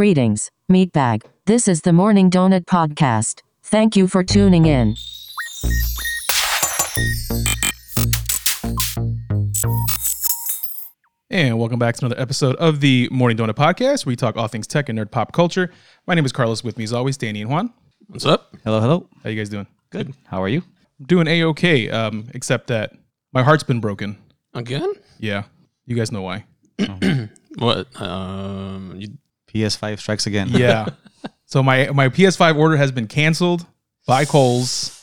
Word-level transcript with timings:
Greetings, 0.00 0.50
Meatbag. 0.72 1.24
This 1.44 1.68
is 1.68 1.82
the 1.82 1.92
Morning 1.92 2.30
Donut 2.30 2.64
Podcast. 2.64 3.42
Thank 3.62 3.96
you 3.96 4.08
for 4.08 4.24
tuning 4.24 4.64
in. 4.64 4.96
And 11.28 11.58
welcome 11.58 11.78
back 11.78 11.96
to 11.96 12.06
another 12.06 12.18
episode 12.18 12.56
of 12.56 12.80
the 12.80 13.10
Morning 13.12 13.36
Donut 13.36 13.56
Podcast, 13.56 14.06
where 14.06 14.12
we 14.12 14.16
talk 14.16 14.38
all 14.38 14.48
things 14.48 14.66
tech 14.66 14.88
and 14.88 14.98
nerd 14.98 15.10
pop 15.10 15.32
culture. 15.32 15.70
My 16.06 16.14
name 16.14 16.24
is 16.24 16.32
Carlos. 16.32 16.64
With 16.64 16.78
me, 16.78 16.84
as 16.84 16.94
always, 16.94 17.18
Danny 17.18 17.42
and 17.42 17.50
Juan. 17.50 17.70
What's 18.06 18.24
up? 18.24 18.56
Hello, 18.64 18.80
hello. 18.80 19.06
How 19.22 19.28
you 19.28 19.36
guys 19.36 19.50
doing? 19.50 19.66
Good. 19.90 20.14
How 20.24 20.42
are 20.42 20.48
you? 20.48 20.62
I'm 20.98 21.04
doing 21.04 21.26
a 21.26 21.44
okay, 21.44 21.90
um, 21.90 22.26
except 22.32 22.68
that 22.68 22.94
my 23.34 23.42
heart's 23.42 23.64
been 23.64 23.80
broken. 23.80 24.16
Again? 24.54 24.94
Yeah, 25.18 25.42
you 25.84 25.94
guys 25.94 26.10
know 26.10 26.22
why. 26.22 26.46
What? 27.58 28.00
Um, 28.00 28.94
you, 28.96 29.08
PS5 29.52 29.98
strikes 29.98 30.26
again. 30.26 30.48
Yeah. 30.50 30.88
so 31.46 31.62
my 31.62 31.90
my 31.90 32.08
PS5 32.08 32.56
order 32.56 32.76
has 32.76 32.92
been 32.92 33.06
canceled 33.06 33.66
by 34.06 34.24
Kohl's. 34.24 34.96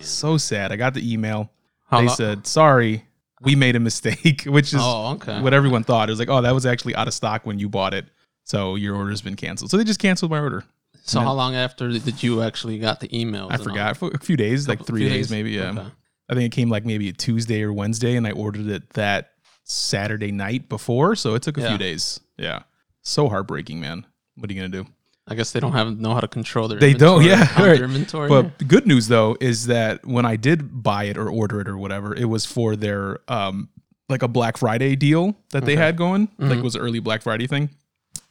So 0.00 0.36
sad. 0.36 0.72
I 0.72 0.76
got 0.76 0.94
the 0.94 1.12
email. 1.12 1.50
How 1.88 2.00
they 2.00 2.06
lo- 2.08 2.14
said, 2.14 2.46
"Sorry, 2.46 3.04
we 3.40 3.54
made 3.56 3.76
a 3.76 3.80
mistake," 3.80 4.42
which 4.46 4.72
is 4.72 4.80
Oh, 4.82 5.12
okay. 5.14 5.40
what 5.40 5.52
everyone 5.54 5.82
thought. 5.84 6.08
It 6.08 6.12
was 6.12 6.18
like, 6.18 6.28
"Oh, 6.28 6.40
that 6.42 6.54
was 6.54 6.66
actually 6.66 6.94
out 6.94 7.08
of 7.08 7.14
stock 7.14 7.44
when 7.46 7.58
you 7.58 7.68
bought 7.68 7.94
it." 7.94 8.06
So 8.44 8.74
your 8.76 8.96
order's 8.96 9.22
been 9.22 9.36
canceled. 9.36 9.70
So 9.70 9.76
they 9.76 9.84
just 9.84 10.00
canceled 10.00 10.30
my 10.30 10.40
order. 10.40 10.64
so 11.02 11.20
how 11.20 11.32
long 11.32 11.54
after 11.54 11.88
did 11.90 12.22
you 12.22 12.42
actually 12.42 12.78
got 12.78 13.00
the 13.00 13.18
email? 13.18 13.48
I 13.50 13.56
forgot 13.58 13.96
for 13.96 14.10
a 14.10 14.18
few 14.18 14.36
days, 14.36 14.68
like 14.68 14.84
three 14.84 15.00
few 15.02 15.08
days, 15.08 15.30
maybe. 15.30 15.50
Yeah. 15.52 15.70
Okay. 15.70 15.86
I 16.28 16.34
think 16.34 16.52
it 16.52 16.54
came 16.56 16.68
like 16.70 16.84
maybe 16.84 17.08
a 17.08 17.12
Tuesday 17.12 17.62
or 17.62 17.72
Wednesday, 17.72 18.16
and 18.16 18.26
I 18.26 18.30
ordered 18.32 18.68
it 18.68 18.90
that 18.90 19.32
Saturday 19.64 20.30
night 20.32 20.68
before. 20.68 21.16
So 21.16 21.34
it 21.34 21.42
took 21.42 21.58
a 21.58 21.62
Yeah. 21.62 21.68
few 21.70 21.78
days. 21.78 22.20
Yeah. 22.38 22.62
So 23.02 23.28
heartbreaking, 23.28 23.80
man. 23.80 24.06
What 24.36 24.50
are 24.50 24.52
you 24.54 24.60
gonna 24.60 24.82
do? 24.84 24.86
I 25.28 25.34
guess 25.34 25.52
they 25.52 25.60
don't 25.60 25.72
have 25.72 25.98
know 25.98 26.12
how 26.12 26.20
to 26.20 26.28
control 26.28 26.66
their. 26.68 26.78
They 26.80 26.92
don't, 26.92 27.22
yeah, 27.24 27.40
right. 27.62 27.76
Their 27.76 27.84
inventory. 27.84 28.28
But 28.28 28.58
the 28.58 28.64
good 28.64 28.86
news 28.86 29.06
though 29.08 29.36
is 29.40 29.66
that 29.66 30.04
when 30.04 30.24
I 30.26 30.36
did 30.36 30.82
buy 30.82 31.04
it 31.04 31.16
or 31.16 31.28
order 31.30 31.60
it 31.60 31.68
or 31.68 31.76
whatever, 31.78 32.14
it 32.14 32.24
was 32.24 32.44
for 32.46 32.74
their 32.76 33.18
um 33.28 33.68
like 34.08 34.22
a 34.22 34.28
Black 34.28 34.56
Friday 34.56 34.96
deal 34.96 35.36
that 35.50 35.64
they 35.64 35.76
had 35.76 35.96
going. 35.96 36.28
Like 36.38 36.50
Mhm. 36.50 36.58
it 36.58 36.64
was 36.64 36.74
an 36.74 36.80
early 36.80 36.98
Black 37.00 37.22
Friday 37.22 37.46
thing. 37.46 37.70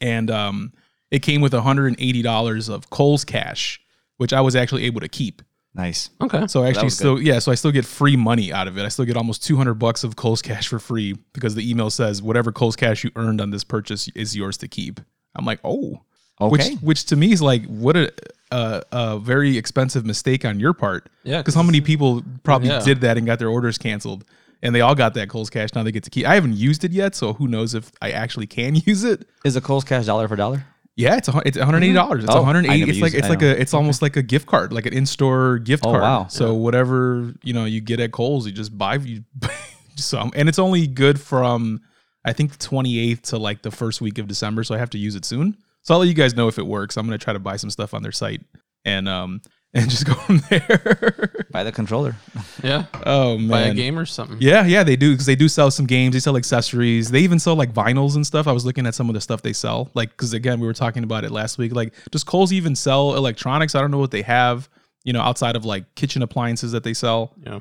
And 0.02 0.29
um 0.29 0.73
it 1.09 1.19
came 1.23 1.41
with 1.41 1.53
$180 1.53 2.69
of 2.69 2.89
Kohl's 2.91 3.23
cash, 3.25 3.79
which 4.17 4.31
I 4.33 4.41
was 4.41 4.55
actually 4.55 4.83
able 4.85 5.01
to 5.01 5.07
keep. 5.07 5.41
Nice. 5.75 6.09
okay. 6.20 6.48
So 6.48 6.64
I 6.64 6.70
actually 6.70 6.86
was 6.86 6.95
still 6.98 7.22
yeah, 7.22 7.39
so 7.39 7.52
I 7.52 7.56
still 7.56 7.72
get 7.72 7.86
free 7.86 8.16
money 8.16 8.52
out 8.52 8.67
of 8.67 8.78
it. 8.78 8.84
I 8.84 8.88
still 8.89 9.06
get 9.06 9.16
almost 9.16 9.44
200 9.44 9.75
bucks 9.75 10.03
of 10.03 10.16
Kohl's 10.16 10.42
cash 10.42 10.67
for 10.67 10.80
free 10.80 11.16
because 11.34 11.56
the 11.56 11.70
email 11.70 11.89
says 11.89 12.22
whatever 12.22 12.52
Kohl's 12.52 12.75
cash 12.75 13.03
you 13.03 13.12
earned 13.16 13.39
on 13.39 13.52
this 13.52 13.64
purchase 13.64 14.08
is 14.16 14.36
yours 14.36 14.58
to 14.58 14.67
keep. 14.67 15.00
I'm 15.36 15.45
like, 15.45 15.59
"Oh." 15.64 16.02
Okay. 16.42 16.72
Which 16.72 16.81
which 16.81 17.06
to 17.08 17.16
me 17.17 17.31
is 17.34 17.42
like 17.42 17.66
what 17.66 17.95
a 17.97 18.12
a, 18.52 18.81
a 18.92 19.20
very 19.20 19.58
expensive 19.58 20.06
mistake 20.06 20.44
on 20.44 20.59
your 20.59 20.73
part. 20.73 21.08
Yeah, 21.23 21.38
Because 21.40 21.53
how 21.53 21.62
many 21.64 21.81
people 21.81 22.23
probably 22.44 22.70
Yeah. 22.70 22.81
did 22.84 23.02
that 23.02 23.17
and 23.17 23.28
got 23.28 23.38
their 23.40 23.50
orders 23.50 23.78
canceled, 23.78 24.25
and 24.64 24.73
they 24.73 24.81
all 24.81 24.95
got 24.95 25.14
that 25.14 25.30
Kohl's 25.30 25.50
cash. 25.52 25.70
Now 25.75 25.84
they 25.84 25.92
get 25.92 26.03
to 26.06 26.09
keep. 26.09 26.25
I 26.25 26.34
haven't 26.34 26.56
used 26.56 26.84
it 26.84 26.92
yet, 26.94 27.14
so 27.14 27.34
who 27.34 27.47
knows 27.47 27.75
if 27.75 27.92
I 28.02 28.09
actually 28.12 28.47
can 28.47 28.75
use 28.86 29.03
it. 29.03 29.28
Is 29.45 29.56
a 29.56 29.62
Kohl's 29.62 29.84
cash 29.84 30.06
dollar 30.08 30.28
for 30.28 30.36
dollar? 30.36 30.66
Yeah, 31.00 31.16
it's 31.16 31.30
a, 31.30 31.42
it's 31.45 31.58
180 31.58 31.94
dollars. 31.94 32.23
It's 32.25 32.33
Oh, 32.33 32.39
180. 32.42 32.80
never 32.80 32.92
It's 32.92 33.00
like 33.02 33.14
used 33.14 33.19
it's 33.19 33.30
like 33.30 33.42
a 33.42 33.59
it's 33.61 33.73
almost 33.73 34.02
like 34.02 34.17
a 34.17 34.22
gift 34.22 34.47
card, 34.47 34.73
like 34.73 34.86
an 34.86 34.94
in 34.94 35.06
store 35.06 35.58
gift 35.58 35.86
Oh, 35.86 35.91
card. 35.91 36.02
wow. 36.02 36.28
So 36.28 36.53
whatever 36.53 37.33
you 37.41 37.53
know 37.53 37.64
you 37.66 37.80
get 37.80 38.00
at 38.02 38.11
Kohl's, 38.11 38.45
you 38.45 38.52
just 38.52 38.78
buy 38.78 38.95
you 38.95 39.23
some, 39.95 40.31
and 40.36 40.50
it's 40.50 40.59
only 40.59 40.88
good 40.88 41.19
from 41.19 41.80
I 42.25 42.33
think 42.33 42.52
the 42.52 42.58
28th 42.58 43.22
to 43.30 43.38
like 43.38 43.61
the 43.61 43.72
first 43.72 44.02
week 44.02 44.17
of 44.17 44.28
December. 44.28 44.64
So 44.66 44.75
I 44.75 44.78
have 44.78 44.89
to 44.91 44.97
use 44.97 45.16
it 45.16 45.23
soon. 45.23 45.56
So 45.83 45.94
I'll 45.94 46.02
let 46.02 46.09
you 46.09 46.14
guys 46.14 46.36
know 46.36 46.50
if 46.50 46.59
it 46.59 46.67
works. 46.67 46.97
I'm 46.97 47.06
gonna 47.06 47.17
try 47.17 47.31
to 47.34 47.39
buy 47.39 47.56
some 47.56 47.69
stuff 47.69 47.94
on 47.94 48.03
their 48.03 48.11
site 48.11 48.41
and 48.84 49.08
um 49.08 49.41
and 49.73 49.89
just 49.89 50.06
go 50.06 50.14
from 50.14 50.39
there. 50.50 51.46
Buy 51.52 51.63
the 51.63 51.72
controller. 51.72 52.16
yeah. 52.63 52.85
oh 53.06 53.38
man, 53.38 53.50
Buy 53.50 53.62
a 53.62 53.74
game 53.74 53.97
or 54.00 54.06
something. 54.06 54.38
yeah, 54.40 54.66
yeah, 54.66 54.84
they 54.84 54.96
do 54.96 55.12
because 55.12 55.25
they 55.25 55.35
do 55.35 55.47
sell 55.47 55.69
some 55.72 55.85
games. 55.85 56.13
They 56.13 56.19
sell 56.19 56.38
accessories. 56.38 57.12
They 57.12 57.19
even 57.19 57.40
sell 57.40 57.56
like 57.56 57.74
vinyls 57.74 58.16
and 58.16 58.25
stuff. 58.25 58.47
I 58.47 58.52
was 58.52 58.66
looking 58.66 58.85
at 58.88 58.96
some 58.96 59.09
of 59.09 59.13
the 59.16 59.22
stuff 59.22 59.41
they 59.41 59.53
sell. 59.53 59.90
Like, 59.94 60.09
because 60.12 60.34
again, 60.34 60.59
we 60.59 60.68
were 60.68 60.74
talking 60.74 61.03
about 61.03 61.24
it 61.24 61.31
last 61.31 61.58
week. 61.58 61.74
Like, 61.74 61.94
does 62.12 62.24
Kohl's 62.24 62.52
even 62.53 62.75
sell 62.75 63.16
electronics? 63.16 63.75
I 63.75 63.81
don't 63.81 63.91
know 63.91 64.00
what 64.00 64.12
they 64.12 64.24
have. 64.24 64.69
You 65.03 65.13
know, 65.13 65.22
outside 65.22 65.56
of 65.56 65.66
like 65.66 65.96
kitchen 65.96 66.22
appliances 66.24 66.72
that 66.74 66.84
they 66.84 66.94
sell. 66.94 67.34
Yeah. 67.46 67.59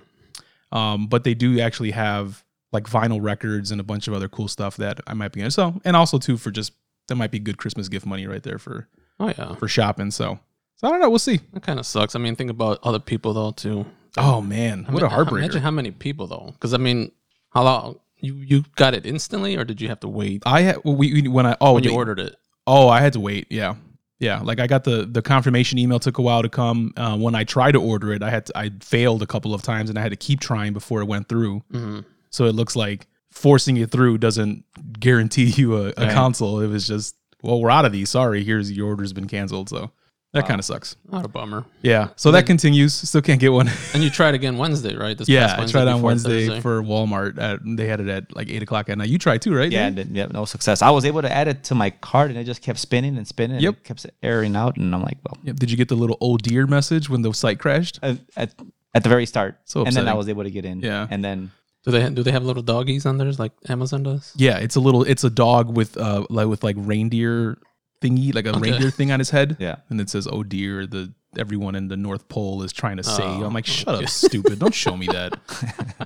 Um, 0.72 1.06
but 1.06 1.24
they 1.24 1.34
do 1.34 1.60
actually 1.60 1.92
have 1.92 2.44
like 2.72 2.84
vinyl 2.84 3.22
records 3.22 3.70
and 3.70 3.80
a 3.80 3.84
bunch 3.84 4.08
of 4.08 4.14
other 4.14 4.28
cool 4.28 4.48
stuff 4.48 4.76
that 4.78 5.00
I 5.06 5.14
might 5.14 5.32
be 5.32 5.40
into. 5.40 5.50
So, 5.52 5.80
and 5.84 5.96
also 5.96 6.18
too 6.18 6.36
for 6.36 6.50
just 6.50 6.72
that 7.06 7.14
might 7.14 7.30
be 7.30 7.38
good 7.38 7.56
Christmas 7.56 7.88
gift 7.88 8.04
money 8.04 8.26
right 8.26 8.42
there 8.42 8.58
for 8.58 8.88
Oh 9.20 9.28
yeah. 9.28 9.54
for 9.54 9.66
shopping. 9.68 10.10
So, 10.10 10.38
so 10.78 10.88
I 10.88 10.90
don't 10.90 11.00
know. 11.00 11.10
We'll 11.10 11.18
see. 11.18 11.40
That 11.52 11.62
kind 11.62 11.78
of 11.78 11.84
sucks. 11.86 12.14
I 12.16 12.18
mean, 12.18 12.34
think 12.36 12.50
about 12.50 12.78
other 12.82 12.98
people 12.98 13.34
though 13.34 13.50
too. 13.52 13.84
Oh 14.16 14.40
man, 14.40 14.86
I 14.88 14.92
what 14.92 15.02
mean, 15.02 15.12
a 15.12 15.14
heartbreaker. 15.14 15.38
Imagine 15.38 15.62
how 15.62 15.70
many 15.70 15.90
people 15.90 16.26
though, 16.26 16.50
because 16.52 16.72
I 16.74 16.78
mean, 16.78 17.12
how 17.50 17.62
long 17.64 18.00
you 18.18 18.34
you 18.36 18.64
got 18.76 18.94
it 18.94 19.06
instantly, 19.06 19.56
or 19.56 19.64
did 19.64 19.80
you 19.80 19.88
have 19.88 20.00
to 20.00 20.08
wait 20.08 20.42
I 20.46 20.62
had 20.62 20.78
we, 20.84 21.12
we 21.22 21.28
when 21.28 21.46
I 21.46 21.56
oh 21.60 21.74
when 21.74 21.84
you 21.84 21.90
the- 21.90 21.96
ordered 21.96 22.18
it? 22.20 22.34
Oh, 22.66 22.88
I 22.88 23.00
had 23.00 23.12
to 23.12 23.20
wait. 23.20 23.46
Yeah, 23.50 23.76
yeah. 24.18 24.40
Like 24.40 24.58
I 24.60 24.66
got 24.66 24.84
the 24.84 25.06
the 25.06 25.22
confirmation 25.22 25.78
email 25.78 25.98
took 26.00 26.18
a 26.18 26.22
while 26.22 26.42
to 26.42 26.48
come. 26.48 26.92
Uh, 26.96 27.16
when 27.16 27.34
I 27.34 27.44
tried 27.44 27.72
to 27.72 27.80
order 27.80 28.12
it, 28.12 28.22
I 28.22 28.30
had 28.30 28.46
to, 28.46 28.58
I 28.58 28.70
failed 28.80 29.22
a 29.22 29.26
couple 29.26 29.54
of 29.54 29.62
times, 29.62 29.88
and 29.90 29.98
I 29.98 30.02
had 30.02 30.10
to 30.10 30.16
keep 30.16 30.40
trying 30.40 30.72
before 30.72 31.00
it 31.00 31.06
went 31.06 31.28
through. 31.28 31.60
hmm 31.70 32.00
So 32.30 32.44
it 32.46 32.54
looks 32.54 32.74
like 32.76 33.06
forcing 33.30 33.76
it 33.76 33.90
through 33.90 34.18
doesn't 34.18 34.64
guarantee 34.98 35.44
you 35.56 35.76
a, 35.76 35.92
a 35.96 36.06
Right. 36.06 36.12
console. 36.14 36.60
It 36.60 36.66
was 36.68 36.86
just 36.86 37.14
well, 37.42 37.60
we're 37.60 37.70
out 37.70 37.84
of 37.84 37.92
these. 37.92 38.10
Sorry, 38.10 38.42
here's 38.42 38.72
your 38.72 38.88
order's 38.88 39.12
been 39.12 39.28
canceled. 39.28 39.68
So 39.68 39.92
that 40.34 40.46
kind 40.46 40.58
of 40.58 40.64
sucks. 40.64 40.94
Not 41.10 41.24
a 41.24 41.28
bummer. 41.28 41.64
Yeah. 41.82 42.08
So 42.16 42.30
that 42.32 42.44
continues. 42.46 42.92
Still 43.08 43.22
can't 43.22 43.40
get 43.40 43.50
one. 43.52 43.70
And 43.94 44.02
you 44.04 44.10
tried 44.10 44.34
again 44.34 44.58
Wednesday, 44.58 44.94
right? 44.94 45.16
This 45.16 45.28
yeah, 45.28 45.56
past 45.56 45.68
I 45.70 45.72
tried 45.72 45.88
on 45.88 46.02
Wednesday 46.02 46.46
Thursday. 46.46 46.60
for 46.60 46.82
Walmart. 46.82 47.38
At, 47.38 47.60
they 47.64 47.86
had 47.86 48.00
it 48.00 48.08
at 48.08 48.36
like 48.36 48.50
eight 48.50 48.62
o'clock 48.62 48.88
at 48.90 48.98
night. 48.98 49.08
You 49.08 49.18
tried 49.18 49.40
too, 49.42 49.54
right? 49.54 49.72
Yeah, 49.72 49.88
Dave? 49.90 49.96
then- 50.08 50.14
yeah, 50.14 50.26
no 50.26 50.44
success. 50.44 50.82
I 50.82 50.90
was 50.90 51.04
able 51.06 51.22
to 51.22 51.32
add 51.32 51.48
it 51.48 51.64
to 51.64 51.74
my 51.74 51.90
cart 51.90 52.30
and 52.30 52.38
it 52.38 52.44
just 52.44 52.60
kept 52.62 52.78
spinning 52.78 53.16
and 53.16 53.26
spinning. 53.26 53.56
and 53.56 53.62
Yep. 53.62 53.74
it 53.74 53.84
kept 53.84 54.06
airing 54.22 54.54
out. 54.54 54.76
And 54.76 54.94
I'm 54.94 55.02
like, 55.02 55.18
well, 55.24 55.38
Yep. 55.44 55.56
Did 55.56 55.70
you 55.70 55.76
get 55.78 55.88
the 55.88 55.96
little 55.96 56.18
oh 56.20 56.36
dear 56.36 56.66
message 56.66 57.08
when 57.08 57.22
the 57.22 57.32
site 57.32 57.58
crashed? 57.58 57.98
at, 58.02 58.18
at, 58.36 58.54
at 58.94 59.02
the 59.02 59.08
very 59.08 59.24
start. 59.26 59.56
So 59.64 59.84
and 59.84 59.94
then 59.96 60.08
I 60.08 60.14
was 60.14 60.28
able 60.28 60.44
to 60.44 60.50
get 60.50 60.64
in. 60.64 60.80
Yeah. 60.80 61.06
And 61.10 61.24
then, 61.24 61.50
Do 61.84 61.90
they 61.92 62.10
do 62.10 62.22
they 62.22 62.32
have 62.32 62.44
little 62.44 62.62
doggies 62.62 63.06
on 63.06 63.16
theirs 63.16 63.38
like 63.38 63.52
Amazon 63.68 64.02
does? 64.02 64.32
Yeah, 64.36 64.58
it's 64.58 64.76
a 64.76 64.80
little. 64.80 65.04
It's 65.04 65.24
a 65.24 65.30
dog 65.30 65.74
with 65.74 65.96
uh 65.96 66.26
like 66.28 66.48
with 66.48 66.62
like 66.62 66.76
reindeer 66.78 67.56
thingy, 68.00 68.34
like 68.34 68.46
a 68.46 68.50
Okay. 68.50 68.70
reindeer 68.70 68.90
thing 68.90 69.10
on 69.12 69.18
his 69.18 69.30
head. 69.30 69.56
yeah. 69.58 69.76
and 69.90 70.00
it 70.00 70.08
says, 70.10 70.26
"Oh 70.30 70.42
dear, 70.42 70.86
the 70.86 71.12
everyone 71.36 71.74
in 71.74 71.88
the 71.88 71.96
North 71.96 72.28
Pole 72.28 72.62
is 72.62 72.72
trying 72.72 72.96
to 72.98 73.02
say." 73.04 73.22
Oh, 73.22 73.44
I'm 73.44 73.52
like, 73.54 73.66
"Shut 73.66 73.94
okay. 73.94 74.04
up, 74.04 74.10
stupid! 74.10 74.58
Don't 74.58 74.74
show 74.74 74.96
me 74.96 75.06
that." 75.06 75.38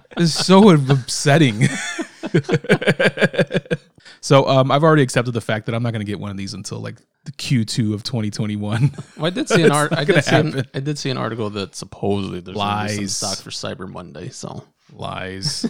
it's 0.16 0.32
so 0.32 0.70
upsetting. 0.70 1.68
so 4.20 4.46
um, 4.48 4.70
I've 4.70 4.82
already 4.82 5.02
accepted 5.02 5.32
the 5.32 5.40
fact 5.40 5.66
that 5.66 5.74
I'm 5.74 5.82
not 5.82 5.92
going 5.92 6.04
to 6.04 6.10
get 6.10 6.20
one 6.20 6.30
of 6.30 6.36
these 6.36 6.54
until 6.54 6.78
like 6.80 6.96
the 7.24 7.32
Q2 7.32 7.94
of 7.94 8.02
2021. 8.02 8.90
Well, 9.16 9.26
I 9.26 9.30
did 9.30 9.48
see 9.48 9.62
an 9.62 9.70
art. 9.80 9.92
I 9.92 10.04
did 10.04 10.24
see 10.24 10.36
an. 10.36 10.66
I 10.74 10.80
did 10.80 10.98
see 10.98 11.10
an 11.10 11.18
article 11.18 11.50
that 11.50 11.74
supposedly 11.74 12.40
there's 12.40 12.56
Lies. 12.56 13.16
stock 13.16 13.38
for 13.38 13.50
Cyber 13.50 13.88
Monday. 13.90 14.28
So 14.30 14.64
Lies. 14.92 15.66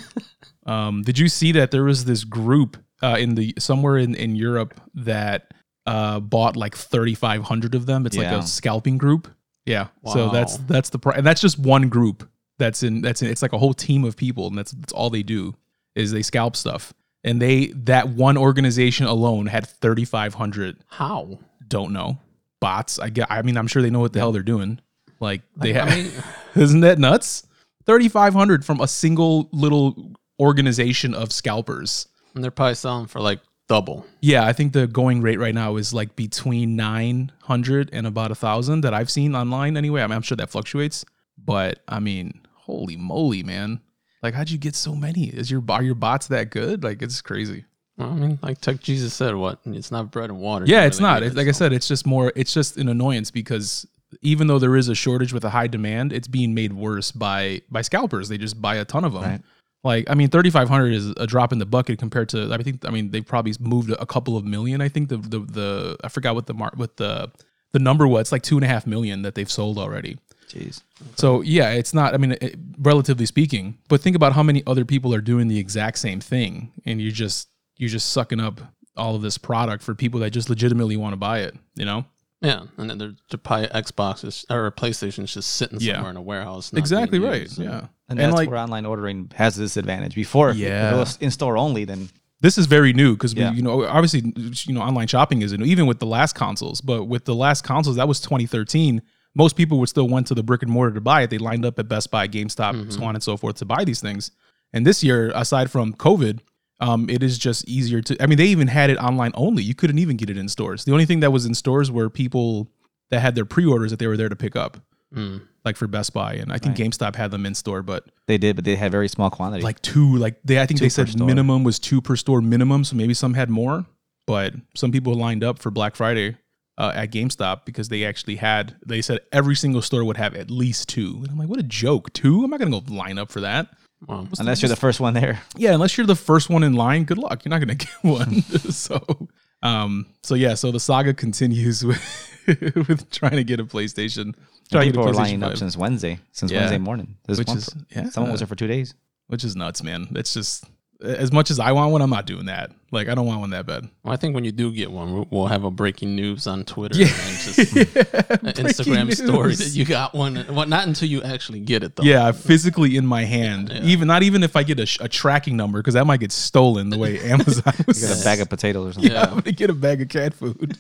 um, 0.66 1.02
did 1.02 1.18
you 1.18 1.28
see 1.28 1.52
that 1.52 1.70
there 1.70 1.84
was 1.84 2.04
this 2.04 2.24
group 2.24 2.76
uh, 3.02 3.16
in 3.18 3.34
the 3.34 3.54
somewhere 3.58 3.98
in 3.98 4.14
in 4.14 4.36
Europe 4.36 4.80
that 4.94 5.52
uh, 5.86 6.20
bought 6.20 6.56
like 6.56 6.76
3,500 6.76 7.74
of 7.74 7.86
them? 7.86 8.06
It's 8.06 8.16
like 8.16 8.26
a 8.26 8.42
scalping 8.42 8.98
group. 8.98 9.28
Yeah. 9.66 9.88
So 10.12 10.28
that's 10.30 10.56
that's 10.58 10.90
the 10.90 10.98
pri- 10.98 11.14
and 11.16 11.26
that's 11.26 11.40
just 11.40 11.58
one 11.58 11.88
group. 11.88 12.28
That's 12.58 12.82
in 12.82 13.00
that's 13.00 13.22
in. 13.22 13.28
It's 13.28 13.42
like 13.42 13.52
a 13.52 13.58
whole 13.58 13.74
team 13.74 14.04
of 14.04 14.16
people, 14.16 14.46
and 14.46 14.56
that's 14.58 14.72
that's 14.72 14.92
all 14.92 15.10
they 15.10 15.22
do 15.22 15.54
is 15.94 16.10
they 16.12 16.22
scalp 16.22 16.56
stuff. 16.56 16.92
And 17.24 17.40
they 17.40 17.66
that 17.68 18.08
one 18.08 18.36
organization 18.36 19.06
alone 19.06 19.46
had 19.46 19.66
3,500. 19.68 20.78
how? 20.88 21.38
Don't 21.68 21.92
know 21.92 22.18
bots. 22.60 22.98
I 22.98 23.10
get. 23.10 23.30
I 23.30 23.42
mean, 23.42 23.56
I'm 23.56 23.66
sure 23.66 23.82
they 23.82 23.90
know 23.90 24.00
what 24.00 24.12
the 24.12 24.18
hell 24.20 24.32
they're 24.32 24.42
doing. 24.42 24.80
Like 25.20 25.42
they 25.56 25.76
I 25.76 25.84
have. 25.90 25.96
mean, 25.96 26.12
Isn't 26.62 26.80
that 26.80 26.98
nuts? 26.98 27.46
3,500 27.86 28.64
from 28.64 28.80
a 28.80 28.86
single 28.88 29.48
little 29.52 30.12
organization 30.40 31.14
of 31.14 31.32
scalpers. 31.32 32.06
and 32.34 32.42
they're 32.44 32.50
probably 32.50 32.74
selling 32.74 33.06
for 33.06 33.20
like 33.20 33.40
double. 33.72 34.04
Yeah, 34.20 34.44
I 34.44 34.52
think 34.52 34.74
the 34.74 34.86
going 34.86 35.22
rate 35.22 35.38
right 35.38 35.54
now 35.54 35.76
is 35.76 35.94
like 35.94 36.14
between 36.14 36.76
900 36.76 37.88
and 37.90 38.06
about 38.06 38.30
a 38.30 38.34
thousand 38.34 38.82
that 38.82 38.92
I've 38.92 39.10
seen 39.10 39.34
online 39.34 39.78
anyway. 39.78 40.02
I 40.02 40.06
mean, 40.06 40.16
I'm 40.16 40.22
sure 40.22 40.36
that 40.36 40.50
fluctuates, 40.50 41.06
but 41.38 41.80
I 41.88 41.98
mean, 41.98 42.42
holy 42.52 42.98
moly, 42.98 43.42
man. 43.42 43.80
Like, 44.22 44.34
how'd 44.34 44.50
you 44.50 44.58
get 44.58 44.76
so 44.76 44.94
many? 44.94 45.24
Is 45.24 45.50
your, 45.50 45.64
are 45.70 45.82
your 45.82 45.94
bots 45.94 46.26
that 46.26 46.50
good? 46.50 46.84
Like, 46.84 47.00
it's 47.00 47.22
crazy. 47.22 47.64
Well, 47.96 48.10
I 48.10 48.14
mean, 48.14 48.38
like 48.42 48.60
Tech 48.60 48.80
Jesus 48.80 49.14
said, 49.14 49.34
what? 49.34 49.60
It's 49.64 49.90
not 49.90 50.10
bread 50.10 50.28
and 50.28 50.38
water. 50.38 50.66
Yeah, 50.68 50.84
it's 50.84 51.00
really 51.00 51.10
not. 51.10 51.22
need 51.22 51.28
It, 51.28 51.32
it, 51.32 51.36
like 51.38 51.48
I 51.48 51.52
said, 51.52 51.72
it's 51.72 51.88
just 51.88 52.06
more, 52.06 52.30
it's 52.36 52.52
just 52.52 52.76
an 52.76 52.88
annoyance 52.88 53.30
because 53.30 53.86
even 54.20 54.48
though 54.48 54.58
there 54.58 54.76
is 54.76 54.88
a 54.88 54.94
shortage 54.94 55.32
with 55.32 55.44
a 55.44 55.50
high 55.50 55.66
demand, 55.66 56.12
it's 56.12 56.28
being 56.28 56.52
made 56.52 56.74
worse 56.74 57.10
by 57.10 57.62
by 57.70 57.80
scalpers. 57.80 58.28
They 58.28 58.36
just 58.36 58.60
buy 58.60 58.76
a 58.76 58.84
ton 58.84 59.04
of 59.04 59.14
them. 59.14 59.22
Right. 59.22 59.40
Like, 59.84 60.08
I 60.08 60.14
mean, 60.14 60.28
3,500 60.28 60.92
is 60.92 61.08
a 61.16 61.26
drop 61.26 61.52
in 61.52 61.58
the 61.58 61.66
bucket 61.66 61.98
compared 61.98 62.28
to. 62.30 62.52
I 62.52 62.58
think. 62.62 62.84
I 62.84 62.90
mean, 62.90 63.10
they've 63.10 63.26
probably 63.26 63.52
moved 63.58 63.90
a 63.90 64.06
couple 64.06 64.36
of 64.36 64.44
million. 64.44 64.80
I 64.80 64.88
think 64.88 65.08
the 65.08 65.16
the 65.16 65.40
the 65.40 65.96
I 66.04 66.08
forgot 66.08 66.34
what 66.34 66.46
the 66.46 66.54
mar 66.54 66.70
what 66.76 66.96
the 66.98 67.30
the 67.72 67.78
number 67.78 68.06
was. 68.06 68.22
It's 68.22 68.32
like 68.32 68.42
two 68.42 68.56
and 68.56 68.64
a 68.64 68.68
half 68.68 68.86
million 68.86 69.22
that 69.22 69.34
they've 69.34 69.50
sold 69.50 69.78
already. 69.78 70.18
Jeez. 70.48 70.82
So 71.16 71.40
yeah, 71.40 71.70
it's 71.70 71.92
not. 71.92 72.14
I 72.14 72.18
mean, 72.18 72.32
it, 72.40 72.56
relatively 72.78 73.26
speaking, 73.26 73.78
but 73.88 74.00
think 74.00 74.14
about 74.14 74.34
how 74.34 74.42
many 74.42 74.62
other 74.66 74.84
people 74.84 75.12
are 75.14 75.20
doing 75.20 75.48
the 75.48 75.58
exact 75.58 75.98
same 75.98 76.20
thing, 76.20 76.70
and 76.84 77.00
you're 77.00 77.10
just 77.10 77.48
you're 77.76 77.90
just 77.90 78.10
sucking 78.10 78.38
up 78.38 78.60
all 78.96 79.16
of 79.16 79.22
this 79.22 79.38
product 79.38 79.82
for 79.82 79.94
people 79.94 80.20
that 80.20 80.30
just 80.30 80.48
legitimately 80.50 80.96
want 80.96 81.12
to 81.14 81.16
buy 81.16 81.40
it. 81.40 81.56
You 81.74 81.86
know? 81.86 82.04
Yeah, 82.42 82.64
and 82.76 82.90
then 82.90 82.98
there's 82.98 83.14
the 83.30 83.38
pi- 83.38 83.68
Xboxes 83.68 84.44
or 84.50 84.70
PlayStation's 84.72 85.32
just 85.32 85.52
sitting 85.52 85.78
Yeah. 85.80 85.94
somewhere 85.94 86.10
in 86.10 86.16
a 86.16 86.22
warehouse. 86.22 86.72
Exactly 86.72 87.18
right. 87.20 87.42
used. 87.42 87.58
Yeah. 87.58 87.86
And, 88.12 88.20
And 88.20 88.32
that's 88.32 88.36
like 88.40 88.50
where 88.50 88.58
online 88.58 88.86
ordering 88.86 89.30
has 89.34 89.56
this 89.56 89.76
advantage. 89.76 90.14
Before, 90.14 90.52
Yeah. 90.52 90.94
it 90.94 90.98
was 90.98 91.16
in 91.20 91.30
store 91.30 91.56
only, 91.56 91.84
then 91.84 92.08
this 92.40 92.58
is 92.58 92.66
very 92.66 92.92
new 92.92 93.14
because 93.14 93.34
Yeah. 93.34 93.52
you 93.52 93.62
know 93.62 93.84
obviously 93.86 94.32
you 94.66 94.74
know 94.74 94.80
online 94.82 95.06
shopping 95.08 95.42
is 95.42 95.52
new 95.52 95.64
even 95.64 95.86
with 95.86 96.00
the 96.00 96.06
last 96.06 96.34
consoles 96.34 96.80
but 96.80 97.04
with 97.04 97.24
the 97.24 97.34
last 97.36 97.62
consoles 97.62 97.94
that 97.96 98.08
was 98.08 98.18
2013 98.20 99.00
most 99.36 99.54
people 99.56 99.78
would 99.78 99.88
still 99.88 100.08
went 100.08 100.26
to 100.26 100.34
the 100.34 100.42
brick 100.42 100.60
and 100.62 100.70
mortar 100.72 100.92
to 100.92 101.00
buy 101.00 101.22
it 101.22 101.30
they 101.30 101.38
lined 101.38 101.64
up 101.64 101.78
at 101.78 101.86
best 101.86 102.10
buy 102.10 102.26
gamestop 102.26 102.74
so 102.92 103.04
on 103.04 103.14
and 103.14 103.22
so 103.22 103.36
forth 103.36 103.54
to 103.56 103.64
buy 103.64 103.84
these 103.84 104.00
things 104.00 104.32
and 104.72 104.84
this 104.84 105.04
year 105.04 105.30
aside 105.36 105.70
from 105.70 105.92
covid 105.94 106.40
um, 106.80 107.08
it 107.08 107.22
is 107.22 107.38
just 107.38 107.64
easier 107.68 108.00
to 108.02 108.20
i 108.20 108.26
mean 108.26 108.38
they 108.38 108.46
even 108.48 108.66
had 108.66 108.90
it 108.90 108.98
online 108.98 109.30
only 109.34 109.62
you 109.62 109.74
couldn't 109.76 110.00
even 110.00 110.16
get 110.16 110.28
it 110.28 110.36
in 110.36 110.48
stores 110.48 110.84
the 110.84 110.90
only 110.92 111.06
thing 111.06 111.20
that 111.20 111.30
was 111.30 111.46
in 111.46 111.54
stores 111.54 111.92
were 111.92 112.10
people 112.10 112.68
that 113.10 113.20
had 113.20 113.36
their 113.36 113.44
pre-orders 113.44 113.90
that 113.92 114.00
they 114.00 114.08
were 114.08 114.16
there 114.16 114.28
to 114.28 114.36
pick 114.36 114.56
up 114.56 114.78
Mm. 115.14 115.42
Like 115.64 115.76
for 115.76 115.86
best 115.86 116.12
buy 116.12 116.34
and 116.34 116.52
i 116.52 116.58
think 116.58 116.76
gamestop 116.76 117.14
had 117.16 117.30
them 117.30 117.46
in 117.46 117.54
store 117.54 117.82
but 117.82 118.04
they 118.26 118.38
did, 118.38 118.56
but 118.56 118.64
they 118.64 118.76
had 118.76 118.90
very 118.90 119.08
small 119.08 119.30
quantity. 119.30 119.62
like 119.62 119.80
two 119.82 120.16
like 120.16 120.36
they 120.44 120.60
i 120.60 120.66
think 120.66 120.78
Two 120.78 120.84
they 120.84 120.88
said 120.88 121.08
store. 121.08 121.26
minimum 121.26 121.64
was 121.64 121.78
two 121.78 122.00
per 122.00 122.16
store 122.16 122.40
minimum 122.40 122.84
so 122.84 122.96
maybe 122.96 123.14
some 123.14 123.34
had 123.34 123.48
more 123.50 123.84
but 124.26 124.54
some 124.74 124.90
people 124.92 125.14
lined 125.14 125.44
up 125.44 125.58
for 125.58 125.70
black 125.70 125.94
friday 125.96 126.36
uh, 126.78 126.90
at 126.94 127.12
gamestop 127.12 127.64
because 127.66 127.88
they 127.90 128.04
actually 128.04 128.36
had 128.36 128.74
they 128.86 129.02
said 129.02 129.20
every 129.30 129.54
single 129.54 129.82
store 129.82 130.04
would 130.04 130.16
have 130.16 130.34
at 130.34 130.50
least 130.50 130.88
two 130.88 131.18
and 131.22 131.28
i'm 131.30 131.38
like 131.38 131.48
what 131.48 131.58
a 131.60 131.62
joke 131.64 132.12
two 132.12 132.42
i'm 132.42 132.50
not 132.50 132.58
gonna 132.58 132.70
go 132.70 132.82
line 132.92 133.18
up 133.18 133.30
for 133.30 133.40
that 133.42 133.68
Wow. 134.08 134.26
unless 134.40 134.62
you're 134.62 134.68
the 134.68 134.74
first 134.74 134.98
one 134.98 135.14
there. 135.14 135.40
yeah 135.56 135.74
unless 135.74 135.96
you're 135.96 136.06
the 136.08 136.16
first 136.16 136.50
one 136.50 136.64
in 136.64 136.72
line 136.72 137.04
good 137.04 137.18
luck 137.18 137.44
you're 137.44 137.50
not 137.50 137.60
gonna 137.60 137.74
get 137.76 137.88
one 138.02 138.42
so 138.70 139.28
um 139.62 140.06
so 140.24 140.34
yeah 140.34 140.54
so 140.54 140.72
the 140.72 140.80
saga 140.80 141.14
continues 141.24 141.84
with 141.84 142.02
with 142.88 143.10
trying 143.10 143.32
to 143.36 143.44
get 143.44 143.60
a 143.60 143.64
playstation 143.64 144.34
trying 144.70 144.86
to 144.86 144.92
People 144.92 145.04
get 145.04 145.06
were 145.06 145.10
a 145.10 145.12
PlayStation 145.12 145.16
lining 145.16 145.42
up 145.42 145.56
since 145.56 145.76
Wednesday, 145.76 146.18
since 146.32 146.50
Yeah. 146.52 146.60
Wednesday 146.60 146.78
morning. 146.78 147.16
This 147.26 147.38
Which 147.38 147.50
is- 147.50 147.68
for- 147.68 147.78
yeah. 147.90 148.08
someone 148.10 148.32
was 148.32 148.40
there 148.40 148.46
for 148.46 148.56
two 148.56 148.66
days. 148.68 148.94
which 149.28 149.44
is 149.44 149.54
nuts 149.56 149.82
man 149.82 150.08
it's 150.16 150.34
just 150.34 150.64
as 151.02 151.32
much 151.32 151.50
as 151.50 151.58
i 151.58 151.72
want 151.72 151.90
one 151.90 152.00
i'm 152.02 152.10
not 152.10 152.26
doing 152.26 152.46
that 152.46 152.70
like 152.92 153.08
i 153.08 153.14
don't 153.14 153.26
want 153.26 153.40
one 153.40 153.50
that 153.50 153.66
bad 153.66 153.88
Well, 154.04 154.12
I 154.12 154.16
think 154.16 154.34
when 154.34 154.44
you 154.44 154.52
do 154.52 154.70
get 154.72 154.90
one, 154.90 155.12
we'll- 155.14 155.26
we'll 155.30 155.46
have 155.46 155.64
a 155.64 155.70
breaking 155.70 156.14
news 156.14 156.46
on 156.46 156.64
Twitter 156.64 156.98
Yeah. 156.98 157.06
and 157.06 157.36
just 157.38 157.58
an 157.76 158.52
Instagram 158.66 159.06
Breaking 159.06 159.26
story 159.26 159.54
that 159.56 159.70
you 159.74 159.84
got 159.84 160.14
one. 160.14 160.44
Well, 160.50 160.66
not 160.66 160.86
until 160.86 161.08
you 161.08 161.22
actually 161.22 161.60
get 161.60 161.82
it 161.82 161.96
though. 161.96 162.02
Yeah, 162.04 162.30
physically 162.32 162.96
in 162.96 163.06
my 163.06 163.24
hand. 163.24 163.72
Even 163.82 164.06
not 164.08 164.22
even 164.22 164.42
if 164.42 164.54
I 164.54 164.62
get 164.64 164.78
a, 164.78 165.04
a 165.04 165.08
tracking 165.08 165.56
number 165.56 165.78
because 165.80 165.94
that 165.94 166.06
might 166.06 166.20
get 166.20 166.30
stolen 166.32 166.90
the 166.90 166.98
way 166.98 167.18
Amazon 167.34 167.72
was. 167.86 168.02
You 168.02 168.08
got 168.08 168.20
a 168.20 168.24
bag 168.24 168.40
of 168.40 168.48
potatoes 168.50 168.90
or 168.90 168.92
something. 168.94 169.10
yeah, 169.12 169.22
I'm 169.22 169.40
gonna 169.40 169.52
get 169.52 169.70
a 169.70 169.74
bag 169.74 170.02
of 170.02 170.08
cat 170.08 170.34
food. 170.34 170.76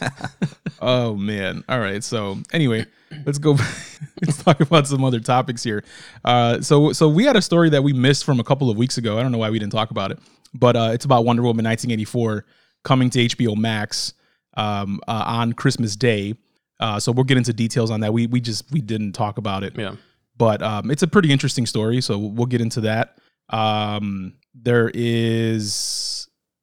oh 0.80 1.14
man! 1.16 1.64
All 1.68 1.78
right. 1.80 2.02
So 2.04 2.38
anyway, 2.52 2.86
let's 3.24 3.38
go. 3.38 3.52
let's 4.22 4.42
talk 4.42 4.60
about 4.60 4.86
some 4.86 5.04
other 5.04 5.20
topics 5.20 5.62
here. 5.62 5.84
Uh, 6.24 6.60
so 6.60 6.92
so 6.92 7.08
we 7.08 7.24
had 7.24 7.36
a 7.36 7.42
story 7.42 7.70
that 7.70 7.82
we 7.82 7.92
missed 7.92 8.24
from 8.24 8.40
a 8.40 8.44
couple 8.44 8.70
of 8.70 8.76
weeks 8.76 8.98
ago. 8.98 9.18
I 9.18 9.22
don't 9.22 9.32
know 9.32 9.38
why 9.38 9.50
we 9.50 9.58
didn't 9.58 9.72
talk 9.72 9.90
about 9.90 10.10
it, 10.10 10.18
but 10.54 10.76
uh, 10.76 10.90
it's 10.92 11.04
about 11.04 11.24
Wonder 11.24 11.42
Woman 11.42 11.64
1984 11.64 12.44
coming 12.84 13.10
to 13.10 13.18
HBO 13.26 13.56
Max 13.56 14.14
um, 14.56 15.00
uh, 15.08 15.24
on 15.26 15.52
Christmas 15.52 15.96
Day. 15.96 16.34
Uh, 16.78 17.00
so 17.00 17.10
we'll 17.12 17.24
get 17.24 17.38
into 17.38 17.52
details 17.52 17.90
on 17.90 18.00
that. 18.00 18.12
We 18.12 18.26
we 18.26 18.40
just 18.40 18.70
we 18.72 18.80
didn't 18.80 19.12
talk 19.12 19.38
about 19.38 19.64
it 19.64 19.74
Yeah. 19.76 19.96
but 20.36 20.62
um, 20.62 20.90
it's 20.90 21.02
a 21.02 21.06
pretty 21.08 21.32
interesting 21.32 21.66
story. 21.66 22.00
So 22.00 22.18
we'll 22.18 22.46
get 22.46 22.60
into 22.60 22.82
that. 22.82 23.16
Um, 23.48 24.34
there 24.54 24.90
is 24.94 26.15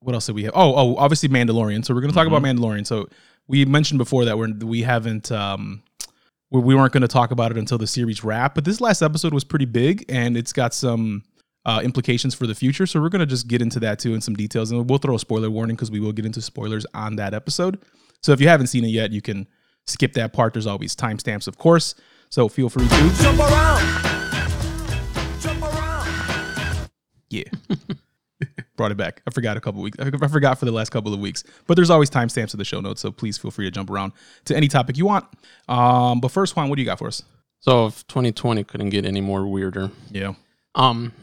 what 0.04 0.14
else 0.14 0.26
did 0.26 0.36
we 0.36 0.44
have? 0.44 0.54
Oh, 0.56 0.76
oh, 0.76 0.96
obviously 0.98 1.30
Mandalorian. 1.30 1.84
So 1.86 1.94
we're 1.94 2.02
going 2.02 2.12
to 2.12 2.18
talk 2.18 2.28
about 2.28 2.44
Mandalorian. 2.44 2.86
So 2.86 3.08
we 3.48 3.66
mentioned 3.66 3.98
before 3.98 4.26
that 4.26 4.38
we're 4.38 4.54
we 4.54 4.82
haven't 4.82 5.32
um, 5.32 5.82
we, 6.52 6.60
we 6.60 6.76
weren't 6.76 6.92
going 6.92 7.02
to 7.02 7.08
talk 7.08 7.32
about 7.32 7.52
it 7.52 7.58
until 7.58 7.78
the 7.78 7.88
series 7.88 8.24
wrap. 8.24 8.56
But 8.56 8.66
this 8.66 8.82
last 8.82 9.02
episode 9.02 9.34
was 9.34 9.44
pretty 9.44 9.66
big, 9.66 10.06
and 10.10 10.36
it's 10.36 10.54
got 10.54 10.74
some 10.74 11.24
uh, 11.66 11.82
implications 11.84 12.36
for 12.36 12.46
the 12.46 12.56
future. 12.56 12.86
So 12.86 13.02
we're 13.02 13.10
going 13.10 13.22
to 13.22 13.26
just 13.26 13.48
get 13.48 13.62
into 13.62 13.80
that 13.80 14.00
too 14.00 14.14
in 14.14 14.22
some 14.22 14.36
details, 14.36 14.72
and 14.72 14.90
we'll 14.90 15.00
throw 15.00 15.16
a 15.16 15.20
spoiler 15.20 15.50
warning 15.50 15.76
because 15.76 15.90
we 15.90 16.00
will 16.00 16.12
get 16.12 16.26
into 16.26 16.42
spoilers 16.42 16.86
on 16.94 17.16
that 17.16 17.34
episode. 17.34 17.82
So 18.22 18.34
if 18.34 18.42
you 18.42 18.48
haven't 18.48 18.68
seen 18.68 18.84
it 18.84 18.90
yet, 18.90 19.12
you 19.12 19.22
can 19.22 19.48
skip 19.88 20.14
that 20.14 20.34
part. 20.34 20.54
There's 20.54 20.68
always 20.68 20.96
timestamps, 20.96 21.48
of 21.48 21.58
course. 21.58 21.96
So 22.30 22.50
feel 22.50 22.70
free 22.70 22.88
to. 22.88 23.14
Jump 23.22 23.40
around. 23.40 23.82
Jump 25.40 25.64
around. 25.64 26.90
Yeah. 27.30 27.44
Brought 28.76 28.92
it 28.92 28.98
back. 28.98 29.22
I 29.28 29.32
forgot 29.32 29.56
a 29.56 29.62
couple 29.62 29.82
weeks. 29.82 29.98
I 30.00 30.10
forgot 30.28 30.58
for 30.58 30.66
the 30.66 30.72
last 30.72 30.90
couple 30.90 31.14
of 31.14 31.20
weeks. 31.20 31.44
But 31.68 31.76
there's 31.76 31.90
always 31.90 32.10
timestamps 32.10 32.54
in 32.54 32.58
the 32.58 32.66
show 32.66 32.82
notes, 32.82 33.02
so 33.02 33.12
please 33.12 33.38
feel 33.38 33.52
free 33.52 33.66
to 33.66 33.72
jump 33.72 33.90
around 33.90 34.14
to 34.46 34.56
any 34.56 34.68
topic 34.68 34.98
you 34.98 35.06
want. 35.06 35.26
Um, 35.68 36.20
but 36.20 36.30
first, 36.32 36.56
Juan, 36.56 36.70
what 36.70 36.76
do 36.78 36.82
you 36.82 36.86
got 36.88 36.98
for 37.00 37.08
us? 37.08 37.22
So 37.60 37.86
if 37.86 38.06
2020 38.08 38.64
couldn't 38.64 38.90
get 38.90 39.06
any 39.06 39.22
more 39.22 39.46
weirder, 39.48 39.92
Yeah. 40.12 40.34
Um, 40.76 41.14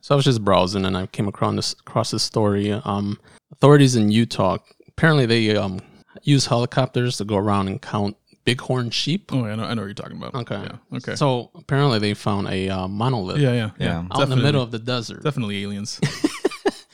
so 0.00 0.14
I 0.14 0.16
was 0.16 0.24
just 0.24 0.42
browsing 0.42 0.86
and 0.86 0.96
I 0.96 1.06
came 1.06 1.28
across 1.28 1.54
this 1.54 1.72
across 1.74 2.10
this 2.10 2.22
story. 2.22 2.72
Um, 2.72 3.18
authorities 3.52 3.94
in 3.94 4.10
Utah 4.10 4.56
apparently 4.98 5.26
they 5.26 5.54
um 5.56 5.80
use 6.22 6.46
helicopters 6.46 7.16
to 7.18 7.24
go 7.24 7.36
around 7.36 7.68
and 7.68 7.80
count 7.80 8.16
bighorn 8.44 8.90
sheep. 8.90 9.30
Oh, 9.32 9.44
I 9.44 9.54
know, 9.54 9.64
I 9.64 9.74
know 9.74 9.82
what 9.82 9.86
you're 9.86 9.94
talking 9.94 10.16
about. 10.16 10.34
Okay. 10.34 10.56
Yeah. 10.60 10.96
Okay. 10.96 11.14
So 11.14 11.50
apparently 11.54 11.98
they 11.98 12.14
found 12.14 12.48
a 12.48 12.68
uh, 12.68 12.88
monolith 12.88 13.38
yeah, 13.38 13.52
yeah, 13.52 13.70
Yeah. 13.78 13.86
yeah. 13.86 14.06
out 14.10 14.22
in 14.22 14.30
the 14.30 14.36
middle 14.36 14.62
of 14.62 14.70
the 14.70 14.78
desert. 14.78 15.22
Definitely 15.22 15.62
aliens. 15.62 16.00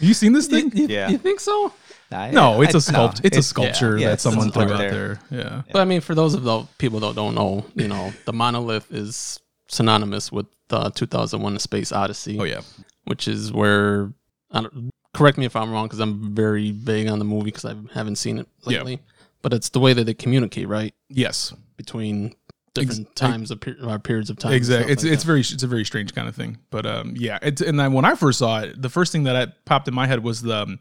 you 0.06 0.14
seen 0.14 0.32
this 0.32 0.46
thing? 0.46 0.70
Yeah. 0.74 1.08
You 1.08 1.18
think 1.18 1.40
so? 1.40 1.72
I- 2.12 2.30
No, 2.30 2.62
it's 2.62 2.74
I- 2.74 2.78
a 2.78 2.80
sculpt. 2.80 3.14
no, 3.14 3.20
it's, 3.24 3.36
a 3.36 3.42
sculpture 3.42 3.96
yeah, 3.98 4.06
that 4.08 4.12
it's- 4.14 4.22
someone 4.22 4.50
threw 4.52 4.62
out 4.64 4.78
there. 4.78 5.18
there. 5.30 5.38
Yeah. 5.40 5.62
But 5.72 5.80
I 5.80 5.84
mean, 5.84 6.00
for 6.00 6.14
those 6.14 6.34
of 6.34 6.42
the 6.44 6.62
people 6.78 7.00
that 7.00 7.14
don't 7.14 7.34
know, 7.34 7.64
you 7.74 7.88
know, 7.88 8.12
the 8.24 8.32
monolith 8.32 8.92
is 8.92 9.40
synonymous 9.68 10.30
with 10.30 10.46
the 10.68 10.90
2001: 10.90 11.56
A 11.56 11.58
Space 11.58 11.92
Odyssey. 11.92 12.38
Oh 12.38 12.44
yeah. 12.44 12.60
which 13.04 13.28
is 13.28 13.52
where 13.52 14.12
I 14.50 14.62
don't, 14.62 14.90
correct 15.12 15.36
me 15.38 15.44
if 15.44 15.56
I'm 15.56 15.70
wrong 15.72 15.86
because 15.86 16.00
I'm 16.00 16.34
very 16.34 16.70
vague 16.70 17.08
on 17.08 17.18
the 17.18 17.24
movie 17.24 17.46
because 17.46 17.64
I 17.64 17.74
haven't 17.92 18.16
seen 18.16 18.38
it 18.38 18.46
Yeah. 18.66 18.78
lately. 18.78 19.00
But 19.42 19.52
it's 19.52 19.68
the 19.70 19.80
way 19.80 19.92
that 19.92 20.04
they 20.04 20.14
communicate, 20.14 20.68
right, 20.68 20.94
Yes. 21.10 21.52
between 21.76 22.34
different 22.74 23.06
Ex- 23.08 23.14
times 23.14 23.50
of 23.50 23.60
per, 23.60 23.76
or 23.82 23.98
periods 23.98 24.30
of 24.30 24.38
time. 24.38 24.52
Exactly. 24.52 24.92
It's 24.92 25.02
like 25.04 25.12
it's 25.12 25.22
that. 25.22 25.26
very 25.26 25.40
it's 25.40 25.62
a 25.62 25.66
very 25.66 25.84
strange 25.84 26.14
kind 26.14 26.28
of 26.28 26.34
thing. 26.36 26.58
But 26.70 26.86
um 26.86 27.14
yeah, 27.16 27.38
it's 27.42 27.62
and 27.62 27.78
then 27.78 27.92
when 27.92 28.04
I 28.04 28.14
first 28.14 28.38
saw 28.40 28.60
it, 28.60 28.80
the 28.80 28.90
first 28.90 29.12
thing 29.12 29.24
that 29.24 29.36
I 29.36 29.46
popped 29.64 29.88
in 29.88 29.94
my 29.94 30.06
head 30.06 30.22
was 30.22 30.42
the 30.42 30.62
um, 30.62 30.80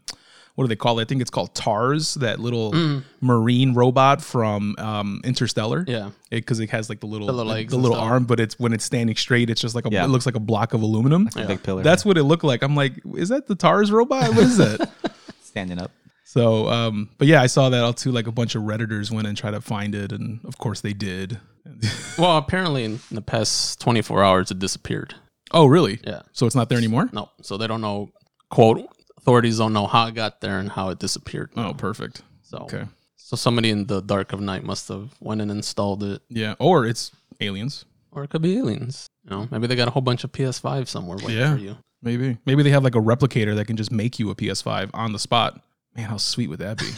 what 0.56 0.62
do 0.64 0.68
they 0.68 0.76
call 0.76 1.00
it? 1.00 1.02
I 1.02 1.04
think 1.06 1.20
it's 1.20 1.30
called 1.30 1.52
TARS, 1.56 2.14
that 2.14 2.38
little 2.38 3.02
marine 3.20 3.74
robot 3.74 4.22
from 4.22 4.76
um 4.78 5.20
Interstellar. 5.24 5.84
yeah. 5.88 6.10
Because 6.30 6.60
it, 6.60 6.70
has 6.70 6.88
like 6.88 7.00
the 7.00 7.06
little 7.06 7.26
The 7.26 7.32
little 7.32 7.48
the, 7.50 7.54
legs 7.58 7.72
and 7.72 7.82
little 7.82 7.98
arm, 7.98 8.24
but 8.24 8.38
it's 8.40 8.58
when 8.58 8.72
it's 8.72 8.84
standing 8.84 9.16
straight, 9.16 9.50
it's 9.50 9.60
just 9.60 9.74
like 9.74 9.86
a 9.86 9.90
Yeah. 9.90 10.04
it 10.04 10.08
looks 10.08 10.26
like 10.26 10.34
a 10.36 10.40
block 10.40 10.74
of 10.74 10.82
aluminum. 10.82 11.28
A 11.36 11.46
big 11.46 11.62
pillar. 11.62 11.82
That's 11.82 12.04
what 12.04 12.16
it 12.18 12.24
looked 12.24 12.44
like. 12.44 12.62
I'm 12.62 12.76
like, 12.76 12.94
is 13.16 13.28
that 13.30 13.46
the 13.46 13.54
TARS 13.56 13.90
robot? 13.90 14.28
What 14.30 14.38
is 14.44 14.56
that? 14.58 14.90
standing 15.42 15.78
up. 15.80 15.90
so 16.24 16.68
um 16.68 17.10
but 17.18 17.26
yeah, 17.28 17.40
I 17.42 17.46
saw 17.46 17.68
that 17.70 17.82
all 17.84 17.92
too 17.92 18.10
like 18.12 18.26
a 18.26 18.32
bunch 18.32 18.54
of 18.56 18.62
redditors 18.62 19.10
went 19.10 19.26
and 19.28 19.36
tried 19.36 19.52
to 19.52 19.60
find 19.60 19.94
it 19.94 20.10
and 20.12 20.40
of 20.44 20.58
course 20.58 20.80
they 20.80 20.92
did. 20.92 21.38
Well, 22.18 22.36
apparently 22.36 22.84
in 22.84 23.00
the 23.10 23.20
past 23.22 23.80
24 23.80 24.22
hours 24.22 24.50
it 24.50 24.58
disappeared. 24.58 25.14
oh, 25.52 25.66
really? 25.66 26.00
Yeah. 26.04 26.22
So 26.32 26.46
it's 26.46 26.54
not 26.54 26.68
there 26.68 26.78
anymore? 26.78 27.08
No, 27.12 27.28
so 27.42 27.56
they 27.56 27.66
don't 27.66 27.80
know. 27.80 28.10
Quote: 28.50 28.86
Authorities 29.18 29.58
don't 29.58 29.72
know 29.72 29.86
how 29.86 30.06
it 30.06 30.14
got 30.14 30.40
there 30.40 30.58
and 30.58 30.68
how 30.70 30.90
it 30.90 30.98
disappeared. 31.00 31.50
Oh, 31.56 31.74
perfect. 31.74 32.22
So, 32.42 32.58
Okay. 32.58 32.84
so 33.16 33.36
somebody 33.36 33.70
in 33.70 33.86
the 33.86 34.00
dark 34.00 34.32
of 34.32 34.40
night 34.40 34.62
must 34.64 34.88
have 34.88 35.10
went 35.20 35.40
and 35.40 35.50
installed 35.50 36.02
it, 36.04 36.22
Yeah, 36.28 36.54
or 36.60 36.86
it's 36.86 37.10
aliens. 37.40 37.84
or 38.12 38.22
it 38.24 38.30
could 38.30 38.42
be 38.42 38.56
aliens. 38.58 39.08
You 39.24 39.30
know, 39.30 39.48
maybe 39.50 39.66
they 39.66 39.74
got 39.76 39.88
a 39.88 39.90
whole 39.90 40.02
bunch 40.02 40.22
of 40.24 40.30
PS5 40.32 40.86
somewhere 40.88 41.16
waiting 41.18 41.38
Yeah. 41.38 41.54
for 41.54 41.60
you. 41.60 41.76
Maybe. 42.02 42.38
Maybe 42.46 42.62
they 42.62 42.70
have 42.70 42.84
like 42.84 42.94
a 42.94 43.00
replicator 43.00 43.56
that 43.56 43.66
can 43.66 43.76
just 43.76 43.90
make 43.90 44.18
you 44.20 44.30
a 44.30 44.34
PS5 44.36 44.90
on 44.94 45.12
the 45.12 45.18
spot. 45.18 45.60
Man, 45.96 46.08
how 46.10 46.18
sweet 46.18 46.48
would 46.48 46.58
that 46.60 46.78
be? 46.78 46.90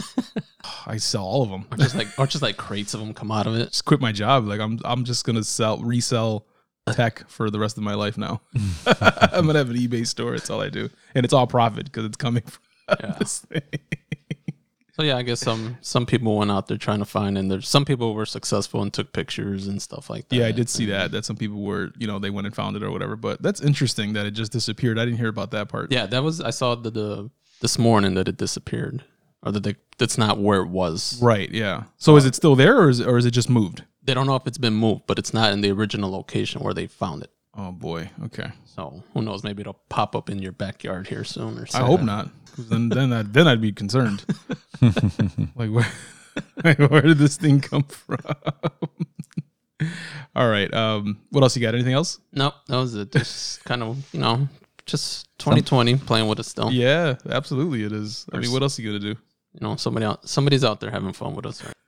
I 0.87 0.97
sell 0.99 1.25
all 1.25 1.43
of 1.43 1.51
them. 1.51 1.67
Or 1.71 1.77
just 1.79 1.95
like, 1.95 2.09
or 2.19 2.27
just 2.27 2.43
like 2.43 2.57
crates 2.57 2.95
of 2.95 3.01
them 3.01 3.15
come 3.15 3.31
out 3.31 3.47
of 3.47 3.55
it. 3.57 3.67
Just 3.71 3.85
quit 3.85 4.01
my 4.01 4.13
job. 4.13 4.47
Like 4.47 4.61
I'm 4.61 4.79
I'm 4.85 5.05
just 5.05 5.25
gonna 5.25 5.45
sell 5.45 5.79
resell 5.79 6.47
tech 6.93 7.29
for 7.29 7.51
the 7.51 7.59
rest 7.59 7.77
of 7.77 7.83
my 7.83 7.95
life 7.95 8.17
now. 8.17 8.41
I'm 8.87 9.47
gonna 9.47 9.59
have 9.59 9.71
an 9.71 9.77
eBay 9.77 10.07
store. 10.07 10.35
It's 10.35 10.51
all 10.51 10.61
I 10.61 10.69
do, 10.69 10.89
and 11.15 11.25
it's 11.25 11.35
all 11.35 11.47
profit 11.47 11.87
because 11.87 12.05
it's 12.05 12.17
coming 12.17 12.43
from 12.43 12.63
Yeah. 13.01 13.17
this 13.19 13.41
thing. 13.41 13.63
So 14.93 15.03
yeah, 15.03 15.19
I 15.19 15.23
guess 15.23 15.41
some 15.41 15.77
some 15.83 16.07
people 16.07 16.39
went 16.39 16.51
out 16.51 16.69
there 16.69 16.79
trying 16.79 17.01
to 17.01 17.05
find, 17.05 17.37
and 17.37 17.51
there's 17.51 17.69
some 17.69 17.85
people 17.85 18.15
were 18.15 18.25
successful 18.25 18.81
and 18.81 18.91
took 18.91 19.13
pictures 19.13 19.67
and 19.67 19.83
stuff 19.83 20.09
like 20.09 20.27
that. 20.31 20.37
Yeah, 20.37 20.47
I 20.47 20.53
did 20.53 20.71
see 20.71 20.87
that. 20.87 21.11
That 21.13 21.27
some 21.27 21.37
people 21.37 21.61
were, 21.63 21.93
you 21.99 22.07
know, 22.07 22.19
they 22.19 22.31
went 22.31 22.47
and 22.47 22.57
found 22.57 22.77
it 22.77 22.83
or 22.83 22.91
whatever. 22.91 23.15
But 23.15 23.43
that's 23.43 23.61
interesting 23.61 24.15
that 24.15 24.25
it 24.25 24.31
just 24.31 24.53
disappeared. 24.53 24.99
I 24.99 25.05
didn't 25.05 25.19
hear 25.19 25.29
about 25.29 25.51
that 25.51 25.69
part. 25.69 25.93
Yeah, 25.93 26.07
that 26.07 26.23
was 26.23 26.41
I 26.41 26.49
saw 26.49 26.77
the, 26.77 26.91
the 26.91 27.31
this 27.61 27.79
morning 27.79 28.15
that 28.15 28.27
it 28.27 28.39
disappeared, 28.39 29.05
or 29.47 29.53
that 29.53 29.63
they, 29.63 29.77
that's 29.97 30.19
not 30.19 30.39
where 30.39 30.61
it 30.61 30.69
was. 30.69 31.19
Right. 31.23 31.51
Yeah. 31.51 31.85
So 31.97 32.17
is 32.17 32.25
it 32.27 32.35
still 32.35 32.57
there, 32.57 32.79
or 32.79 32.89
is 32.91 33.01
or 33.01 33.17
is 33.17 33.25
it 33.25 33.31
just 33.31 33.49
moved? 33.49 33.85
They 34.03 34.13
don't 34.13 34.27
know 34.27 34.37
if 34.37 34.47
it's 34.47 34.59
been 34.59 34.75
moved, 34.75 35.03
but 35.07 35.19
it's 35.19 35.33
not 35.33 35.53
in 35.53 35.61
the 35.63 35.71
original 35.71 36.11
location 36.11 36.61
where 36.63 36.75
they 36.75 36.87
found 36.87 37.23
it. 37.23 37.31
Oh 37.57 37.73
boy. 37.73 38.11
Okay. 38.25 38.51
So 38.67 39.03
who 39.15 39.23
knows? 39.23 39.43
Maybe 39.45 39.63
it'll 39.63 39.81
pop 39.89 40.15
up 40.15 40.29
in 40.29 40.41
your 40.41 40.53
backyard 40.53 41.07
here 41.09 41.25
soon 41.25 41.59
or 41.59 41.65
something. 41.67 41.67
I 41.67 41.71
something. 41.71 41.87
hope 41.97 42.03
not. 42.03 42.29
'cause 42.55 42.69
Then 42.69 42.89
then 42.91 43.13
I, 43.13 43.23
then 43.23 43.49
I'd 43.49 43.61
be 43.63 43.73
concerned. 43.73 44.25
like 45.57 45.71
where 45.71 45.87
like, 46.65 46.79
where 46.91 47.01
did 47.03 47.19
this 47.19 47.37
thing 47.37 47.61
come 47.61 47.85
from? 47.85 48.19
All 50.35 50.49
right. 50.49 50.73
Um. 50.73 51.19
What 51.31 51.43
else 51.43 51.57
you 51.57 51.63
got? 51.63 51.75
Anything 51.75 51.93
else? 51.95 52.19
Nope, 52.33 52.55
that 52.67 52.77
was 52.77 52.95
it. 52.95 53.13
Just 53.13 53.65
kind 53.65 53.83
of 53.83 54.07
you 54.13 54.21
know, 54.21 54.49
just 54.87 55.27
2020 55.39 55.97
playing 55.97 56.29
with 56.29 56.39
us 56.41 56.49
still. 56.49 56.71
Yeah. 56.71 57.17
Absolutely. 57.29 57.83
It 57.85 57.93
is. 57.93 58.27
I 58.33 58.39
mean, 58.39 58.53
what 58.53 58.63
else 58.63 58.79
you 58.79 58.87
gonna 58.87 58.99
do? 59.15 59.19
You 59.59 59.67
know, 59.67 59.77
somebody 59.77 60.05
out, 60.07 60.29
somebody's 60.29 60.65
out 60.65 60.81
there 60.81 60.91
having 60.91 61.13
fun 61.13 61.35
with 61.35 61.47
us. 61.47 61.65
Right? 61.65 61.73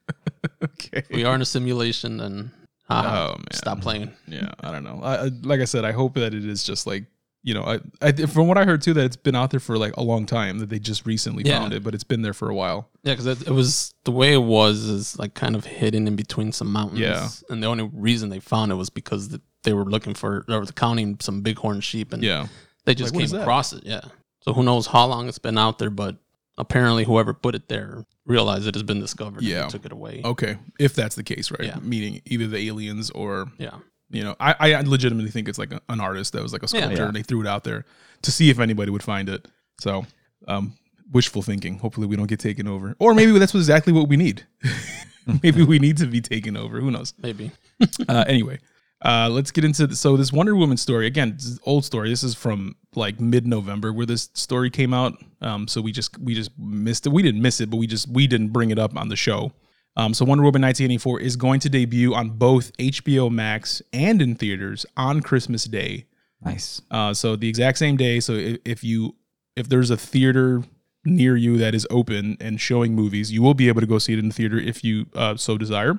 Okay. 0.64 1.02
We 1.10 1.24
are 1.24 1.34
in 1.34 1.42
a 1.42 1.44
simulation, 1.44 2.20
and 2.20 2.50
Oh, 2.88 3.32
man. 3.36 3.44
stop 3.52 3.80
playing. 3.80 4.12
Yeah, 4.26 4.52
I 4.60 4.70
don't 4.72 4.84
know. 4.84 5.00
I, 5.02 5.28
like 5.42 5.60
I 5.60 5.64
said, 5.66 5.84
I 5.84 5.92
hope 5.92 6.14
that 6.14 6.32
it 6.32 6.44
is 6.46 6.64
just 6.64 6.86
like 6.86 7.04
you 7.44 7.54
know, 7.54 7.62
I, 7.62 7.78
I 8.02 8.12
from 8.12 8.48
what 8.48 8.58
I 8.58 8.64
heard 8.64 8.82
too, 8.82 8.92
that 8.94 9.04
it's 9.04 9.16
been 9.16 9.36
out 9.36 9.50
there 9.50 9.60
for 9.60 9.76
like 9.78 9.96
a 9.96 10.02
long 10.02 10.24
time. 10.26 10.58
That 10.58 10.68
they 10.70 10.78
just 10.78 11.04
recently 11.06 11.44
Yeah. 11.44 11.58
found 11.60 11.72
it, 11.72 11.82
but 11.84 11.94
it's 11.94 12.04
been 12.04 12.22
there 12.22 12.32
for 12.32 12.48
a 12.48 12.54
while. 12.54 12.88
Yeah, 13.04 13.12
because 13.12 13.26
it, 13.26 13.46
it 13.48 13.50
was 13.52 13.94
the 14.04 14.10
way 14.12 14.32
it 14.32 14.42
was 14.42 14.78
is 14.84 15.18
like 15.18 15.34
kind 15.34 15.54
of 15.54 15.64
hidden 15.64 16.06
in 16.08 16.16
between 16.16 16.52
some 16.52 16.72
mountains. 16.72 17.00
Yeah. 17.00 17.28
and 17.50 17.62
the 17.62 17.66
only 17.66 17.88
reason 17.92 18.28
they 18.30 18.40
found 18.40 18.72
it 18.72 18.76
was 18.76 18.90
because 18.90 19.28
the, 19.28 19.40
they 19.62 19.72
were 19.72 19.84
looking 19.84 20.14
for 20.14 20.44
they 20.48 20.58
were 20.58 20.66
counting 20.66 21.18
some 21.20 21.42
bighorn 21.42 21.80
sheep, 21.80 22.12
and 22.12 22.22
Yeah, 22.22 22.48
they 22.86 22.94
just 22.94 23.14
Like, 23.14 23.28
came 23.30 23.40
across 23.40 23.72
it. 23.72 23.84
Yeah, 23.84 24.00
so 24.40 24.52
who 24.52 24.62
knows 24.62 24.86
how 24.86 25.06
long 25.06 25.28
it's 25.28 25.38
been 25.38 25.58
out 25.58 25.78
there, 25.78 25.90
but 25.90 26.16
apparently 26.58 27.04
whoever 27.04 27.32
put 27.32 27.54
it 27.54 27.68
there 27.68 28.04
realized 28.26 28.66
it 28.66 28.74
has 28.74 28.82
been 28.82 29.00
discovered. 29.00 29.38
and 29.38 29.46
Yeah. 29.48 29.68
took 29.68 29.86
it 29.86 29.92
away. 29.92 30.20
okay. 30.24 30.58
If 30.78 30.94
that's 30.94 31.14
the 31.16 31.22
case, 31.22 31.50
right? 31.50 31.64
Yeah. 31.64 31.78
Meaning 31.80 32.20
either 32.26 32.46
the 32.46 32.58
aliens 32.68 33.10
or 33.10 33.50
Yeah, 33.58 33.76
you 34.10 34.22
know, 34.24 34.36
I, 34.40 34.54
I 34.74 34.80
legitimately 34.82 35.30
think 35.30 35.48
it's 35.48 35.58
like 35.58 35.72
a, 35.72 35.80
an 35.88 36.00
artist 36.00 36.32
that 36.34 36.42
was 36.42 36.52
like 36.52 36.62
a 36.62 36.68
sculptor 36.68 36.96
Yeah. 36.96 37.06
and 37.06 37.16
they 37.16 37.22
threw 37.22 37.40
it 37.40 37.46
out 37.46 37.64
there 37.64 37.84
to 38.22 38.30
see 38.32 38.50
if 38.50 38.58
anybody 38.58 38.90
would 38.90 39.02
find 39.02 39.28
it. 39.28 39.46
So, 39.80 40.04
um, 40.46 40.74
wishful 41.12 41.40
thinking. 41.42 41.78
Hopefully, 41.78 42.06
we 42.06 42.16
don't 42.16 42.26
get 42.26 42.40
taken 42.40 42.66
over, 42.68 42.94
or 42.98 43.14
maybe 43.14 43.32
that's 43.38 43.54
exactly 43.54 43.92
what 43.92 44.08
we 44.08 44.16
need. 44.16 44.44
maybe 45.42 45.62
we 45.62 45.78
need 45.78 45.96
to 45.98 46.06
be 46.06 46.20
taken 46.20 46.56
over. 46.56 46.80
Who 46.80 46.90
knows? 46.90 47.14
maybe. 47.22 47.50
uh, 48.08 48.24
anyway, 48.26 48.58
uh, 49.04 49.28
let's 49.30 49.50
get 49.52 49.64
into 49.64 49.86
the, 49.86 49.94
so 49.96 50.16
this 50.16 50.32
Wonder 50.32 50.56
Woman 50.56 50.76
story 50.76 51.06
again. 51.06 51.34
This 51.36 51.46
is 51.46 51.60
old 51.64 51.84
story. 51.84 52.08
This 52.10 52.22
is 52.24 52.34
from 52.34 52.74
like 52.94 53.20
mid 53.20 53.46
November 53.46 53.92
where 53.92 54.06
this 54.06 54.30
story 54.34 54.70
came 54.70 54.92
out. 54.92 55.16
Um, 55.40 55.68
so 55.68 55.80
we 55.80 55.92
just 55.92 56.18
we 56.18 56.34
just 56.34 56.50
missed 56.58 57.06
it. 57.06 57.10
We 57.12 57.22
didn't 57.22 57.42
miss 57.42 57.60
it, 57.60 57.70
but 57.70 57.76
we 57.76 57.86
just 57.86 58.08
we 58.08 58.26
didn't 58.26 58.48
bring 58.48 58.70
it 58.70 58.78
up 58.78 58.96
on 58.96 59.08
the 59.08 59.16
show. 59.16 59.52
Um, 59.96 60.14
so 60.14 60.24
Wonder 60.24 60.42
Woman 60.44 60.62
1984 60.62 61.20
is 61.20 61.36
going 61.36 61.60
to 61.60 61.68
debut 61.68 62.14
on 62.14 62.30
both 62.30 62.76
HBO 62.76 63.30
Max 63.30 63.82
and 63.92 64.22
in 64.22 64.34
theaters 64.36 64.86
on 64.96 65.20
Christmas 65.22 65.64
Day. 65.64 66.06
Nice. 66.44 66.80
Uh, 66.90 67.12
so 67.12 67.34
the 67.34 67.48
exact 67.48 67.78
same 67.78 67.96
day. 67.96 68.20
So 68.20 68.34
if, 68.34 68.58
if 68.64 68.84
you 68.84 69.16
if 69.56 69.68
there's 69.68 69.90
a 69.90 69.96
theater 69.96 70.62
near 71.04 71.36
you 71.36 71.56
that 71.58 71.74
is 71.74 71.86
open 71.90 72.36
and 72.40 72.60
showing 72.60 72.94
movies, 72.94 73.32
you 73.32 73.42
will 73.42 73.54
be 73.54 73.66
able 73.68 73.80
to 73.80 73.86
go 73.86 73.98
see 73.98 74.12
it 74.12 74.18
in 74.20 74.28
the 74.28 74.34
theater 74.34 74.56
if 74.58 74.84
you 74.84 75.06
uh, 75.14 75.36
so 75.36 75.58
desire. 75.58 75.98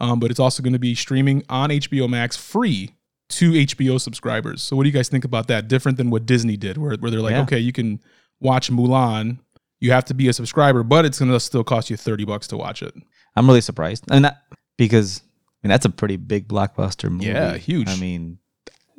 Um, 0.00 0.18
but 0.18 0.30
it's 0.30 0.40
also 0.40 0.62
going 0.62 0.72
to 0.72 0.78
be 0.78 0.94
streaming 0.94 1.44
on 1.50 1.68
HBO 1.68 2.08
Max 2.08 2.36
free 2.36 2.94
to 3.30 3.52
HBO 3.52 4.00
subscribers. 4.00 4.62
So 4.62 4.76
what 4.76 4.84
do 4.84 4.88
you 4.88 4.94
guys 4.94 5.08
think 5.10 5.24
about 5.26 5.46
that? 5.48 5.68
Different 5.68 5.98
than 5.98 6.08
what 6.10 6.24
Disney 6.24 6.56
did, 6.56 6.78
where 6.78 6.96
where 6.96 7.10
they're 7.10 7.20
like, 7.20 7.32
Yeah. 7.32 7.42
okay, 7.42 7.58
you 7.58 7.72
can 7.72 8.00
watch 8.40 8.70
Mulan. 8.70 9.38
You 9.78 9.92
have 9.92 10.04
to 10.06 10.14
be 10.14 10.28
a 10.28 10.32
subscriber, 10.32 10.82
but 10.82 11.04
it's 11.04 11.18
going 11.18 11.30
to 11.30 11.40
still 11.40 11.64
cost 11.64 11.88
you 11.90 11.96
thirty 11.96 12.24
bucks 12.24 12.46
to 12.48 12.56
watch 12.56 12.82
it. 12.82 12.94
I'm 13.36 13.46
really 13.46 13.60
surprised, 13.62 14.04
and 14.10 14.24
that 14.24 14.42
because 14.76 15.22
I 15.62 15.66
mean 15.66 15.70
that's 15.70 15.86
a 15.86 15.90
pretty 15.90 16.16
big 16.16 16.48
blockbuster 16.48 17.10
movie. 17.10 17.26
Yeah, 17.26 17.56
huge. 17.56 17.88
I 17.88 17.96
mean, 17.96 18.38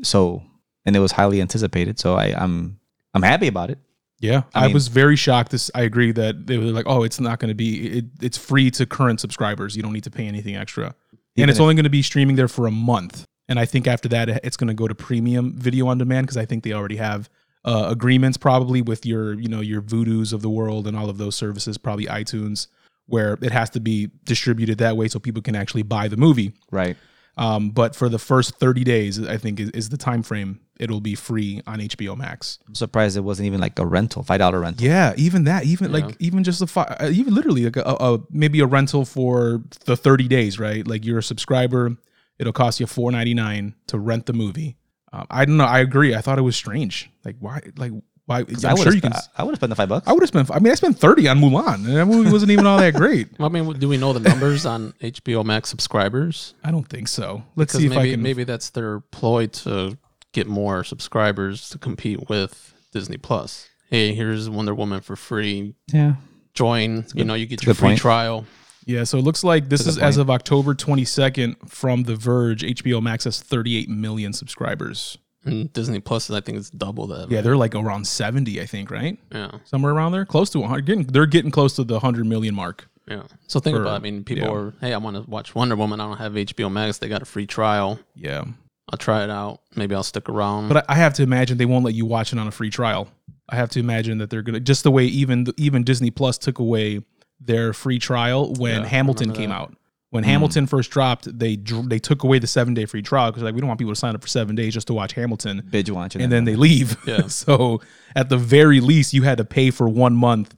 so 0.03 0.43
and 0.85 0.95
it 0.95 0.99
was 0.99 1.11
highly 1.11 1.41
anticipated. 1.41 1.99
So 1.99 2.15
I, 2.15 2.33
I'm 2.35 2.79
I'm 3.13 3.23
happy 3.23 3.47
about 3.47 3.69
it. 3.69 3.79
Yeah, 4.19 4.43
I 4.53 4.63
I, 4.63 4.67
mean- 4.67 4.73
was 4.73 4.87
very 4.87 5.15
shocked. 5.15 5.51
This 5.51 5.69
I 5.75 5.81
agree 5.81 6.11
that 6.13 6.47
they 6.47 6.57
were 6.57 6.65
like, 6.65 6.85
"Oh, 6.87 7.03
it's 7.03 7.19
not 7.19 7.39
going 7.39 7.49
to 7.49 7.55
be. 7.55 7.97
It, 7.99 8.05
it's 8.21 8.37
free 8.37 8.71
to 8.71 8.85
current 8.85 9.19
subscribers. 9.19 9.75
You 9.75 9.83
don't 9.83 9.93
need 9.93 10.03
to 10.03 10.11
pay 10.11 10.27
anything 10.27 10.55
extra, 10.55 10.95
and 11.37 11.49
it's 11.49 11.57
if- 11.57 11.61
only 11.61 11.75
going 11.75 11.83
to 11.85 11.89
be 11.89 12.01
streaming 12.01 12.35
there 12.35 12.47
for 12.47 12.67
a 12.67 12.71
month. 12.71 13.25
And 13.49 13.59
I 13.59 13.65
think 13.65 13.85
after 13.85 14.07
that, 14.09 14.29
it's 14.45 14.55
going 14.55 14.69
to 14.69 14.73
go 14.73 14.87
to 14.87 14.95
premium 14.95 15.53
video 15.53 15.87
on 15.87 15.97
demand 15.97 16.25
because 16.25 16.37
I 16.37 16.45
think 16.45 16.63
they 16.63 16.71
already 16.71 16.95
have 16.95 17.29
uh, 17.65 17.85
agreements 17.89 18.37
probably 18.37 18.81
with 18.81 19.05
your, 19.05 19.33
you 19.33 19.47
know, 19.47 19.61
your 19.61 19.81
Vudus 19.81 20.33
of 20.33 20.41
the 20.41 20.49
world 20.49 20.87
and 20.87 20.97
all 20.97 21.09
of 21.09 21.17
those 21.17 21.35
services, 21.35 21.77
probably 21.77 22.05
iTunes, 22.05 22.67
where 23.07 23.37
it 23.41 23.51
has 23.51 23.69
to 23.71 23.79
be 23.79 24.09
distributed 24.23 24.77
that 24.79 24.97
way 24.97 25.07
so 25.07 25.19
people 25.19 25.41
can 25.41 25.55
actually 25.55 25.83
buy 25.83 26.07
the 26.07 26.17
movie. 26.17 26.53
Right. 26.71 26.97
Um, 27.37 27.69
but 27.69 27.95
for 27.95 28.09
the 28.09 28.19
first 28.19 28.55
30 28.57 28.83
days, 28.83 29.25
I 29.25 29.37
think 29.37 29.59
is, 29.59 29.69
is 29.71 29.89
the 29.89 29.97
time 29.97 30.21
frame. 30.21 30.59
It'll 30.79 30.99
be 31.01 31.15
free 31.15 31.61
on 31.65 31.79
HBO 31.79 32.17
Max. 32.17 32.59
I'm 32.67 32.75
surprised 32.75 33.15
it 33.15 33.21
wasn't 33.21 33.45
even 33.47 33.61
like 33.61 33.77
a 33.79 33.85
rental, 33.85 34.21
five 34.23 34.39
dollar 34.39 34.59
rental. 34.59 34.85
Yeah, 34.85 35.13
even 35.15 35.45
that, 35.45 35.63
even 35.65 35.91
Yeah. 35.91 36.05
like 36.05 36.17
even 36.19 36.43
just 36.43 36.61
a 36.61 36.67
fi- 36.67 36.97
uh, 36.99 37.09
even 37.09 37.33
literally 37.33 37.63
like 37.65 37.77
a, 37.77 37.81
a 37.83 38.19
maybe 38.31 38.59
a 38.59 38.65
rental 38.65 39.05
for 39.05 39.63
the 39.85 39.95
30 39.95 40.27
days, 40.27 40.59
right? 40.59 40.85
Like 40.85 41.05
you're 41.05 41.19
a 41.19 41.23
subscriber, 41.23 41.95
it'll 42.37 42.53
cost 42.53 42.79
you 42.79 42.85
4.99 42.85 43.75
to 43.87 43.99
rent 43.99 44.25
the 44.25 44.33
movie. 44.33 44.75
Um, 45.13 45.27
I 45.29 45.45
don't 45.45 45.57
know. 45.57 45.65
I 45.65 45.79
agree. 45.79 46.15
I 46.15 46.21
thought 46.21 46.37
it 46.39 46.43
was 46.43 46.55
strange. 46.55 47.09
Like 47.25 47.35
why? 47.39 47.61
Like 47.77 47.91
why? 48.25 48.39
I'm 48.39 48.45
I 48.65 48.75
sure 48.75 48.93
you 48.93 49.01
can. 49.01 49.11
I 49.37 49.43
would 49.43 49.51
have 49.51 49.59
spent 49.59 49.71
the 49.71 49.75
five 49.75 49.89
bucks. 49.89 50.07
I 50.07 50.13
would 50.13 50.21
have 50.21 50.29
spent. 50.29 50.49
I 50.51 50.59
mean, 50.59 50.71
I 50.71 50.75
spent 50.75 50.97
30 50.97 51.27
on 51.27 51.39
Mulan, 51.41 51.75
and 51.85 51.85
that 51.97 52.05
movie 52.05 52.31
wasn't 52.31 52.51
even 52.51 52.65
all 52.65 52.77
that 52.77 52.93
great. 52.93 53.27
I 53.39 53.49
mean, 53.49 53.73
do 53.73 53.89
we 53.89 53.97
know 53.97 54.13
the 54.13 54.21
numbers 54.21 54.65
on 54.65 54.93
HBO 55.01 55.43
Max 55.43 55.67
subscribers? 55.69 56.53
I 56.63 56.71
don't 56.71 56.87
think 56.87 57.07
so. 57.09 57.43
Let's 57.55 57.73
Because 57.73 57.81
see 57.81 57.87
if 57.87 57.91
maybe 57.93 58.09
I 58.09 58.11
can. 58.13 58.21
maybe 58.21 58.43
that's 58.45 58.69
their 58.69 58.99
ploy 59.01 59.47
to 59.47 59.97
get 60.31 60.47
more 60.47 60.83
subscribers 60.85 61.69
to 61.71 61.77
compete 61.77 62.29
with 62.29 62.73
Disney 62.93 63.17
Plus. 63.17 63.67
Hey, 63.89 64.13
here's 64.13 64.49
Wonder 64.49 64.73
Woman 64.73 65.01
for 65.01 65.17
free. 65.17 65.75
yeah. 65.91 66.13
Join. 66.53 67.05
You 67.13 67.23
know, 67.25 67.33
you 67.33 67.45
get 67.47 67.63
your 67.65 67.73
free 67.75 67.89
point. 67.89 67.99
trial. 67.99 68.45
Yeah, 68.85 69.03
so 69.03 69.17
it 69.17 69.21
looks 69.23 69.43
like 69.43 69.69
this 69.69 69.85
is 69.85 69.97
a 69.97 70.03
as 70.03 70.17
of 70.17 70.29
October 70.29 70.73
22nd 70.73 71.69
from 71.69 72.03
The 72.03 72.15
Verge. 72.15 72.63
HBO 72.63 73.01
Max 73.01 73.23
has 73.25 73.39
38 73.39 73.89
million 73.89 74.33
subscribers. 74.33 75.17
And 75.43 75.71
Disney 75.73 75.99
Plus, 75.99 76.29
is 76.29 76.35
I 76.35 76.41
think, 76.41 76.57
is 76.59 76.69
double 76.69 77.07
that. 77.07 77.29
Yeah, 77.31 77.37
right? 77.37 77.43
they're 77.43 77.57
like 77.57 77.73
around 77.73 78.05
70, 78.05 78.61
I 78.61 78.65
think, 78.65 78.91
right? 78.91 79.17
yeah, 79.31 79.51
Somewhere 79.65 79.91
around 79.93 80.11
there, 80.11 80.25
close 80.25 80.49
to 80.51 80.59
100. 80.59 80.85
Getting, 80.85 81.03
they're 81.07 81.25
getting 81.25 81.49
close 81.51 81.75
to 81.77 81.83
the 81.83 81.95
100 81.95 82.25
million 82.27 82.53
mark. 82.53 82.87
yeah. 83.07 83.23
So 83.47 83.59
think 83.59 83.75
For- 83.75 83.81
about. 83.81 83.93
It. 83.93 83.95
I 83.95 83.99
mean, 83.99 84.23
people 84.23 84.47
yeah. 84.47 84.53
are. 84.53 84.73
Hey, 84.81 84.93
I 84.93 84.97
want 84.97 85.15
to 85.17 85.29
watch 85.29 85.55
Wonder 85.55 85.75
Woman. 85.75 85.99
I 85.99 86.07
don't 86.07 86.17
have 86.17 86.33
HBO 86.33 86.71
Max. 86.71 86.99
They 86.99 87.07
got 87.09 87.21
a 87.23 87.25
free 87.25 87.47
trial. 87.47 87.99
Yeah, 88.15 88.43
I'll 88.91 88.97
try 88.99 89.23
it 89.23 89.29
out. 89.31 89.61
Maybe 89.75 89.95
I'll 89.95 90.03
stick 90.03 90.29
around. 90.29 90.67
but 90.69 90.85
I 90.89 90.93
I 90.93 90.95
have 90.97 91.13
to 91.15 91.23
imagine 91.23 91.57
they 91.57 91.65
won't 91.65 91.85
let 91.85 91.95
you 91.95 92.05
watch 92.05 92.33
it 92.33 92.37
on 92.39 92.47
a 92.47 92.51
free 92.51 92.69
trial. 92.69 93.07
I 93.49 93.55
have 93.55 93.69
to 93.71 93.79
imagine 93.79 94.19
that 94.19 94.29
they're 94.29 94.43
gonna 94.43 94.59
just 94.59 94.83
the 94.83 94.91
way 94.91 95.05
even 95.05 95.47
even 95.57 95.83
Disney 95.83 96.11
Plus 96.11 96.37
took 96.37 96.59
away 96.59 97.01
their 97.43 97.73
free 97.73 97.99
trial 97.99 98.53
when 98.53 98.81
Yeah, 98.81 98.87
Hamilton 98.87 99.33
came 99.33 99.51
out. 99.51 99.75
When 100.11 100.25
Hamilton 100.25 100.67
first 100.67 100.91
dropped, 100.91 101.39
they 101.39 101.55
dr- 101.55 101.87
they 101.87 101.97
took 101.97 102.23
away 102.23 102.39
the 102.39 102.47
seven 102.47 102.73
day 102.73 102.85
free 102.85 103.01
trial 103.01 103.31
because 103.31 103.43
like 103.43 103.55
we 103.55 103.61
don't 103.61 103.69
want 103.69 103.79
people 103.79 103.93
to 103.93 103.99
sign 103.99 104.13
up 104.13 104.21
for 104.21 104.27
seven 104.27 104.55
days 104.55 104.73
just 104.73 104.87
to 104.87 104.93
watch 104.93 105.13
Hamilton. 105.13 105.65
Binge 105.69 105.89
watching. 105.89 106.21
and 106.21 106.31
it. 106.31 106.35
then 106.35 106.43
they 106.43 106.57
leave. 106.57 106.97
Yeah. 107.07 107.27
so 107.27 107.81
at 108.13 108.27
the 108.27 108.37
very 108.37 108.81
least, 108.81 109.13
you 109.13 109.23
had 109.23 109.37
to 109.37 109.45
pay 109.45 109.71
for 109.71 109.87
one 109.87 110.13
month 110.13 110.53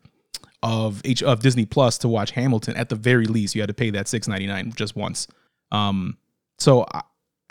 of 0.63 1.01
H 1.05 1.21
of 1.21 1.41
Disney 1.41 1.65
Plus 1.65 1.99
to 1.99 2.07
watch 2.07 2.31
Hamilton. 2.31 2.75
At 2.75 2.89
the 2.89 2.95
very 2.95 3.27
least, 3.27 3.53
you 3.53 3.61
had 3.61 3.67
to 3.67 3.75
pay 3.75 3.91
that 3.91 4.07
six 4.07 4.27
ninety 4.27 4.47
nine 4.47 4.73
just 4.75 4.95
once. 4.95 5.27
Um, 5.71 6.17
so 6.57 6.87
I, 6.91 7.01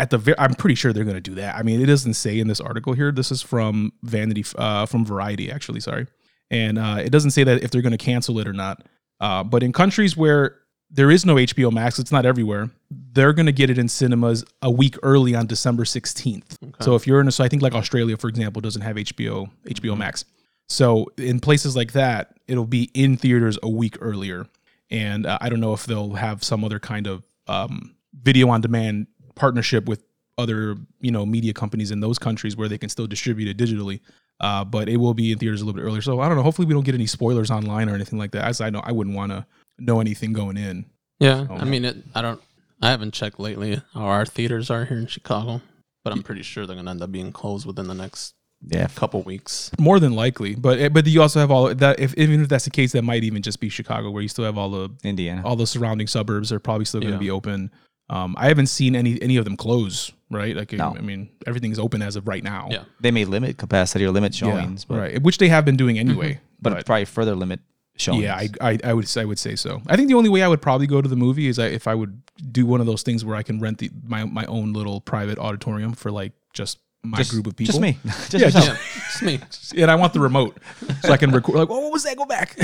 at 0.00 0.10
the 0.10 0.18
very, 0.18 0.38
I'm 0.40 0.54
pretty 0.54 0.74
sure 0.74 0.92
they're 0.92 1.04
going 1.04 1.14
to 1.14 1.20
do 1.20 1.36
that. 1.36 1.54
I 1.54 1.62
mean, 1.62 1.80
it 1.80 1.86
doesn't 1.86 2.14
say 2.14 2.40
in 2.40 2.48
this 2.48 2.60
article 2.60 2.94
here. 2.94 3.12
This 3.12 3.30
is 3.30 3.42
from 3.42 3.92
Vanity, 4.02 4.44
uh, 4.56 4.86
from 4.86 5.04
Variety, 5.04 5.52
actually. 5.52 5.78
Sorry, 5.78 6.08
and 6.50 6.78
uh, 6.78 6.98
it 6.98 7.10
doesn't 7.10 7.30
say 7.30 7.44
that 7.44 7.62
if 7.62 7.70
they're 7.70 7.82
going 7.82 7.92
to 7.92 7.98
cancel 7.98 8.40
it 8.40 8.48
or 8.48 8.52
not. 8.52 8.82
Uh, 9.22 9.44
but 9.44 9.62
in 9.62 9.72
countries 9.72 10.16
where 10.16 10.58
there 10.90 11.10
is 11.10 11.24
no 11.24 11.36
HBO 11.36 11.72
Max, 11.72 11.98
it's 12.00 12.10
not 12.10 12.26
everywhere. 12.26 12.70
They're 12.90 13.32
going 13.32 13.46
to 13.46 13.52
get 13.52 13.70
it 13.70 13.78
in 13.78 13.88
cinemas 13.88 14.44
a 14.60 14.70
week 14.70 14.96
early 15.04 15.34
on 15.34 15.46
December 15.46 15.84
16th. 15.84 16.58
So 16.80 16.96
if 16.96 17.06
you're 17.06 17.20
in 17.20 17.28
a, 17.28 17.32
so 17.32 17.44
I 17.44 17.48
think 17.48 17.62
like 17.62 17.72
Australia, 17.72 18.16
for 18.16 18.28
example, 18.28 18.60
doesn't 18.60 18.82
have 18.82 18.96
HBO 18.96 19.48
HBO 19.64 19.96
Max. 19.96 20.24
So 20.68 21.06
in 21.16 21.38
places 21.38 21.76
like 21.76 21.92
that, 21.92 22.36
it'll 22.48 22.66
be 22.66 22.90
in 22.94 23.16
theaters 23.16 23.58
a 23.62 23.68
week 23.68 23.96
earlier. 24.00 24.46
And 24.90 25.24
uh, 25.24 25.38
I 25.40 25.48
don't 25.48 25.60
know 25.60 25.72
if 25.72 25.86
they'll 25.86 26.14
have 26.14 26.42
some 26.42 26.64
other 26.64 26.80
kind 26.80 27.06
of 27.06 27.22
um, 27.46 27.94
video 28.22 28.48
on 28.48 28.60
demand 28.60 29.06
partnership 29.36 29.86
with 29.86 30.02
other 30.38 30.76
you 31.00 31.10
know 31.10 31.24
media 31.24 31.52
companies 31.52 31.90
in 31.90 32.00
those 32.00 32.18
countries 32.18 32.56
where 32.56 32.68
they 32.68 32.78
can 32.78 32.88
still 32.88 33.06
distribute 33.06 33.48
it 33.48 33.56
digitally. 33.56 34.00
Uh, 34.42 34.64
but 34.64 34.88
it 34.88 34.96
will 34.96 35.14
be 35.14 35.30
in 35.32 35.38
theaters 35.38 35.62
a 35.62 35.64
little 35.64 35.80
bit 35.80 35.86
earlier. 35.86 36.02
So 36.02 36.20
I 36.20 36.26
don't 36.28 36.36
know. 36.36 36.42
Hopefully 36.42 36.66
we 36.66 36.74
don't 36.74 36.84
get 36.84 36.94
any 36.96 37.06
spoilers 37.06 37.50
online 37.50 37.88
or 37.88 37.94
anything 37.94 38.18
like 38.18 38.32
that. 38.32 38.44
As 38.44 38.60
I 38.60 38.70
know, 38.70 38.80
I 38.84 38.90
wouldn't 38.92 39.14
want 39.16 39.30
to 39.30 39.46
know 39.78 40.00
anything 40.00 40.32
going 40.32 40.56
in. 40.56 40.84
Yeah, 41.20 41.46
Oh. 41.48 41.54
I 41.56 41.64
mean, 41.64 41.84
it, 41.84 41.96
I 42.14 42.22
don't. 42.22 42.40
I 42.82 42.90
haven't 42.90 43.14
checked 43.14 43.38
lately 43.38 43.80
how 43.94 44.02
our 44.02 44.26
theaters 44.26 44.68
are 44.68 44.84
here 44.84 44.98
in 44.98 45.06
Chicago, 45.06 45.60
but 46.02 46.12
I'm 46.12 46.24
pretty 46.24 46.42
sure 46.42 46.66
they're 46.66 46.74
gonna 46.74 46.90
end 46.90 47.00
up 47.02 47.12
being 47.12 47.30
closed 47.30 47.64
within 47.64 47.86
the 47.86 47.94
next 47.94 48.34
Yeah. 48.66 48.88
couple 48.96 49.22
weeks. 49.22 49.70
More 49.78 50.00
than 50.00 50.14
likely, 50.14 50.56
but 50.56 50.80
eh, 50.80 50.88
but 50.88 51.06
you 51.06 51.22
also 51.22 51.38
have 51.38 51.52
all 51.52 51.72
that. 51.72 52.00
If 52.00 52.12
even 52.18 52.42
if 52.42 52.48
that's 52.48 52.64
the 52.64 52.70
case, 52.70 52.90
that 52.92 53.02
might 53.02 53.22
even 53.22 53.40
just 53.42 53.60
be 53.60 53.68
Chicago, 53.68 54.10
where 54.10 54.22
you 54.22 54.28
still 54.28 54.44
have 54.44 54.58
all 54.58 54.70
the 54.70 54.90
Indiana. 55.04 55.42
all 55.44 55.54
the 55.54 55.66
surrounding 55.68 56.08
suburbs 56.08 56.50
are 56.50 56.58
probably 56.58 56.84
still 56.84 57.00
going 57.00 57.12
to 57.12 57.16
Yeah. 57.18 57.20
be 57.20 57.30
open. 57.30 57.70
Um, 58.10 58.34
I 58.38 58.48
haven't 58.48 58.66
seen 58.66 58.94
any 58.94 59.20
any 59.22 59.36
of 59.36 59.44
them 59.44 59.56
close. 59.56 60.12
Right? 60.30 60.56
Like 60.56 60.72
No. 60.72 60.96
I 60.96 61.00
mean, 61.00 61.28
everything's 61.46 61.78
open 61.78 62.00
as 62.00 62.16
of 62.16 62.26
right 62.26 62.42
now. 62.42 62.68
Yeah. 62.70 62.84
They 63.00 63.10
may 63.10 63.26
limit 63.26 63.58
capacity 63.58 64.06
or 64.06 64.10
limit 64.10 64.32
Yeah, 64.40 64.50
showings, 64.50 64.84
but 64.86 64.98
right. 64.98 65.22
Which 65.22 65.38
they 65.38 65.48
have 65.48 65.64
been 65.64 65.76
doing 65.76 65.98
anyway. 65.98 66.40
but, 66.62 66.86
probably 66.86 67.04
further 67.04 67.34
limit 67.34 67.60
showings. 67.96 68.22
Yeah, 68.22 68.36
I, 68.36 68.48
I 68.60 68.78
I 68.84 68.94
would 68.94 69.14
I 69.16 69.24
would 69.24 69.38
say 69.38 69.56
so. 69.56 69.82
I 69.86 69.96
think 69.96 70.08
the 70.08 70.14
only 70.14 70.30
way 70.30 70.42
I 70.42 70.48
would 70.48 70.62
probably 70.62 70.86
go 70.86 71.02
to 71.02 71.08
the 71.08 71.16
movie 71.16 71.48
is 71.48 71.58
I, 71.58 71.66
if 71.66 71.86
I 71.86 71.94
would 71.94 72.22
do 72.50 72.64
one 72.64 72.80
of 72.80 72.86
those 72.86 73.02
things 73.02 73.24
where 73.24 73.36
I 73.36 73.42
can 73.42 73.60
rent 73.60 73.78
the 73.78 73.90
my 74.04 74.24
my 74.24 74.44
own 74.46 74.72
little 74.72 75.00
private 75.00 75.38
auditorium 75.38 75.92
for 75.92 76.10
like 76.10 76.32
just 76.54 76.78
my 77.04 77.18
just, 77.18 77.30
group 77.30 77.46
of 77.46 77.56
people. 77.56 77.72
Just 77.72 77.80
me. 77.80 77.98
just 78.04 78.32
Yeah, 78.34 78.40
yourself. 78.40 78.66
Yeah, 78.66 79.02
it's 79.08 79.22
me. 79.22 79.40
And 79.82 79.90
I 79.90 79.94
want 79.94 80.12
the 80.12 80.20
remote 80.20 80.58
so 81.00 81.12
I 81.12 81.16
can 81.16 81.30
record. 81.30 81.56
Like, 81.56 81.70
oh, 81.70 81.80
what 81.80 81.92
was 81.92 82.04
that? 82.04 82.16
Go 82.16 82.26
back. 82.26 82.58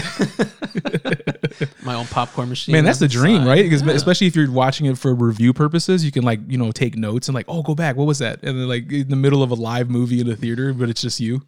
My 1.83 1.95
own 1.95 2.07
popcorn 2.07 2.51
machine. 2.51 2.75
Man, 2.75 2.85
that's 2.85 2.99
the 2.99 3.09
dream, 3.09 3.39
side. 3.39 3.47
right? 3.47 3.63
Because 3.63 3.83
Yeah. 3.83 3.93
especially 3.93 4.27
if 4.27 4.37
you're 4.37 4.51
watching 4.51 4.87
it 4.87 4.99
for 4.99 5.15
review 5.15 5.55
purposes, 5.55 6.05
you 6.05 6.13
can 6.13 6.23
like 6.23 6.41
you 6.47 6.59
know 6.59 6.71
take 6.71 6.97
notes 6.97 7.29
and 7.29 7.35
like, 7.35 7.47
oh, 7.49 7.63
go 7.63 7.75
back. 7.75 7.97
What 7.97 8.07
was 8.07 8.19
that? 8.19 8.41
And 8.43 8.59
then 8.61 8.69
like 8.69 8.93
in 8.93 9.09
the 9.09 9.17
middle 9.17 9.43
of 9.43 9.51
a 9.51 9.55
live 9.55 9.89
movie 9.89 10.21
in 10.21 10.29
a 10.29 10.37
theater, 10.37 10.75
but 10.75 10.91
it's 10.91 11.01
just 11.01 11.19
you. 11.19 11.43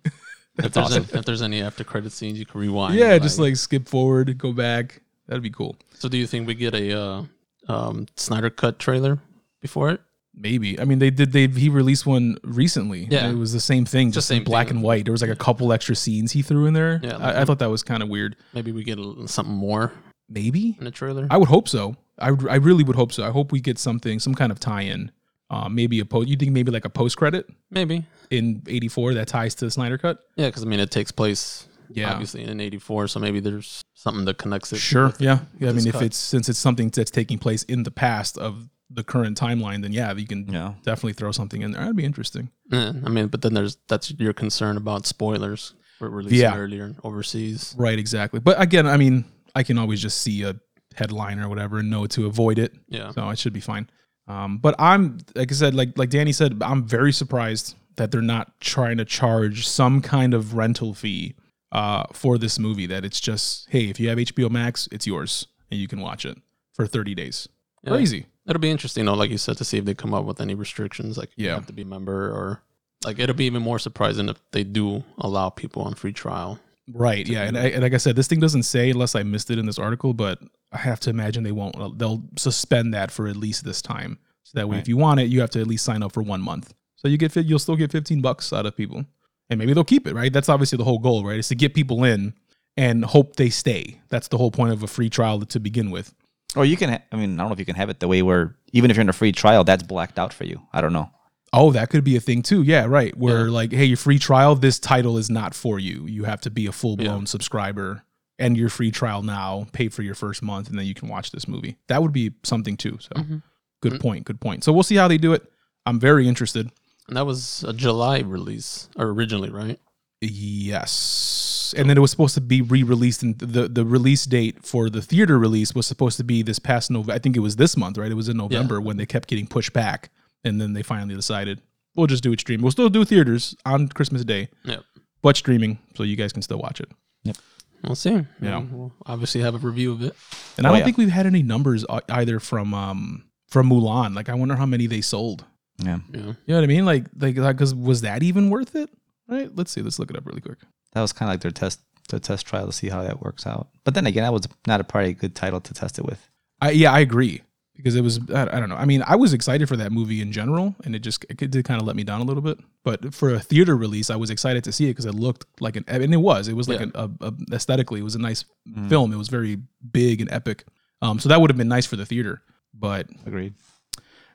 if, 0.58 0.72
there's 0.72 0.96
any, 0.96 1.04
if 1.12 1.24
there's 1.26 1.42
any 1.42 1.62
after 1.62 1.84
credit 1.84 2.12
scenes, 2.12 2.38
you 2.38 2.46
can 2.46 2.58
rewind. 2.58 2.94
yeah, 2.94 3.18
just 3.18 3.38
like 3.38 3.56
skip 3.56 3.86
forward, 3.86 4.36
go 4.38 4.52
back. 4.52 5.02
That'd 5.26 5.42
be 5.42 5.50
cool. 5.50 5.76
So, 5.98 6.08
do 6.08 6.16
you 6.16 6.26
think 6.26 6.46
we 6.48 6.54
get 6.54 6.74
a 6.74 6.98
uh, 6.98 7.24
um, 7.68 8.06
Snyder 8.16 8.50
cut 8.50 8.78
trailer 8.78 9.18
before 9.60 9.90
it? 9.90 10.00
Maybe. 10.34 10.78
I 10.80 10.84
mean, 10.84 10.98
they 11.00 11.10
did. 11.10 11.32
They 11.32 11.46
he 11.48 11.68
released 11.68 12.06
one 12.06 12.36
recently. 12.44 13.08
Yeah. 13.10 13.28
it 13.30 13.34
was 13.34 13.52
the 13.52 13.60
same 13.60 13.84
thing, 13.84 14.08
It's 14.08 14.14
just 14.14 14.30
in 14.30 14.38
same 14.38 14.44
black 14.44 14.68
thing. 14.68 14.76
and 14.76 14.84
white. 14.84 15.04
There 15.04 15.12
was 15.12 15.22
like 15.22 15.30
a 15.30 15.36
couple 15.36 15.72
extra 15.72 15.96
scenes 15.96 16.32
he 16.32 16.42
threw 16.42 16.66
in 16.66 16.74
there. 16.74 17.00
Yeah, 17.02 17.16
I, 17.18 17.42
I 17.42 17.44
thought 17.44 17.58
that 17.58 17.70
was 17.70 17.82
kind 17.82 18.02
of 18.02 18.08
weird. 18.08 18.36
Maybe 18.54 18.70
we 18.72 18.84
get 18.84 18.98
a, 18.98 19.26
something 19.26 19.54
more 19.54 19.92
Maybe. 20.28 20.76
in 20.78 20.84
the 20.84 20.90
trailer. 20.92 21.26
I 21.30 21.36
would 21.36 21.48
hope 21.48 21.68
so. 21.68 21.96
I 22.18 22.28
I 22.28 22.56
really 22.56 22.84
would 22.84 22.96
hope 22.96 23.12
so. 23.12 23.24
I 23.26 23.30
hope 23.30 23.50
we 23.52 23.60
get 23.60 23.78
something, 23.78 24.18
some 24.20 24.34
kind 24.34 24.52
of 24.52 24.60
tie-in. 24.60 25.10
Uh, 25.50 25.68
maybe 25.68 25.98
a 25.98 26.04
post. 26.04 26.28
You 26.28 26.36
think 26.36 26.52
maybe 26.52 26.70
like 26.70 26.84
a 26.84 26.90
post 26.90 27.16
credit 27.16 27.48
Maybe. 27.72 28.06
in 28.30 28.62
'84 28.68 29.14
that 29.14 29.26
ties 29.26 29.56
to 29.56 29.64
the 29.64 29.70
Snyder 29.72 29.98
Cut? 29.98 30.20
Yeah, 30.36 30.46
because 30.46 30.62
I 30.62 30.66
mean, 30.66 30.78
it 30.78 30.92
takes 30.92 31.10
place 31.10 31.66
Yeah. 31.92 32.12
obviously 32.12 32.44
in 32.44 32.60
'84, 32.60 33.08
so 33.08 33.18
maybe 33.18 33.40
there's 33.40 33.82
something 33.94 34.24
that 34.26 34.38
connects 34.38 34.72
it. 34.72 34.76
Sure. 34.76 35.12
Yeah. 35.18 35.40
Yeah. 35.58 35.70
I 35.70 35.72
mean, 35.72 35.88
if 35.88 36.00
it's 36.00 36.16
since 36.16 36.48
it's 36.48 36.58
something 36.60 36.90
that's 36.90 37.10
taking 37.10 37.38
place 37.38 37.64
in 37.64 37.82
the 37.82 37.90
past 37.90 38.38
of 38.38 38.68
the 38.92 39.04
current 39.04 39.38
timeline, 39.38 39.82
then 39.82 39.92
yeah, 39.92 40.12
you 40.12 40.26
can 40.26 40.46
Yeah. 40.52 40.74
definitely 40.82 41.12
throw 41.12 41.32
something 41.32 41.62
in 41.62 41.70
there. 41.72 41.80
That'd 41.82 41.96
be 41.96 42.04
interesting. 42.04 42.50
Yeah, 42.70 42.92
I 43.04 43.08
mean, 43.08 43.28
but 43.28 43.42
then 43.42 43.54
there's 43.54 43.76
that's 43.88 44.10
your 44.18 44.32
concern 44.32 44.76
about 44.76 45.06
spoilers 45.06 45.74
for 45.98 46.10
releasing 46.10 46.40
Yeah. 46.40 46.56
earlier 46.56 46.94
overseas. 47.04 47.74
Right. 47.78 47.98
Exactly. 47.98 48.40
But 48.40 48.60
again, 48.60 48.86
I 48.86 48.96
mean, 48.96 49.24
I 49.54 49.62
can 49.62 49.78
always 49.78 50.00
just 50.02 50.20
see 50.22 50.42
a 50.42 50.56
headline 50.96 51.38
or 51.38 51.48
whatever 51.48 51.78
and 51.78 51.90
know 51.90 52.06
to 52.06 52.26
avoid 52.26 52.58
it. 52.58 52.74
Yeah. 52.88 53.10
So 53.12 53.28
it 53.30 53.38
should 53.38 53.52
be 53.52 53.60
fine. 53.60 53.88
Um, 54.26 54.58
but 54.58 54.74
I'm 54.78 55.18
like 55.34 55.50
I 55.52 55.54
said, 55.54 55.74
like 55.74 55.96
like 55.98 56.10
Danny 56.10 56.32
said, 56.32 56.60
I'm 56.62 56.84
very 56.86 57.12
surprised 57.12 57.74
that 57.96 58.10
they're 58.10 58.22
not 58.22 58.58
trying 58.60 58.96
to 58.98 59.04
charge 59.04 59.66
some 59.68 60.00
kind 60.00 60.34
of 60.34 60.54
rental 60.54 60.94
fee 60.94 61.34
uh, 61.72 62.04
for 62.12 62.38
this 62.38 62.58
movie. 62.58 62.86
That 62.86 63.04
it's 63.04 63.20
just, 63.20 63.68
hey, 63.70 63.84
if 63.90 64.00
you 64.00 64.08
have 64.08 64.18
HBO 64.18 64.48
Max, 64.50 64.88
it's 64.90 65.06
yours 65.06 65.46
and 65.70 65.78
you 65.78 65.86
can 65.86 66.00
watch 66.00 66.24
it 66.24 66.36
for 66.74 66.86
30 66.86 67.14
days. 67.14 67.48
Yeah. 67.84 67.90
Crazy. 67.92 68.26
It'll 68.50 68.60
be 68.60 68.70
interesting, 68.70 69.04
though, 69.04 69.14
like 69.14 69.30
you 69.30 69.38
said, 69.38 69.56
to 69.58 69.64
see 69.64 69.78
if 69.78 69.84
they 69.84 69.94
come 69.94 70.12
up 70.12 70.24
with 70.24 70.40
any 70.40 70.54
restrictions, 70.54 71.16
like 71.16 71.30
you 71.36 71.46
Yeah. 71.46 71.54
have 71.54 71.66
to 71.66 71.72
be 71.72 71.82
a 71.82 71.86
member, 71.86 72.26
or 72.26 72.62
like 73.04 73.18
it'll 73.18 73.36
be 73.36 73.44
even 73.46 73.62
more 73.62 73.78
surprising 73.78 74.28
if 74.28 74.36
they 74.50 74.64
do 74.64 75.04
allow 75.18 75.48
people 75.50 75.82
on 75.82 75.94
free 75.94 76.12
trial. 76.12 76.58
Right. 76.92 77.26
Yeah. 77.28 77.44
And, 77.44 77.56
I, 77.56 77.66
and 77.68 77.82
like 77.82 77.94
I 77.94 77.98
said, 77.98 78.16
this 78.16 78.26
thing 78.26 78.40
doesn't 78.40 78.64
say 78.64 78.90
unless 78.90 79.14
I 79.14 79.22
missed 79.22 79.50
it 79.50 79.58
in 79.58 79.66
this 79.66 79.78
article, 79.78 80.12
but 80.12 80.40
I 80.72 80.78
have 80.78 80.98
to 81.00 81.10
imagine 81.10 81.44
they 81.44 81.52
won't. 81.52 81.76
Uh, 81.76 81.90
they'll 81.94 82.24
suspend 82.36 82.92
that 82.92 83.12
for 83.12 83.28
at 83.28 83.36
least 83.36 83.64
this 83.64 83.80
time. 83.80 84.18
So 84.42 84.58
that 84.58 84.68
way, 84.68 84.76
Right. 84.76 84.82
if 84.82 84.88
you 84.88 84.96
want 84.96 85.20
it, 85.20 85.28
you 85.28 85.40
have 85.40 85.50
to 85.50 85.60
at 85.60 85.68
least 85.68 85.84
sign 85.84 86.02
up 86.02 86.10
for 86.12 86.22
one 86.22 86.42
month. 86.42 86.74
So 86.96 87.06
you 87.06 87.16
get, 87.16 87.36
you'll 87.36 87.60
still 87.60 87.76
get 87.76 87.92
15 87.92 88.20
bucks 88.20 88.52
out 88.52 88.66
of 88.66 88.76
people, 88.76 89.04
and 89.48 89.58
maybe 89.58 89.72
they'll 89.72 89.84
keep 89.84 90.08
it. 90.08 90.14
Right. 90.14 90.32
That's 90.32 90.48
obviously 90.48 90.76
the 90.76 90.84
whole 90.84 90.98
goal, 90.98 91.24
right? 91.24 91.38
Is 91.38 91.48
to 91.48 91.54
get 91.54 91.72
people 91.74 92.02
in 92.02 92.34
and 92.76 93.04
hope 93.04 93.36
they 93.36 93.50
stay. 93.50 94.00
That's 94.08 94.26
the 94.28 94.38
whole 94.38 94.50
point 94.50 94.72
of 94.72 94.82
a 94.82 94.88
free 94.88 95.08
trial 95.08 95.40
to 95.40 95.60
begin 95.60 95.90
with. 95.92 96.12
Or 96.56 96.64
you 96.64 96.76
can. 96.76 96.90
Ha- 96.90 97.02
I 97.12 97.16
mean, 97.16 97.34
I 97.38 97.42
don't 97.42 97.48
know 97.48 97.52
if 97.52 97.58
you 97.58 97.64
can 97.64 97.76
have 97.76 97.90
it 97.90 98.00
the 98.00 98.08
way 98.08 98.22
where 98.22 98.56
even 98.72 98.90
if 98.90 98.96
you're 98.96 99.02
in 99.02 99.08
a 99.08 99.12
free 99.12 99.32
trial, 99.32 99.64
that's 99.64 99.82
blacked 99.82 100.18
out 100.18 100.32
for 100.32 100.44
you. 100.44 100.62
I 100.72 100.80
don't 100.80 100.92
know. 100.92 101.10
Oh, 101.52 101.72
that 101.72 101.90
could 101.90 102.04
be 102.04 102.16
a 102.16 102.20
thing 102.20 102.42
too. 102.42 102.62
Yeah, 102.62 102.84
right. 102.86 103.16
Where 103.16 103.46
Yeah. 103.46 103.52
like, 103.52 103.72
hey, 103.72 103.84
your 103.84 103.96
free 103.96 104.18
trial, 104.18 104.54
this 104.54 104.78
title 104.78 105.18
is 105.18 105.28
not 105.30 105.54
for 105.54 105.78
you. 105.78 106.06
You 106.06 106.24
have 106.24 106.40
to 106.42 106.50
be 106.50 106.66
a 106.66 106.72
full 106.72 106.96
blown 106.96 107.20
Yeah. 107.20 107.24
subscriber 107.26 108.04
and 108.38 108.56
your 108.56 108.68
free 108.68 108.90
trial 108.90 109.22
now, 109.22 109.66
pay 109.72 109.88
for 109.88 110.02
your 110.02 110.14
first 110.14 110.42
month, 110.42 110.68
and 110.68 110.78
then 110.78 110.86
you 110.86 110.94
can 110.94 111.08
watch 111.08 111.30
this 111.32 111.46
movie. 111.48 111.76
That 111.88 112.02
would 112.02 112.12
be 112.12 112.32
something 112.44 112.76
too. 112.76 112.98
So 113.00 113.10
Mhm. 113.20 113.42
good 113.82 113.94
Mm. 113.94 114.00
point. 114.00 114.24
Good 114.24 114.40
point. 114.40 114.64
So 114.64 114.72
we'll 114.72 114.82
see 114.84 114.94
how 114.96 115.08
they 115.08 115.18
do 115.18 115.32
it. 115.32 115.42
I'm 115.86 115.98
very 116.00 116.26
interested. 116.28 116.70
And 117.08 117.16
that 117.16 117.26
was 117.26 117.64
a 117.66 117.72
July 117.72 118.20
release, 118.20 118.88
or 118.96 119.08
originally, 119.08 119.50
right? 119.50 119.78
Yes. 120.20 121.74
And 121.76 121.88
then 121.88 121.96
it 121.96 122.00
was 122.00 122.10
supposed 122.10 122.34
to 122.34 122.40
be 122.40 122.62
re-released 122.62 123.22
and 123.22 123.38
the 123.38 123.68
the 123.68 123.84
release 123.84 124.24
date 124.26 124.64
for 124.66 124.90
the 124.90 125.00
theater 125.02 125.38
release 125.38 125.74
was 125.74 125.86
supposed 125.86 126.16
to 126.16 126.24
be 126.24 126.42
this 126.42 126.58
past 126.58 126.90
November. 126.90 127.12
I 127.12 127.18
think 127.18 127.36
it 127.36 127.40
was 127.40 127.56
this 127.56 127.76
month, 127.76 127.96
right? 127.98 128.10
It 128.10 128.14
was 128.14 128.28
in 128.28 128.36
November 128.36 128.80
when 128.80 128.96
they 128.96 129.06
kept 129.06 129.28
getting 129.28 129.46
pushed 129.46 129.72
back 129.72 130.10
and 130.44 130.60
then 130.60 130.72
they 130.72 130.82
finally 130.82 131.14
decided 131.14 131.60
we'll 131.94 132.06
just 132.08 132.22
do 132.22 132.32
it 132.32 132.40
stream. 132.40 132.60
We'll 132.62 132.72
still 132.72 132.88
do 132.88 133.04
theaters 133.04 133.54
on 133.64 133.88
Christmas 133.88 134.24
Day. 134.24 134.48
Yep. 134.64 134.82
but 135.22 135.36
streaming, 135.36 135.78
so 135.96 136.02
you 136.02 136.16
guys 136.16 136.32
can 136.32 136.42
still 136.42 136.58
watch 136.58 136.80
it. 136.80 136.90
Yep. 137.24 137.36
We'll 137.84 137.94
see. 137.94 138.10
Yeah. 138.42 138.58
We'll, 138.58 138.66
we'll 138.72 138.92
obviously 139.06 139.40
have 139.42 139.54
a 139.54 139.58
review 139.58 139.92
of 139.92 140.02
it. 140.02 140.14
And 140.56 140.66
I 140.66 140.70
Oh, 140.70 140.72
don't 140.72 140.78
yeah. 140.80 140.84
think 140.86 140.98
we've 140.98 141.08
had 141.10 141.26
any 141.26 141.42
numbers 141.42 141.84
uh, 141.88 142.00
either 142.08 142.40
from 142.40 142.74
um 142.74 143.24
from 143.48 143.70
Mulan. 143.70 144.14
Like 144.14 144.28
I 144.28 144.34
wonder 144.34 144.56
how 144.56 144.66
many 144.66 144.86
they 144.86 145.00
sold. 145.02 145.44
Yeah, 145.78 145.98
Yeah. 146.12 146.20
You 146.20 146.34
know 146.48 146.54
what 146.56 146.64
I 146.64 146.66
mean? 146.66 146.84
Like 146.84 147.04
like 147.18 147.36
because 147.36 147.74
was 147.74 148.00
that 148.02 148.22
even 148.22 148.50
worth 148.50 148.74
it? 148.74 148.90
Right? 149.30 149.50
Let's 149.54 149.70
see. 149.70 149.80
Let's 149.82 149.98
look 149.98 150.10
it 150.10 150.16
up 150.16 150.26
really 150.26 150.40
quick. 150.40 150.58
that 150.92 151.00
was 151.00 151.12
kind 151.12 151.28
of 151.30 151.34
like 151.34 151.40
their 151.42 151.50
test, 151.52 151.80
their 152.08 152.20
test 152.20 152.46
trial 152.46 152.66
to 152.66 152.72
see 152.72 152.88
how 152.88 153.02
that 153.04 153.22
works 153.22 153.46
out. 153.46 153.68
But 153.84 153.94
then 153.94 154.06
again, 154.06 154.24
that 154.24 154.32
was 154.32 154.48
not 154.66 154.80
a 154.80 154.84
probably 154.84 155.10
a 155.10 155.14
good 155.14 155.34
title 155.36 155.60
to 155.60 155.72
test 155.74 155.98
it 155.98 156.04
with. 156.04 156.28
I 156.60 156.70
yeah, 156.72 156.92
I 156.92 157.00
agree 157.00 157.42
because 157.76 157.94
it 157.96 158.02
was 158.02 158.18
I, 158.34 158.42
I 158.42 158.60
don't 158.60 158.68
know. 158.68 158.74
I 158.76 158.84
mean, 158.84 159.02
I 159.06 159.16
was 159.16 159.32
excited 159.32 159.68
for 159.68 159.76
that 159.76 159.92
movie 159.92 160.20
in 160.20 160.32
general, 160.32 160.74
and 160.84 160.94
it 160.94 160.98
just 160.98 161.24
it 161.30 161.36
did 161.50 161.64
kind 161.64 161.80
of 161.80 161.86
let 161.86 161.96
me 161.96 162.02
down 162.04 162.20
a 162.20 162.24
little 162.24 162.42
bit. 162.42 162.58
But 162.84 163.14
for 163.14 163.30
a 163.34 163.40
theater 163.40 163.76
release, 163.76 164.10
I 164.10 164.16
was 164.16 164.30
excited 164.30 164.64
to 164.64 164.72
see 164.72 164.86
it 164.86 164.90
because 164.90 165.06
it 165.06 165.14
looked 165.14 165.46
like 165.60 165.76
an 165.76 165.84
and 165.86 166.12
it 166.12 166.16
was 166.18 166.48
it 166.48 166.54
was 166.54 166.68
like 166.68 166.80
Yeah. 166.80 166.86
an, 166.94 167.12
a, 167.20 167.26
a 167.28 167.32
aesthetically 167.54 168.00
it 168.00 168.04
was 168.04 168.16
a 168.16 168.18
nice 168.18 168.44
film. 168.88 169.12
It 169.12 169.16
was 169.16 169.28
very 169.28 169.58
big 169.92 170.20
and 170.20 170.30
epic. 170.32 170.64
Um, 171.02 171.18
so 171.18 171.28
that 171.30 171.40
would 171.40 171.48
have 171.50 171.56
been 171.56 171.68
nice 171.68 171.86
for 171.86 171.96
the 171.96 172.04
theater, 172.04 172.42
but 172.74 173.06
Agreed. 173.24 173.54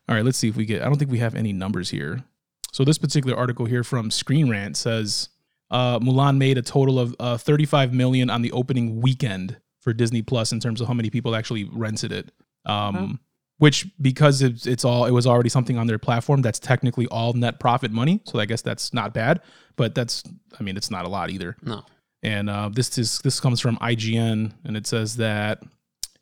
All 0.07 0.15
right, 0.15 0.23
let's 0.25 0.37
see 0.37 0.47
if 0.47 0.55
we 0.55 0.65
get. 0.65 0.81
I 0.81 0.85
don't 0.85 0.97
think 0.97 1.11
we 1.11 1.17
have 1.19 1.35
any 1.35 1.51
numbers 1.53 1.89
here. 1.89 2.23
So 2.75 2.83
this 2.83 2.97
particular 2.97 3.37
article 3.37 3.65
here 3.65 3.85
from 3.85 4.11
Screen 4.11 4.49
Rant 4.49 4.75
says 4.75 5.29
uh, 5.71 5.97
Mulan 5.99 6.35
made 6.35 6.57
a 6.57 6.61
total 6.61 6.99
of 6.99 7.15
uh, 7.21 7.37
35 7.37 7.93
million 7.93 8.29
on 8.29 8.41
the 8.41 8.51
opening 8.51 8.99
weekend 8.99 9.55
for 9.79 9.93
Disney 9.93 10.21
Plus 10.21 10.51
in 10.51 10.59
terms 10.59 10.81
of 10.81 10.87
how 10.89 10.93
many 10.93 11.09
people 11.09 11.37
actually 11.37 11.63
rented 11.71 12.11
it. 12.11 12.33
Um, 12.65 13.21
Which 13.59 13.87
because 14.01 14.41
it's, 14.41 14.67
it's 14.67 14.83
all 14.83 15.05
it 15.05 15.11
was 15.11 15.25
already 15.25 15.47
something 15.47 15.77
on 15.77 15.87
their 15.87 15.97
platform 15.97 16.41
that's 16.41 16.59
technically 16.59 17.07
all 17.07 17.31
net 17.31 17.61
profit 17.61 17.91
money. 17.93 18.19
So 18.25 18.39
I 18.39 18.45
guess 18.45 18.61
that's 18.61 18.93
not 18.93 19.13
bad, 19.13 19.39
but 19.77 19.95
that's 19.95 20.21
I 20.59 20.63
mean 20.63 20.75
it's 20.75 20.91
not 20.91 21.05
a 21.05 21.07
lot 21.07 21.29
either. 21.29 21.55
No. 21.61 21.85
And 22.23 22.49
uh, 22.49 22.67
this 22.73 22.97
is 22.97 23.19
this 23.19 23.39
comes 23.39 23.61
from 23.61 23.77
IGN, 23.77 24.51
and 24.65 24.75
it 24.75 24.85
says 24.85 25.15
that 25.15 25.63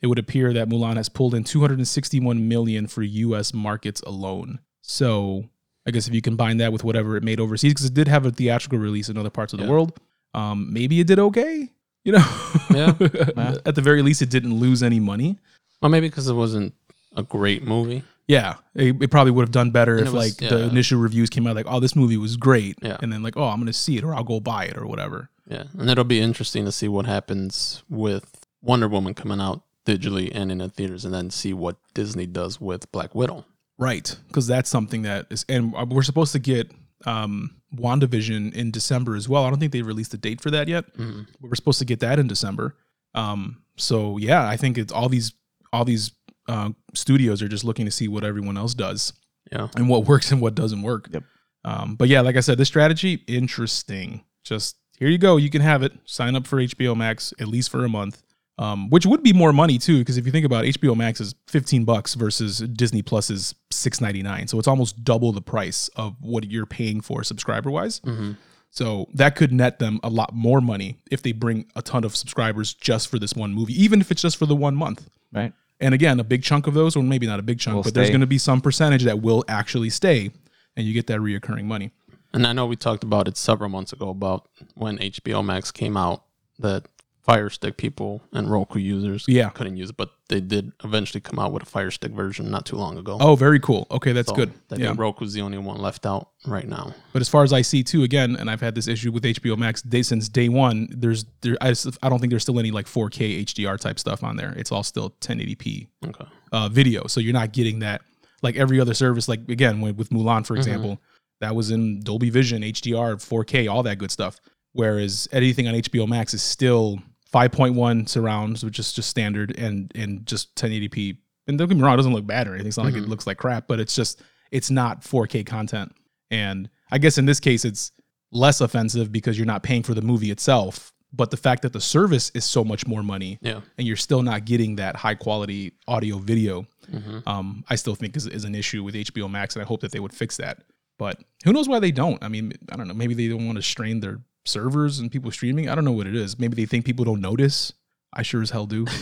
it 0.03 0.05
would 0.05 0.19
appear 0.19 0.53
that 0.53 0.69
Mulan 0.69 0.97
has 0.97 1.09
pulled 1.09 1.33
in 1.33 1.45
261 1.45 2.47
million 2.47 2.85
for 2.85 3.01
U.S. 3.01 3.55
markets 3.55 4.01
alone. 4.01 4.59
So 4.83 5.45
I 5.85 5.91
guess 5.91 6.07
if 6.07 6.13
you 6.13 6.21
combine 6.21 6.57
that 6.57 6.71
with 6.71 6.83
whatever 6.83 7.17
it 7.17 7.23
made 7.23 7.39
overseas, 7.39 7.73
because 7.73 7.85
it 7.85 7.93
did 7.93 8.07
have 8.07 8.25
a 8.25 8.31
theatrical 8.31 8.79
release 8.79 9.09
in 9.09 9.17
other 9.17 9.29
parts 9.29 9.53
of 9.53 9.59
the 9.59 9.67
world, 9.67 9.99
um, 10.33 10.71
maybe 10.71 10.99
it 10.99 11.07
did 11.07 11.19
okay. 11.19 11.69
You 12.05 12.13
know, 12.13 12.25
Yeah. 12.73 12.93
At 13.65 13.75
the 13.75 13.81
very 13.81 14.01
least, 14.01 14.21
it 14.21 14.29
didn't 14.29 14.53
lose 14.55 14.83
any 14.83 14.99
money. 14.99 15.37
Well, 15.81 15.89
maybe 15.89 16.07
because 16.09 16.27
it 16.27 16.33
wasn't 16.33 16.73
a 17.15 17.23
great 17.23 17.63
movie. 17.63 18.03
Yeah, 18.27 18.55
it, 18.73 19.01
it 19.01 19.11
probably 19.11 19.31
would 19.31 19.43
have 19.43 19.51
done 19.51 19.71
better 19.71 19.97
And 19.97 20.07
if 20.07 20.13
was- 20.13 20.39
like 20.41 20.49
the 20.49 20.63
initial 20.63 20.99
reviews 20.99 21.29
came 21.29 21.45
out 21.45 21.55
like, 21.57 21.65
"Oh, 21.67 21.81
this 21.81 21.93
movie 21.95 22.15
was 22.17 22.37
great," 22.37 22.77
Yeah. 22.81 22.97
and 23.01 23.11
then 23.11 23.21
like, 23.21 23.35
"Oh, 23.35 23.43
I'm 23.43 23.59
gonna 23.59 23.73
see 23.73 23.97
it 23.97 24.03
or 24.05 24.15
I'll 24.15 24.23
go 24.23 24.39
buy 24.39 24.63
it 24.65 24.77
or 24.77 24.85
whatever." 24.87 25.29
Yeah. 25.49 25.63
And 25.77 25.89
it'll 25.89 26.05
be 26.05 26.21
interesting 26.21 26.63
to 26.63 26.71
see 26.71 26.87
what 26.87 27.05
happens 27.05 27.83
with 27.89 28.45
Wonder 28.61 28.87
Woman 28.87 29.13
coming 29.13 29.41
out 29.41 29.61
digitally 29.85 30.31
and 30.33 30.51
in 30.53 30.59
the 30.59 30.69
theaters, 30.69 31.03
and 31.03 31.13
then 31.13 31.29
see 31.31 31.51
what 31.53 31.75
Disney 31.93 32.25
does 32.25 32.61
with 32.61 32.89
Black 32.93 33.13
Widow. 33.13 33.43
Right, 33.79 34.15
because 34.27 34.47
that's 34.47 34.69
something 34.69 35.01
that 35.01 35.27
is, 35.29 35.45
and 35.49 35.73
we're 35.89 36.03
supposed 36.03 36.31
to 36.33 36.39
get 36.39 36.71
um, 37.05 37.55
WandaVision 37.75 38.53
in 38.53 38.71
December 38.71 39.15
as 39.15 39.27
well. 39.27 39.43
I 39.45 39.49
don't 39.49 39.59
think 39.59 39.71
they 39.73 39.81
released 39.81 40.13
a 40.13 40.17
date 40.17 40.41
for 40.41 40.51
that 40.51 40.67
yet. 40.67 40.85
But 40.95 41.25
we're 41.41 41.55
supposed 41.55 41.79
to 41.79 41.85
get 41.85 41.99
that 42.01 42.19
in 42.19 42.27
December. 42.27 42.75
Um, 43.15 43.63
so 43.77 44.17
yeah, 44.17 44.47
I 44.47 44.57
think 44.57 44.77
it's 44.77 44.93
all 44.93 45.09
these 45.09 45.33
all 45.71 45.85
these 45.85 46.11
uh, 46.47 46.69
studios 46.93 47.41
are 47.41 47.47
just 47.47 47.63
looking 47.63 47.85
to 47.85 47.91
see 47.91 48.07
what 48.07 48.23
everyone 48.23 48.57
else 48.57 48.73
does 48.73 49.13
Yeah. 49.51 49.67
and 49.75 49.89
what 49.89 50.05
works 50.05 50.31
and 50.31 50.39
what 50.41 50.55
doesn't 50.55 50.81
work. 50.81 51.09
Yep. 51.11 51.23
Um, 51.65 51.95
but 51.95 52.09
yeah, 52.09 52.21
like 52.21 52.35
I 52.37 52.41
said, 52.41 52.57
this 52.57 52.67
strategy 52.67 53.23
interesting. 53.27 54.23
Just 54.43 54.75
here 54.97 55.07
you 55.09 55.17
go, 55.17 55.37
you 55.37 55.49
can 55.49 55.61
have 55.61 55.83
it. 55.83 55.93
Sign 56.05 56.35
up 56.35 56.45
for 56.47 56.57
HBO 56.57 56.95
Max 56.95 57.33
at 57.39 57.47
least 57.47 57.69
for 57.69 57.83
a 57.85 57.89
month, 57.89 58.22
um, 58.57 58.89
which 58.89 59.05
would 59.05 59.23
be 59.23 59.33
more 59.33 59.51
money 59.53 59.77
too. 59.77 59.99
Because 59.99 60.17
if 60.17 60.25
you 60.25 60.31
think 60.31 60.45
about 60.45 60.65
it, 60.65 60.79
HBO 60.79 60.95
Max 60.95 61.19
is 61.19 61.35
fifteen 61.47 61.85
bucks 61.85 62.13
versus 62.13 62.59
Disney 62.59 63.01
Plus 63.01 63.29
is 63.29 63.55
six 63.71 63.99
ninety 64.01 64.21
nine, 64.23 64.47
so 64.47 64.59
it's 64.59 64.67
almost 64.67 65.03
double 65.03 65.31
the 65.31 65.41
price 65.41 65.89
of 65.95 66.15
what 66.21 66.49
you're 66.49 66.65
paying 66.65 67.01
for 67.01 67.23
subscriber 67.23 67.71
wise. 67.71 67.99
hmm 68.03 68.33
So 68.71 69.07
that 69.13 69.35
could 69.35 69.51
net 69.51 69.79
them 69.79 69.99
a 70.03 70.09
lot 70.09 70.33
more 70.33 70.61
money 70.61 70.99
if 71.11 71.21
they 71.21 71.31
bring 71.31 71.65
a 71.75 71.81
ton 71.81 72.03
of 72.03 72.15
subscribers 72.15 72.73
just 72.73 73.07
for 73.07 73.19
this 73.19 73.33
one 73.33 73.53
movie, 73.53 73.73
even 73.81 74.01
if 74.01 74.11
it's 74.11 74.21
just 74.21 74.37
for 74.37 74.45
the 74.45 74.55
one 74.55 74.75
month. 74.75 75.09
Right. 75.31 75.53
And 75.79 75.93
again, 75.93 76.19
a 76.19 76.23
big 76.23 76.43
chunk 76.43 76.67
of 76.67 76.73
those, 76.75 76.95
or 76.95 77.03
maybe 77.03 77.27
not 77.27 77.39
a 77.39 77.43
big 77.43 77.59
chunk, 77.59 77.75
Will 77.75 77.83
but 77.83 77.93
there's 77.93 78.09
going 78.09 78.21
to 78.21 78.27
be 78.27 78.37
some 78.37 78.61
percentage 78.61 79.03
that 79.03 79.21
will 79.21 79.43
actually 79.47 79.89
stay, 79.89 80.31
and 80.77 80.87
you 80.87 80.93
get 80.93 81.07
that 81.07 81.19
reoccurring 81.19 81.65
money. 81.65 81.91
And 82.33 82.47
I 82.47 82.53
know 82.53 82.65
we 82.65 82.75
talked 82.75 83.03
about 83.03 83.27
it 83.27 83.35
several 83.37 83.69
months 83.69 83.93
ago 83.93 84.09
about 84.09 84.47
when 84.75 84.97
HBO 84.97 85.43
Max 85.43 85.71
came 85.71 85.97
out 85.97 86.23
that 86.59 86.85
Fire 87.23 87.49
Stick 87.49 87.77
people 87.77 88.21
and 88.33 88.51
Roku 88.51 88.79
users 88.79 89.23
Yeah. 89.29 89.47
couldn't 89.49 89.77
use 89.77 89.89
it, 89.91 89.97
but 89.97 90.11
they 90.27 90.41
did 90.41 90.73
eventually 90.83 91.21
come 91.21 91.39
out 91.39 91.53
with 91.53 91.63
a 91.63 91.65
Fire 91.65 91.89
Stick 91.89 92.11
version 92.11 92.51
not 92.51 92.65
too 92.65 92.75
long 92.75 92.97
ago. 92.97 93.17
Oh, 93.21 93.35
very 93.35 93.59
cool. 93.61 93.87
Okay, 93.91 94.11
that's 94.11 94.27
So 94.27 94.35
good. 94.35 94.51
I 94.71 94.75
Yeah. 94.75 94.87
think 94.87 94.99
Roku's 94.99 95.31
the 95.31 95.39
only 95.41 95.57
one 95.57 95.77
left 95.81 96.05
out 96.05 96.29
right 96.45 96.67
now. 96.67 96.93
But 97.13 97.21
as 97.21 97.29
far 97.29 97.43
as 97.43 97.53
I 97.53 97.61
see 97.61 97.81
too, 97.81 98.03
again, 98.03 98.35
and 98.35 98.49
I've 98.51 98.59
had 98.59 98.75
this 98.75 98.89
issue 98.89 99.11
with 99.11 99.23
HBO 99.23 99.55
Max 99.55 99.81
day 99.81 100.01
since 100.01 100.27
day 100.27 100.49
one. 100.49 100.89
There's 100.91 101.23
there, 101.41 101.55
I, 101.61 101.69
s- 101.69 101.87
I 102.03 102.09
don't 102.09 102.19
think 102.19 102.31
there's 102.31 102.43
still 102.43 102.59
any 102.59 102.71
like 102.71 102.87
4K 102.87 103.39
HDR 103.45 103.77
type 103.79 103.99
stuff 103.99 104.21
on 104.21 104.35
there. 104.35 104.53
It's 104.57 104.71
all 104.71 104.83
still 104.83 105.11
1080p 105.21 105.87
Okay. 106.05 106.25
uh, 106.51 106.67
video, 106.67 107.07
so 107.07 107.21
you're 107.21 107.31
not 107.31 107.53
getting 107.53 107.79
that 107.79 108.01
like 108.41 108.57
every 108.57 108.81
other 108.81 108.93
service. 108.93 109.29
Like 109.29 109.47
again, 109.47 109.79
with, 109.79 109.95
with 109.95 110.09
Mulan, 110.09 110.45
for 110.45 110.57
example, 110.57 110.99
that 111.39 111.55
was 111.55 111.71
in 111.71 112.01
Dolby 112.01 112.29
Vision, 112.31 112.63
HDR, 112.63 113.15
4K, 113.15 113.69
all 113.71 113.83
that 113.83 113.97
good 113.97 114.11
stuff. 114.11 114.41
Whereas 114.73 115.27
anything 115.31 115.67
on 115.67 115.75
HBO 115.75 116.05
Max 116.07 116.33
is 116.33 116.41
still 116.41 116.99
5.1 117.33 118.07
surrounds, 118.07 118.63
which 118.63 118.79
is 118.79 118.93
just 118.93 119.09
standard, 119.09 119.57
and 119.57 119.91
and 119.95 120.25
just 120.25 120.55
1080p. 120.55 121.17
And 121.47 121.57
don't 121.57 121.67
get 121.67 121.75
me 121.77 121.83
wrong, 121.83 121.93
it 121.95 121.97
doesn't 121.97 122.13
look 122.13 122.25
bad 122.27 122.47
or 122.47 122.51
anything. 122.53 122.67
It's 122.67 122.77
not 122.77 122.85
like 122.85 122.95
it 122.95 123.03
Mhm. 123.03 123.09
looks 123.09 123.27
like 123.27 123.37
crap, 123.37 123.67
but 123.67 123.79
it's 123.79 123.95
just 123.95 124.21
it's 124.51 124.69
not 124.69 125.03
4K 125.03 125.43
content. 125.43 125.93
And 126.31 126.69
I 126.91 126.99
guess 126.99 127.17
in 127.17 127.25
this 127.25 127.39
case, 127.39 127.65
it's 127.65 127.91
less 128.31 128.61
offensive 128.61 129.11
because 129.11 129.37
you're 129.37 129.45
not 129.47 129.63
paying 129.63 129.83
for 129.83 129.93
the 129.93 130.01
movie 130.01 130.31
itself. 130.31 130.91
But 131.15 131.29
the 131.31 131.37
fact 131.37 131.61
that 131.63 131.73
the 131.73 131.81
service 131.81 132.31
is 132.33 132.43
so 132.45 132.63
much 132.63 132.87
more 132.87 133.03
money 133.03 133.37
Yeah. 133.41 133.61
and 133.77 133.85
you're 133.85 133.95
still 133.97 134.23
not 134.23 134.45
getting 134.45 134.77
that 134.77 134.95
high 134.95 135.13
quality 135.15 135.73
audio 135.87 136.17
video, 136.17 136.65
hmm 136.89 137.19
um, 137.27 137.63
I 137.69 137.75
still 137.75 137.93
think 137.95 138.15
is, 138.17 138.25
is 138.27 138.45
an 138.45 138.55
issue 138.55 138.83
with 138.83 138.95
HBO 138.95 139.27
Max. 139.27 139.55
And 139.55 139.61
I 139.63 139.67
hope 139.67 139.81
that 139.81 139.91
they 139.91 139.99
would 139.99 140.13
fix 140.13 140.37
that. 140.37 140.63
But 140.97 141.19
who 141.45 141.53
knows 141.53 141.67
why 141.67 141.79
they 141.79 141.91
don't? 141.91 142.23
I 142.23 142.29
mean, 142.29 142.53
I 142.71 142.75
don't 142.77 142.87
know. 142.87 142.93
Maybe 142.95 143.13
they 143.15 143.27
don't 143.27 143.45
want 143.45 143.57
to 143.57 143.61
strain 143.63 143.99
their 143.99 144.21
servers 144.45 144.99
and 144.99 145.11
people 145.11 145.31
streaming. 145.31 145.69
I 145.69 145.75
don't 145.75 145.85
know 145.85 145.91
what 145.91 146.07
it 146.07 146.15
is. 146.15 146.37
Maybe 146.39 146.55
they 146.55 146.65
think 146.65 146.85
people 146.85 147.05
don't 147.05 147.21
notice. 147.21 147.73
I 148.15 148.21
sure 148.21 148.41
as 148.41 148.49
hell 148.51 148.65
do. 148.65 148.85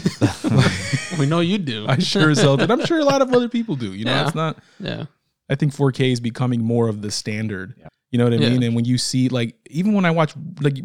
We 1.19 1.25
know 1.25 1.41
you 1.41 1.57
do. 1.57 1.85
I 1.89 1.97
sure 1.99 2.29
as 2.29 2.39
hell 2.41 2.55
did. 2.57 2.71
I'm 2.71 2.85
sure 2.85 2.99
a 2.99 3.03
lot 3.03 3.21
of 3.21 3.33
other 3.33 3.49
people 3.49 3.75
do. 3.75 3.93
You 3.93 4.05
know, 4.05 4.11
Yeah. 4.11 4.25
it's 4.25 4.35
not. 4.35 4.57
yeah. 4.79 5.05
I 5.49 5.55
think 5.55 5.73
4K 5.75 6.13
is 6.13 6.19
becoming 6.21 6.61
more 6.61 6.87
of 6.87 7.01
the 7.01 7.11
standard. 7.11 7.75
Yeah. 7.77 7.87
You 8.11 8.17
know 8.17 8.23
what 8.23 8.33
I 8.33 8.37
Yeah. 8.37 8.49
mean? 8.49 8.63
And 8.63 8.75
when 8.75 8.85
you 8.85 8.97
see 8.97 9.27
like 9.27 9.55
even 9.69 9.93
when 9.93 10.05
I 10.05 10.11
watch 10.11 10.33
like 10.61 10.77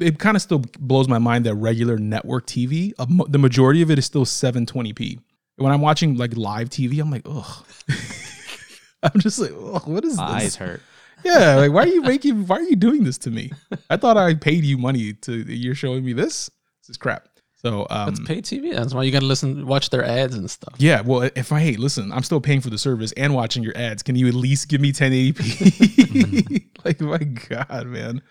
it 0.00 0.18
kind 0.18 0.36
of 0.36 0.42
still 0.42 0.64
blows 0.80 1.08
my 1.08 1.18
mind 1.18 1.46
that 1.46 1.54
regular 1.54 1.96
network 1.98 2.46
TV, 2.46 2.92
a 2.98 3.06
mo- 3.06 3.26
the 3.28 3.38
majority 3.38 3.82
of 3.82 3.90
it 3.90 3.98
is 3.98 4.06
still 4.06 4.24
720p. 4.24 5.20
When 5.56 5.72
I'm 5.72 5.80
watching 5.80 6.16
like 6.16 6.36
live 6.36 6.70
TV, 6.70 7.00
I'm 7.00 7.10
like, 7.10 7.22
ugh. 7.26 7.64
I'm 9.02 9.20
just 9.20 9.38
like, 9.38 9.52
ugh, 9.52 9.86
what 9.86 10.04
is 10.04 10.16
My 10.16 10.24
eyes 10.24 10.42
this? 10.44 10.56
hurt. 10.56 10.82
Yeah, 11.24 11.56
like 11.56 11.72
why 11.72 11.82
are 11.82 11.88
you 11.88 12.02
making? 12.02 12.46
Why 12.46 12.56
are 12.56 12.62
you 12.62 12.76
doing 12.76 13.04
this 13.04 13.18
to 13.18 13.30
me? 13.30 13.50
I 13.90 13.96
thought 13.96 14.16
I 14.16 14.34
paid 14.34 14.64
you 14.64 14.78
money 14.78 15.12
to. 15.12 15.32
You're 15.32 15.74
showing 15.74 16.04
me 16.04 16.12
this. 16.12 16.50
This 16.82 16.90
is 16.90 16.96
crap. 16.96 17.28
So 17.60 17.88
um, 17.90 18.14
That's 18.14 18.20
pay 18.20 18.40
TV. 18.40 18.72
That's 18.72 18.94
why 18.94 19.02
you 19.02 19.10
got 19.10 19.20
to 19.20 19.26
listen, 19.26 19.66
watch 19.66 19.90
their 19.90 20.04
ads 20.04 20.36
and 20.36 20.48
stuff. 20.48 20.74
yeah, 20.78 21.00
well, 21.00 21.28
if 21.34 21.52
I 21.52 21.58
hey, 21.60 21.76
listen, 21.76 22.12
I'm 22.12 22.22
still 22.22 22.40
paying 22.40 22.60
for 22.60 22.70
the 22.70 22.78
service 22.78 23.10
and 23.12 23.34
watching 23.34 23.64
your 23.64 23.76
ads. 23.76 24.02
Can 24.04 24.14
you 24.14 24.28
at 24.28 24.34
least 24.34 24.68
give 24.68 24.80
me 24.80 24.92
1080p? 24.92 26.66
like, 26.84 27.00
my 27.00 27.18
God, 27.18 27.86
man. 27.88 28.22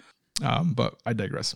Um, 0.42 0.74
but 0.74 0.96
I 1.06 1.12
digress. 1.12 1.56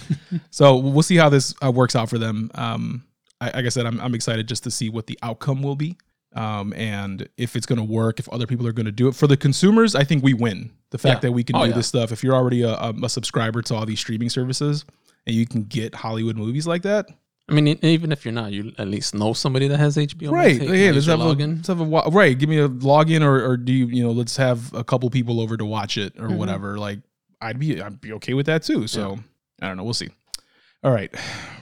so 0.50 0.76
we'll 0.76 1.02
see 1.02 1.16
how 1.16 1.28
this 1.28 1.54
uh, 1.64 1.72
works 1.72 1.96
out 1.96 2.08
for 2.08 2.18
them. 2.18 2.52
Um, 2.54 3.04
I, 3.40 3.46
like 3.46 3.66
I 3.66 3.68
said, 3.68 3.86
I'm, 3.86 3.98
I'm 4.00 4.14
excited 4.14 4.46
just 4.46 4.62
to 4.64 4.70
see 4.70 4.88
what 4.88 5.08
the 5.08 5.18
outcome 5.22 5.60
will 5.60 5.76
be. 5.76 5.96
Um, 6.34 6.72
and 6.74 7.28
if 7.36 7.56
it's 7.56 7.64
going 7.66 7.78
to 7.78 7.84
work, 7.84 8.18
if 8.18 8.28
other 8.28 8.46
people 8.46 8.66
are 8.66 8.72
going 8.72 8.86
to 8.86 8.92
do 8.92 9.08
it 9.08 9.14
for 9.14 9.26
the 9.26 9.36
consumers, 9.36 9.94
I 9.94 10.04
think 10.04 10.22
we 10.22 10.34
win. 10.34 10.70
The 10.90 10.98
fact 10.98 11.16
Yeah. 11.24 11.28
that 11.28 11.32
we 11.32 11.42
can 11.42 11.56
Oh, 11.56 11.64
do 11.64 11.70
yeah. 11.70 11.76
this 11.76 11.86
stuff. 11.86 12.12
If 12.12 12.22
you're 12.22 12.34
already 12.34 12.62
a, 12.62 12.74
a, 12.74 13.08
subscriber 13.08 13.62
to 13.62 13.74
all 13.74 13.86
these 13.86 13.98
streaming 14.00 14.28
services 14.28 14.84
and 15.26 15.34
you 15.34 15.46
can 15.46 15.64
get 15.64 15.94
Hollywood 15.94 16.36
movies 16.36 16.66
like 16.66 16.82
that, 16.82 17.06
I 17.50 17.54
mean, 17.54 17.66
even 17.82 18.12
if 18.12 18.26
you're 18.26 18.32
not, 18.34 18.52
you 18.52 18.72
at 18.76 18.88
least 18.88 19.14
know 19.14 19.32
somebody 19.32 19.68
that 19.68 19.78
has 19.78 19.96
HBO. 19.96 20.30
right 20.30 20.58
Max. 20.58 20.70
hey, 20.70 20.78
Hey, 20.78 20.92
let's 20.92 21.06
have 21.06 21.20
a, 21.20 21.24
login. 21.24 21.56
let's 21.56 21.68
have 21.68 21.80
a 21.80 21.84
right 22.10 22.38
give 22.38 22.50
me 22.50 22.58
a 22.58 22.68
login 22.68 23.22
or, 23.22 23.42
or 23.42 23.56
do 23.56 23.72
you 23.72 23.86
you 23.86 24.02
know 24.02 24.10
let's 24.10 24.36
have 24.36 24.70
a 24.74 24.84
couple 24.84 25.08
people 25.08 25.40
over 25.40 25.56
to 25.56 25.64
watch 25.64 25.96
it 25.96 26.12
or 26.18 26.28
Mhm. 26.28 26.36
whatever 26.36 26.78
like 26.78 26.98
i'd 27.40 27.58
be 27.58 27.80
i'd 27.80 28.02
be 28.02 28.12
okay 28.14 28.34
with 28.34 28.44
that 28.46 28.62
too 28.64 28.86
so 28.86 29.18
i 29.62 29.66
don't 29.66 29.78
know 29.78 29.84
we'll 29.84 29.94
see 29.94 30.10
all 30.88 30.94
right 30.94 31.14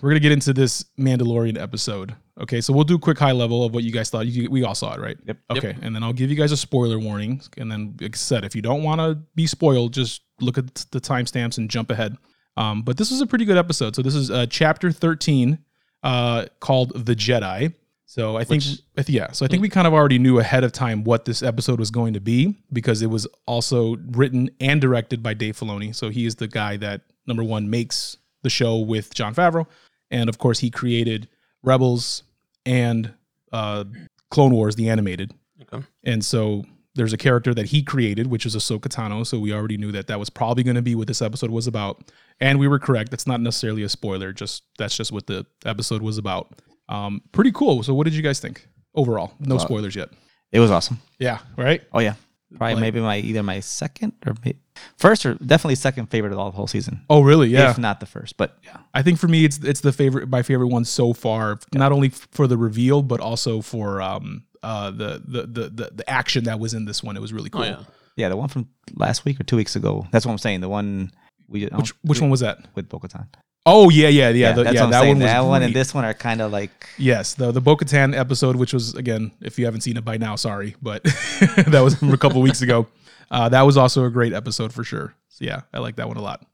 we're 0.03 0.11
gonna 0.11 0.21
get 0.21 0.31
into 0.31 0.53
this 0.53 0.85
mandalorian 0.99 1.61
episode 1.61 2.15
okay 2.41 2.61
so 2.61 2.73
we'll 2.73 2.85
do 2.85 2.95
a 2.95 2.99
quick 2.99 3.19
high 3.19 3.33
level 3.33 3.65
of 3.65 3.75
what 3.75 3.83
you 3.83 3.91
guys 3.91 4.09
thought 4.09 4.25
you, 4.27 4.49
we 4.49 4.63
all 4.63 4.75
saw 4.75 4.95
it 4.95 5.01
right 5.01 5.17
Yep. 5.27 5.39
okay 5.51 5.75
and 5.83 5.93
then 5.97 6.05
i'll 6.05 6.13
give 6.13 6.31
you 6.31 6.37
guys 6.37 6.53
a 6.53 6.57
spoiler 6.57 6.99
warning 7.01 7.41
and 7.57 7.69
then 7.73 7.97
like 8.01 8.15
i 8.15 8.17
said 8.17 8.45
if 8.45 8.55
you 8.55 8.63
don't 8.63 8.85
want 8.85 9.01
to 9.01 9.17
be 9.35 9.49
spoiled 9.49 9.93
just 9.93 10.23
look 10.41 10.59
at 10.59 10.73
the 10.93 11.01
timestamps 11.01 11.59
and 11.59 11.69
jump 11.69 11.91
ahead 11.91 12.17
um, 12.57 12.83
but 12.83 12.97
this 12.97 13.11
was 13.11 13.21
a 13.21 13.27
pretty 13.27 13.45
good 13.45 13.59
episode 13.59 13.97
so 13.97 14.01
this 14.03 14.15
is 14.15 14.31
uh, 14.31 14.47
chapter 14.49 14.93
13 14.93 15.59
uh, 16.05 16.47
called 16.61 16.93
the 17.05 17.17
Jedi. 17.17 17.75
So 18.09 18.37
I 18.37 18.45
think, 18.45 18.63
Which- 18.63 18.81
I 18.97 19.03
th- 19.03 19.09
yeah. 19.17 19.33
So 19.33 19.45
I 19.45 19.49
think 19.49 19.61
we 19.61 19.69
kind 19.69 19.87
of 19.89 19.93
already 19.93 20.19
knew 20.21 20.39
ahead 20.39 20.63
of 20.63 20.71
time 20.71 21.03
what 21.03 21.25
this 21.25 21.43
episode 21.43 21.81
was 21.81 21.91
going 21.91 22.13
to 22.15 22.21
be 22.21 22.55
because 22.73 23.03
it 23.03 23.09
was 23.09 23.27
also 23.47 23.97
written 24.13 24.49
and 24.61 24.81
directed 24.81 25.21
by 25.23 25.35
Dave 25.35 25.59
Filoni. 25.59 25.93
So 25.93 26.09
he 26.11 26.25
is 26.25 26.37
the 26.37 26.47
guy 26.47 26.77
that 26.77 27.01
number 27.27 27.43
one 27.43 27.69
makes 27.69 28.19
the 28.47 28.51
show 28.51 28.79
with 28.79 29.13
Jon 29.15 29.35
Favreau, 29.35 29.67
and 30.11 30.29
of 30.29 30.39
course 30.39 30.59
he 30.61 30.71
created 30.71 31.29
Rebels 31.63 32.23
and 32.65 33.13
uh, 33.53 33.85
Clone 34.31 34.53
Wars, 34.55 34.77
the 34.77 34.89
animated. 34.89 35.33
Okay. 35.63 35.85
And 36.05 36.25
so 36.25 36.65
there's 36.95 37.13
a 37.13 37.17
character 37.17 37.53
that 37.55 37.67
he 37.67 37.83
created, 37.83 38.29
which 38.29 38.47
is 38.47 38.57
Ahsoka 38.57 38.89
Tano. 38.89 39.27
So 39.27 39.39
we 39.39 39.53
already 39.53 39.77
knew 39.77 39.93
that 39.93 40.07
that 40.07 40.19
was 40.19 40.31
probably 40.31 40.63
going 40.63 40.77
to 40.77 40.83
be 40.83 40.95
what 40.95 41.09
this 41.09 41.21
episode 41.23 41.51
was 41.51 41.67
about, 41.67 42.11
and 42.41 42.59
we 42.59 42.69
were 42.69 42.79
correct. 42.79 43.11
That's 43.11 43.27
not 43.27 43.41
necessarily 43.41 43.83
a 43.83 43.89
spoiler. 43.89 44.33
Just 44.33 44.63
that's 44.79 44.97
just 44.97 45.13
what 45.13 45.27
the 45.27 45.45
episode 45.65 46.03
was 46.03 46.19
about. 46.19 46.55
Um, 46.89 47.21
pretty 47.33 47.53
cool. 47.53 47.83
So 47.83 47.93
what 47.95 48.05
did 48.05 48.15
you 48.15 48.23
guys 48.23 48.39
think 48.41 48.67
overall? 48.95 49.33
No 49.41 49.59
spoilers 49.59 49.97
yet. 49.97 50.09
It 50.53 50.61
was 50.61 50.71
awesome. 50.71 51.01
Yeah. 51.19 51.39
Right. 51.57 51.83
Oh 51.93 51.99
yeah, 51.99 52.15
probably 52.57 52.75
Like- 52.75 52.81
maybe 52.81 53.01
my 53.01 53.19
either 53.19 53.43
my 53.43 53.61
second 53.61 54.13
or 54.25 54.35
may, 54.45 54.55
first 54.97 55.27
or 55.27 55.35
definitely 55.35 55.75
second 55.75 56.07
favorite 56.07 56.33
of 56.33 56.39
all 56.39 56.51
the 56.51 56.57
whole 56.57 56.67
season. 56.67 57.01
Oh, 57.09 57.23
really? 57.23 57.49
Yeah. 57.49 57.71
if 57.71 57.79
not 57.79 58.01
the 58.01 58.07
first. 58.07 58.37
But 58.37 58.59
yeah, 58.65 58.79
I 58.95 59.03
think 59.03 59.19
for 59.19 59.29
me, 59.29 59.45
it's 59.45 59.59
it's 59.59 59.81
the 59.81 59.93
favorite, 59.93 60.29
my 60.29 60.43
favorite 60.43 60.69
one 60.69 60.85
so 60.85 61.13
far. 61.13 61.59
Not 61.73 61.93
only 61.93 62.11
for 62.11 62.47
the 62.47 62.57
reveal, 62.57 63.03
but 63.03 63.21
also 63.21 63.61
for 63.61 64.01
um 64.03 64.45
uh 64.63 64.91
the 64.91 65.23
the 65.25 65.43
the 65.43 65.69
the, 65.69 65.91
the 65.95 66.11
action 66.11 66.45
that 66.45 66.59
was 66.59 66.75
in 66.75 66.85
this 66.85 67.03
one. 67.03 67.17
It 67.17 67.21
was 67.21 67.33
really 67.33 67.51
cool. 67.51 67.63
Oh 67.63 67.67
yeah. 67.67 67.81
yeah, 68.17 68.29
the 68.29 68.37
one 68.37 68.49
from 68.49 68.69
last 68.95 69.25
week 69.25 69.41
or 69.41 69.45
two 69.45 69.57
weeks 69.57 69.77
ago. 69.77 70.07
That's 70.11 70.27
what 70.27 70.33
I'm 70.33 70.39
saying. 70.39 70.61
The 70.61 70.69
one 70.69 71.13
we 71.49 71.67
Which 71.67 71.91
which 72.03 72.21
one 72.21 72.31
was 72.31 72.41
that? 72.41 72.59
with 72.75 72.89
Bo-Katan. 72.89 73.27
Oh 73.69 73.91
yeah, 73.91 74.09
yeah, 74.09 74.29
yeah. 74.29 74.53
the, 74.53 74.63
yeah 74.63 74.87
that 74.87 75.01
saying. 75.01 75.09
one 75.09 75.19
was 75.19 75.27
that 75.27 75.41
one 75.41 75.63
and 75.63 75.75
this 75.75 75.93
one 75.93 76.05
are 76.05 76.15
kind 76.15 76.41
of 76.41 76.53
like 76.53 76.71
Yes, 76.99 77.35
the 77.35 77.51
the 77.51 77.61
Bo-Katan 77.61 78.17
episode, 78.17 78.57
which 78.57 78.73
was 78.73 78.95
again, 78.95 79.33
if 79.41 79.59
you 79.59 79.65
haven't 79.65 79.81
seen 79.81 79.97
it 79.97 80.05
by 80.05 80.17
now, 80.17 80.37
sorry, 80.37 80.77
but 80.81 81.03
that 81.67 81.81
was 81.83 81.97
from 81.97 82.13
a 82.13 82.19
couple 82.19 82.41
weeks 82.43 82.63
ago. 82.63 82.87
Uh, 83.31 83.49
that 83.49 83.63
was 83.63 83.77
also 83.77 84.05
a 84.05 84.11
great 84.11 84.33
episode 84.33 84.73
for 84.73 84.85
sure. 84.85 85.15
So 85.29 85.45
yeah, 85.45 85.63
I 85.73 85.79
like 85.79 85.97
that 85.97 86.07
Juan 86.07 86.17
a 86.17 86.23
lot. 86.23 86.45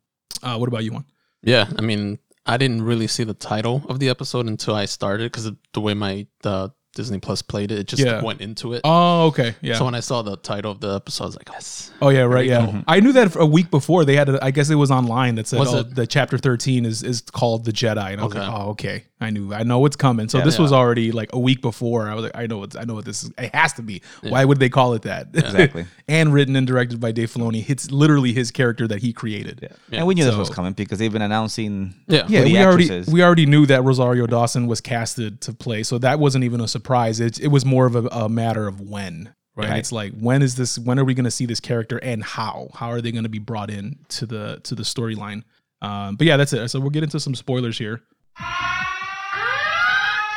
Uh, 0.42 0.56
what 0.56 0.68
about 0.68 0.84
you, 0.84 0.92
one? 0.92 1.04
Yeah, 1.42 1.68
I 1.78 1.82
mean, 1.82 2.18
I 2.46 2.56
didn't 2.56 2.82
really 2.82 3.06
see 3.06 3.24
the 3.24 3.34
title 3.34 3.84
of 3.88 3.98
the 4.00 4.08
episode 4.08 4.46
until 4.46 4.74
I 4.74 4.86
started 4.86 5.30
because 5.30 5.50
the 5.72 5.80
way 5.80 5.94
my 5.94 6.26
the 6.42 6.72
Disney 6.94 7.18
Plus 7.18 7.40
played 7.40 7.72
it. 7.72 7.78
It 7.78 7.86
just 7.86 8.02
Yeah. 8.04 8.20
went 8.22 8.42
into 8.42 8.74
it. 8.74 8.82
Oh, 8.84 9.28
okay. 9.28 9.54
Yeah. 9.62 9.76
So 9.78 9.86
when 9.86 9.94
I 9.94 10.00
saw 10.00 10.20
the 10.20 10.36
title 10.36 10.70
of 10.72 10.80
the 10.80 10.94
episode, 10.96 11.24
I 11.24 11.26
was 11.28 11.36
like, 11.36 11.48
yes. 11.50 11.90
Oh 12.02 12.10
yeah, 12.10 12.20
right. 12.22 12.44
you 12.44 12.50
Yeah, 12.50 12.66
go. 12.66 12.84
I 12.86 13.00
knew 13.00 13.12
that 13.12 13.34
a 13.36 13.46
week 13.46 13.70
before. 13.70 14.04
They 14.04 14.14
had, 14.14 14.28
a, 14.28 14.44
I 14.44 14.50
guess 14.50 14.68
it 14.68 14.74
was 14.74 14.90
online 14.90 15.36
that 15.36 15.46
said, 15.46 15.58
Was 15.58 15.72
"Oh, 15.72 15.78
it? 15.78 15.94
the 15.94 16.06
chapter 16.06 16.36
thirteen 16.36 16.84
is 16.84 17.02
is 17.02 17.22
called 17.22 17.64
the 17.64 17.72
Jedi," 17.72 18.12
and 18.12 18.20
I 18.20 18.24
was 18.24 18.34
like, 18.34 18.46
"Oh, 18.46 18.70
okay." 18.72 19.04
I 19.22 19.30
knew, 19.30 19.54
I 19.54 19.62
know 19.62 19.78
what's 19.78 19.96
coming. 19.96 20.28
So 20.28 20.38
Yeah. 20.38 20.44
this 20.44 20.58
was 20.58 20.72
already 20.72 21.12
like 21.12 21.32
a 21.32 21.38
week 21.38 21.62
before. 21.62 22.08
I 22.08 22.14
was 22.14 22.24
like, 22.24 22.32
I 22.36 22.46
know 22.46 22.58
what, 22.58 22.76
I 22.76 22.84
know 22.84 22.94
what 22.94 23.04
this 23.04 23.22
is. 23.22 23.30
It 23.38 23.54
has 23.54 23.72
to 23.74 23.82
be. 23.82 24.02
Why 24.22 24.44
would 24.44 24.58
they 24.58 24.68
call 24.68 24.94
it 24.94 25.02
that? 25.02 25.28
Exactly. 25.32 25.86
and 26.08 26.32
written 26.34 26.56
and 26.56 26.66
directed 26.66 27.00
by 27.00 27.12
Dave 27.12 27.30
Filoni. 27.32 27.68
It's 27.70 27.90
literally 27.90 28.32
his 28.32 28.50
character 28.50 28.88
that 28.88 29.00
he 29.00 29.12
created. 29.12 29.60
Yeah. 29.90 29.98
and 29.98 30.06
we 30.06 30.14
knew 30.14 30.24
this 30.24 30.36
was 30.36 30.50
coming 30.50 30.72
because 30.72 30.98
they've 30.98 31.12
been 31.12 31.22
announcing. 31.22 31.94
Yeah. 32.08 32.26
Yeah, 32.28 32.40
who 32.40 32.44
the 32.46 32.52
we 32.52 32.58
already 32.58 33.10
we 33.12 33.22
already 33.22 33.46
knew 33.46 33.64
that 33.66 33.84
Rosario 33.84 34.26
Dawson 34.26 34.66
was 34.66 34.80
casted 34.80 35.40
to 35.42 35.52
play, 35.52 35.82
so 35.82 35.98
that 35.98 36.18
wasn't 36.18 36.44
even 36.44 36.60
a 36.60 36.68
surprise. 36.68 37.20
It 37.20 37.38
it 37.40 37.48
was 37.48 37.64
more 37.64 37.86
of 37.86 37.94
a, 37.96 38.06
a 38.08 38.28
matter 38.28 38.66
of 38.66 38.80
when, 38.80 39.34
right? 39.54 39.68
Right. 39.68 39.78
It's 39.78 39.92
like 39.92 40.12
when 40.18 40.42
is 40.42 40.56
this? 40.56 40.78
When 40.78 40.98
are 40.98 41.04
we 41.04 41.14
going 41.14 41.24
to 41.24 41.30
see 41.30 41.46
this 41.46 41.60
character, 41.60 41.98
and 41.98 42.22
how? 42.24 42.68
How 42.74 42.88
are 42.90 43.00
they 43.00 43.12
going 43.12 43.24
to 43.24 43.28
be 43.30 43.38
brought 43.38 43.70
in 43.70 43.98
to 44.10 44.26
the 44.26 44.60
to 44.64 44.74
the 44.74 44.82
storyline? 44.82 45.42
Um, 45.80 46.16
but 46.16 46.26
yeah, 46.26 46.36
that's 46.36 46.52
it. 46.52 46.68
So 46.68 46.80
we'll 46.80 46.90
get 46.90 47.02
into 47.02 47.18
some 47.20 47.34
spoilers 47.34 47.76
here. 47.78 48.02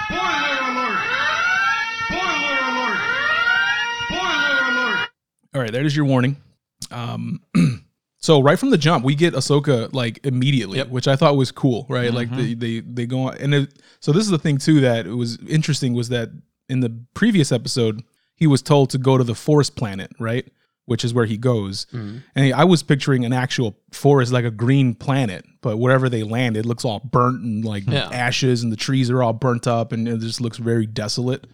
Spoiler 0.06 0.58
alert! 0.69 1.00
Spoiler 2.06 2.58
alert! 2.69 3.00
Spoiler 4.08 4.58
alert! 4.71 5.10
All 5.56 5.62
right, 5.62 5.72
there's 5.72 5.96
your 5.96 6.06
warning. 6.06 6.36
Um, 6.91 7.41
so 8.20 8.41
right 8.41 8.60
from 8.60 8.70
the 8.72 8.78
jump, 8.78 9.06
we 9.06 9.15
get 9.15 9.34
Ahsoka 9.34 9.91
like 9.94 10.20
immediately, 10.26 10.78
Yep. 10.80 10.89
which 10.89 11.08
I 11.08 11.15
thought 11.15 11.38
was 11.38 11.52
cool. 11.52 11.86
Right, 11.89 12.13
like 12.13 12.30
they 12.36 12.54
they 12.54 12.82
they 12.82 13.06
go 13.06 13.22
on, 13.30 13.38
and 13.38 13.54
it, 13.56 13.74
so 14.02 14.12
this 14.12 14.24
is 14.24 14.30
the 14.30 14.38
thing 14.38 14.58
too 14.58 14.82
that 14.82 15.08
was 15.08 15.38
interesting 15.48 15.94
was 15.94 16.10
that 16.10 16.30
in 16.70 16.82
the 16.82 16.94
previous 17.13 17.52
episode 17.52 18.04
he 18.36 18.48
was 18.48 18.62
told 18.62 18.89
to 18.89 18.98
go 18.98 19.18
to 19.18 19.24
the 19.24 19.36
forest 19.36 19.78
planet, 19.78 20.12
right, 20.20 20.46
which 20.86 21.06
is 21.06 21.13
where 21.13 21.26
he 21.26 21.38
goes, 21.38 21.88
and 21.94 22.22
I 22.54 22.65
was 22.65 22.84
picturing 22.84 23.24
an 23.24 23.32
actual 23.32 23.78
forest 23.94 24.34
like 24.34 24.44
a 24.44 24.52
green 24.52 24.94
planet, 24.94 25.46
but 25.62 25.78
wherever 25.78 26.10
they 26.10 26.24
land, 26.24 26.58
it 26.58 26.65
looks 26.65 26.84
all 26.84 27.00
burnt 27.00 27.41
and 27.44 27.63
like 27.63 27.88
Yeah. 27.88 28.10
ashes, 28.12 28.62
and 28.62 28.74
the 28.74 28.78
trees 28.78 29.10
are 29.10 29.24
all 29.24 29.32
burnt 29.34 29.68
up, 29.68 29.94
and 29.94 30.06
it 30.08 30.20
just 30.20 30.41
looks 30.41 30.58
very 30.58 30.86
desolate. 30.86 31.48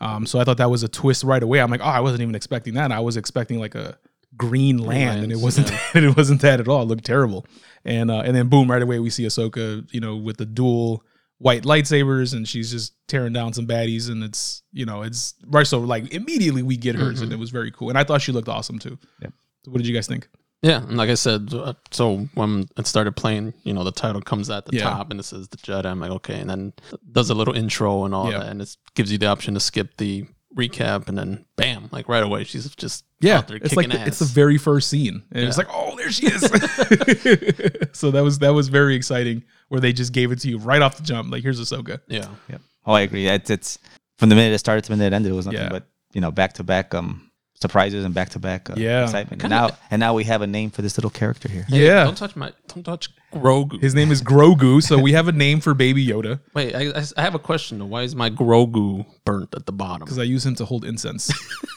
Um, 0.00 0.26
so 0.26 0.38
I 0.38 0.44
thought 0.44 0.58
that 0.58 0.70
was 0.70 0.82
a 0.82 0.88
twist 0.88 1.24
right 1.24 1.42
away. 1.42 1.60
I'm 1.60 1.70
like, 1.70 1.80
oh, 1.80 1.84
I 1.84 2.00
wasn't 2.00 2.22
even 2.22 2.34
expecting 2.34 2.74
that. 2.74 2.92
I 2.92 3.00
was 3.00 3.16
expecting 3.16 3.58
like 3.58 3.74
a 3.74 3.98
green 4.36 4.78
land, 4.78 5.22
and 5.22 5.32
it 5.32 5.38
wasn't. 5.38 5.68
That, 5.68 5.94
it 6.04 6.16
wasn't 6.16 6.40
that 6.42 6.60
at 6.60 6.68
all. 6.68 6.82
It 6.82 6.86
looked 6.86 7.04
terrible. 7.04 7.46
And 7.84 8.10
uh, 8.10 8.22
and 8.24 8.34
then 8.34 8.48
boom, 8.48 8.70
right 8.70 8.82
away 8.82 8.98
we 8.98 9.10
see 9.10 9.24
Ahsoka, 9.24 9.86
you 9.92 10.00
know, 10.00 10.16
with 10.16 10.36
the 10.36 10.46
dual 10.46 11.04
white 11.38 11.62
lightsabers, 11.62 12.34
and 12.34 12.46
she's 12.46 12.70
just 12.70 12.94
tearing 13.06 13.32
down 13.32 13.52
some 13.52 13.66
baddies, 13.66 14.10
and 14.10 14.22
it's 14.22 14.62
you 14.72 14.86
know 14.86 15.02
it's 15.02 15.34
right. 15.46 15.66
So 15.66 15.80
like 15.80 16.12
immediately 16.12 16.62
we 16.62 16.76
get 16.76 16.96
hers, 16.96 17.20
and 17.20 17.32
it 17.32 17.38
was 17.38 17.50
very 17.50 17.70
cool. 17.70 17.88
And 17.88 17.98
I 17.98 18.04
thought 18.04 18.22
she 18.22 18.32
looked 18.32 18.48
awesome 18.48 18.78
too. 18.78 18.98
Yep. 19.22 19.32
So 19.64 19.70
what 19.70 19.78
did 19.78 19.86
you 19.86 19.94
guys 19.94 20.06
think? 20.06 20.28
Yeah, 20.62 20.82
and 20.82 20.96
like 20.96 21.08
I 21.08 21.14
said, 21.14 21.54
uh, 21.54 21.74
so 21.92 22.28
when 22.34 22.68
it 22.76 22.86
started 22.88 23.14
playing, 23.14 23.54
you 23.62 23.72
know, 23.72 23.84
the 23.84 23.92
title 23.92 24.20
comes 24.20 24.50
at 24.50 24.66
the 24.66 24.76
Yeah. 24.76 24.82
top 24.84 25.10
and 25.10 25.20
it 25.20 25.22
says 25.22 25.46
the 25.48 25.56
Jedi. 25.56 25.86
I'm 25.86 26.00
like, 26.00 26.10
okay, 26.10 26.40
and 26.40 26.50
then 26.50 26.72
does 27.12 27.30
a 27.30 27.34
little 27.34 27.54
intro 27.54 28.04
and 28.04 28.12
all 28.14 28.30
Yeah. 28.30 28.38
that, 28.40 28.48
and 28.48 28.60
it 28.62 28.76
gives 28.94 29.12
you 29.12 29.18
the 29.18 29.26
option 29.26 29.54
to 29.54 29.60
skip 29.60 29.96
the 29.98 30.24
recap, 30.56 31.06
and 31.08 31.16
then 31.16 31.44
bam, 31.56 31.88
like 31.92 32.08
right 32.08 32.22
away, 32.24 32.42
she's 32.42 32.68
just 32.74 33.04
Yeah, 33.20 33.38
out 33.38 33.46
there 33.48 33.58
it's 33.58 33.76
like 33.76 33.86
kicking 33.86 34.00
the, 34.00 34.06
it's 34.08 34.18
the 34.18 34.24
very 34.24 34.58
first 34.58 34.88
scene, 34.88 35.22
and 35.30 35.44
it's 35.46 35.58
like, 35.58 35.68
oh, 35.70 35.94
there 35.96 36.10
she 36.10 36.26
is. 36.26 36.40
so 37.92 38.10
that 38.10 38.22
was 38.24 38.38
that 38.40 38.52
was 38.54 38.68
very 38.68 38.94
exciting, 38.96 39.44
where 39.68 39.80
they 39.80 39.92
just 39.92 40.12
gave 40.12 40.32
it 40.32 40.40
to 40.40 40.48
you 40.48 40.58
right 40.58 40.82
off 40.82 40.96
the 40.96 41.02
jump. 41.04 41.30
Like, 41.30 41.42
here's 41.42 41.60
Ahsoka. 41.60 42.00
yeah, 42.08 42.26
Yep. 42.48 42.60
Oh, 42.86 42.92
I 42.94 43.02
agree. 43.02 43.28
It's, 43.28 43.50
it's 43.50 43.78
from 44.16 44.28
the 44.30 44.34
minute 44.34 44.54
it 44.54 44.58
started 44.58 44.82
to 44.84 44.90
the 44.90 44.96
minute 44.96 45.12
it 45.12 45.16
ended, 45.16 45.32
it 45.32 45.34
was 45.36 45.46
nothing 45.46 45.60
Yeah. 45.60 45.68
but 45.68 45.86
you 46.14 46.20
know 46.20 46.30
back 46.32 46.54
to 46.54 46.64
back 46.64 46.94
um 46.94 47.27
surprises 47.60 48.04
and 48.04 48.14
back 48.14 48.28
to 48.30 48.38
back 48.38 48.68
Yeah. 48.76 49.02
excitement. 49.04 49.42
And 49.42 49.50
Kinda- 49.52 49.68
now 49.68 49.76
and 49.90 50.00
now 50.00 50.14
we 50.14 50.24
have 50.24 50.42
a 50.42 50.46
name 50.46 50.70
for 50.70 50.82
this 50.82 50.96
little 50.96 51.10
character 51.10 51.48
here. 51.48 51.64
Hey, 51.68 51.86
Yeah. 51.86 52.04
Don't 52.04 52.16
touch 52.16 52.36
my, 52.36 52.52
don't 52.68 52.84
touch 52.84 53.08
Grogu. 53.34 53.80
His 53.80 53.94
name 53.94 54.10
is 54.10 54.22
Grogu, 54.22 54.82
so 54.82 54.98
we 54.98 55.12
have 55.12 55.28
a 55.28 55.32
name 55.32 55.60
for 55.60 55.74
Baby 55.74 56.06
Yoda 56.06 56.40
Wait, 56.54 56.74
I, 56.74 56.98
I, 56.98 57.04
I 57.16 57.22
have 57.22 57.34
a 57.34 57.38
question 57.38 57.78
though. 57.78 57.86
Why 57.86 58.02
is 58.02 58.14
my 58.14 58.30
Grogu 58.30 59.04
burnt 59.24 59.54
at 59.54 59.66
the 59.66 59.72
bottom? 59.72 60.04
because 60.04 60.18
I 60.18 60.22
use 60.22 60.46
him 60.46 60.54
to 60.56 60.64
hold 60.64 60.84
incense. 60.84 61.30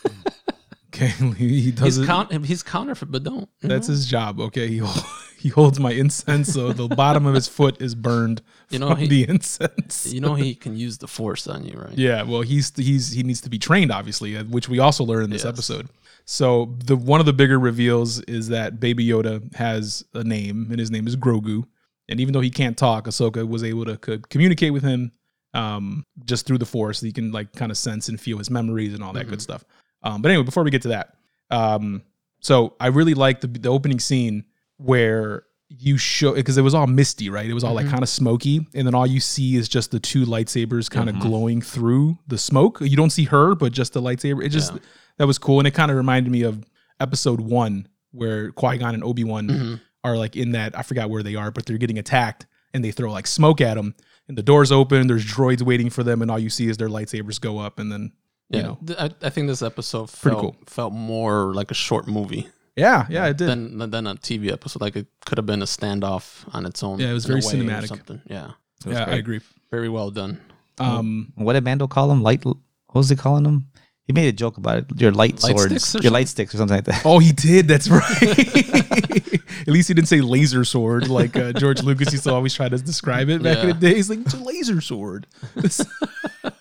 okay, 0.94 1.08
he 1.38 1.72
does 1.72 1.86
He's 1.86 1.98
it. 2.00 2.06
count, 2.06 2.46
he's 2.46 2.64
counterfeit, 2.64 3.12
but 3.12 3.24
don't. 3.24 3.50
That's 3.62 3.88
know? 3.88 3.92
his 3.94 4.06
job. 4.06 4.40
Okay, 4.40 4.68
he 4.68 4.78
hol- 4.78 5.04
he 5.42 5.50
holds 5.50 5.80
my 5.80 5.92
incense, 5.92 6.54
so 6.54 6.72
the 6.74 6.88
bottom 6.88 7.26
of 7.26 7.34
his 7.36 7.48
foot 7.48 7.82
is 7.82 7.96
burned 7.96 8.42
You 8.70 8.80
know, 8.80 8.90
from 8.90 8.98
he- 9.00 9.08
the 9.08 9.28
incense. 9.30 10.12
you 10.14 10.22
know 10.22 10.36
he 10.36 10.56
can 10.56 10.76
use 10.78 10.98
the 11.00 11.08
Force 11.08 11.48
on 11.48 11.64
you, 11.66 11.78
right? 11.78 11.98
Yeah, 11.98 12.24
well, 12.24 12.42
he's 12.42 12.72
he's 12.76 13.12
he 13.12 13.24
needs 13.24 13.42
to 13.42 13.50
be 13.50 13.58
trained, 13.60 13.92
obviously, 13.92 14.38
uh, 14.38 14.44
which 14.46 14.70
we 14.70 14.80
also 14.80 15.04
learn 15.04 15.24
in 15.24 15.30
this 15.30 15.44
Yes. 15.44 15.54
episode. 15.54 15.90
So 16.26 16.76
the 16.86 16.96
one 16.96 17.20
of 17.20 17.26
the 17.26 17.34
bigger 17.34 17.60
reveals 17.60 18.20
is 18.22 18.50
that 18.50 18.80
Baby 18.80 19.06
Yoda 19.08 19.54
has 19.56 20.04
a 20.14 20.24
name, 20.24 20.68
and 20.70 20.80
his 20.80 20.92
name 20.92 21.08
is 21.08 21.16
Grogu. 21.16 21.64
And 22.10 22.20
even 22.20 22.34
though 22.34 22.42
he 22.42 22.50
can't 22.52 22.78
talk, 22.78 23.06
Ahsoka 23.08 23.48
was 23.48 23.64
able 23.64 23.86
to 23.86 23.98
co- 23.98 24.20
communicate 24.30 24.74
with 24.74 24.84
him 24.84 25.12
um, 25.54 26.04
just 26.26 26.46
through 26.46 26.58
the 26.60 26.66
Force. 26.66 27.00
So 27.00 27.06
He 27.06 27.12
can 27.12 27.32
like 27.32 27.54
kind 27.54 27.72
of 27.72 27.78
sense 27.78 28.10
and 28.10 28.20
feel 28.20 28.38
his 28.38 28.50
memories 28.50 28.94
and 28.94 29.02
all 29.04 29.14
that 29.14 29.28
good 29.30 29.42
stuff. 29.42 29.64
Um, 30.04 30.22
but 30.22 30.30
anyway, 30.32 30.44
before 30.46 30.64
we 30.64 30.72
get 30.72 30.82
to 30.84 30.90
that, 30.90 31.16
um, 31.50 32.04
so 32.42 32.76
I 32.80 32.88
really 32.88 33.14
like 33.14 33.42
the 33.42 33.48
the 33.48 33.70
opening 33.70 34.00
scene 34.00 34.46
where 34.84 35.44
you 35.70 35.98
show 35.98 36.34
because 36.34 36.58
it 36.58 36.62
was 36.64 36.74
all 36.74 36.88
misty, 36.88 37.30
right? 37.30 37.50
It 37.50 37.54
was 37.54 37.64
all 37.64 37.74
like 37.74 37.88
kind 37.88 38.04
of 38.04 38.10
smoky, 38.10 38.68
and 38.74 38.86
then 38.86 38.94
all 38.94 39.08
you 39.08 39.20
see 39.22 39.56
is 39.56 39.70
just 39.70 39.92
the 39.92 40.00
two 40.00 40.26
lightsabers 40.26 40.90
kind 40.90 41.10
of 41.10 41.20
glowing 41.20 41.62
through 41.62 42.18
the 42.28 42.38
smoke. 42.38 42.80
You 42.82 42.98
don't 42.98 43.10
see 43.12 43.24
her, 43.26 43.56
but 43.56 43.72
just 43.72 43.94
the 43.94 44.02
lightsaber. 44.02 44.44
It 44.44 44.50
just 44.50 44.74
Yeah. 44.74 44.80
that 45.18 45.28
was 45.28 45.38
cool, 45.38 45.60
and 45.60 45.68
it 45.68 45.72
kind 45.72 45.90
of 45.92 45.98
reminded 45.98 46.30
me 46.32 46.42
of 46.42 46.66
Episode 47.00 47.40
One, 47.40 47.88
where 48.12 48.52
Qui 48.52 48.78
Gon 48.80 48.94
and 48.96 49.04
Obi 49.04 49.24
Wan 49.24 49.48
Mhm. 49.48 49.82
are 50.04 50.18
like 50.18 50.36
in 50.36 50.52
that. 50.52 50.78
I 50.78 50.82
forgot 50.84 51.10
where 51.10 51.24
they 51.24 51.36
are, 51.36 51.52
but 51.52 51.66
they're 51.66 51.78
getting 51.78 51.98
attacked, 52.00 52.46
and 52.74 52.84
they 52.84 52.92
throw 52.92 53.10
like 53.12 53.26
smoke 53.28 53.62
at 53.62 53.76
them, 53.76 53.96
and 54.28 54.38
the 54.38 54.44
doors 54.44 54.72
open. 54.74 55.08
There's 55.08 55.26
droids 55.26 55.62
waiting 55.62 55.90
for 55.90 56.04
them, 56.04 56.22
and 56.22 56.30
all 56.30 56.40
you 56.40 56.50
see 56.50 56.68
is 56.68 56.76
their 56.78 56.90
lightsabers 56.90 57.40
go 57.40 57.60
up, 57.60 57.80
and 57.80 57.90
then 57.92 58.12
Yeah, 58.50 58.58
you 58.58 58.64
know, 58.64 58.78
I, 59.00 59.10
I 59.22 59.30
think 59.30 59.48
this 59.48 59.62
episode 59.62 60.10
felt, 60.10 60.40
cool. 60.42 60.56
felt 60.66 60.92
more 60.92 61.54
like 61.54 61.72
a 61.72 61.74
short 61.74 62.10
movie 62.10 62.50
yeah, 62.86 63.06
yeah, 63.10 63.28
it 63.32 63.38
did. 63.38 63.48
than 63.50 63.90
than 63.94 64.08
a 64.08 64.16
TV 64.16 64.52
episode. 64.52 64.82
Like 64.82 64.96
it 65.02 65.08
could 65.26 65.38
have 65.38 65.46
been 65.46 65.62
a 65.62 65.70
standoff 65.76 66.26
on 66.56 66.66
its 66.66 66.84
own. 66.84 67.00
Yeah, 67.00 67.12
it 67.12 67.18
was 67.20 67.26
very 67.26 67.42
cinematic. 67.42 67.88
Something. 67.88 68.22
Yeah, 68.36 68.52
was 68.86 68.96
yeah, 68.96 69.06
I 69.14 69.16
agree. 69.24 69.40
very 69.70 69.90
well 69.90 70.10
done. 70.12 70.40
Um, 70.80 71.32
What 71.36 71.54
did 71.54 71.64
Mando 71.64 71.88
call 71.88 72.12
him? 72.12 72.22
Light. 72.24 72.44
What 72.46 72.58
was 72.94 73.10
he 73.10 73.16
calling 73.16 73.46
him? 73.46 73.68
He 74.08 74.14
made 74.14 74.28
a 74.28 74.32
joke 74.44 74.58
about 74.58 74.78
it. 74.80 74.86
Your 75.02 75.12
light, 75.12 75.42
Light 75.44 75.52
swords, 75.58 75.86
sticks 75.88 76.04
your 76.04 76.12
light 76.12 76.28
sticks 76.28 76.54
or 76.54 76.58
something 76.58 76.78
like 76.78 76.86
that. 76.86 77.02
Oh, 77.06 77.20
he 77.20 77.32
did. 77.32 77.68
That's 77.68 77.88
right. 77.88 78.02
At 79.62 79.68
least 79.68 79.88
he 79.90 79.94
didn't 79.94 80.08
say 80.08 80.22
laser 80.22 80.66
sword 80.66 81.08
like 81.08 81.36
uh, 81.38 81.54
George 81.54 81.84
Lucas 81.84 82.12
used 82.12 82.24
to 82.26 82.34
always 82.34 82.54
try 82.54 82.68
to 82.68 82.78
describe 82.80 83.30
it 83.30 83.44
back 83.44 83.60
in 83.60 83.68
the 83.70 83.74
Yeah. 83.76 83.80
day. 83.80 83.94
He's 83.96 84.10
like, 84.10 84.20
it's 84.26 84.34
a 84.34 84.44
laser 84.44 84.82
sword. 84.82 85.28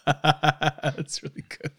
That's 0.04 1.22
really 1.22 1.44
good. 1.48 1.72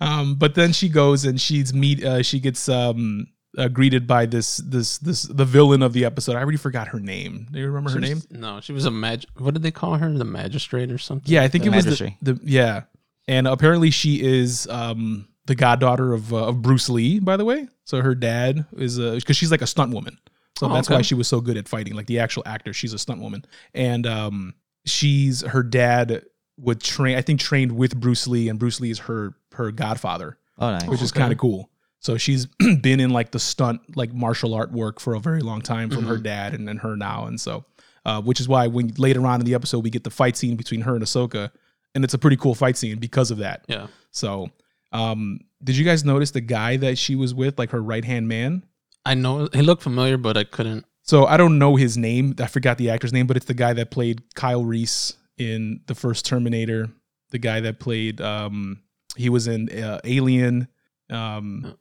Um, 0.00 0.36
but 0.36 0.54
then 0.54 0.72
she 0.72 0.88
goes 0.88 1.24
and 1.24 1.40
she's 1.40 1.74
meet. 1.74 2.04
Uh, 2.04 2.22
she 2.22 2.38
gets 2.40 2.68
um, 2.68 3.26
uh, 3.58 3.68
greeted 3.68 4.06
by 4.06 4.26
this 4.26 4.58
this 4.58 4.98
this 4.98 5.22
the 5.22 5.44
villain 5.44 5.82
of 5.82 5.92
the 5.92 6.04
episode. 6.04 6.36
I 6.36 6.40
already 6.40 6.56
forgot 6.58 6.88
her 6.88 7.00
name. 7.00 7.46
Do 7.50 7.58
you 7.58 7.66
remember 7.66 7.90
her 7.90 8.00
She 8.00 8.08
name? 8.08 8.22
No, 8.30 8.60
she 8.60 8.72
was 8.72 8.84
a 8.86 8.90
mag. 8.90 9.24
What 9.38 9.54
did 9.54 9.62
they 9.62 9.70
call 9.72 9.94
her? 9.96 10.12
The 10.12 10.24
magistrate 10.24 10.90
or 10.92 10.98
something? 10.98 11.32
Yeah, 11.32 11.42
I 11.42 11.48
think 11.48 11.64
The 11.64 11.72
it 11.72 11.76
was 11.76 11.98
the, 11.98 12.14
the 12.22 12.40
yeah, 12.44 12.82
and 13.26 13.46
apparently 13.48 13.90
she 13.90 14.22
is 14.22 14.66
um 14.68 15.26
the 15.46 15.54
goddaughter 15.54 16.12
of 16.12 16.32
uh, 16.32 16.46
of 16.48 16.62
Bruce 16.62 16.88
Lee. 16.88 17.18
By 17.18 17.36
the 17.36 17.44
way, 17.44 17.66
so 17.84 18.00
her 18.00 18.14
dad 18.14 18.66
is 18.76 18.98
because 18.98 19.36
she's 19.36 19.50
like 19.50 19.62
a 19.62 19.66
stunt 19.66 19.92
woman, 19.92 20.18
so 20.56 20.68
Oh, 20.70 20.74
that's 20.74 20.88
okay. 20.88 20.96
why 20.96 21.02
she 21.02 21.14
was 21.14 21.26
so 21.28 21.40
good 21.40 21.56
at 21.56 21.66
fighting. 21.68 21.94
Like 21.94 22.06
the 22.06 22.20
actual 22.20 22.44
actor, 22.46 22.72
she's 22.72 22.92
a 22.92 22.98
stunt 22.98 23.20
woman, 23.20 23.44
and 23.74 24.06
um 24.06 24.54
she's 24.84 25.40
her 25.42 25.62
dad 25.62 26.24
would 26.56 26.80
train. 26.80 27.16
I 27.16 27.22
think 27.22 27.40
trained 27.40 27.72
with 27.72 27.98
Bruce 27.98 28.26
Lee, 28.28 28.48
and 28.48 28.58
Bruce 28.58 28.80
Lee 28.80 28.90
is 28.90 28.98
her 29.00 29.34
her 29.54 29.72
godfather, 29.72 30.38
Oh, 30.58 30.70
nice. 30.70 30.86
which 30.86 31.02
is 31.02 31.10
Okay. 31.10 31.20
kind 31.20 31.32
of 31.32 31.38
cool. 31.38 31.69
So 32.00 32.16
she's 32.16 32.46
been 32.80 32.98
in 33.00 33.10
like 33.10 33.30
the 33.30 33.38
stunt 33.38 33.80
like 33.96 34.12
martial 34.12 34.54
art 34.54 34.72
work 34.72 35.00
for 35.00 35.14
a 35.14 35.20
very 35.20 35.40
long 35.40 35.60
time 35.62 35.90
from 35.90 36.04
her 36.06 36.14
Mm-hmm. 36.14 36.22
dad 36.24 36.54
and 36.54 36.66
then 36.66 36.78
her 36.78 36.96
now, 36.96 37.26
and 37.26 37.40
so 37.40 37.64
uh, 38.06 38.20
which 38.22 38.40
is 38.40 38.48
why 38.48 38.66
when 38.66 38.88
later 38.96 39.26
on 39.26 39.40
in 39.40 39.46
the 39.46 39.54
episode 39.54 39.84
we 39.84 39.90
get 39.90 40.04
the 40.04 40.10
fight 40.10 40.36
scene 40.36 40.56
between 40.56 40.80
her 40.82 40.94
and 40.94 41.04
Ahsoka, 41.04 41.50
and 41.94 42.02
it's 42.04 42.14
a 42.14 42.18
pretty 42.18 42.36
cool 42.36 42.54
fight 42.54 42.76
scene 42.76 42.98
because 42.98 43.30
of 43.30 43.38
that. 43.38 43.64
yeah. 43.68 43.86
So, 44.12 44.48
um, 44.92 45.40
did 45.62 45.76
you 45.76 45.84
guys 45.84 46.04
notice 46.04 46.30
the 46.32 46.40
guy 46.40 46.76
that 46.78 46.96
she 46.98 47.14
was 47.14 47.34
with, 47.34 47.58
like 47.58 47.70
her 47.70 47.82
right 47.82 48.04
hand 48.04 48.26
man? 48.28 48.64
I 49.04 49.14
know 49.14 49.48
he 49.52 49.62
looked 49.62 49.82
familiar, 49.82 50.16
but 50.16 50.36
I 50.36 50.44
couldn't. 50.44 50.84
So 51.02 51.26
I 51.26 51.36
don't 51.36 51.58
know 51.58 51.76
his 51.76 51.96
name. 51.98 52.34
I 52.38 52.46
forgot 52.46 52.78
the 52.78 52.90
actor's 52.90 53.12
name, 53.12 53.26
but 53.26 53.36
it's 53.36 53.46
the 53.46 53.54
guy 53.54 53.72
that 53.74 53.90
played 53.90 54.22
Kyle 54.34 54.64
Reese 54.64 55.14
in 55.38 55.80
the 55.86 55.94
first 55.94 56.24
Terminator. 56.26 56.88
The 57.30 57.38
guy 57.38 57.60
that 57.60 57.78
played, 57.80 58.20
um, 58.20 58.80
he 59.16 59.28
was 59.28 59.46
in 59.46 59.68
uh, 59.70 60.00
Alien, 60.04 60.68
um, 61.10 61.76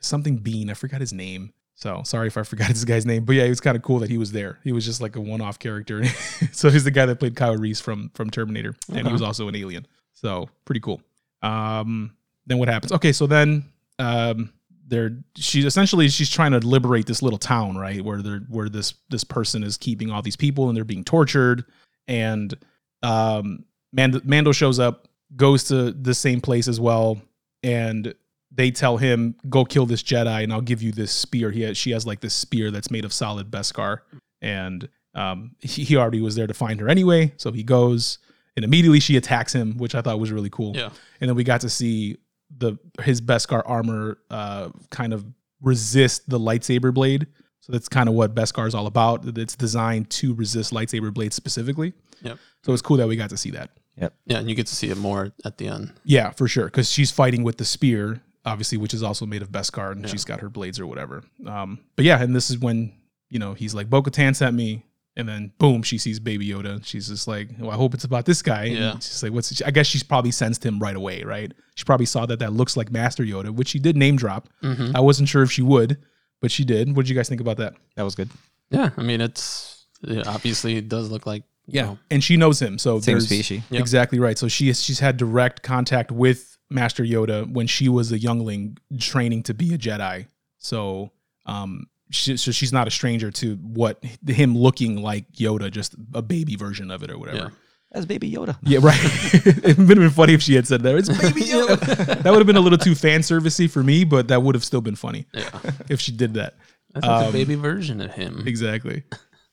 something 0.00 0.38
Biehn. 0.38 0.70
I 0.70 0.74
forgot 0.74 1.00
his 1.00 1.12
name. 1.12 1.52
So 1.74 2.02
sorry 2.04 2.26
if 2.26 2.36
I 2.36 2.42
forgot 2.42 2.68
this 2.68 2.84
guy's 2.84 3.06
name, 3.06 3.24
but 3.24 3.36
yeah, 3.36 3.44
it 3.44 3.50
was 3.50 3.60
kind 3.60 3.76
of 3.76 3.82
cool 3.82 3.98
that 4.00 4.10
he 4.10 4.18
was 4.18 4.32
there. 4.32 4.58
He 4.64 4.72
was 4.72 4.84
just 4.84 5.00
like 5.00 5.16
a 5.16 5.20
one-off 5.20 5.58
character. 5.58 6.04
so 6.52 6.70
he's 6.70 6.84
the 6.84 6.90
guy 6.90 7.06
that 7.06 7.18
played 7.18 7.36
Kyle 7.36 7.56
Reese 7.56 7.80
from 7.80 8.10
from 8.14 8.30
Terminator, 8.30 8.74
and 8.92 9.06
he 9.06 9.12
was 9.12 9.22
also 9.22 9.48
an 9.48 9.56
alien. 9.56 9.86
So 10.14 10.48
pretty 10.64 10.80
cool. 10.80 11.02
Um, 11.42 12.16
then 12.46 12.58
what 12.58 12.68
happens? 12.68 12.92
Okay, 12.92 13.12
so 13.12 13.26
then 13.26 13.64
um, 13.98 14.52
they're 14.86 15.18
she's 15.36 15.64
essentially 15.64 16.08
she's 16.08 16.30
trying 16.30 16.52
to 16.52 16.58
liberate 16.58 17.06
this 17.06 17.22
little 17.22 17.38
town, 17.38 17.76
right? 17.76 18.02
Where 18.02 18.22
they're 18.22 18.40
where 18.48 18.68
this 18.68 18.94
this 19.10 19.24
person 19.24 19.62
is 19.62 19.76
keeping 19.76 20.10
all 20.10 20.22
these 20.22 20.36
people 20.36 20.68
and 20.68 20.76
they're 20.76 20.84
being 20.84 21.04
tortured, 21.04 21.64
and 22.08 22.54
um, 23.02 23.64
Mando, 23.92 24.20
Mando 24.24 24.52
shows 24.52 24.78
up, 24.78 25.08
goes 25.36 25.64
to 25.64 25.92
the 25.92 26.14
same 26.14 26.40
place 26.40 26.68
as 26.68 26.80
well, 26.80 27.20
and 27.62 28.14
they 28.56 28.70
tell 28.70 28.96
him 28.96 29.36
go 29.48 29.64
kill 29.64 29.86
this 29.86 30.02
Jedi 30.02 30.42
and 30.42 30.52
I'll 30.52 30.60
give 30.60 30.82
you 30.82 30.92
this 30.92 31.12
spear. 31.12 31.50
He 31.50 31.62
has, 31.62 31.76
she 31.76 31.90
has 31.90 32.06
like 32.06 32.20
this 32.20 32.34
spear 32.34 32.70
that's 32.70 32.90
made 32.90 33.04
of 33.04 33.12
solid 33.12 33.50
Beskar, 33.50 33.98
and 34.40 34.88
um, 35.14 35.56
he, 35.60 35.84
he 35.84 35.96
already 35.96 36.20
was 36.20 36.34
there 36.34 36.46
to 36.46 36.54
find 36.54 36.80
her 36.80 36.88
anyway, 36.88 37.32
so 37.36 37.52
he 37.52 37.62
goes 37.62 38.18
and 38.56 38.64
immediately 38.64 39.00
she 39.00 39.16
attacks 39.16 39.54
him, 39.54 39.76
which 39.76 39.94
I 39.94 40.00
thought 40.00 40.18
was 40.18 40.32
really 40.32 40.50
cool. 40.50 40.74
Yeah. 40.74 40.90
and 41.20 41.28
then 41.28 41.36
we 41.36 41.44
got 41.44 41.60
to 41.60 41.68
see 41.68 42.16
the 42.56 42.78
his 43.02 43.20
Beskar 43.20 43.62
armor 43.66 44.18
uh, 44.30 44.70
kind 44.90 45.12
of 45.12 45.24
resist 45.60 46.28
the 46.28 46.38
lightsaber 46.38 46.92
blade. 46.92 47.26
So 47.60 47.72
that's 47.72 47.88
kind 47.88 48.08
of 48.08 48.14
what 48.14 48.34
Beskar 48.34 48.66
is 48.66 48.74
all 48.74 48.86
about. 48.86 49.26
It's 49.38 49.56
designed 49.56 50.08
to 50.10 50.34
resist 50.34 50.72
lightsaber 50.72 51.12
blades 51.12 51.34
specifically. 51.34 51.92
Yep. 52.22 52.38
So 52.64 52.72
it's 52.72 52.82
cool 52.82 52.96
that 52.98 53.08
we 53.08 53.16
got 53.16 53.30
to 53.30 53.36
see 53.36 53.50
that. 53.50 53.70
Yeah, 53.96 54.38
and 54.38 54.48
you 54.48 54.54
get 54.54 54.66
to 54.66 54.74
see 54.74 54.90
it 54.90 54.98
more 54.98 55.32
at 55.44 55.56
the 55.56 55.68
end. 55.68 55.92
Yeah, 56.04 56.30
for 56.30 56.46
sure. 56.48 56.66
Because 56.66 56.90
she's 56.90 57.10
fighting 57.10 57.42
with 57.42 57.56
the 57.56 57.64
spear, 57.64 58.20
obviously, 58.46 58.78
which 58.78 58.94
is 58.94 59.02
also 59.02 59.26
made 59.26 59.42
of 59.42 59.50
Beskar, 59.50 59.92
and 59.92 60.02
Yeah. 60.02 60.06
she's 60.08 60.24
got 60.24 60.40
her 60.40 60.48
blades 60.48 60.80
or 60.80 60.86
whatever. 60.86 61.22
Um, 61.46 61.80
but 61.96 62.04
yeah, 62.06 62.22
and 62.22 62.34
this 62.34 62.48
is 62.48 62.58
when 62.58 62.92
you 63.28 63.38
know 63.38 63.52
he's 63.54 63.74
like, 63.74 63.90
"Bo-Katan 63.90 64.34
sent 64.34 64.54
me," 64.56 64.84
and 65.16 65.28
then 65.28 65.52
boom, 65.58 65.82
she 65.82 65.98
sees 65.98 66.18
Baby 66.20 66.48
Yoda. 66.48 66.84
She's 66.86 67.08
just 67.08 67.26
like, 67.28 67.50
"Well, 67.58 67.70
I 67.70 67.74
hope 67.74 67.92
it's 67.92 68.04
about 68.04 68.24
this 68.24 68.40
guy." 68.42 68.64
And 68.66 68.76
Yeah. 68.76 68.94
she's 68.94 69.22
like, 69.22 69.32
"What's?" 69.32 69.60
I 69.62 69.70
guess 69.70 69.86
she's 69.86 70.02
probably 70.02 70.30
sensed 70.30 70.64
him 70.64 70.78
right 70.78 70.96
away, 70.96 71.22
right? 71.24 71.52
She 71.74 71.84
probably 71.84 72.06
saw 72.06 72.24
that 72.26 72.38
that 72.38 72.52
looks 72.52 72.76
like 72.76 72.90
Master 72.90 73.24
Yoda, 73.24 73.50
which 73.50 73.68
she 73.68 73.78
did 73.78 73.96
name 73.96 74.16
drop. 74.16 74.48
Mm-hmm. 74.62 74.96
I 74.96 75.00
wasn't 75.00 75.28
sure 75.28 75.42
if 75.42 75.50
she 75.52 75.62
would, 75.62 75.98
but 76.40 76.50
she 76.50 76.64
did. 76.64 76.94
What 76.96 77.04
did 77.04 77.10
you 77.10 77.16
guys 77.16 77.28
think 77.28 77.40
about 77.40 77.56
that? 77.58 77.74
That 77.96 78.04
was 78.04 78.14
good. 78.14 78.30
Yeah, 78.70 78.90
I 78.96 79.02
mean, 79.02 79.20
it's 79.20 79.86
yeah, 80.02 80.22
obviously 80.26 80.76
it 80.76 80.88
does 80.88 81.10
look 81.10 81.26
like 81.26 81.42
you 81.68 81.82
know, 81.82 81.98
and 82.12 82.22
she 82.22 82.36
knows 82.36 82.62
him, 82.62 82.78
so 82.78 83.00
Same 83.00 83.14
there's- 83.14 83.24
species. 83.26 83.62
Yep. 83.70 83.80
Exactly 83.80 84.20
right. 84.20 84.38
So 84.38 84.46
she 84.46 84.72
she's 84.72 85.00
had 85.00 85.16
direct 85.16 85.62
contact 85.64 86.12
with 86.12 86.55
Master 86.70 87.04
Yoda 87.04 87.50
when 87.50 87.66
she 87.66 87.88
was 87.88 88.10
a 88.12 88.18
youngling 88.18 88.78
training 88.98 89.42
to 89.44 89.54
be 89.54 89.74
a 89.74 89.78
Jedi. 89.78 90.26
So 90.58 91.12
um 91.46 91.86
she, 92.10 92.36
so 92.36 92.52
she's 92.52 92.72
not 92.72 92.86
a 92.86 92.90
stranger 92.90 93.30
to 93.32 93.56
what 93.56 94.02
him 94.26 94.56
looking 94.56 95.02
like 95.02 95.30
Yoda, 95.32 95.70
just 95.70 95.94
a 96.14 96.22
baby 96.22 96.54
version 96.56 96.90
of 96.90 97.02
it 97.02 97.10
or 97.10 97.18
whatever. 97.18 97.36
Yeah. 97.38 97.48
That's 97.92 98.04
Baby 98.06 98.30
Yoda. 98.30 98.56
Yeah, 98.62 98.80
right. 98.82 98.98
it 99.02 99.78
would 99.78 99.88
have 99.88 99.96
been 99.96 100.10
funny 100.10 100.34
if 100.34 100.42
she 100.42 100.54
had 100.54 100.66
said 100.66 100.82
that. 100.82 100.94
It's 100.96 101.08
baby 101.08 101.40
Yoda. 101.52 102.22
that 102.22 102.30
would 102.30 102.38
have 102.38 102.46
been 102.46 102.56
a 102.56 102.60
little 102.60 102.78
too 102.78 102.94
fan 102.94 103.20
servicey 103.20 103.70
for 103.70 103.82
me, 103.82 104.04
but 104.04 104.28
that 104.28 104.42
would 104.42 104.54
have 104.54 104.64
still 104.64 104.80
been 104.82 104.96
funny 104.96 105.26
yeah, 105.32 105.48
if 105.88 106.00
she 106.00 106.12
did 106.12 106.34
that. 106.34 106.54
that's 106.92 107.06
like 107.06 107.22
Um, 107.24 107.28
a 107.30 107.32
baby 107.32 107.54
version 107.54 108.00
of 108.00 108.12
him. 108.12 108.42
Exactly. 108.46 109.04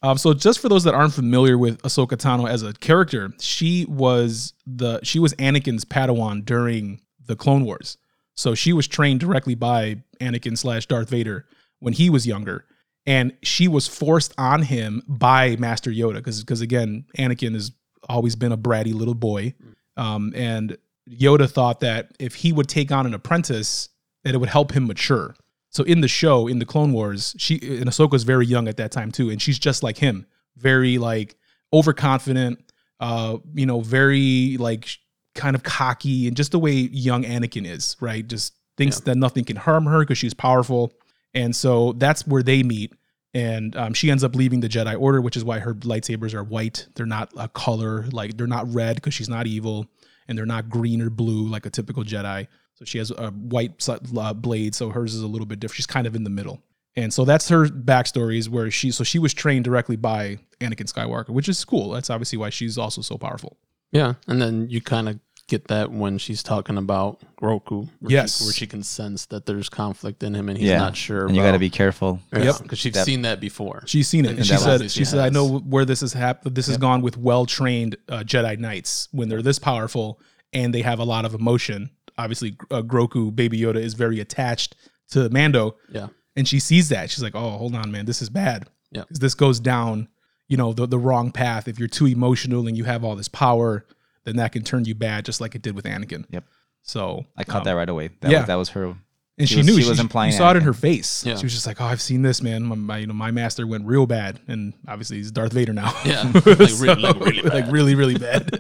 Um, 0.02 0.18
so 0.18 0.34
just 0.34 0.60
for 0.60 0.68
those 0.68 0.84
that 0.84 0.94
aren't 0.94 1.14
familiar 1.14 1.58
with 1.58 1.82
Ahsoka 1.84 2.18
Tano 2.18 2.50
as 2.50 2.64
a 2.64 2.74
character, 2.74 3.32
she 3.40 3.86
was 3.86 4.54
the 4.68 5.00
she 5.04 5.20
was 5.20 5.34
Anakin's 5.36 5.86
Padawan 5.86 6.44
during 6.44 7.00
the 7.26 7.36
Clone 7.36 7.66
Wars. 7.66 7.98
So 8.36 8.56
she 8.56 8.74
was 8.74 8.88
trained 8.88 9.20
directly 9.20 9.56
by 9.56 10.04
Anakin 10.20 10.58
slash 10.58 10.86
Darth 10.88 11.10
Vader 11.10 11.46
when 11.80 11.94
he 11.94 12.10
was 12.10 12.26
younger, 12.26 12.66
and 13.06 13.34
she 13.44 13.68
was 13.68 13.88
forced 13.88 14.34
on 14.38 14.64
him 14.64 15.04
by 15.08 15.56
Master 15.58 15.92
Yoda 15.92 16.16
because 16.16 16.42
because 16.42 16.62
again, 16.62 17.06
Anakin 17.18 17.54
has 17.54 17.72
always 18.10 18.36
been 18.36 18.52
a 18.52 18.58
bratty 18.58 18.94
little 18.94 19.14
boy, 19.14 19.54
um, 19.98 20.34
and 20.36 20.78
Yoda 21.10 21.50
thought 21.50 21.82
that 21.82 22.12
if 22.20 22.36
he 22.36 22.52
would 22.52 22.68
take 22.68 22.92
on 22.92 23.06
an 23.06 23.14
apprentice, 23.14 23.90
that 24.24 24.34
it 24.34 24.38
would 24.38 24.50
help 24.50 24.72
him 24.72 24.88
mature. 24.88 25.36
So 25.70 25.84
in 25.84 26.02
the 26.02 26.08
show, 26.08 26.48
in 26.48 26.60
the 26.60 26.66
Clone 26.66 26.94
Wars, 26.94 27.36
she 27.38 27.56
and 27.56 27.86
Ahsoka's 27.86 28.24
very 28.24 28.46
young 28.46 28.68
at 28.68 28.78
that 28.78 28.92
time 28.92 29.12
too, 29.12 29.30
and 29.30 29.42
she's 29.42 29.60
just 29.60 29.84
like 29.84 29.98
him, 29.98 30.26
very 30.56 30.98
like 30.98 31.36
overconfident, 31.74 32.72
uh, 33.00 33.38
you 33.54 33.66
know, 33.66 33.82
very 33.82 34.58
like 34.58 34.88
kind 35.36 35.56
of 35.56 35.64
cocky, 35.64 36.28
and 36.28 36.38
just 36.38 36.52
the 36.52 36.60
way 36.60 36.74
young 36.74 37.24
Anakin 37.24 37.68
is, 37.68 37.96
right? 38.00 38.28
Just 38.28 38.54
thinks 38.78 39.00
that 39.02 39.16
nothing 39.16 39.44
can 39.44 39.56
harm 39.56 39.86
her 39.86 40.00
because 40.00 40.18
she's 40.18 40.34
powerful, 40.34 40.94
and 41.34 41.56
so 41.56 41.94
that's 41.94 42.28
where 42.28 42.44
they 42.44 42.64
meet. 42.64 42.94
And 43.36 43.76
um, 43.76 43.94
she 43.94 44.12
ends 44.12 44.24
up 44.24 44.36
leaving 44.36 44.60
the 44.60 44.70
Jedi 44.70 45.00
Order, 45.00 45.20
which 45.20 45.36
is 45.36 45.44
why 45.44 45.58
her 45.58 45.74
lightsabers 45.74 46.36
are 46.36 46.44
white. 46.44 46.88
They're 46.94 47.08
not 47.08 47.32
a 47.36 47.48
color, 47.48 48.06
like 48.12 48.38
they're 48.38 48.46
not 48.46 48.72
red 48.72 48.96
because 48.98 49.16
she's 49.16 49.30
not 49.30 49.48
evil, 49.48 49.88
and 50.28 50.38
they're 50.38 50.46
not 50.46 50.70
green 50.70 51.02
or 51.02 51.10
blue 51.10 51.48
like 51.48 51.66
a 51.66 51.70
typical 51.72 52.04
Jedi. 52.04 52.48
So 52.76 52.86
she 52.86 52.98
has 53.00 53.12
a 53.12 53.32
white 53.32 53.88
uh, 53.90 54.34
blade, 54.34 54.76
so 54.76 54.90
hers 54.90 55.16
is 55.16 55.22
a 55.22 55.28
little 55.28 55.48
bit 55.48 55.60
different. 55.60 55.78
She's 55.78 55.88
kind 55.88 56.06
of 56.06 56.16
in 56.16 56.24
the 56.24 56.30
middle, 56.30 56.62
and 56.96 57.14
so 57.14 57.26
that's 57.26 57.50
her 57.50 57.66
backstory. 57.66 58.38
Is 58.38 58.50
where 58.50 58.70
she 58.70 58.92
so 58.92 59.04
she 59.04 59.20
was 59.20 59.34
trained 59.34 59.66
directly 59.66 59.96
by 59.96 60.38
Anakin 60.60 60.92
Skywalker, 60.92 61.30
which 61.30 61.50
is 61.50 61.64
cool. 61.66 61.90
That's 61.92 62.10
obviously 62.10 62.38
why 62.38 62.50
she's 62.50 62.78
also 62.78 63.02
so 63.02 63.18
powerful. 63.18 63.58
Yeah, 63.94 64.16
and 64.28 64.42
then 64.42 64.70
you 64.70 64.82
kind 64.82 65.08
of 65.08 65.20
get 65.48 65.68
that 65.68 65.92
when 65.92 66.18
she's 66.18 66.42
talking 66.42 66.78
about 66.78 67.22
Grogu. 67.42 67.90
Where 68.00 68.12
Yes. 68.12 68.40
she, 68.40 68.44
where 68.46 68.54
she 68.54 68.66
can 68.68 68.82
sense 68.82 69.26
that 69.28 69.46
there's 69.46 69.70
conflict 69.70 70.24
in 70.24 70.34
him 70.34 70.48
and 70.50 70.58
he's 70.58 70.70
yeah. 70.70 70.78
not 70.78 70.96
sure. 70.96 71.26
And 71.28 71.36
you 71.36 71.42
got 71.42 71.52
to 71.52 71.60
be 71.60 71.70
careful. 71.70 72.20
Yep. 72.34 72.64
because 72.64 72.80
she's 72.80 72.94
That- 72.94 73.06
seen 73.06 73.22
that 73.24 73.40
before. 73.40 73.84
She's 73.86 74.08
seen 74.08 74.26
it, 74.26 74.30
and, 74.30 74.38
And 74.40 74.48
she 74.48 74.54
that 74.54 74.60
said 74.62 74.82
was- 74.82 74.94
she 74.94 75.06
said 75.06 75.20
I 75.20 75.26
yes. 75.26 75.34
know 75.34 75.60
where 75.60 75.86
this 75.86 76.02
has 76.02 76.14
happened. 76.14 76.56
This 76.56 76.68
has 76.68 76.78
gone 76.78 77.02
with 77.02 77.18
well 77.18 77.46
trained 77.46 77.98
uh, 78.10 78.20
Jedi 78.26 78.58
Knights 78.58 79.10
when 79.12 79.30
they're 79.30 79.42
this 79.42 79.60
powerful 79.60 80.20
and 80.54 80.74
they 80.74 80.82
have 80.82 81.00
a 81.00 81.04
lot 81.04 81.26
of 81.26 81.34
emotion. 81.34 81.90
Obviously, 82.18 82.58
uh, 82.72 82.82
Grogu, 82.82 83.36
Baby 83.36 83.60
Yoda, 83.60 83.78
is 83.78 83.96
very 83.96 84.20
attached 84.20 84.76
to 85.12 85.30
Mando, 85.30 85.76
Yeah, 85.92 86.08
and 86.36 86.48
she 86.48 86.60
sees 86.60 86.90
that. 86.90 87.10
She's 87.12 87.22
like, 87.24 87.36
"Oh, 87.36 87.58
hold 87.58 87.76
on, 87.76 87.92
man, 87.92 88.06
this 88.06 88.22
is 88.22 88.30
bad. 88.30 88.68
Yeah. 88.92 89.02
because 89.02 89.18
this 89.20 89.34
goes 89.34 89.60
down, 89.60 90.08
you 90.54 90.58
know, 90.62 90.72
the 90.72 90.86
the 90.86 91.00
wrong 91.08 91.32
path. 91.32 91.68
If 91.68 91.80
you're 91.80 91.88
too 92.00 92.06
emotional 92.06 92.68
and 92.68 92.78
you 92.78 92.84
have 92.84 93.04
all 93.04 93.16
this 93.16 93.28
power, 93.46 93.86
then 94.26 94.36
that 94.36 94.52
can 94.52 94.64
turn 94.64 94.86
you 94.86 94.94
bad, 94.96 95.26
just 95.26 95.42
like 95.42 95.56
it 95.56 95.64
did 95.64 95.76
with 95.76 95.86
Anakin. 95.86 96.26
Yep. 96.30 96.44
So 96.84 97.26
I 97.36 97.44
caught 97.44 97.62
um, 97.62 97.64
that 97.66 97.72
right 97.82 97.90
away. 97.90 98.10
That 98.22 98.30
yeah. 98.32 98.40
was, 98.42 98.48
that 98.48 98.56
was 98.64 98.70
her. 98.70 98.84
and 98.86 98.98
She 99.40 99.46
she, 99.48 99.58
was- 99.58 99.66
knew 99.68 99.82
she 99.82 99.90
was 99.90 99.98
she, 99.98 100.02
implying 100.04 100.32
You 100.32 100.38
saw 100.38 100.52
it 100.52 100.58
in 100.58 100.64
her 100.64 100.74
face. 100.74 101.26
Yeah. 101.26 101.38
She 101.38 101.46
was 101.46 101.54
just 101.54 101.66
like, 101.66 101.82
"Oh, 101.82 101.86
I've 101.86 102.02
seen 102.02 102.22
this, 102.22 102.42
man. 102.42 102.64
My, 102.64 102.76
my 102.76 102.98
you 103.00 103.08
know 103.08 103.14
my 103.16 103.32
master 103.32 103.66
went 103.66 103.86
real 103.88 104.06
bad, 104.06 104.40
and 104.48 104.74
obviously 104.88 105.18
he's 105.18 105.32
Darth 105.32 105.54
Vader 105.54 105.74
now. 105.74 105.92
Yeah. 106.06 106.32
Like, 106.34 106.46
re- 106.80 106.96
like, 106.96 107.20
really 107.20 107.42
like 107.58 107.72
really, 107.72 107.96
really 107.96 108.18
bad. 108.18 108.52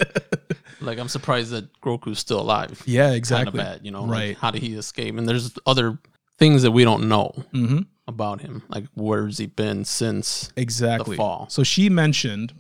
like 0.82 0.97
I'm 0.99 1.10
surprised 1.10 1.51
that 1.51 1.65
Grogu's 1.82 2.17
still 2.19 2.39
alive. 2.41 2.82
yeah, 2.86 3.03
Kind 3.03 3.12
of 3.13 3.17
exactly. 3.17 3.58
bad, 3.60 3.79
you 3.84 3.91
know. 3.91 4.03
like, 4.03 4.12
Right. 4.19 4.38
how 4.38 4.51
did 4.51 4.62
he 4.63 4.73
escape? 4.75 5.15
And 5.17 5.27
there's 5.29 5.51
other 5.65 5.99
things 6.39 6.63
that 6.63 6.71
we 6.71 6.84
don't 6.84 7.08
know 7.08 7.32
hmm 7.51 7.82
about 8.08 8.42
him. 8.42 8.63
Like 8.70 8.86
where's 8.96 9.38
he 9.38 9.46
been 9.46 9.86
since? 9.86 10.52
Exactly. 10.58 11.16
fall. 11.18 11.48
So 11.50 11.63
she 11.63 11.89
mentioned, 11.89 12.54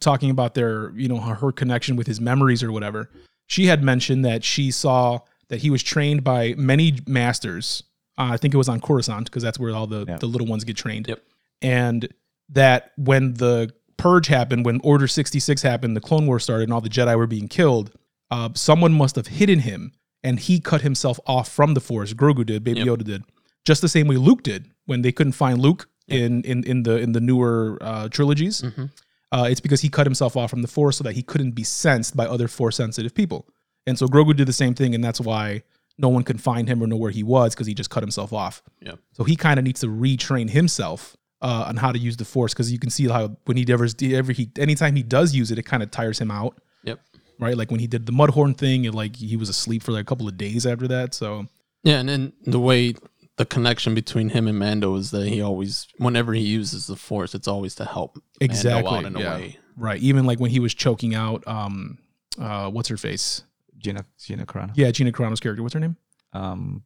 talking 0.00 0.30
about 0.30 0.54
their, 0.54 0.90
you 0.96 1.08
know, 1.08 1.18
her, 1.20 1.34
her 1.34 1.52
connection 1.52 1.96
with 1.96 2.06
his 2.06 2.20
memories 2.20 2.62
or 2.62 2.70
whatever. 2.72 3.10
She 3.48 3.66
had 3.66 3.82
mentioned 3.82 4.24
that 4.24 4.44
she 4.44 4.70
saw 4.70 5.20
that 5.48 5.58
he 5.60 5.70
was 5.70 5.82
trained 5.82 6.24
by 6.24 6.54
many 6.56 6.98
masters. 7.06 7.82
Uh, 8.18 8.30
I 8.32 8.36
think 8.36 8.54
it 8.54 8.56
was 8.56 8.68
on 8.68 8.80
Coruscant 8.80 9.26
because 9.26 9.42
that's 9.42 9.58
where 9.58 9.74
all 9.74 9.86
the, 9.86 10.04
Yeah. 10.08 10.16
the 10.18 10.26
little 10.26 10.46
ones 10.46 10.64
get 10.64 10.76
trained. 10.76 11.06
Yep. 11.08 11.22
And 11.62 12.08
that 12.50 12.92
when 12.96 13.34
the 13.34 13.72
purge 13.96 14.26
happened, 14.28 14.64
when 14.64 14.80
Order 14.82 15.06
66 15.08 15.62
happened, 15.62 15.96
the 15.96 16.00
Clone 16.00 16.26
War 16.26 16.38
started 16.40 16.64
and 16.64 16.72
all 16.72 16.80
the 16.80 16.88
Jedi 16.88 17.16
were 17.16 17.26
being 17.26 17.48
killed, 17.48 17.92
uh, 18.30 18.48
someone 18.54 18.92
must 18.92 19.16
have 19.16 19.28
hidden 19.28 19.60
him 19.60 19.92
and 20.24 20.40
he 20.40 20.58
cut 20.60 20.80
himself 20.82 21.20
off 21.26 21.48
from 21.50 21.74
the 21.74 21.80
Force. 21.80 22.12
Grogu 22.14 22.44
did, 22.46 22.64
Baby 22.64 22.80
Yep. 22.80 22.88
Yoda 22.88 23.04
did. 23.04 23.24
Just 23.66 23.80
the 23.82 23.88
same 23.88 24.06
way 24.08 24.16
Luke 24.16 24.42
did 24.42 24.62
when 24.86 25.02
they 25.02 25.12
couldn't 25.12 25.32
find 25.44 25.58
Luke 25.60 25.88
in, 26.08 26.42
in, 26.44 26.62
in 26.64 26.84
the 26.84 26.96
in 26.98 27.10
the 27.12 27.20
newer 27.20 27.78
uh, 27.80 28.08
trilogies. 28.08 28.62
Mhm. 28.62 28.90
Uh, 29.32 29.48
it's 29.50 29.60
because 29.60 29.80
he 29.80 29.88
cut 29.88 30.06
himself 30.06 30.36
off 30.36 30.48
from 30.50 30.62
the 30.62 30.68
Force 30.68 30.96
so 30.98 31.04
that 31.04 31.14
he 31.14 31.22
couldn't 31.22 31.50
be 31.50 31.64
sensed 31.64 32.16
by 32.16 32.26
other 32.26 32.46
Force 32.48 32.76
sensitive 32.76 33.12
people. 33.12 33.48
And 33.86 33.98
so 33.98 34.06
Grogu 34.06 34.34
did 34.36 34.46
the 34.46 34.52
same 34.52 34.72
thing, 34.74 34.94
and 34.94 35.02
that's 35.02 35.20
why 35.20 35.62
no 35.98 36.08
one 36.08 36.22
could 36.22 36.40
find 36.40 36.68
him 36.68 36.80
or 36.82 36.86
know 36.86 36.96
where 36.96 37.10
he 37.10 37.24
was 37.24 37.54
because 37.54 37.66
he 37.66 37.74
just 37.74 37.90
cut 37.90 38.02
himself 38.04 38.32
off. 38.32 38.62
Yep. 38.82 38.98
So 39.14 39.24
he 39.24 39.34
kind 39.34 39.58
of 39.58 39.64
needs 39.64 39.80
to 39.80 39.88
retrain 39.88 40.48
himself 40.48 41.16
uh, 41.42 41.64
on 41.68 41.76
how 41.76 41.90
to 41.90 41.98
use 41.98 42.16
the 42.16 42.24
Force 42.24 42.54
because 42.54 42.70
you 42.70 42.78
can 42.78 42.90
see 42.90 43.08
how 43.08 43.36
when 43.46 43.56
he 43.56 43.66
ever, 43.72 43.88
ever 44.02 44.32
he 44.32 44.48
anytime 44.58 44.94
he 44.94 45.02
does 45.02 45.34
use 45.34 45.50
it, 45.50 45.58
it 45.58 45.64
kind 45.64 45.82
of 45.82 45.90
tires 45.90 46.20
him 46.20 46.30
out, 46.30 46.58
Yep. 46.84 47.00
right? 47.40 47.56
Like 47.56 47.70
when 47.72 47.80
he 47.80 47.88
did 47.88 48.06
the 48.06 48.12
Mudhorn 48.12 48.56
thing, 48.56 48.86
and 48.86 48.94
like 48.94 49.16
he 49.16 49.36
was 49.36 49.48
asleep 49.48 49.82
for 49.82 49.90
like 49.90 50.02
a 50.02 50.06
couple 50.06 50.28
of 50.28 50.36
days 50.38 50.66
after 50.66 50.86
that. 50.88 51.14
So 51.14 51.46
Yeah, 51.82 51.98
and 51.98 52.08
then 52.08 52.32
the 52.44 52.60
way 52.60 52.94
the 53.36 53.44
connection 53.46 53.94
between 53.94 54.30
him 54.30 54.46
and 54.48 54.58
Mando 54.58 54.94
is 54.96 55.10
that 55.10 55.26
he 55.28 55.40
always, 55.42 55.86
whenever 55.98 56.32
he 56.32 56.40
uses 56.40 56.86
the 56.86 56.96
Force, 56.96 57.34
it's 57.34 57.46
always 57.48 57.74
to 57.76 57.84
help 57.84 58.18
exactly, 58.40 58.90
Mando 58.90 58.98
out 58.98 59.06
in 59.06 59.16
a 59.16 59.18
way. 59.38 59.58
right? 59.76 60.00
Even 60.00 60.24
like 60.24 60.40
when 60.40 60.50
he 60.50 60.58
was 60.60 60.72
choking 60.74 61.14
out, 61.14 61.46
um, 61.46 61.98
uh, 62.40 62.70
what's 62.70 62.88
her 62.88 62.96
face? 62.96 63.42
Gina 63.78 64.04
Gina 64.18 64.46
Carano. 64.46 64.72
Yeah, 64.74 64.90
Gina 64.90 65.12
Carano's 65.12 65.40
character. 65.40 65.62
What's 65.62 65.74
her 65.74 65.80
name? 65.80 65.96
Um, 66.32 66.82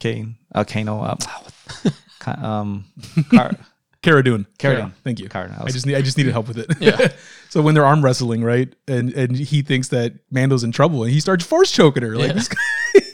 Kane. 0.00 0.36
Uh, 0.54 0.64
Kano. 0.64 1.00
Uh, 1.02 1.16
um, 2.46 2.84
Car- 3.30 3.56
Cara 4.02 4.22
Dune. 4.22 4.46
Cara 4.58 4.76
Dune. 4.82 4.92
Thank 5.02 5.18
you. 5.18 5.28
Cara 5.28 5.48
Dune. 5.48 5.56
I 5.58 5.64
I 5.64 5.68
just 5.70 5.86
need 5.86 5.94
I 5.96 6.02
just 6.02 6.16
needed 6.18 6.32
help 6.32 6.46
with 6.48 6.58
it. 6.58 6.70
Yeah. 6.78 7.08
so 7.48 7.60
when 7.62 7.74
they're 7.74 7.84
arm 7.86 8.04
wrestling, 8.04 8.44
right, 8.44 8.72
and 8.86 9.12
and 9.14 9.34
he 9.36 9.62
thinks 9.62 9.88
that 9.88 10.12
Mando's 10.30 10.62
in 10.62 10.72
trouble, 10.72 11.02
and 11.04 11.12
he 11.12 11.20
starts 11.20 11.44
force 11.44 11.72
choking 11.72 12.02
her. 12.02 12.16
Like 12.16 12.28
Yeah. 12.34 12.34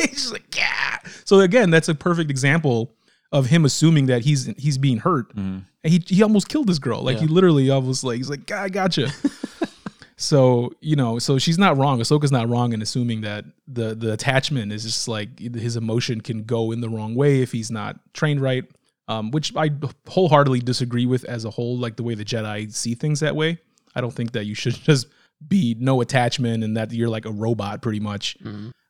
he's 0.00 0.10
just 0.10 0.32
like 0.32 0.54
yeah. 0.56 0.98
So 1.32 1.40
again, 1.40 1.70
that's 1.70 1.88
a 1.88 1.94
perfect 1.94 2.30
example 2.30 2.92
of 3.32 3.46
him 3.46 3.64
assuming 3.64 4.04
that 4.04 4.20
he's 4.20 4.44
he's 4.58 4.76
being 4.76 4.98
hurt. 4.98 5.34
And 5.34 5.64
he 5.82 6.02
he 6.06 6.22
almost 6.22 6.50
killed 6.50 6.66
this 6.66 6.78
girl. 6.78 7.00
Like 7.00 7.16
he 7.20 7.26
literally 7.26 7.70
almost 7.70 8.04
like 8.04 8.18
he's 8.18 8.28
like 8.28 8.50
I 8.52 8.68
gotcha. 8.68 9.08
So 10.18 10.72
you 10.80 10.94
know, 10.94 11.18
so 11.18 11.38
she's 11.38 11.58
not 11.58 11.78
wrong. 11.78 11.98
Ahsoka's 11.98 12.30
not 12.30 12.48
wrong 12.48 12.74
in 12.74 12.82
assuming 12.82 13.22
that 13.22 13.46
the 13.66 13.94
the 13.94 14.12
attachment 14.12 14.70
is 14.72 14.84
just 14.84 15.08
like 15.08 15.38
his 15.40 15.76
emotion 15.76 16.20
can 16.20 16.44
go 16.44 16.70
in 16.70 16.82
the 16.82 16.88
wrong 16.90 17.14
way 17.14 17.40
if 17.40 17.50
he's 17.50 17.70
not 17.70 17.96
trained 18.12 18.40
right. 18.42 18.64
Um, 19.08 19.30
which 19.30 19.56
I 19.56 19.70
wholeheartedly 20.06 20.60
disagree 20.60 21.06
with 21.06 21.24
as 21.24 21.46
a 21.46 21.50
whole. 21.50 21.78
Like 21.78 21.96
the 21.96 22.02
way 22.02 22.14
the 22.14 22.26
Jedi 22.26 22.72
see 22.72 22.94
things 22.94 23.20
that 23.20 23.34
way. 23.34 23.58
I 23.96 24.02
don't 24.02 24.12
think 24.12 24.32
that 24.32 24.44
you 24.44 24.54
should 24.54 24.74
just 24.90 25.06
be 25.48 25.74
no 25.80 26.02
attachment 26.02 26.62
and 26.62 26.76
that 26.76 26.92
you're 26.92 27.08
like 27.08 27.24
a 27.24 27.32
robot 27.32 27.80
pretty 27.80 28.00
much. 28.00 28.36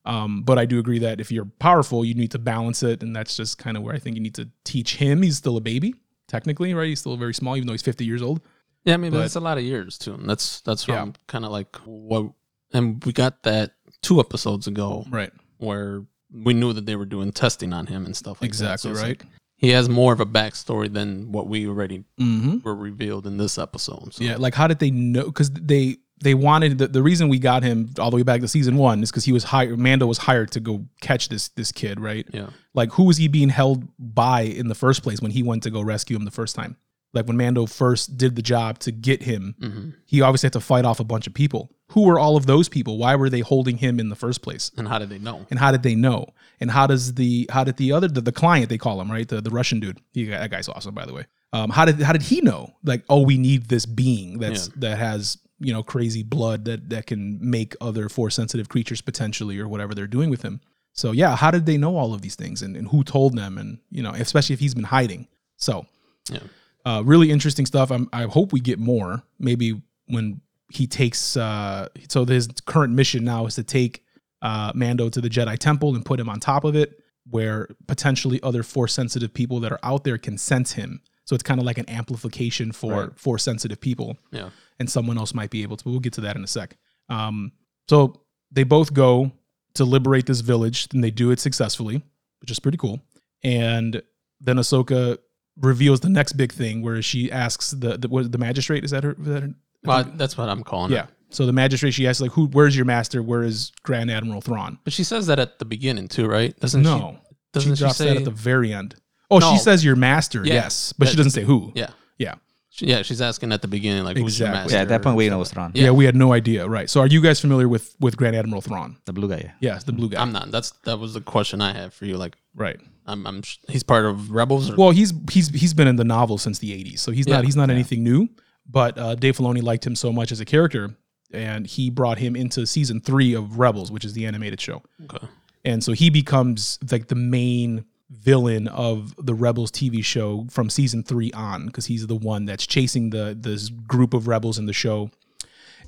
Um, 0.05 0.43
but 0.43 0.59
I 0.59 0.67
do 0.67 0.79
agree 0.79 0.99
that 1.01 1.21
if 1.21 1.31
you're 1.31 1.45
powerful, 1.59 2.05
you 2.05 2.15
need 2.15 2.33
to 2.33 2.39
balance 2.39 2.83
it, 2.83 3.03
and 3.03 3.15
that's 3.15 3.37
just 3.37 3.59
kind 3.59 3.77
of 3.77 3.83
where 3.83 3.95
I 3.95 3.99
think 3.99 4.17
you 4.17 4.23
need 4.23 4.35
to 4.35 4.49
teach 4.65 4.97
him. 4.97 5.23
He's 5.23 5.37
still 5.37 5.57
a 5.57 5.61
baby, 5.61 5.95
technically, 6.29 6.75
right? 6.75 6.89
He's 6.89 7.01
still 7.01 7.17
very 7.17 7.35
small, 7.35 7.57
even 7.57 7.67
though 7.69 7.73
he's 7.75 7.83
50 7.83 8.05
years 8.05 8.21
old. 8.23 8.41
Yeah, 8.85 8.95
I 8.95 8.97
mean 8.97 9.13
But- 9.13 9.19
that's 9.21 9.37
a 9.37 9.41
lot 9.41 9.59
of 9.59 9.65
years 9.65 9.97
too. 9.99 10.15
And 10.15 10.29
that's 10.29 10.61
that's 10.63 10.89
Yeah. 10.89 11.01
from 11.03 11.15
kind 11.29 11.45
of 11.45 11.53
like 11.53 11.77
what, 11.85 12.33
and 12.73 13.03
we 13.05 13.13
got 13.13 13.45
that 13.45 13.75
two 14.01 14.19
episodes 14.19 14.67
ago 14.67 15.07
Right. 15.09 15.31
where 15.59 16.05
we 16.33 16.53
knew 16.55 16.73
that 16.73 16.87
they 16.87 16.97
were 16.97 17.05
doing 17.07 17.31
testing 17.31 17.73
on 17.73 17.87
him 17.87 18.05
and 18.05 18.17
stuff 18.17 18.41
like 18.41 18.49
Exactly 18.49 18.91
that. 18.91 18.99
So 18.99 19.03
right. 19.05 19.21
like 19.21 19.27
he 19.55 19.69
has 19.69 19.89
more 19.89 20.13
of 20.13 20.19
a 20.19 20.27
backstory 20.27 20.93
than 20.93 21.31
what 21.31 21.47
we 21.47 21.69
already 21.69 22.03
Mm-hmm. 22.19 22.59
were 22.65 22.75
revealed 22.75 23.25
in 23.29 23.37
this 23.37 23.57
episode. 23.57 24.15
So. 24.15 24.25
Yeah, 24.25 24.35
like 24.37 24.55
how 24.57 24.67
did 24.67 24.81
they 24.81 24.91
know? 24.91 25.27
Because 25.27 25.51
they 25.53 25.99
they 26.23 26.35
wanted 26.35 26.79
the, 26.79 26.89
the 26.89 27.03
reason 27.03 27.29
we 27.29 27.39
got 27.39 27.63
him 27.63 27.91
all 27.99 28.11
the 28.11 28.17
way 28.17 28.23
back 28.23 28.41
to 28.41 28.49
season 28.49 28.77
one 28.77 29.03
is 29.03 29.11
because 29.11 29.25
he 29.25 29.33
was 29.33 29.45
hired. 29.45 29.79
Mando 29.79 30.07
was 30.07 30.19
hired 30.19 30.51
to 30.53 30.61
go 30.61 30.87
catch 31.01 31.29
this 31.29 31.49
this 31.49 31.71
kid, 31.73 32.01
right? 32.01 32.27
yeah, 32.33 32.49
Like 32.75 32.93
who 32.93 33.05
was 33.05 33.17
he 33.19 33.29
being 33.29 33.51
held 33.51 33.85
by 33.99 34.43
in 34.43 34.69
the 34.69 34.75
first 34.75 35.03
place 35.03 35.21
when 35.21 35.31
he 35.33 35.43
went 35.43 35.63
to 35.65 35.71
go 35.71 35.81
rescue 35.83 36.17
him 36.17 36.25
the 36.25 36.31
first 36.31 36.55
time? 36.57 36.77
Like 37.15 37.27
when 37.27 37.37
Mando 37.37 37.67
first 37.67 38.17
did 38.17 38.37
the 38.37 38.43
job 38.43 38.79
to 38.81 38.91
get 38.93 39.23
him, 39.23 39.55
hmm 39.61 39.91
he 40.07 40.21
obviously 40.23 40.47
had 40.47 40.53
to 40.55 40.61
fight 40.61 40.85
off 40.85 41.01
a 41.01 41.05
bunch 41.05 41.27
of 41.27 41.35
people. 41.35 41.71
Who 41.93 42.05
were 42.07 42.19
all 42.19 42.37
of 42.39 42.47
those 42.47 42.69
people? 42.71 42.97
Why 42.99 43.17
were 43.17 43.29
they 43.31 43.41
holding 43.41 43.77
him 43.79 43.99
in 44.01 44.09
the 44.09 44.17
first 44.17 44.41
place? 44.43 44.71
And 44.79 44.89
how 44.89 44.99
did 44.99 45.11
they 45.11 45.19
know? 45.19 45.47
And 45.51 45.59
how 45.59 45.73
did 45.73 45.83
they 45.83 45.95
know? 45.95 46.27
And 46.61 46.71
how 46.71 46.87
does 46.87 47.15
the 47.15 47.47
how 47.51 47.65
did 47.65 47.77
the 47.77 47.93
other 47.93 48.09
the, 48.09 48.21
the 48.23 48.33
client 48.33 48.69
they 48.71 48.79
call 48.79 49.01
him 49.01 49.11
right 49.11 49.29
the 49.29 49.41
the 49.43 49.51
Russian 49.51 49.79
dude? 49.81 49.99
He, 50.13 50.25
that 50.27 50.51
guy's 50.51 50.69
awesome 50.69 50.95
by 50.95 51.05
the 51.07 51.13
way. 51.15 51.27
Um, 51.55 51.69
how 51.69 51.85
did 51.85 52.01
how 52.01 52.13
did 52.13 52.23
he 52.23 52.41
know? 52.41 52.71
Like 52.83 53.05
oh 53.11 53.21
we 53.23 53.37
need 53.37 53.69
this 53.69 53.85
being 53.85 54.39
that's 54.39 54.69
that 54.77 54.97
has 54.97 55.37
you 55.65 55.73
know 55.73 55.83
crazy 55.83 56.23
blood 56.23 56.65
that 56.65 56.91
that 56.91 57.07
can 57.07 57.39
make 57.41 57.75
other 57.81 58.09
force 58.09 58.35
sensitive 58.35 58.69
creatures 58.69 59.01
potentially 59.01 59.59
or 59.59 59.69
whatever 59.69 59.95
they're 59.95 60.07
doing 60.19 60.31
with 60.31 60.43
him. 60.43 60.61
So 60.93 61.13
yeah, 61.13 61.37
how 61.37 61.51
did 61.51 61.65
they 61.67 61.79
know 61.79 61.97
all 61.97 62.13
of 62.15 62.21
these 62.21 62.35
things 62.37 62.61
and, 62.63 62.77
and 62.77 62.89
who 62.89 63.03
told 63.05 63.37
them 63.37 63.59
and 63.59 63.79
you 63.91 64.03
know 64.03 64.11
especially 64.11 64.55
if 64.55 64.61
he's 64.61 64.75
been 64.75 64.85
hiding. 64.85 65.29
So 65.57 65.87
Yeah. 66.31 66.41
uh, 66.85 67.03
really 67.05 67.31
interesting 67.31 67.67
stuff. 67.67 67.91
I'm, 67.91 68.09
I 68.13 68.25
hope 68.25 68.53
we 68.53 68.61
get 68.61 68.79
more. 68.79 69.23
Maybe 69.39 69.81
when 70.07 70.41
he 70.71 70.87
takes, 70.87 71.37
uh, 71.37 71.89
so 72.09 72.25
his 72.25 72.49
current 72.67 72.93
mission 72.95 73.25
now 73.25 73.47
is 73.47 73.55
to 73.55 73.63
take 73.63 74.05
uh, 74.43 74.73
Mando 74.75 75.09
to 75.09 75.21
the 75.21 75.29
Jedi 75.29 75.57
Temple 75.59 75.95
and 75.95 76.05
put 76.05 76.19
him 76.19 76.29
on 76.29 76.41
top 76.41 76.65
of 76.65 76.75
it, 76.75 77.01
where 77.31 77.69
potentially 77.87 78.41
other 78.43 78.63
Force 78.65 78.93
sensitive 78.93 79.33
people 79.33 79.61
that 79.61 79.71
are 79.71 79.79
out 79.83 80.03
there 80.05 80.19
can 80.19 80.37
sense 80.37 80.73
him. 80.73 81.01
So 81.25 81.35
it's 81.35 81.43
kind 81.43 81.61
of 81.61 81.67
like 81.67 81.79
an 81.79 81.89
amplification 81.89 82.73
for 82.73 82.93
Right. 82.93 83.19
Force 83.19 83.43
sensitive 83.45 83.81
people, 83.81 84.17
Yeah, 84.33 84.51
and 84.79 84.91
someone 84.91 85.19
else 85.19 85.35
might 85.35 85.51
be 85.51 85.63
able 85.63 85.77
to. 85.77 85.85
But 85.85 85.91
we'll 85.91 86.01
get 86.01 86.13
to 86.15 86.21
that 86.23 86.37
in 86.37 86.43
a 86.45 86.47
sec. 86.49 86.77
Um, 87.09 87.53
so 87.89 88.23
they 88.51 88.65
both 88.65 88.93
go 88.93 89.33
to 89.75 89.85
liberate 89.85 90.27
this 90.27 90.41
village, 90.41 90.89
and 90.93 91.03
they 91.03 91.11
do 91.11 91.31
it 91.31 91.41
successfully, 91.41 92.03
which 92.41 92.51
is 92.51 92.59
pretty 92.59 92.79
cool. 92.79 93.01
And 93.43 94.03
then 94.41 94.57
Ahsoka 94.57 95.19
reveals 95.61 96.01
the 96.01 96.09
next 96.09 96.33
big 96.33 96.53
thing, 96.53 96.83
where 96.83 97.01
she 97.03 97.31
asks 97.31 97.71
the 97.71 97.97
the, 97.99 98.09
what, 98.09 98.31
the 98.33 98.39
magistrate. 98.39 98.85
Is 98.85 98.91
that 98.91 99.05
her? 99.05 99.13
Is 99.13 99.27
that 99.27 99.43
her? 99.43 99.55
well, 99.85 100.05
that's 100.15 100.37
what 100.39 100.49
I'm 100.49 100.63
calling 100.65 100.93
Yeah. 100.93 101.05
it. 101.05 101.09
So 101.31 101.47
the 101.47 101.53
magistrate, 101.53 101.93
she 101.95 102.07
asks 102.07 102.21
like, 102.21 102.33
"Who? 102.33 102.47
Where's 102.49 102.77
your 102.77 102.85
master? 102.85 103.23
Where 103.23 103.43
is 103.43 103.73
Grand 103.85 104.11
Admiral 104.11 104.41
Thrawn?" 104.43 104.79
But 104.85 104.93
she 104.93 105.03
says 105.05 105.27
that 105.29 105.39
at 105.39 105.59
the 105.59 105.65
beginning 105.65 106.09
too, 106.09 106.27
right? 106.27 106.59
Doesn't 106.61 106.83
no, 106.83 107.19
she? 107.23 107.35
Doesn't 107.55 107.73
she 107.73 107.77
she, 107.77 107.81
drops 107.81 107.97
say? 107.97 108.07
that 108.09 108.17
at 108.19 108.25
the 108.25 108.31
very 108.31 108.73
end. 108.73 108.97
Oh, 109.33 109.39
No. 109.39 109.53
she 109.53 109.59
says 109.59 109.85
your 109.85 109.97
master. 109.97 110.43
Yeah. 110.45 110.55
Yes, 110.55 110.93
but 110.99 111.09
she 111.09 111.17
doesn't 111.17 111.33
say 111.33 111.43
who. 111.45 111.73
yeah, 111.75 111.91
Yeah. 112.19 112.35
She- 112.75 112.87
yeah. 112.87 113.03
She's 113.03 113.21
asking 113.21 113.53
at 113.53 113.61
the 113.61 113.69
beginning, 113.69 114.03
like, 114.05 114.17
who's 114.17 114.39
your 114.39 114.49
Exactly. 114.49 114.63
master? 114.65 114.77
Yeah, 114.77 114.83
at 114.83 114.89
that 114.89 115.03
point 115.03 115.17
we 115.17 115.25
didn't 115.25 115.33
know 115.33 115.37
it 115.37 115.41
was 115.41 115.51
Thrawn. 115.51 115.73
yeah, 115.75 115.85
Yeah. 115.85 115.91
We 115.91 116.05
had 116.07 116.17
no 116.17 116.33
idea. 116.33 116.67
Right. 116.67 116.89
So 116.89 117.01
are 117.03 117.07
you 117.07 117.21
guys 117.21 117.39
familiar 117.41 117.69
with 117.69 117.95
with 118.01 118.17
Grand 118.17 118.35
Admiral 118.37 118.63
Thrawn? 118.63 118.97
The 119.05 119.13
blue 119.13 119.29
guy. 119.29 119.43
Yeah. 119.45 119.53
Yes, 119.61 119.85
the 119.85 119.93
blue 119.93 120.09
guy. 120.09 120.23
I'm 120.23 120.33
not. 120.33 120.51
That's 120.51 120.71
that 120.85 120.99
was 120.99 121.13
the 121.15 121.21
question 121.21 121.61
I 121.61 121.73
had 121.75 121.93
for 121.93 122.07
you. 122.07 122.17
Like, 122.17 122.37
right. 122.55 122.79
I'm, 123.05 123.27
I'm 123.27 123.43
he's 123.69 123.83
part 123.83 124.05
of 124.07 124.31
Rebels. 124.31 124.71
Or, 124.71 124.77
Well, 124.77 124.91
he's 124.91 125.13
he's 125.31 125.49
he's 125.49 125.75
been 125.75 125.89
in 125.89 125.97
the 125.97 126.05
novel 126.05 126.39
since 126.39 126.61
the 126.61 126.71
'80s, 126.71 127.01
so 127.01 127.11
he's 127.13 127.27
not 127.27 127.45
he's 127.45 127.57
not 127.57 127.69
anything 127.69 128.03
new. 128.05 128.29
But 128.67 128.97
uh, 128.97 129.17
Dave 129.17 129.37
Filoni 129.37 129.61
liked 129.63 129.85
him 129.87 129.97
so 129.97 130.13
much 130.13 130.31
as 130.33 130.39
a 130.41 130.45
character, 130.45 130.95
and 131.33 131.67
he 131.67 131.91
brought 131.91 132.19
him 132.19 132.37
into 132.37 132.65
season 132.65 133.01
three 133.01 133.35
of 133.35 133.59
Rebels, 133.59 133.91
which 133.91 134.05
is 134.05 134.13
the 134.15 134.25
animated 134.25 134.61
show. 134.61 134.83
okay. 135.13 135.27
and 135.65 135.83
so 135.85 135.93
he 135.93 136.11
becomes 136.11 136.79
like 136.91 137.09
the 137.09 137.17
main 137.17 137.85
villain 138.13 138.69
of 138.69 139.15
the 139.25 139.35
rebels 139.35 139.71
tv 139.71 140.05
show 140.05 140.47
from 140.51 140.69
season 140.69 141.03
three 141.03 141.33
on 141.33 141.67
because 141.67 141.87
he's 141.87 142.07
the 142.07 142.15
one 142.15 142.45
that's 142.45 142.67
chasing 142.67 143.11
the 143.11 143.37
this 143.39 143.71
group 143.71 144.13
of 144.15 144.29
rebels 144.29 144.59
in 144.59 144.67
the 144.67 144.73
show. 144.73 145.11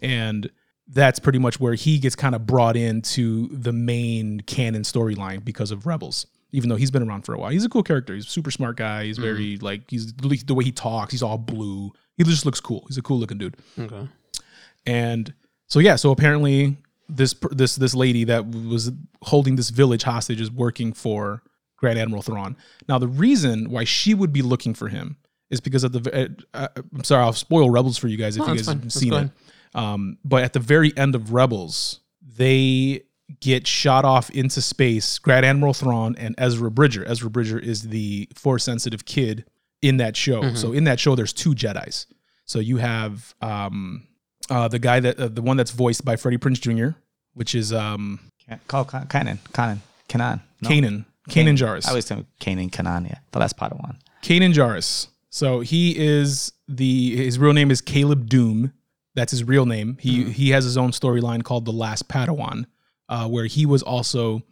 And 0.01 0.51
that's 0.89 1.19
pretty 1.19 1.39
much 1.39 1.61
where 1.61 1.75
he 1.75 1.99
gets 1.99 2.17
kind 2.17 2.35
of 2.35 2.47
brought 2.47 2.77
into 2.77 3.49
the 3.49 3.73
main 3.73 4.41
canon 4.41 4.83
storyline 4.83 5.45
because 5.45 5.71
of 5.71 5.87
rebels 5.87 6.27
even 6.53 6.69
though 6.69 6.77
he's 6.77 6.93
been 6.93 7.03
around 7.03 7.23
for 7.23 7.35
a 7.35 7.39
while. 7.39 7.51
He's 7.51 7.65
a 7.65 7.69
cool 7.69 7.83
character. 7.83 8.15
He's 8.15 8.27
a 8.27 8.31
super 8.31 8.53
smart 8.53 8.77
guy. 8.77 9.07
He's 9.07 9.17
mm-hmm. 9.17 9.25
very 9.25 9.57
like 9.59 9.91
he's 9.91 10.13
the 10.15 10.55
way 10.55 10.65
he 10.65 10.73
talks 10.73 11.13
he's 11.13 11.23
all 11.23 11.37
blue. 11.37 11.93
He 12.17 12.23
just 12.23 12.47
looks 12.47 12.61
cool. 12.61 12.85
He's 12.87 12.97
a 12.97 13.03
cool 13.03 13.19
looking 13.19 13.39
dude. 13.39 13.57
Okay. 13.79 14.09
and 14.87 15.35
so 15.67 15.81
yeah, 15.81 15.97
so 15.97 16.13
apparently 16.13 16.77
this 17.09 17.35
this 17.51 17.75
this 17.77 17.95
lady 17.95 18.25
that 18.25 18.47
was 18.47 18.93
holding 19.23 19.57
this 19.57 19.71
village 19.71 20.05
hostage 20.05 20.41
is 20.41 20.51
working 20.51 20.93
for 20.93 21.43
Grand 21.77 21.99
Admiral 21.99 22.23
Thrawn. 22.23 22.57
Now 22.89 22.99
the 22.99 23.09
reason 23.09 23.71
why 23.71 23.85
she 23.85 24.15
would 24.15 24.33
be 24.33 24.43
looking 24.43 24.75
for 24.75 24.89
him 24.89 25.17
is 25.51 25.61
because 25.61 25.85
at 25.85 25.93
the 25.93 26.39
uh, 26.55 26.57
uh, 26.77 26.83
I'm 26.95 27.05
sorry, 27.05 27.23
I'll 27.25 27.33
spoil 27.33 27.71
Rebels 27.71 27.99
for 27.99 28.09
you 28.09 28.17
guys 28.17 28.37
if 28.37 28.41
No, 28.41 28.53
you 28.53 28.57
guys 28.59 28.67
fine. 28.67 28.77
haven't 28.77 28.85
Let's 28.87 28.95
seen 28.97 29.13
it. 29.13 29.31
Um, 29.75 30.19
but 30.25 30.45
at 30.45 30.53
the 30.53 30.61
very 30.61 30.97
end 30.97 31.15
of 31.15 31.33
Rebels, 31.33 32.01
they 32.23 33.03
get 33.41 33.67
shot 33.67 34.05
off 34.05 34.31
into 34.31 34.61
space. 34.63 35.19
Grand 35.19 35.45
Admiral 35.45 35.75
Thrawn 35.75 36.15
and 36.17 36.35
Ezra 36.39 36.71
Bridger. 36.71 37.05
Ezra 37.07 37.29
Bridger 37.31 37.59
is 37.59 37.83
the 37.83 38.29
force 38.35 38.65
sensitive 38.65 39.05
kid 39.05 39.45
in 39.83 39.97
that 39.99 40.17
show. 40.17 40.43
Mm-hmm. 40.43 40.57
So 40.57 40.73
in 40.73 40.85
that 40.85 41.01
show, 41.01 41.15
there's 41.15 41.33
two 41.33 41.55
Jedi's. 41.55 42.07
So 42.47 42.59
you 42.59 42.77
have 42.77 43.35
um, 43.41 44.07
uh, 44.51 44.69
the 44.69 44.79
guy 44.79 45.01
that 45.01 45.19
uh, 45.19 45.29
the 45.29 45.43
one 45.43 45.57
that's 45.57 45.71
voiced 45.71 46.05
by 46.05 46.17
Freddie 46.17 46.39
Prinze 46.39 46.61
Jr., 46.61 46.97
which 47.33 47.55
is 47.55 47.73
um, 47.73 48.21
Call 48.69 48.85
Can- 48.85 49.07
Kanan. 49.07 49.39
Kanan. 49.53 49.79
Kanan. 50.09 50.41
No. 50.63 50.69
Kanan. 50.69 51.05
Kanan 51.29 51.57
Jarrus. 51.57 51.87
I 51.87 51.91
always 51.91 52.05
tell 52.05 52.19
him 52.19 52.27
Kanan 52.41 52.71
Kanan. 52.71 53.09
Yeah. 53.09 53.19
The 53.33 53.39
last 53.39 53.57
Padawan. 53.57 53.97
Kanan 54.23 54.53
Jarrus. 54.53 55.09
So 55.31 55.61
he 55.61 55.97
is 55.99 56.53
the 56.69 57.17
his 57.17 57.39
real 57.39 57.53
name 57.53 57.71
is 57.71 57.81
Caleb 57.81 58.29
Dume. 58.29 58.73
That's 59.15 59.31
his 59.31 59.45
real 59.45 59.67
name. 59.67 59.97
He 60.01 60.25
he 60.25 60.51
has 60.51 60.65
his 60.65 60.77
own 60.77 60.91
storyline 60.91 61.43
called 61.43 61.65
The 61.65 61.73
Last 61.73 62.09
Padawan, 62.09 62.67
uh, 63.09 63.29
where 63.29 63.47
he 63.47 63.67
was 63.67 63.83
also 63.83 64.43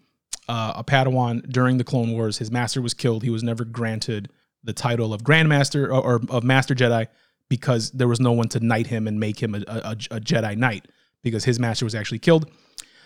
uh, 0.49 0.75
a 0.77 0.85
Padawan 0.85 1.49
during 1.51 1.79
the 1.79 1.85
Clone 1.85 2.13
Wars. 2.13 2.39
His 2.39 2.51
master 2.51 2.81
was 2.81 2.95
killed. 2.95 3.23
He 3.23 3.31
was 3.31 3.43
never 3.43 3.65
granted 3.65 4.31
the 4.65 4.73
title 4.73 5.13
of 5.13 5.23
Grandmaster 5.23 5.87
or, 5.87 6.01
or 6.01 6.21
of 6.31 6.45
Master 6.45 6.75
Jedi 6.75 7.07
because 7.49 7.91
there 7.91 8.09
was 8.09 8.21
no 8.21 8.33
one 8.33 8.49
to 8.49 8.61
knight 8.61 8.87
him 8.87 9.07
and 9.07 9.19
make 9.21 9.43
him 9.43 9.55
a, 9.55 9.59
a, 9.67 9.91
a 10.11 10.21
Jedi 10.21 10.57
Knight 10.57 10.87
because 11.23 11.45
his 11.45 11.59
master 11.59 11.85
was 11.85 11.95
actually 11.95 12.19
killed. 12.19 12.51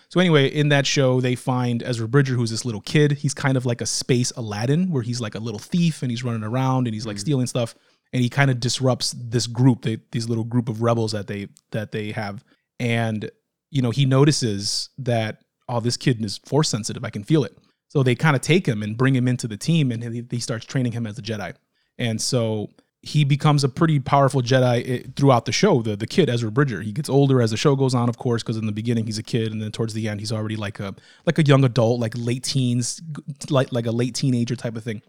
So 0.09 0.19
anyway, 0.19 0.47
in 0.47 0.69
that 0.69 0.87
show, 0.87 1.19
they 1.19 1.35
find 1.35 1.83
Ezra 1.83 2.07
Bridger, 2.07 2.35
who's 2.35 2.49
this 2.49 2.63
little 2.63 2.81
kid. 2.81 3.13
He's 3.13 3.33
kind 3.33 3.57
of 3.57 3.65
like 3.65 3.81
a 3.81 3.85
space 3.85 4.31
Aladdin, 4.37 4.89
where 4.89 5.03
he's 5.03 5.19
like 5.19 5.35
a 5.35 5.39
little 5.39 5.59
thief 5.59 6.01
and 6.01 6.09
he's 6.09 6.23
running 6.23 6.43
around 6.43 6.87
and 6.87 6.93
he's 6.93 7.05
like 7.05 7.17
mm. 7.17 7.21
stealing 7.21 7.47
stuff, 7.47 7.75
and 8.13 8.21
he 8.21 8.29
kind 8.29 8.49
of 8.49 8.59
disrupts 8.59 9.13
this 9.17 9.47
group, 9.47 9.81
they, 9.81 9.97
these 10.11 10.29
little 10.29 10.45
group 10.45 10.69
of 10.69 10.81
rebels 10.81 11.11
that 11.11 11.27
they 11.27 11.49
that 11.71 11.91
they 11.91 12.11
have. 12.11 12.43
And 12.79 13.29
you 13.69 13.81
know, 13.81 13.91
he 13.91 14.05
notices 14.05 14.89
that 14.97 15.43
oh, 15.67 15.81
this 15.81 15.97
kid 15.97 16.23
is 16.23 16.37
force 16.39 16.69
sensitive. 16.69 17.03
I 17.03 17.09
can 17.09 17.23
feel 17.23 17.43
it. 17.43 17.57
So 17.89 18.03
they 18.03 18.15
kind 18.15 18.35
of 18.35 18.41
take 18.41 18.65
him 18.65 18.83
and 18.83 18.97
bring 18.97 19.15
him 19.15 19.27
into 19.27 19.47
the 19.47 19.57
team, 19.57 19.91
and 19.91 20.03
he, 20.03 20.23
he 20.29 20.39
starts 20.39 20.65
training 20.65 20.93
him 20.93 21.05
as 21.05 21.17
a 21.17 21.21
Jedi. 21.21 21.53
And 21.97 22.21
so 22.21 22.69
he 23.07 23.23
becomes 23.23 23.63
a 23.63 23.69
pretty 23.69 23.99
powerful 23.99 24.41
Jedi 24.41 24.89
eh, 24.89 25.07
throughout 25.15 25.45
the 25.45 25.51
show. 25.51 25.81
The 25.81 25.95
the 25.95 26.07
kid 26.07 26.29
Ezra 26.29 26.51
Bridger, 26.51 26.81
he 26.81 26.91
gets 26.91 27.09
older 27.09 27.41
as 27.41 27.51
the 27.51 27.57
show 27.57 27.75
goes 27.75 27.95
on, 27.95 28.09
of 28.09 28.17
course, 28.17 28.43
because 28.43 28.57
in 28.57 28.65
the 28.65 28.71
beginning 28.71 29.05
he's 29.05 29.17
a 29.17 29.23
kid, 29.23 29.51
and 29.51 29.61
then 29.61 29.71
towards 29.71 29.93
the 29.93 30.07
end 30.07 30.19
he's 30.19 30.31
already 30.31 30.55
like 30.55 30.79
a 30.79 30.93
like 31.25 31.39
a 31.39 31.43
young 31.43 31.63
adult, 31.63 31.99
like 31.99 32.13
late 32.15 32.43
teens, 32.43 33.01
like 33.49 33.71
like 33.71 33.85
a 33.85 33.91
late 33.91 34.13
teenager 34.15 34.55
type 34.55 34.75
of 34.75 34.83
thing. 34.83 35.01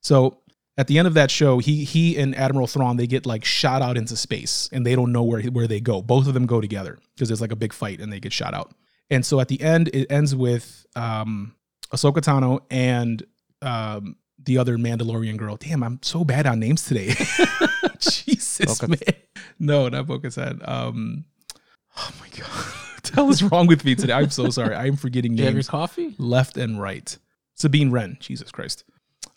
So 0.00 0.38
at 0.78 0.88
the 0.88 0.98
end 0.98 1.08
of 1.08 1.14
that 1.14 1.30
show, 1.30 1.58
he 1.58 1.84
he 1.84 2.16
and 2.18 2.34
Admiral 2.36 2.66
Thrawn 2.66 2.96
they 2.96 3.06
get 3.06 3.26
like 3.26 3.44
shot 3.44 3.82
out 3.82 3.96
into 3.96 4.16
space 4.16 4.68
and 4.72 4.84
they 4.84 4.94
don't 4.94 5.12
know 5.12 5.22
where 5.22 5.42
where 5.42 5.66
they 5.66 5.80
go. 5.80 6.02
Both 6.02 6.26
of 6.26 6.34
them 6.34 6.46
go 6.46 6.60
together 6.60 6.98
because 7.14 7.28
there's 7.28 7.40
like 7.40 7.52
a 7.52 7.56
big 7.56 7.72
fight 7.72 8.00
and 8.00 8.12
they 8.12 8.20
get 8.20 8.32
shot 8.32 8.54
out. 8.54 8.72
And 9.10 9.24
so 9.24 9.40
at 9.40 9.48
the 9.48 9.60
end, 9.60 9.88
it 9.94 10.10
ends 10.10 10.34
with 10.34 10.84
um, 10.96 11.54
Ahsoka 11.92 12.18
Tano 12.18 12.60
and 12.70 13.22
um, 13.62 14.16
the 14.46 14.58
other 14.58 14.78
Mandalorian 14.78 15.36
girl. 15.36 15.56
Damn, 15.56 15.82
I'm 15.82 15.98
so 16.02 16.24
bad 16.24 16.46
on 16.46 16.58
names 16.58 16.84
today. 16.86 17.08
Jesus, 18.00 18.82
man. 18.86 18.98
No, 19.58 19.88
not 19.88 20.06
Bo-Katan. 20.06 20.66
Um, 20.68 21.24
oh 21.96 22.10
my 22.20 22.28
god, 22.28 22.48
what 22.94 23.02
the 23.04 23.12
hell 23.14 23.28
is 23.30 23.42
wrong 23.42 23.66
with 23.66 23.84
me 23.84 23.94
today? 23.94 24.12
I'm 24.12 24.30
so 24.30 24.50
sorry. 24.50 24.74
I'm 24.74 24.96
forgetting 24.96 25.34
Do 25.34 25.40
you 25.42 25.46
have 25.46 25.54
your 25.54 25.64
coffee? 25.64 26.14
left 26.18 26.56
and 26.56 26.80
right. 26.80 27.16
Sabine 27.54 27.90
Wren, 27.90 28.16
Jesus 28.20 28.50
Christ. 28.50 28.84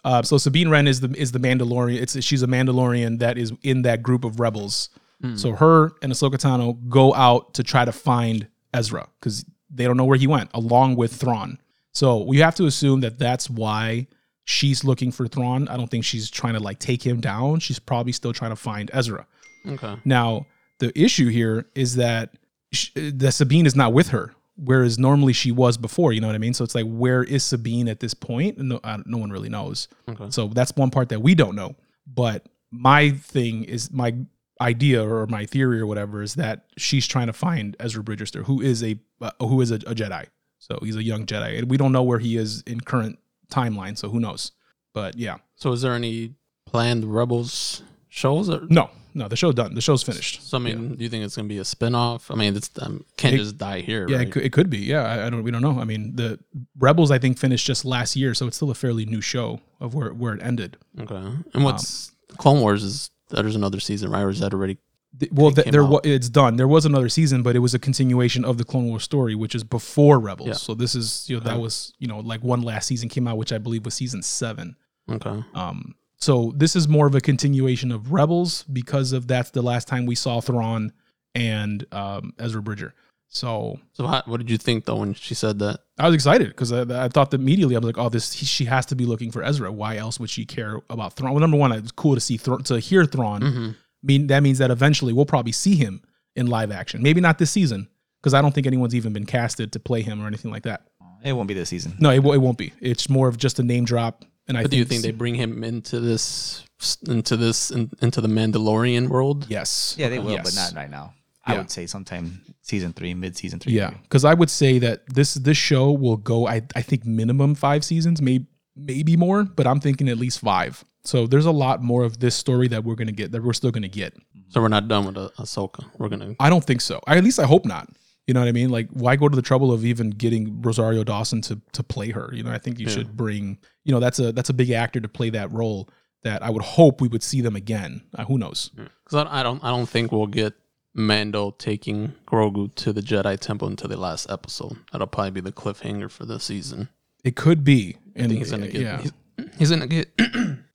Uh, 0.04 0.22
so 0.22 0.38
Sabine 0.38 0.70
Wren 0.70 0.88
is 0.88 1.02
the 1.02 1.12
is 1.18 1.32
the 1.32 1.40
Mandalorian. 1.40 2.02
It's 2.02 2.22
she's 2.24 2.44
a 2.44 2.48
Mandalorian 2.48 3.20
that 3.20 3.38
is 3.38 3.52
in 3.64 3.82
that 3.84 4.02
group 4.04 4.24
of 4.24 4.40
rebels. 4.40 4.90
So 5.36 5.52
her 5.52 5.92
and 6.02 6.14
Ahsoka 6.14 6.36
Tano 6.36 6.78
go 6.88 7.14
out 7.14 7.54
to 7.56 7.64
try 7.64 7.84
to 7.84 7.92
find 7.92 8.48
Ezra 8.74 9.10
because 9.20 9.44
they 9.70 9.84
don't 9.84 9.98
know 9.98 10.06
where 10.06 10.18
he 10.18 10.28
went, 10.28 10.50
along 10.54 10.96
with 10.96 11.14
Thrawn. 11.14 11.60
So 11.92 12.24
we 12.24 12.38
have 12.38 12.56
to 12.56 12.66
assume 12.68 13.02
that 13.02 13.20
that's 13.20 13.50
why 13.50 14.08
she's 14.50 14.84
looking 14.84 15.12
for 15.12 15.28
Thrawn. 15.28 15.68
I 15.68 15.78
don't 15.78 15.92
think 15.92 16.04
she's 16.04 16.28
trying 16.28 16.56
to 16.56 16.60
like 16.60 16.80
take 16.80 17.06
him 17.06 17.22
down. 17.22 17.60
She's 17.60 17.78
probably 17.78 18.12
still 18.12 18.34
trying 18.34 18.50
to 18.50 18.56
find 18.56 18.90
Ezra. 18.92 19.28
Okay. 19.68 19.96
Now, 20.06 20.48
the 20.80 20.92
issue 21.00 21.30
here 21.30 21.68
is 21.76 21.98
that 21.98 22.34
sh- 22.72 22.90
that 22.96 23.34
Sabine 23.34 23.68
is 23.68 23.76
not 23.76 23.94
with 23.94 24.08
her, 24.08 24.34
whereas 24.56 24.98
normally 24.98 25.34
she 25.34 25.52
was 25.52 25.78
before. 25.78 26.14
You 26.14 26.22
know 26.22 26.28
what 26.28 26.36
I 26.36 26.40
mean? 26.40 26.56
So 26.56 26.64
it's 26.64 26.74
like, 26.74 26.88
where 26.88 27.24
is 27.24 27.44
Sabine 27.44 27.88
at 27.88 28.00
this 28.00 28.16
point? 28.16 28.58
No, 28.58 28.80
uh, 28.84 28.98
no 29.06 29.20
one 29.20 29.30
really 29.30 29.50
knows. 29.50 29.88
Okay. 30.10 30.32
So 30.32 30.48
that's 30.48 30.76
one 30.76 30.90
part 30.90 31.10
that 31.10 31.22
we 31.22 31.36
don't 31.36 31.56
know. 31.56 31.76
But 32.08 32.48
my 32.72 33.12
thing 33.12 33.66
is 33.66 33.92
my 33.92 34.16
idea 34.60 35.08
or 35.08 35.28
my 35.28 35.46
theory 35.46 35.80
or 35.80 35.86
whatever 35.86 36.24
is 36.24 36.34
that 36.36 36.66
she's 36.76 37.06
trying 37.06 37.28
to 37.28 37.34
find 37.34 37.78
Ezra 37.80 38.04
Bridgerster, 38.04 38.46
who 38.46 38.62
is 38.62 38.84
a 38.84 39.00
uh, 39.22 39.30
who 39.40 39.62
is 39.62 39.70
a, 39.70 39.76
a 39.76 39.94
Jedi. 39.94 40.26
So 40.58 40.80
he's 40.82 40.96
a 40.96 41.04
young 41.04 41.28
Jedi, 41.28 41.60
and 41.60 41.70
we 41.70 41.78
don't 41.78 41.92
know 41.92 42.04
where 42.04 42.20
he 42.20 42.36
is 42.36 42.64
in 42.66 42.82
current 42.82 43.20
timeline. 43.52 43.98
So 43.98 44.10
who 44.10 44.20
knows? 44.20 44.52
But 44.94 45.16
yeah, 45.18 45.38
So 45.56 45.72
is 45.72 45.82
there 45.82 45.94
any 45.94 46.34
planned 46.66 47.06
Rebels 47.06 47.84
shows? 48.10 48.50
Or, 48.50 48.62
no, 48.70 48.90
no, 49.14 49.28
the 49.28 49.36
show 49.36 49.52
done. 49.52 49.76
The 49.76 49.82
show's 49.82 50.02
finished. 50.04 50.48
So 50.48 50.58
I 50.58 50.62
mean, 50.62 50.96
do 50.96 51.04
you 51.04 51.10
think 51.10 51.24
it's 51.24 51.36
gonna 51.36 51.48
be 51.48 51.58
a 51.60 51.66
spin-off? 51.66 52.32
I 52.32 52.36
mean, 52.36 52.56
it's 52.56 52.70
um, 52.82 53.06
can't 53.18 53.36
It- 53.36 53.38
just 53.40 53.58
die 53.58 53.82
here, 53.82 54.08
Yeah, 54.10 54.18
right? 54.18 54.28
it, 54.28 54.32
could, 54.32 54.44
it 54.44 54.52
could 54.54 54.70
be. 54.70 54.80
Yeah, 54.80 55.04
I, 55.04 55.28
I 55.28 55.30
don't. 55.30 55.44
We 55.44 55.52
don't 55.52 55.62
know. 55.62 55.80
I 55.80 55.84
mean, 55.84 56.16
the 56.16 56.40
Rebels 56.80 57.12
I 57.12 57.20
think 57.20 57.38
finished 57.38 57.66
just 57.68 57.86
last 57.86 58.16
year, 58.16 58.34
so 58.34 58.48
it's 58.48 58.56
still 58.56 58.72
a 58.72 58.76
fairly 58.76 59.06
new 59.06 59.22
show 59.22 59.62
of 59.80 59.94
where 59.94 60.12
where 60.14 60.34
it 60.34 60.42
ended. 60.44 60.78
Okay. 61.00 61.16
And 61.54 61.64
what's 61.64 62.12
Clone 62.38 62.62
Wars 62.62 62.84
is 62.84 63.12
there's 63.30 63.56
another 63.56 63.80
season, 63.80 64.10
right? 64.12 64.22
Or 64.24 64.30
is 64.30 64.40
that 64.40 64.54
already? 64.54 64.78
Th- 65.18 65.32
Well, 65.32 65.52
th- 65.52 65.68
there 65.72 65.84
out. 65.84 65.90
wa- 65.90 66.02
it's 66.04 66.30
done. 66.30 66.56
There 66.58 66.68
was 66.68 66.86
another 66.86 67.10
season, 67.10 67.42
but 67.42 67.56
it 67.56 67.60
was 67.60 67.74
a 67.74 67.80
continuation 67.80 68.44
of 68.46 68.58
the 68.58 68.64
Clone 68.64 68.88
Wars 68.88 69.04
story, 69.04 69.34
which 69.36 69.56
is 69.56 69.64
before 69.64 70.20
Rebels. 70.20 70.48
Yeah. 70.50 70.54
So 70.56 70.74
this 70.76 70.94
is 70.96 71.26
you 71.30 71.38
know 71.38 71.44
that 71.44 71.60
was 71.60 71.94
you 72.00 72.08
know 72.08 72.20
like 72.20 72.44
one 72.44 72.62
last 72.62 72.86
season 72.88 73.10
came 73.10 73.28
out, 73.28 73.38
which 73.38 73.52
I 73.52 73.58
believe 73.58 73.86
was 73.86 73.94
season 73.96 74.22
seven. 74.22 74.76
Okay. 75.10 75.44
Um, 75.56 75.96
so 76.18 76.54
this 76.56 76.76
is 76.76 76.88
more 76.88 77.08
of 77.08 77.16
a 77.16 77.22
continuation 77.22 77.92
of 77.92 78.12
Rebels 78.12 78.64
because 78.72 79.12
of 79.14 79.28
that's 79.28 79.50
the 79.52 79.62
last 79.62 79.88
time 79.88 80.06
we 80.06 80.16
saw 80.16 80.42
Thrawn 80.42 80.92
and 81.34 81.86
um, 81.92 82.34
Ezra 82.38 82.62
Bridger. 82.62 82.94
So 83.32 83.80
So 83.94 84.08
how, 84.08 84.24
what 84.26 84.38
did 84.38 84.50
you 84.50 84.58
think 84.58 84.86
though 84.86 84.98
when 84.98 85.14
she 85.14 85.34
said 85.36 85.60
that? 85.60 85.80
I 85.98 86.06
was 86.08 86.16
excited 86.16 86.48
because 86.48 86.72
I, 86.72 86.82
I 87.06 87.08
thought 87.10 87.32
that 87.32 87.40
immediately 87.40 87.76
I 87.76 87.80
was 87.80 87.86
like, 87.86 87.98
oh, 87.98 88.10
this 88.10 88.34
he, 88.34 88.46
she 88.46 88.66
has 88.66 88.86
to 88.88 88.96
be 88.96 89.06
looking 89.06 89.32
for 89.32 89.44
Ezra. 89.44 89.72
Why 89.72 89.98
else 89.98 90.20
would 90.20 90.30
she 90.30 90.46
care 90.46 90.80
about 90.90 91.14
Thrawn? 91.14 91.32
Well, 91.34 91.40
number 91.40 91.58
one, 91.58 91.72
it's 91.72 91.92
cool 91.92 92.16
to 92.16 92.22
see 92.22 92.38
Thra- 92.38 92.62
to 92.64 92.80
hear 92.80 93.06
Thrawn. 93.06 93.42
Mhm. 93.42 93.76
Mean 94.04 94.28
that 94.28 94.44
means 94.44 94.58
that 94.60 94.72
eventually 94.72 95.14
we'll 95.14 95.26
probably 95.26 95.52
see 95.52 95.76
him 95.76 96.02
in 96.36 96.48
live 96.48 96.72
action. 96.72 97.02
Maybe 97.02 97.22
not 97.22 97.38
this 97.38 97.52
season 97.52 97.90
because 98.22 98.34
I 98.34 98.42
don't 98.42 98.54
think 98.54 98.68
anyone's 98.68 98.96
even 98.96 99.14
been 99.14 99.26
casted 99.26 99.72
to 99.74 99.80
play 99.80 100.02
him 100.02 100.22
or 100.22 100.28
anything 100.28 100.52
like 100.52 100.64
that. 100.64 100.84
It 101.24 101.34
won't 101.34 101.48
be 101.48 101.54
this 101.54 101.70
season. 101.70 101.96
No, 102.00 102.12
it, 102.12 102.24
it 102.26 102.38
won't 102.38 102.58
be. 102.58 102.72
It's 102.80 103.10
more 103.10 103.28
of 103.28 103.38
just 103.38 103.60
a 103.60 103.64
name 103.64 103.84
drop. 103.84 104.24
And 104.48 104.58
I 104.58 104.62
But 104.62 104.72
do 104.72 104.78
you 104.78 104.86
think 104.86 105.04
they 105.04 105.12
bring 105.12 105.36
him 105.36 105.64
into 105.64 106.00
this 106.00 106.64
into 107.08 107.36
this 107.36 107.72
in, 107.72 107.92
into 108.02 108.22
the 108.22 108.28
Mandalorian 108.30 109.10
world? 109.10 109.46
Yes. 109.50 109.96
Yeah, 109.98 110.10
they 110.10 110.18
will, 110.20 110.32
Yes. 110.32 110.44
but 110.44 110.56
not 110.56 110.80
right 110.80 110.90
now. 110.90 111.14
I 111.46 111.58
would 111.58 111.72
say 111.72 111.88
sometime 111.88 112.42
season 112.62 112.94
three, 112.94 113.14
mid 113.16 113.36
season 113.36 113.60
three. 113.60 113.74
Yeah, 113.74 113.90
because 114.04 114.24
I 114.24 114.34
would 114.36 114.50
say 114.52 114.78
that 114.80 115.02
this 115.08 115.34
this 115.34 115.58
show 115.58 115.92
will 115.92 116.18
go. 116.18 116.48
I 116.48 116.62
I 116.76 116.82
think 116.84 117.06
minimum 117.06 117.56
five 117.56 117.84
seasons, 117.84 118.22
maybe 118.22 118.46
maybe 118.76 119.18
more, 119.18 119.44
but 119.44 119.66
I'm 119.66 119.80
thinking 119.80 120.10
at 120.10 120.18
least 120.18 120.40
five. 120.40 120.86
So 121.04 121.28
there's 121.28 121.46
a 121.46 121.52
lot 121.52 121.82
more 121.82 122.04
of 122.04 122.20
this 122.20 122.36
story 122.36 122.68
that 122.70 122.84
we're 122.84 122.96
gonna 122.96 123.12
get 123.12 123.32
that 123.32 123.44
we're 123.44 123.54
still 123.54 123.72
gonna 123.72 123.88
get. 123.88 124.14
So 124.50 124.62
we're 124.62 124.68
not 124.68 124.88
done 124.88 125.06
with 125.06 125.18
ah- 125.18 125.30
Ahsoka. 125.40 125.86
We're 125.98 126.10
gonna. 126.10 126.36
I 126.40 126.50
don't 126.50 126.64
think 126.64 126.82
so. 126.82 127.00
I, 127.08 127.18
at 127.18 127.24
least 127.24 127.40
I 127.40 127.46
hope 127.46 127.66
not. 127.66 127.90
You 128.28 128.34
know 128.34 128.42
what 128.42 128.50
I 128.50 128.52
mean? 128.52 128.70
Like, 128.70 128.90
why 128.92 129.16
go 129.16 129.28
to 129.28 129.36
the 129.36 129.42
trouble 129.42 129.72
of 129.72 129.84
even 129.86 130.12
getting 130.12 130.62
Rosario 130.62 131.04
Dawson 131.04 131.42
to 131.44 131.60
to 131.74 131.84
play 131.84 132.12
her? 132.12 132.30
You 132.34 132.44
know, 132.44 132.52
I 132.52 132.58
think 132.58 132.80
you 132.80 132.86
Yeah. 132.88 132.94
should 132.94 133.16
bring. 133.18 133.58
You 133.86 133.94
know, 133.94 134.00
that's 134.00 134.20
a 134.20 134.32
that's 134.32 134.50
a 134.50 134.54
big 134.54 134.70
actor 134.72 135.00
to 135.00 135.08
play 135.08 135.30
that 135.32 135.52
role. 135.52 135.90
That 136.24 136.44
I 136.44 136.50
would 136.50 136.62
hope 136.64 137.00
we 137.00 137.08
would 137.08 137.24
see 137.24 137.40
them 137.42 137.56
again. 137.56 138.02
Uh, 138.14 138.26
who 138.26 138.38
knows? 138.38 138.72
Because 138.76 139.26
I, 139.26 139.40
I 139.40 139.44
don't 139.44 139.64
I 139.64 139.70
don't 139.70 139.88
think 139.88 140.12
we'll 140.12 140.28
get 140.28 140.54
Mando 140.94 141.52
taking 141.52 142.14
Grogu 142.28 142.76
to 142.76 142.92
the 142.92 143.02
Jedi 143.02 143.40
Temple 143.40 143.70
until 143.70 143.88
the 143.90 143.96
last 143.98 144.30
episode. 144.30 144.76
That'll 144.92 145.08
probably 145.08 145.32
be 145.32 145.42
the 145.42 145.52
cliffhanger 145.54 146.12
for 146.12 146.26
the 146.26 146.40
season. 146.40 146.90
It 147.24 147.36
could 147.38 147.64
be. 147.64 147.96
I 148.18 148.20
And 148.24 148.28
think 148.30 148.40
he's 148.40 148.52
gonna 148.52 148.68
get 148.68 148.82
yeah, 148.82 149.02
he's, 149.02 149.12
he's 149.58 149.70
gonna 149.70 149.88
get 149.88 150.10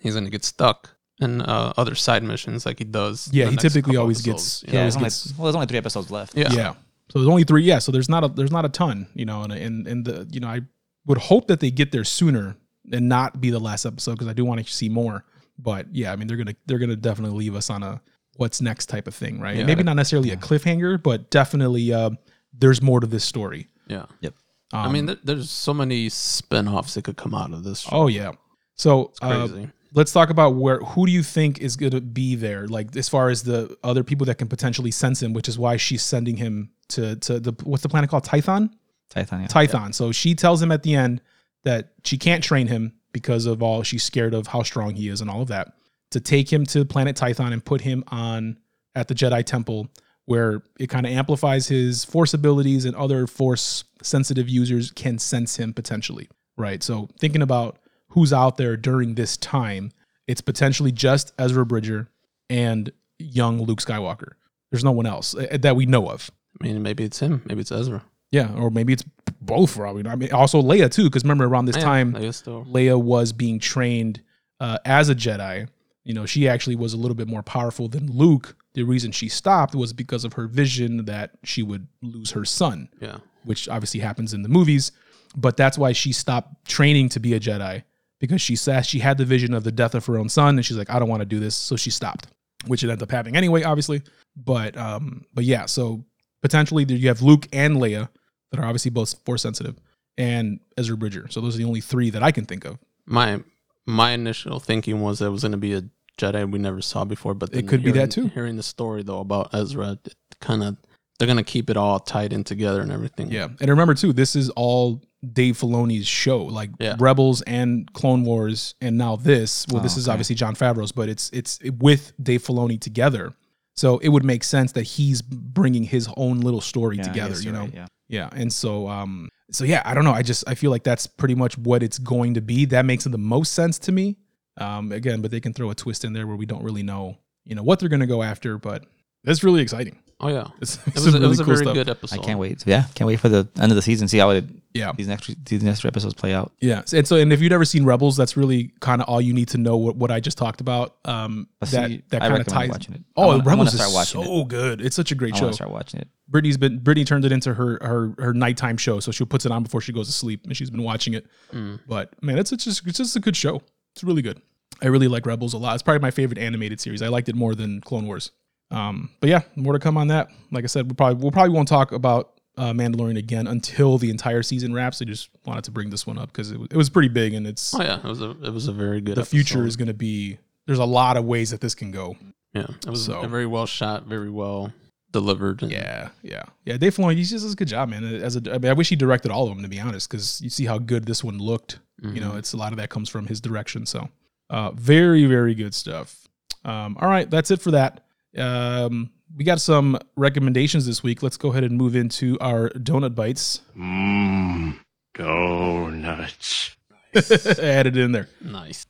he's 0.00 0.14
gonna 0.14 0.30
get 0.30 0.44
stuck 0.44 0.96
in 1.20 1.42
uh, 1.42 1.72
other 1.76 1.94
side 1.94 2.22
missions 2.22 2.64
like 2.66 2.78
he 2.78 2.84
does. 2.84 3.28
Yeah, 3.32 3.48
he 3.50 3.56
typically 3.56 3.96
always 3.96 4.18
episodes, 4.20 4.60
gets- 4.60 4.62
you 4.62 4.66
he 4.70 4.72
know? 4.72 4.78
Yeah, 4.78 4.82
always 4.82 4.94
there's 4.94 4.96
only, 4.96 5.04
gets- 5.32 5.38
well, 5.38 5.44
there's 5.46 5.54
only 5.56 5.66
three 5.66 5.78
episodes 5.78 6.10
left. 6.10 6.36
yeah. 6.36 6.52
yeah. 6.52 6.74
So 7.10 7.18
there's 7.20 7.28
only 7.28 7.44
three. 7.44 7.64
Yeah, 7.64 7.78
so 7.78 7.90
there's 7.90 8.08
not 8.08 8.22
a 8.24 8.28
there's 8.28 8.52
not 8.52 8.64
a 8.64 8.68
ton. 8.68 9.06
You 9.14 9.24
know, 9.24 9.42
and 9.42 9.52
and 9.52 9.86
and 9.86 10.04
the 10.04 10.28
you 10.30 10.40
know 10.40 10.48
I 10.48 10.60
would 11.06 11.18
hope 11.18 11.46
that 11.48 11.58
they 11.60 11.70
get 11.70 11.90
there 11.90 12.04
sooner 12.04 12.56
and 12.92 13.08
not 13.08 13.40
be 13.40 13.48
the 13.50 13.58
last 13.58 13.86
episode 13.86 14.12
because 14.12 14.28
I 14.28 14.34
do 14.34 14.44
want 14.44 14.64
to 14.64 14.70
see 14.72 14.88
more. 14.90 15.24
But 15.58 15.86
yeah, 15.94 16.12
I 16.12 16.16
mean 16.16 16.28
they're 16.28 16.36
gonna 16.36 16.54
they're 16.66 16.78
gonna 16.78 16.96
definitely 16.96 17.38
leave 17.38 17.54
us 17.56 17.70
on 17.70 17.82
a 17.82 18.00
what's 18.36 18.60
next 18.60 18.86
type 18.86 19.08
of 19.08 19.14
thing, 19.14 19.40
right? 19.40 19.56
Yeah. 19.56 19.64
Maybe 19.64 19.82
not 19.82 19.96
necessarily 19.96 20.30
a 20.30 20.36
cliffhanger, 20.36 21.02
but 21.02 21.30
definitely 21.30 21.92
uh, 21.92 22.10
there's 22.52 22.80
more 22.82 23.00
to 23.00 23.06
this 23.06 23.24
story. 23.24 23.66
Yeah. 23.88 24.04
Yep. 24.20 24.34
I 24.74 24.84
Um, 24.84 24.92
mean, 24.92 25.06
there, 25.06 25.16
there's 25.24 25.50
so 25.50 25.72
many 25.74 26.08
spin-offs 26.10 26.94
that 26.94 27.02
could 27.04 27.16
come 27.16 27.34
out 27.34 27.52
of 27.54 27.64
this. 27.64 27.80
Show. 27.80 27.88
oh 27.90 28.06
yeah. 28.08 28.32
So 28.74 29.12
uh, 29.22 29.46
crazy. 29.48 29.70
Let's 29.94 30.12
talk 30.12 30.30
about 30.30 30.54
where 30.54 30.78
who 30.80 31.06
do 31.06 31.12
you 31.12 31.22
think 31.22 31.60
is 31.60 31.76
going 31.76 31.92
to 31.92 32.00
be 32.00 32.34
there 32.34 32.66
like 32.66 32.94
as 32.96 33.08
far 33.08 33.30
as 33.30 33.42
the 33.42 33.76
other 33.82 34.04
people 34.04 34.26
that 34.26 34.36
can 34.36 34.48
potentially 34.48 34.90
sense 34.90 35.22
him 35.22 35.32
which 35.32 35.48
is 35.48 35.58
why 35.58 35.76
she's 35.76 36.02
sending 36.02 36.36
him 36.36 36.70
to 36.88 37.16
to 37.16 37.40
the 37.40 37.52
what's 37.64 37.82
the 37.82 37.88
planet 37.88 38.10
called 38.10 38.24
Tython 38.24 38.70
Titan. 39.08 39.42
Yeah. 39.42 39.46
Tython 39.46 39.94
so 39.94 40.12
she 40.12 40.34
tells 40.34 40.60
him 40.60 40.70
at 40.72 40.82
the 40.82 40.94
end 40.94 41.20
that 41.64 41.92
she 42.04 42.18
can't 42.18 42.42
train 42.42 42.66
him 42.66 42.94
because 43.12 43.46
of 43.46 43.62
all 43.62 43.82
she's 43.82 44.02
scared 44.02 44.34
of 44.34 44.46
how 44.48 44.62
strong 44.62 44.94
he 44.94 45.08
is 45.08 45.20
and 45.20 45.30
all 45.30 45.42
of 45.42 45.48
that 45.48 45.72
to 46.10 46.20
take 46.20 46.52
him 46.52 46.64
to 46.66 46.84
planet 46.84 47.16
Tython 47.16 47.52
and 47.52 47.64
put 47.64 47.80
him 47.80 48.04
on 48.08 48.58
at 48.94 49.08
the 49.08 49.14
Jedi 49.14 49.44
temple 49.44 49.88
where 50.26 50.62
it 50.78 50.88
kind 50.88 51.06
of 51.06 51.12
amplifies 51.12 51.68
his 51.68 52.04
force 52.04 52.34
abilities 52.34 52.84
and 52.84 52.94
other 52.96 53.26
force 53.26 53.84
sensitive 54.02 54.48
users 54.48 54.90
can 54.90 55.18
sense 55.18 55.56
him 55.56 55.72
potentially 55.72 56.28
right 56.56 56.82
so 56.82 57.08
thinking 57.18 57.42
about 57.42 57.78
who's 58.18 58.32
out 58.32 58.56
there 58.56 58.76
during 58.76 59.14
this 59.14 59.36
time 59.36 59.90
it's 60.26 60.40
potentially 60.40 60.92
just 60.92 61.32
Ezra 61.38 61.64
Bridger 61.64 62.10
and 62.50 62.90
young 63.18 63.60
Luke 63.62 63.80
Skywalker 63.80 64.32
there's 64.70 64.84
no 64.84 64.92
one 64.92 65.06
else 65.06 65.34
uh, 65.34 65.56
that 65.60 65.76
we 65.76 65.86
know 65.86 66.08
of 66.10 66.30
I 66.60 66.64
mean, 66.64 66.82
maybe 66.82 67.04
it's 67.04 67.20
him. 67.20 67.42
Maybe 67.46 67.60
it's 67.60 67.70
Ezra. 67.72 68.02
yeah 68.32 68.52
or 68.54 68.70
maybe 68.70 68.92
it's 68.92 69.04
both 69.40 69.70
for 69.70 69.86
all 69.86 69.94
we 69.94 70.02
know 70.02 70.10
I 70.10 70.16
mean 70.16 70.32
also 70.32 70.60
Leia 70.60 70.90
too 70.90 71.04
because 71.04 71.22
remember 71.24 71.44
around 71.46 71.66
this 71.66 71.76
Yeah, 71.76 71.82
time 71.84 72.16
I 72.16 72.20
guess 72.20 72.42
so. 72.44 72.64
Leia 72.64 73.00
was 73.00 73.32
being 73.32 73.58
trained 73.58 74.20
uh, 74.60 74.78
as 74.84 75.08
a 75.08 75.14
Jedi. 75.14 75.68
You 76.04 76.14
know, 76.14 76.24
she 76.26 76.48
actually 76.48 76.74
was 76.76 76.94
a 76.94 76.96
little 76.96 77.14
bit 77.14 77.28
more 77.28 77.42
powerful 77.42 77.86
than 77.86 78.10
Luke. 78.10 78.56
The 78.74 78.82
reason 78.82 79.12
she 79.12 79.28
stopped 79.28 79.74
was 79.74 79.92
because 79.92 80.24
of 80.24 80.32
her 80.32 80.46
vision 80.48 81.04
that 81.04 81.32
she 81.44 81.62
would 81.62 81.86
lose 82.02 82.30
her 82.30 82.44
son, 82.46 82.88
Yeah. 83.00 83.18
which 83.44 83.68
obviously 83.68 84.00
happens 84.00 84.32
in 84.34 84.42
the 84.42 84.48
movies. 84.48 84.90
But 85.36 85.56
that's 85.58 85.76
why 85.76 85.92
she 85.92 86.12
stopped 86.12 86.66
training 86.66 87.10
to 87.10 87.20
be 87.20 87.34
a 87.34 87.40
Jedi 87.40 87.82
because 88.20 88.40
she 88.40 88.56
said 88.56 88.86
she 88.86 88.98
had 88.98 89.18
the 89.18 89.24
vision 89.24 89.54
of 89.54 89.64
the 89.64 89.72
death 89.72 89.94
of 89.94 90.06
her 90.06 90.18
own 90.18 90.28
son, 90.28 90.56
and 90.56 90.64
she's 90.64 90.76
like, 90.76 90.90
I 90.90 90.98
don't 90.98 91.08
want 91.08 91.20
to 91.20 91.26
do 91.26 91.40
this, 91.40 91.54
so 91.54 91.76
she 91.76 91.90
stopped, 91.90 92.28
which 92.66 92.82
it 92.82 92.90
ended 92.90 93.02
up 93.02 93.10
happening 93.10 93.36
anyway, 93.36 93.62
obviously. 93.62 94.02
But 94.36 94.76
um, 94.76 95.24
but 95.34 95.44
yeah, 95.44 95.66
so 95.66 96.04
potentially 96.42 96.84
there 96.84 96.96
you 96.96 97.08
have 97.08 97.22
Luke 97.22 97.46
and 97.52 97.76
Leia 97.76 98.08
that 98.50 98.60
are 98.60 98.64
obviously 98.64 98.90
both 98.90 99.14
force 99.24 99.42
sensitive, 99.42 99.76
and 100.16 100.60
Ezra 100.76 100.96
Bridger. 100.96 101.26
So 101.30 101.40
those 101.40 101.54
are 101.54 101.58
the 101.58 101.64
only 101.64 101.80
three 101.80 102.10
that 102.10 102.22
I 102.22 102.32
can 102.32 102.44
think 102.44 102.64
of. 102.64 102.78
My 103.06 103.42
my 103.86 104.10
initial 104.12 104.60
thinking 104.60 105.00
was 105.00 105.18
that 105.18 105.26
it 105.26 105.30
was 105.30 105.42
going 105.42 105.52
to 105.52 105.58
be 105.58 105.74
a 105.74 105.82
Jedi 106.18 106.50
we 106.50 106.58
never 106.58 106.82
saw 106.82 107.04
before, 107.04 107.32
but 107.34 107.54
it 107.54 107.68
could 107.68 107.82
be 107.82 107.92
that 107.92 108.10
too. 108.10 108.26
Hearing 108.28 108.56
the 108.56 108.62
story 108.62 109.02
though 109.02 109.20
about 109.20 109.54
Ezra, 109.54 109.98
kind 110.40 110.62
of 110.62 110.76
they're 111.18 111.26
going 111.26 111.38
to 111.38 111.44
keep 111.44 111.70
it 111.70 111.76
all 111.76 111.98
tied 111.98 112.32
in 112.32 112.44
together 112.44 112.80
and 112.80 112.92
everything. 112.92 113.30
Yeah, 113.30 113.48
and 113.60 113.70
remember 113.70 113.94
too, 113.94 114.12
this 114.12 114.36
is 114.36 114.50
all 114.50 115.00
Dave 115.32 115.56
Filoni's 115.58 116.06
show, 116.06 116.44
like 116.44 116.70
Yeah. 116.78 116.96
Rebels 116.98 117.42
and 117.42 117.92
Clone 117.92 118.22
Wars, 118.24 118.74
and 118.80 118.96
now 118.96 119.16
this. 119.16 119.66
Well, 119.70 119.82
this 119.82 119.96
is 119.96 120.06
okay. 120.08 120.12
obviously 120.12 120.36
Jon 120.36 120.54
Favreau's, 120.54 120.92
but 120.92 121.08
it's 121.08 121.28
it's 121.32 121.58
with 121.78 122.12
Dave 122.22 122.42
Filoni 122.42 122.80
together. 122.80 123.34
So 123.76 123.98
it 123.98 124.08
would 124.08 124.24
make 124.24 124.42
sense 124.44 124.72
that 124.72 124.82
he's 124.82 125.22
bringing 125.22 125.84
his 125.84 126.08
own 126.16 126.40
little 126.40 126.60
story 126.60 126.96
Yeah, 126.96 127.02
together. 127.04 127.34
guess 127.34 127.44
You 127.44 127.52
know, 127.52 127.60
right, 127.60 127.74
yeah. 127.74 127.86
yeah, 128.08 128.28
and 128.32 128.52
so 128.52 128.88
um 128.88 129.28
so 129.50 129.64
yeah, 129.64 129.82
I 129.84 129.94
don't 129.94 130.04
know. 130.04 130.12
I 130.12 130.22
just 130.22 130.44
I 130.48 130.54
feel 130.54 130.70
like 130.70 130.84
that's 130.84 131.06
pretty 131.06 131.34
much 131.34 131.56
what 131.58 131.82
it's 131.82 131.98
going 131.98 132.34
to 132.34 132.40
be. 132.40 132.64
That 132.66 132.84
makes 132.84 133.04
the 133.04 133.16
most 133.18 133.54
sense 133.54 133.78
to 133.80 133.92
me. 133.92 134.16
Um 134.56 134.92
again, 134.92 135.20
but 135.20 135.30
they 135.30 135.40
can 135.40 135.52
throw 135.52 135.70
a 135.70 135.74
twist 135.74 136.04
in 136.04 136.12
there 136.12 136.26
where 136.26 136.36
we 136.36 136.46
don't 136.46 136.62
really 136.62 136.82
know, 136.82 137.18
you 137.44 137.54
know, 137.54 137.62
what 137.62 137.78
they're 137.80 137.88
going 137.88 138.00
to 138.00 138.06
go 138.06 138.22
after, 138.22 138.58
but 138.58 138.84
that's 139.24 139.42
really 139.44 139.62
exciting. 139.62 139.98
Oh 140.20 140.28
yeah, 140.28 140.48
It's, 140.60 140.74
it 140.76 140.80
it's 140.88 141.04
was, 141.04 141.12
some 141.14 141.22
it 141.22 141.26
was 141.28 141.38
a 141.40 141.44
very 141.44 141.58
stuff. 141.58 141.74
good 141.74 141.88
episode. 141.88 142.18
I 142.18 142.22
can't 142.24 142.38
wait. 142.40 142.66
Yeah, 142.66 142.84
can't 142.94 143.06
wait 143.06 143.20
for 143.20 143.28
the 143.28 143.46
end 143.60 143.70
of 143.70 143.76
the 143.76 143.82
season. 143.82 144.08
See 144.08 144.18
how 144.18 144.30
it 144.30 144.44
Yeah. 144.74 144.90
these 144.96 145.06
next 145.06 145.32
these 145.44 145.62
next 145.62 145.84
episodes 145.84 146.14
play 146.14 146.34
out. 146.34 146.52
Yeah. 146.60 146.82
And 146.92 147.06
so 147.06 147.16
and 147.16 147.32
if 147.32 147.40
you've 147.40 147.50
never 147.50 147.64
seen 147.64 147.84
Rebels, 147.84 148.16
that's 148.16 148.36
really 148.36 148.72
kind 148.80 149.00
of 149.00 149.08
all 149.08 149.20
you 149.20 149.32
need 149.32 149.48
to 149.50 149.58
know 149.58 149.76
what, 149.76 149.94
what 149.94 150.10
I 150.10 150.18
just 150.18 150.36
talked 150.36 150.60
about. 150.60 150.96
Um 151.04 151.48
But 151.60 151.70
that 151.70 151.88
see, 151.90 152.02
that 152.08 152.20
kind 152.20 152.32
of 152.32 152.38
recommend 152.40 152.46
ties 152.46 152.68
watching 152.70 152.94
it. 152.96 153.00
I 153.16 153.20
Oh, 153.22 153.26
wanna- 153.28 153.44
Rebels 153.44 153.74
start 153.74 153.90
is 153.90 153.94
watching 153.94 154.24
so 154.24 154.44
good. 154.44 154.80
It's 154.80 154.96
such 154.96 155.12
a 155.12 155.14
great 155.14 155.34
I 155.34 155.38
show. 155.38 155.44
want 155.44 155.52
to 155.52 155.56
start 155.56 155.70
watching 155.70 156.00
it. 156.00 156.08
Brittany's 156.26 156.56
been 156.58 156.78
Brittany 156.80 157.04
turned 157.04 157.24
it 157.24 157.30
into 157.30 157.54
her 157.54 157.78
her 157.80 158.12
her 158.18 158.34
nighttime 158.34 158.76
show, 158.76 158.98
so 158.98 159.12
she 159.12 159.24
puts 159.24 159.46
it 159.46 159.52
on 159.52 159.62
before 159.62 159.80
she 159.80 159.92
goes 159.92 160.08
to 160.08 160.12
sleep, 160.12 160.44
and 160.44 160.56
she's 160.56 160.68
been 160.70 160.82
watching 160.82 161.14
it. 161.14 161.26
Mm. 161.54 161.78
But 161.86 162.20
man, 162.22 162.38
it's, 162.38 162.50
it's 162.52 162.64
just 162.64 162.84
it's 162.88 162.98
just 162.98 163.14
a 163.14 163.20
good 163.20 163.36
show. 163.36 163.62
It's 163.94 164.02
really 164.02 164.22
good. 164.22 164.42
I 164.82 164.86
really 164.88 165.08
like 165.08 165.26
Rebels 165.26 165.54
a 165.54 165.58
lot. 165.58 165.74
It's 165.74 165.82
probably 165.82 166.00
my 166.00 166.10
favorite 166.10 166.38
animated 166.38 166.80
series. 166.80 167.02
I 167.02 167.08
liked 167.08 167.28
it 167.28 167.34
more 167.36 167.54
than 167.54 167.80
Clone 167.80 168.06
Wars. 168.06 168.32
Um, 168.70 169.10
but 169.20 169.30
yeah, 169.30 169.40
more 169.56 169.72
to 169.72 169.78
come 169.78 169.96
on 169.96 170.08
that. 170.08 170.28
Like 170.50 170.64
I 170.64 170.66
said, 170.66 170.88
we 170.90 170.94
probably 170.94 171.22
we'll 171.22 171.32
probably 171.32 171.54
won't 171.54 171.68
talk 171.68 171.92
about 171.92 172.34
uh, 172.56 172.72
Mandalorian 172.72 173.16
again 173.16 173.46
until 173.46 173.98
the 173.98 174.10
entire 174.10 174.42
season 174.42 174.74
wraps. 174.74 175.00
I 175.00 175.04
just 175.06 175.30
wanted 175.46 175.64
to 175.64 175.70
bring 175.70 175.90
this 175.90 176.06
one 176.06 176.18
up 176.18 176.28
because 176.32 176.50
it 176.50 176.58
was, 176.58 176.68
it 176.70 176.76
was 176.76 176.90
pretty 176.90 177.08
big, 177.08 177.32
and 177.34 177.46
it's 177.46 177.74
Oh 177.74 177.82
yeah, 177.82 177.96
it 177.98 178.04
was 178.04 178.20
a 178.20 178.30
it 178.42 178.52
was 178.52 178.68
a 178.68 178.72
very 178.72 179.00
good. 179.00 179.14
the 179.16 179.24
future 179.24 179.66
is 179.66 179.76
going 179.76 179.88
to 179.88 179.94
be. 179.94 180.38
There's 180.66 180.78
a 180.80 180.84
lot 180.84 181.16
of 181.16 181.24
ways 181.24 181.50
that 181.50 181.60
this 181.62 181.74
can 181.74 181.90
go. 181.90 182.16
yeah, 182.52 182.66
it 182.86 182.90
was 182.90 183.04
so- 183.06 183.26
very 183.26 183.46
well 183.46 183.64
shot, 183.66 184.04
very 184.04 184.28
well 184.30 184.72
delivered. 185.10 185.62
Yeah, 185.62 186.10
yeah, 186.22 186.42
yeah. 186.66 186.76
Dave 186.76 186.94
Filoni, 186.94 187.14
he 187.14 187.22
just 187.22 187.42
does 187.42 187.52
a 187.54 187.56
good 187.56 187.68
job, 187.68 187.88
man. 187.88 188.04
As 188.04 188.36
a, 188.36 188.42
I 188.52 188.58
mean, 188.58 188.70
I 188.70 188.74
wish 188.74 188.90
he 188.90 188.96
directed 188.96 189.30
all 189.30 189.44
of 189.48 189.54
them 189.54 189.62
to 189.62 189.68
be 189.68 189.80
honest, 189.80 190.10
because 190.10 190.42
you 190.42 190.50
see 190.50 190.66
how 190.66 190.76
good 190.76 191.06
this 191.06 191.24
one 191.24 191.38
looked. 191.38 191.78
You 192.02 192.20
know, 192.20 192.36
it's 192.36 192.52
a 192.52 192.56
lot 192.56 192.72
of 192.72 192.76
that 192.78 192.90
comes 192.90 193.08
from 193.08 193.26
his 193.26 193.40
direction. 193.40 193.84
So, 193.86 194.08
uh, 194.50 194.70
very, 194.72 195.24
very 195.24 195.54
good 195.54 195.74
stuff. 195.74 196.28
Um, 196.64 196.96
all 197.00 197.08
right, 197.08 197.28
that's 197.28 197.50
it 197.50 197.60
for 197.60 197.70
that. 197.72 198.04
Um, 198.36 199.10
we 199.36 199.44
got 199.44 199.60
some 199.60 199.98
recommendations 200.16 200.86
this 200.86 201.02
week. 201.02 201.22
Let's 201.22 201.36
go 201.36 201.50
ahead 201.50 201.64
and 201.64 201.76
move 201.76 201.96
into 201.96 202.38
our 202.40 202.70
Donut 202.70 203.14
Bytes. 203.14 203.60
Mmm, 203.76 204.78
donuts. 205.14 206.76
Added 207.58 207.96
in 207.96 208.12
there. 208.12 208.28
nice. 208.40 208.86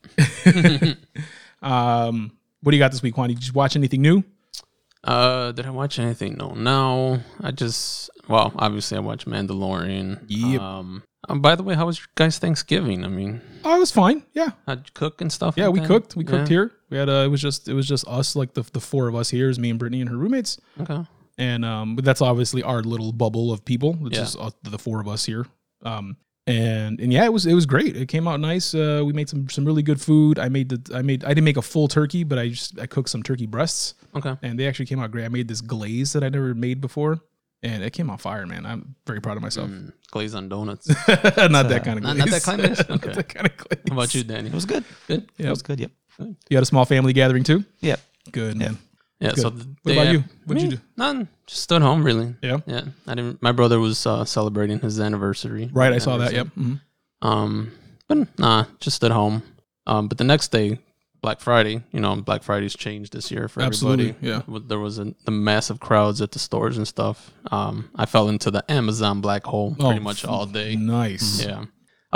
Um, 1.63 2.33
what 2.63 2.71
do 2.71 2.77
you 2.77 2.83
got 2.83 2.93
this 2.93 3.03
week, 3.03 3.17
Juan? 3.17 3.31
Did 3.31 3.47
you 3.47 3.53
watch 3.53 3.77
anything 3.77 4.03
new? 4.03 4.23
Uh, 5.03 5.53
did 5.53 5.67
I 5.67 5.71
watch 5.71 5.99
anything? 5.99 6.37
No, 6.37 6.51
no. 6.55 7.21
I 7.41 7.51
just 7.51 8.11
well, 8.29 8.53
obviously 8.57 8.97
I 8.97 9.01
watched 9.01 9.27
Mandalorian. 9.27 10.25
Yep. 10.29 10.61
Um, 10.61 11.03
um, 11.29 11.41
by 11.41 11.55
the 11.57 11.63
way, 11.63 11.75
how 11.75 11.87
was 11.87 11.99
your 11.99 12.07
guys' 12.15 12.39
Thanksgiving? 12.39 13.05
I 13.05 13.09
mean, 13.09 13.41
Oh, 13.65 13.77
it 13.77 13.81
was 13.81 13.91
fine. 13.91 14.23
Yeah, 14.35 14.51
how'd 14.67 14.79
you 14.87 14.93
cook 14.95 15.21
and 15.21 15.33
stuff? 15.33 15.55
yeah. 15.57 15.67
like 15.67 15.75
We 15.75 15.81
that? 15.81 15.87
cooked. 15.89 16.17
We 16.17 16.25
cooked 16.25 16.49
Yeah? 16.51 16.57
here. 16.57 16.73
We 16.91 16.97
had. 16.97 17.09
Uh, 17.09 17.25
it 17.25 17.29
was 17.29 17.41
just. 17.43 17.69
It 17.69 17.75
was 17.75 17.87
just 17.89 18.07
us, 18.09 18.37
like 18.37 18.55
the 18.55 18.63
the 18.73 18.81
four 18.81 19.09
of 19.09 19.15
us 19.15 19.29
here, 19.31 19.49
is 19.51 19.59
me 19.59 19.71
and 19.71 19.79
Brittany 19.79 20.01
and 20.01 20.09
her 20.11 20.17
roommates. 20.17 20.59
Okay. 20.81 21.05
and 21.39 21.65
um, 21.65 21.97
but 21.97 22.05
that's 22.05 22.21
obviously 22.23 22.63
our 22.63 22.83
little 22.83 23.13
bubble 23.13 23.53
of 23.53 23.65
people, 23.65 23.95
which 23.95 24.17
Yeah. 24.17 24.23
is 24.23 24.37
uh, 24.37 24.51
the 24.63 24.79
four 24.79 25.01
of 25.01 25.09
us 25.09 25.25
here. 25.27 25.47
Um, 25.85 26.17
and 26.47 26.99
and 27.01 27.13
yeah, 27.13 27.25
it 27.25 27.33
was 27.33 27.45
it 27.47 27.53
was 27.55 27.67
great. 27.67 27.95
It 27.97 28.07
came 28.09 28.27
out 28.27 28.41
nice. 28.41 28.75
Uh, 28.75 29.03
we 29.05 29.13
made 29.13 29.29
some 29.29 29.49
some 29.51 29.65
really 29.67 29.83
good 29.83 30.01
food. 30.01 30.39
I 30.39 30.49
made 30.49 30.71
the 30.71 30.97
I 30.97 31.03
made 31.03 31.23
I 31.25 31.29
didn't 31.29 31.45
make 31.45 31.59
a 31.59 31.63
full 31.63 31.89
turkey, 31.89 32.25
but 32.25 32.39
I 32.39 32.49
just 32.49 32.79
I 32.81 32.87
cooked 32.87 33.11
some 33.11 33.23
turkey 33.23 33.45
breasts, 33.47 33.95
Okay. 34.17 34.35
and 34.43 34.59
they 34.59 34.67
actually 34.67 34.87
came 34.87 34.99
out 35.01 35.11
great. 35.11 35.25
I 35.27 35.29
made 35.29 35.47
this 35.49 35.61
glaze 35.61 36.15
that 36.15 36.25
I 36.25 36.31
never 36.31 36.55
made 36.55 36.81
before, 36.81 37.21
and 37.63 37.83
it 37.83 37.93
came 37.93 38.11
out 38.11 38.21
fire, 38.21 38.47
man. 38.47 38.65
I'm 38.67 38.95
very 39.07 39.21
proud 39.21 39.37
of 39.37 39.43
myself. 39.43 39.69
Mm, 39.71 39.93
glaze 40.11 40.35
on 40.35 40.49
donuts. 40.49 40.89
not 41.09 41.69
that 41.69 41.83
kind 41.85 41.99
of 41.99 42.03
not- 42.05 42.17
glaze. 42.17 42.19
not 42.19 42.29
that 42.31 42.43
kind 42.43 42.61
of 42.61 42.67
glaze? 42.67 42.79
Not 42.89 43.05
Okay. 43.05 43.13
that 43.15 43.29
kind 43.29 43.47
of 43.47 43.57
glaze. 43.57 43.81
How 43.89 43.95
about 43.95 44.15
you, 44.15 44.25
Danny? 44.25 44.49
It 44.49 44.55
was 44.55 44.65
good. 44.67 44.85
Good. 45.07 45.29
Yeah. 45.37 45.47
It 45.49 45.51
was 45.51 45.63
good. 45.63 45.81
Yep. 45.81 45.91
You 46.19 46.57
had 46.57 46.63
a 46.63 46.67
small 46.67 46.85
family 46.85 47.13
gathering 47.13 47.45
too. 47.45 47.65
Yep. 47.81 48.01
Good 48.33 48.57
man. 48.57 48.79
Yeah. 49.21 49.31
Good. 49.31 49.39
So 49.41 49.51
the 49.51 49.65
What 49.83 49.93
day 49.93 50.01
about 50.03 50.13
you? 50.13 50.25
What'd 50.47 50.63
you 50.63 50.71
do? 50.71 50.79
None. 50.97 51.29
Just 51.47 51.63
stood 51.63 51.83
home, 51.83 52.03
really. 52.05 52.35
Yeah. 52.43 52.59
Yeah. 52.67 52.83
I 53.07 53.15
didn't. 53.15 53.43
My 53.43 53.53
brother 53.53 53.79
was 53.81 54.05
uh, 54.07 54.25
celebrating 54.25 54.79
his 54.81 55.01
anniversary. 55.01 55.71
Right, 55.73 55.93
I 55.93 55.99
saw 55.99 56.19
that. 56.19 56.33
Yep. 56.33 56.47
Mhm. 56.59 56.81
Um, 57.23 57.73
but 58.09 58.39
nah, 58.39 58.65
just 58.81 59.03
at 59.05 59.11
home. 59.11 59.43
Um, 59.87 60.09
but 60.09 60.19
the 60.19 60.25
next 60.25 60.49
day, 60.53 60.79
Black 61.21 61.41
Friday, 61.41 61.83
you 61.93 62.01
know, 62.01 62.15
Black 62.17 62.43
Friday's 62.43 62.75
changed 62.77 63.13
this 63.13 63.31
year 63.31 63.49
for 63.49 63.61
Absolutely, 63.63 64.11
everybody. 64.11 64.53
yeah. 64.53 64.61
There 64.67 64.79
was 64.79 64.99
a, 64.99 65.15
the 65.25 65.31
massive 65.33 65.81
crowds 65.81 66.21
at 66.23 66.31
the 66.33 66.39
stores 66.39 66.77
and 66.77 66.87
stuff. 66.87 67.33
Um, 67.51 67.91
I 67.97 68.07
fell 68.07 68.29
into 68.29 68.51
the 68.51 68.65
Amazon 68.71 69.21
black 69.21 69.45
hole 69.45 69.75
pretty 69.75 69.99
Oh, 69.99 70.03
much 70.03 70.25
all 70.25 70.47
day. 70.47 70.77
Nice. 70.77 71.45
Yeah. 71.45 71.61
I 71.61 71.67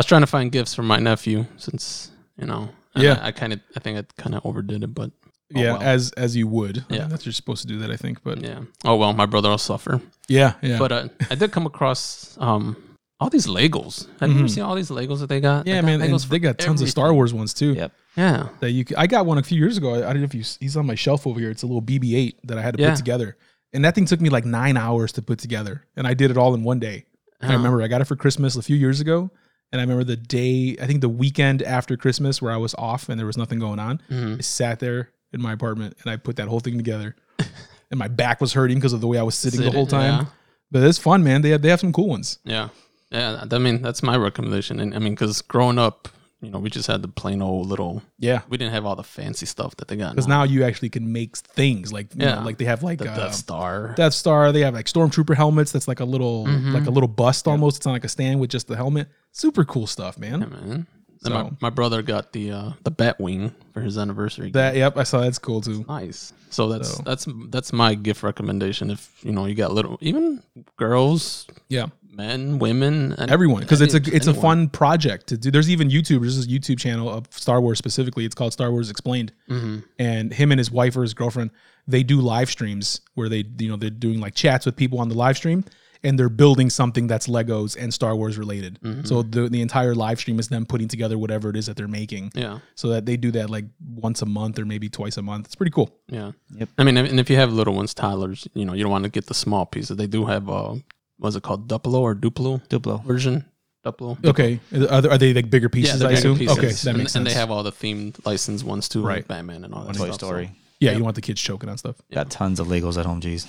was 0.01 0.07
trying 0.07 0.21
to 0.23 0.27
find 0.27 0.53
gifts 0.53 0.75
for 0.75 0.83
my 0.83 0.99
nephew 0.99 1.47
since, 1.57 2.11
you 2.39 2.47
know, 2.47 2.71
Yeah. 2.95 3.19
I, 3.23 3.29
I 3.29 3.33
kind 3.33 3.53
of, 3.53 3.61
I 3.77 3.81
think 3.81 3.99
I 3.99 4.23
kind 4.23 4.35
of 4.37 4.47
overdid 4.47 4.85
it, 4.85 4.95
but 4.95 5.11
oh 5.55 5.61
yeah, 5.61 5.73
well. 5.73 5.83
as 5.83 6.13
as 6.13 6.35
you 6.37 6.47
would. 6.49 6.85
Yeah. 6.89 7.07
that's 7.09 7.27
you're 7.27 7.33
supposed 7.33 7.63
to 7.63 7.69
do 7.69 7.79
that, 7.81 7.91
I 7.91 7.97
think. 7.97 8.23
But 8.23 8.41
yeah. 8.41 8.61
Oh, 8.85 8.97
well, 8.97 9.13
my 9.13 9.27
brother 9.27 9.51
will 9.51 9.59
suffer. 9.59 10.01
yeah, 10.29 10.55
yeah. 10.63 10.79
But 10.79 10.93
uh, 10.93 11.09
I 11.31 11.35
did 11.35 11.51
come 11.53 11.67
across, 11.67 12.37
um, 12.41 12.77
all 13.23 13.31
these 13.31 13.47
Legos. 13.47 14.07
Have 14.21 14.31
you 14.31 14.37
ever 14.39 14.45
Mhm. 14.47 14.51
seen 14.51 14.63
all 14.65 14.75
these 14.75 14.91
Legos 14.91 15.21
that 15.21 15.29
they 15.29 15.41
got? 15.41 15.67
yeah, 15.67 15.77
got 15.77 15.85
man, 15.85 16.01
and 16.03 16.13
Legos 16.13 16.29
they 16.29 16.39
got 16.39 16.59
tons 16.59 16.81
of 16.83 16.89
Star. 16.91 17.13
Wars 17.15 17.33
ones 17.33 17.55
too. 17.55 17.73
Yep. 17.75 17.93
Yeah. 18.17 18.49
That 18.61 18.71
you, 18.73 18.85
c- 18.89 18.95
I 18.97 19.07
got 19.07 19.25
one 19.27 19.39
a 19.39 19.43
few 19.43 19.59
years 19.59 19.77
ago. 19.79 19.95
I 19.95 20.01
don't 20.13 20.19
know 20.19 20.25
if 20.25 20.35
you, 20.35 20.45
he's 20.61 20.77
on 20.77 20.87
my 20.87 20.95
shelf 20.95 21.27
over 21.27 21.41
here. 21.41 21.51
It's 21.51 21.63
a 21.63 21.67
little 21.67 21.81
BB-8 21.83 22.35
that 22.45 22.59
I 22.59 22.63
had 22.63 22.77
to 22.77 22.83
Yeah. 22.83 22.91
put 22.91 22.97
together, 22.99 23.37
and 23.73 23.85
that 23.85 23.95
thing 23.95 24.05
took 24.05 24.21
me 24.21 24.29
like 24.29 24.45
nine 24.45 24.77
hours 24.77 25.13
to 25.13 25.23
put 25.23 25.39
together, 25.39 25.85
and 25.97 26.07
I 26.07 26.15
did 26.15 26.31
it 26.31 26.37
all 26.37 26.53
in 26.55 26.63
one 26.63 26.79
day. 26.79 27.05
I 27.41 27.49
Oh. 27.49 27.57
remember 27.57 27.81
I 27.83 27.89
got 27.89 28.01
it 28.01 28.05
for 28.05 28.17
Christmas 28.17 28.55
a 28.57 28.63
few 28.63 28.77
years 28.77 29.01
ago, 29.01 29.31
and 29.73 29.81
I 29.81 29.85
remember 29.85 30.05
the 30.05 30.17
day, 30.17 30.77
I 30.81 30.87
think 30.87 31.01
the 31.01 31.09
weekend 31.09 31.63
after 31.63 31.97
Christmas, 31.97 32.43
where 32.43 32.53
I 32.53 32.57
was 32.59 32.75
off 32.77 33.09
and 33.09 33.19
there 33.19 33.27
was 33.27 33.39
nothing 33.39 33.59
going 33.59 33.79
on. 33.79 34.01
Mhm. 34.11 34.39
I 34.39 34.41
sat 34.43 34.79
there 34.81 35.09
in 35.33 35.41
my 35.41 35.53
apartment 35.55 35.97
and 36.03 36.11
I 36.13 36.17
put 36.17 36.37
that 36.37 36.49
whole 36.49 36.61
thing 36.61 36.77
together, 36.77 37.17
and 37.91 37.99
my 37.99 38.09
back 38.09 38.41
was 38.41 38.53
hurting 38.53 38.77
because 38.79 38.93
of 38.93 39.01
the 39.01 39.07
way 39.09 39.19
I 39.19 39.23
was 39.23 39.35
sitting 39.35 39.61
the 39.63 39.71
whole 39.71 39.87
time. 39.87 40.15
yeah. 40.21 40.25
But 40.71 40.83
it's 40.85 40.99
fun, 40.99 41.23
man. 41.25 41.43
They 41.43 41.51
have 41.51 41.61
they 41.63 41.69
have 41.71 41.81
some 41.81 41.93
cool 41.93 42.09
ones. 42.09 42.39
Yeah, 42.45 42.69
yeah. 43.13 43.45
I 43.51 43.59
mean, 43.59 43.83
that's 43.83 44.03
my 44.03 44.17
recommendation. 44.17 44.81
And 44.81 44.95
I 44.95 44.99
mean, 44.99 45.15
because 45.15 45.43
growing 45.43 45.79
up, 45.79 46.09
you 46.41 46.51
know, 46.51 46.59
we 46.59 46.71
just 46.71 46.89
had 46.89 47.03
the 47.03 47.09
plain 47.09 47.41
old 47.41 47.69
little. 47.69 48.03
Yeah. 48.19 48.41
We 48.49 48.57
didn't 48.57 48.73
have 48.73 48.85
all 48.85 48.97
the 48.97 49.05
fancy 49.05 49.47
stuff 49.47 49.77
that 49.77 49.87
they 49.87 49.95
got 49.97 50.11
Because 50.11 50.27
now 50.27 50.43
you 50.43 50.65
actually 50.65 50.89
can 50.91 51.13
make 51.13 51.37
things 51.37 51.93
like 51.93 52.13
you 52.17 52.25
Yeah. 52.27 52.35
know, 52.37 52.43
like 52.45 52.59
they 52.59 52.65
have 52.65 52.83
like 52.83 52.99
the 52.99 53.11
uh, 53.13 53.17
Death 53.17 53.35
Star. 53.35 53.95
Death 53.97 54.13
Star. 54.15 54.51
They 54.51 54.61
have 54.63 54.75
like 54.75 54.87
stormtrooper 54.87 55.37
helmets. 55.37 55.71
That's 55.71 55.87
like 55.87 56.01
a 56.01 56.05
little 56.05 56.47
Mhm. 56.47 56.73
like 56.75 56.87
a 56.87 56.91
little 56.91 57.09
bust 57.09 57.47
almost. 57.47 57.77
It's 57.77 57.87
not 57.87 57.93
like 57.93 58.05
a 58.05 58.09
stand 58.09 58.41
with 58.41 58.51
just 58.51 58.67
the 58.67 58.75
helmet. 58.77 59.09
Super 59.31 59.65
cool 59.65 59.87
stuff, 59.87 60.19
man. 60.19 60.41
yeah, 60.41 60.47
man. 60.47 60.87
Then 61.23 61.33
my, 61.33 61.43
So- 61.43 61.57
my 61.61 61.71
brother 61.71 62.03
got 62.03 62.33
the 62.33 62.51
uh, 62.51 62.71
the 62.83 62.91
Batwing 62.91 63.53
for 63.73 63.81
his 63.81 63.97
anniversary. 63.97 64.51
That 64.51 64.75
yep, 64.75 64.97
I 64.97 65.05
saw 65.05 65.21
that's 65.21 65.39
cool 65.39 65.61
too. 65.61 65.85
nice. 65.89 66.33
So 66.51 66.69
that's 66.69 66.97
So- 66.97 67.03
that's 67.05 67.29
that's 67.51 67.73
my 67.73 67.95
gift 67.95 68.25
recommendation. 68.25 68.91
If 68.91 69.09
you 69.23 69.31
know 69.31 69.47
you 69.47 69.55
got 69.55 69.73
little, 69.73 69.97
even 70.01 70.43
girls, 70.77 71.47
Yeah, 71.69 71.87
men, 72.13 72.59
women, 72.59 73.13
and 73.19 73.31
everyone 73.31 73.63
because 73.63 73.81
it's 73.81 73.95
a 73.95 74.01
any- 74.03 74.13
it's 74.17 74.27
a 74.27 74.35
fun 74.35 74.69
project 74.69 75.27
to 75.29 75.37
do. 75.39 75.51
There's 75.51 75.71
even 75.71 75.89
YouTube. 75.89 76.21
There's 76.21 76.37
this 76.37 76.47
YouTube 76.47 76.79
channel 76.79 77.09
of 77.09 77.27
Star 77.31 77.61
Wars 77.61 77.79
specifically. 77.79 78.25
It's 78.25 78.35
called 78.35 78.53
Star 78.53 78.71
Wars 78.71 78.91
Explained. 78.91 79.33
Mhm. 79.49 79.85
and 79.99 80.33
him 80.33 80.51
and 80.53 80.59
his 80.59 80.71
wife 80.71 80.97
or 80.97 81.03
his 81.03 81.15
girlfriend 81.15 81.51
they 81.89 82.03
do 82.05 82.21
live 82.21 82.49
streams 82.49 83.01
where 83.15 83.29
they 83.29 83.45
you 83.59 83.69
know 83.69 83.77
they're 83.77 83.91
doing 83.91 84.21
like 84.21 84.35
chats 84.35 84.65
with 84.65 84.77
people 84.77 85.01
on 85.01 85.09
the 85.09 85.15
live 85.17 85.37
stream 85.37 85.65
and 86.05 86.17
they're 86.19 86.29
building 86.29 86.71
something 86.71 87.07
that's 87.09 87.27
legos 87.27 87.77
and 87.77 87.93
star 87.93 88.15
wars 88.17 88.39
related 88.39 88.79
Mm-hmm. 88.83 89.05
so 89.05 89.23
the, 89.23 89.49
the 89.49 89.61
entire 89.61 89.95
live 89.95 90.19
stream 90.21 90.39
is 90.39 90.47
them 90.49 90.65
putting 90.65 90.87
together 90.89 91.19
whatever 91.19 91.51
it 91.51 91.57
is 91.57 91.67
that 91.67 91.77
they're 91.77 91.89
making 91.89 92.31
Yeah, 92.35 92.61
so 92.77 92.89
that 92.91 93.05
they 93.05 93.17
do 93.17 93.33
that 93.33 93.51
like 93.51 93.65
once 93.97 94.23
a 94.23 94.27
month 94.27 94.59
or 94.61 94.65
maybe 94.65 94.89
twice 94.89 95.17
a 95.17 95.23
month 95.23 95.47
it's 95.47 95.57
pretty 95.57 95.73
cool 95.73 95.91
yeah. 96.09 96.31
Yep. 96.57 96.69
I 96.79 96.85
mean, 96.85 96.97
and 96.97 97.19
if 97.21 97.29
you 97.29 97.37
have 97.37 97.53
little 97.53 97.75
ones, 97.75 97.93
toddlers, 97.95 98.47
you 98.55 98.65
know, 98.65 98.75
you 98.75 98.83
don't 98.85 98.93
want 98.93 99.05
to 99.05 99.11
get 99.11 99.27
the 99.27 99.35
small 99.35 99.67
pieces. 99.67 99.97
They 99.97 100.07
do 100.07 100.25
have 100.27 100.49
uh, 100.49 100.77
what's 101.19 101.37
it 101.37 101.43
called, 101.43 101.69
Duplo 101.69 102.01
or 102.01 102.15
Duplo 102.15 102.67
Duplo. 102.69 103.05
version. 103.05 103.45
Duplo. 103.85 104.17
okay 104.25 104.61
are, 104.91 105.01
they- 105.03 105.09
are 105.09 105.19
they 105.19 105.35
like 105.35 105.51
bigger 105.51 105.69
pieces 105.69 105.99
they're 105.99 106.07
i 106.09 106.15
bigger 106.15 106.19
assume 106.21 106.39
pieces. 106.39 106.57
okay 106.57 106.69
that 106.71 106.87
and, 106.87 106.99
makes 106.99 107.17
and 107.17 107.25
sense 107.27 107.35
they 107.35 107.41
have 107.41 107.51
all 107.51 107.65
the 107.65 107.73
themed 107.73 108.25
licensed 108.25 108.65
ones 108.65 108.89
too, 108.89 109.03
Right. 109.03 109.17
like 109.17 109.27
Batman 109.29 109.65
and 109.65 109.75
all 109.75 109.83
that 109.85 109.97
Toy 109.97 110.07
stuff. 110.07 110.21
so- 110.21 110.27
Story. 110.29 110.51
yeah 110.79 110.93
you 110.93 111.03
want 111.03 111.17
the 111.17 111.21
kids 111.21 111.41
choking 111.41 111.69
on 111.69 111.77
stuff 111.79 111.97
Got 112.13 112.31
tons 112.31 112.61
of 112.61 112.69
Legos 112.69 112.97
at 112.97 113.07
home. 113.07 113.21
Jeez. 113.21 113.43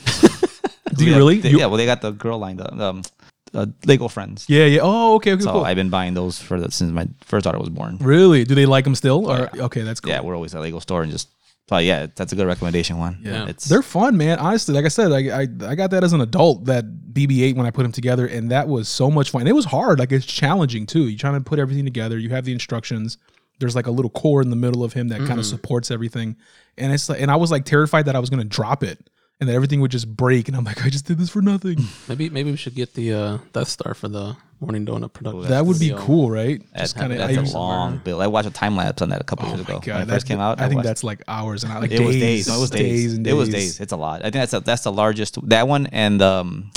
do 0.98 1.06
you 1.06 1.16
really 1.16 1.40
they- 1.40 1.50
You- 1.52 1.60
yeah. 1.60 1.68
Well, 1.68 1.78
they 1.78 1.86
got 1.86 2.02
the 2.02 2.12
girl 2.12 2.40
line, 2.40 2.58
the 2.58 2.68
um, 2.84 3.04
uh, 3.54 3.68
Lego 3.86 4.08
friends. 4.08 4.46
yeah 4.50 4.66
yeah 4.66 4.80
oh 4.82 5.14
okay, 5.18 5.34
okay 5.34 5.44
So 5.44 5.52
cool 5.52 5.66
I've 5.66 5.76
been 5.76 5.92
buying 5.92 6.16
those 6.16 6.40
for 6.40 6.60
the, 6.60 6.72
since 6.72 6.92
my 6.92 7.08
first 7.26 7.44
daughter 7.44 7.60
was 7.60 7.70
born. 7.70 7.98
really 8.02 8.44
do 8.44 8.56
they 8.56 8.66
like 8.66 8.86
them 8.86 8.96
still 8.96 9.30
or 9.30 9.52
yeah. 9.54 9.66
okay 9.66 9.84
that's 9.84 10.00
cool 10.00 10.10
Yeah, 10.14 10.22
we're 10.22 10.34
always 10.36 10.56
at 10.56 10.62
Lego 10.62 10.80
store 10.80 11.04
and 11.04 11.12
just 11.12 11.30
So 11.70 11.78
yeah, 11.78 12.08
that's 12.14 12.34
a 12.34 12.36
good 12.36 12.46
recommendation 12.46 12.98
one. 12.98 13.20
Yeah. 13.22 13.48
it's 13.48 13.66
They're 13.66 13.82
fun, 13.82 14.18
man. 14.18 14.38
Honestly, 14.40 14.76
like 14.76 14.86
I 14.86 14.90
said, 14.90 15.12
I, 15.12 15.42
I 15.42 15.72
I 15.72 15.76
got 15.76 15.92
that 15.92 16.04
as 16.04 16.12
an 16.14 16.22
adult, 16.22 16.66
that 16.66 16.86
BB-8 17.14 17.56
when 17.56 17.66
I 17.66 17.72
put 17.72 17.84
them 17.84 17.92
together, 17.92 18.28
and 18.28 18.52
that 18.52 18.68
was 18.68 18.90
so 18.90 19.10
much 19.10 19.32
fun. 19.32 19.42
And 19.42 19.50
It 19.50 19.54
was 19.54 19.66
hard, 19.66 20.00
like 20.00 20.12
it's 20.12 20.26
challenging 20.26 20.86
too. 20.86 21.08
You're 21.08 21.18
trying 21.18 21.36
to 21.36 21.42
put 21.42 21.60
everything 21.60 21.86
together. 21.86 22.18
You 22.18 22.30
have 22.30 22.46
the 22.46 22.52
instructions. 22.52 23.18
There's 23.60 23.76
like 23.76 23.88
a 23.88 23.92
little 23.92 24.12
core 24.12 24.42
in 24.42 24.50
the 24.50 24.56
middle 24.56 24.84
of 24.84 24.94
him 24.94 25.08
that 25.10 25.20
kind 25.20 25.40
of 25.40 25.46
supports 25.46 25.90
everything, 25.90 26.36
and 26.78 26.92
it's 26.92 27.08
like, 27.08 27.22
and 27.22 27.32
I 27.32 27.38
was 27.38 27.50
like 27.52 27.64
terrified 27.66 28.06
that 28.08 28.16
I 28.16 28.20
was 28.20 28.30
gonna 28.30 28.44
drop 28.44 28.84
it 28.84 29.10
and 29.40 29.50
that 29.50 29.54
everything 29.54 29.80
would 29.82 29.92
just 29.92 30.08
break, 30.14 30.48
and 30.48 30.58
I'm 30.58 30.64
like, 30.64 30.86
I 30.86 30.90
just 30.90 31.06
did 31.06 31.18
this 31.18 31.30
for 31.30 31.42
nothing. 31.42 31.78
Maybe 32.08 32.30
maybe 32.30 32.52
we 32.52 32.58
should 32.58 32.76
get 32.76 32.94
the 32.94 33.14
uh, 33.14 33.38
Death 33.54 33.70
Star 33.70 33.94
for 33.94 34.08
the 34.10 34.36
Morning 34.64 34.86
Donut 34.86 35.14
production. 35.14 35.50
that 35.50 35.66
would 35.66 35.80
be 35.80 35.90
Video. 35.90 35.98
cool, 36.04 36.32
right? 36.32 36.62
that's, 36.74 36.94
Just 36.94 36.96
kind 36.98 37.12
of. 37.14 37.20
that's 37.20 37.54
a 37.54 37.58
long 37.58 37.98
build. 38.04 38.22
I 38.22 38.28
watched 38.28 38.48
a 38.48 38.52
time 38.52 38.76
lapse 38.76 39.02
on 39.02 39.10
that 39.10 39.22
a 39.22 39.24
couple 39.24 39.46
Oh 39.46 39.50
years 39.56 39.60
my 39.68 39.76
ago 39.76 39.80
god, 39.80 39.88
when 39.94 40.02
it 40.02 40.06
that- 40.06 40.14
first 40.14 40.28
came 40.28 40.40
out. 40.40 40.60
I 40.60 40.64
think 40.68 40.78
watched- 40.78 40.88
that's 40.88 41.04
like 41.04 41.22
hours 41.28 41.64
and 41.64 41.74
I 41.74 41.80
like 41.80 41.92
it 41.92 41.98
days. 41.98 42.08
was 42.08 42.16
days. 42.18 42.48
No, 42.48 42.58
it 42.58 42.62
was 42.62 42.70
days. 42.70 43.14
and 43.14 43.28
It 43.28 43.34
was 43.34 43.50
days. 43.50 43.80
It's 43.80 43.92
a 43.94 43.98
lot. 43.98 44.22
I 44.22 44.24
think 44.26 44.36
that's 44.36 44.54
a, 44.54 44.60
that's 44.62 44.84
the 44.84 44.92
largest. 44.92 45.38
That 45.50 45.68
one 45.68 45.88
and 45.88 46.22
um, 46.22 46.72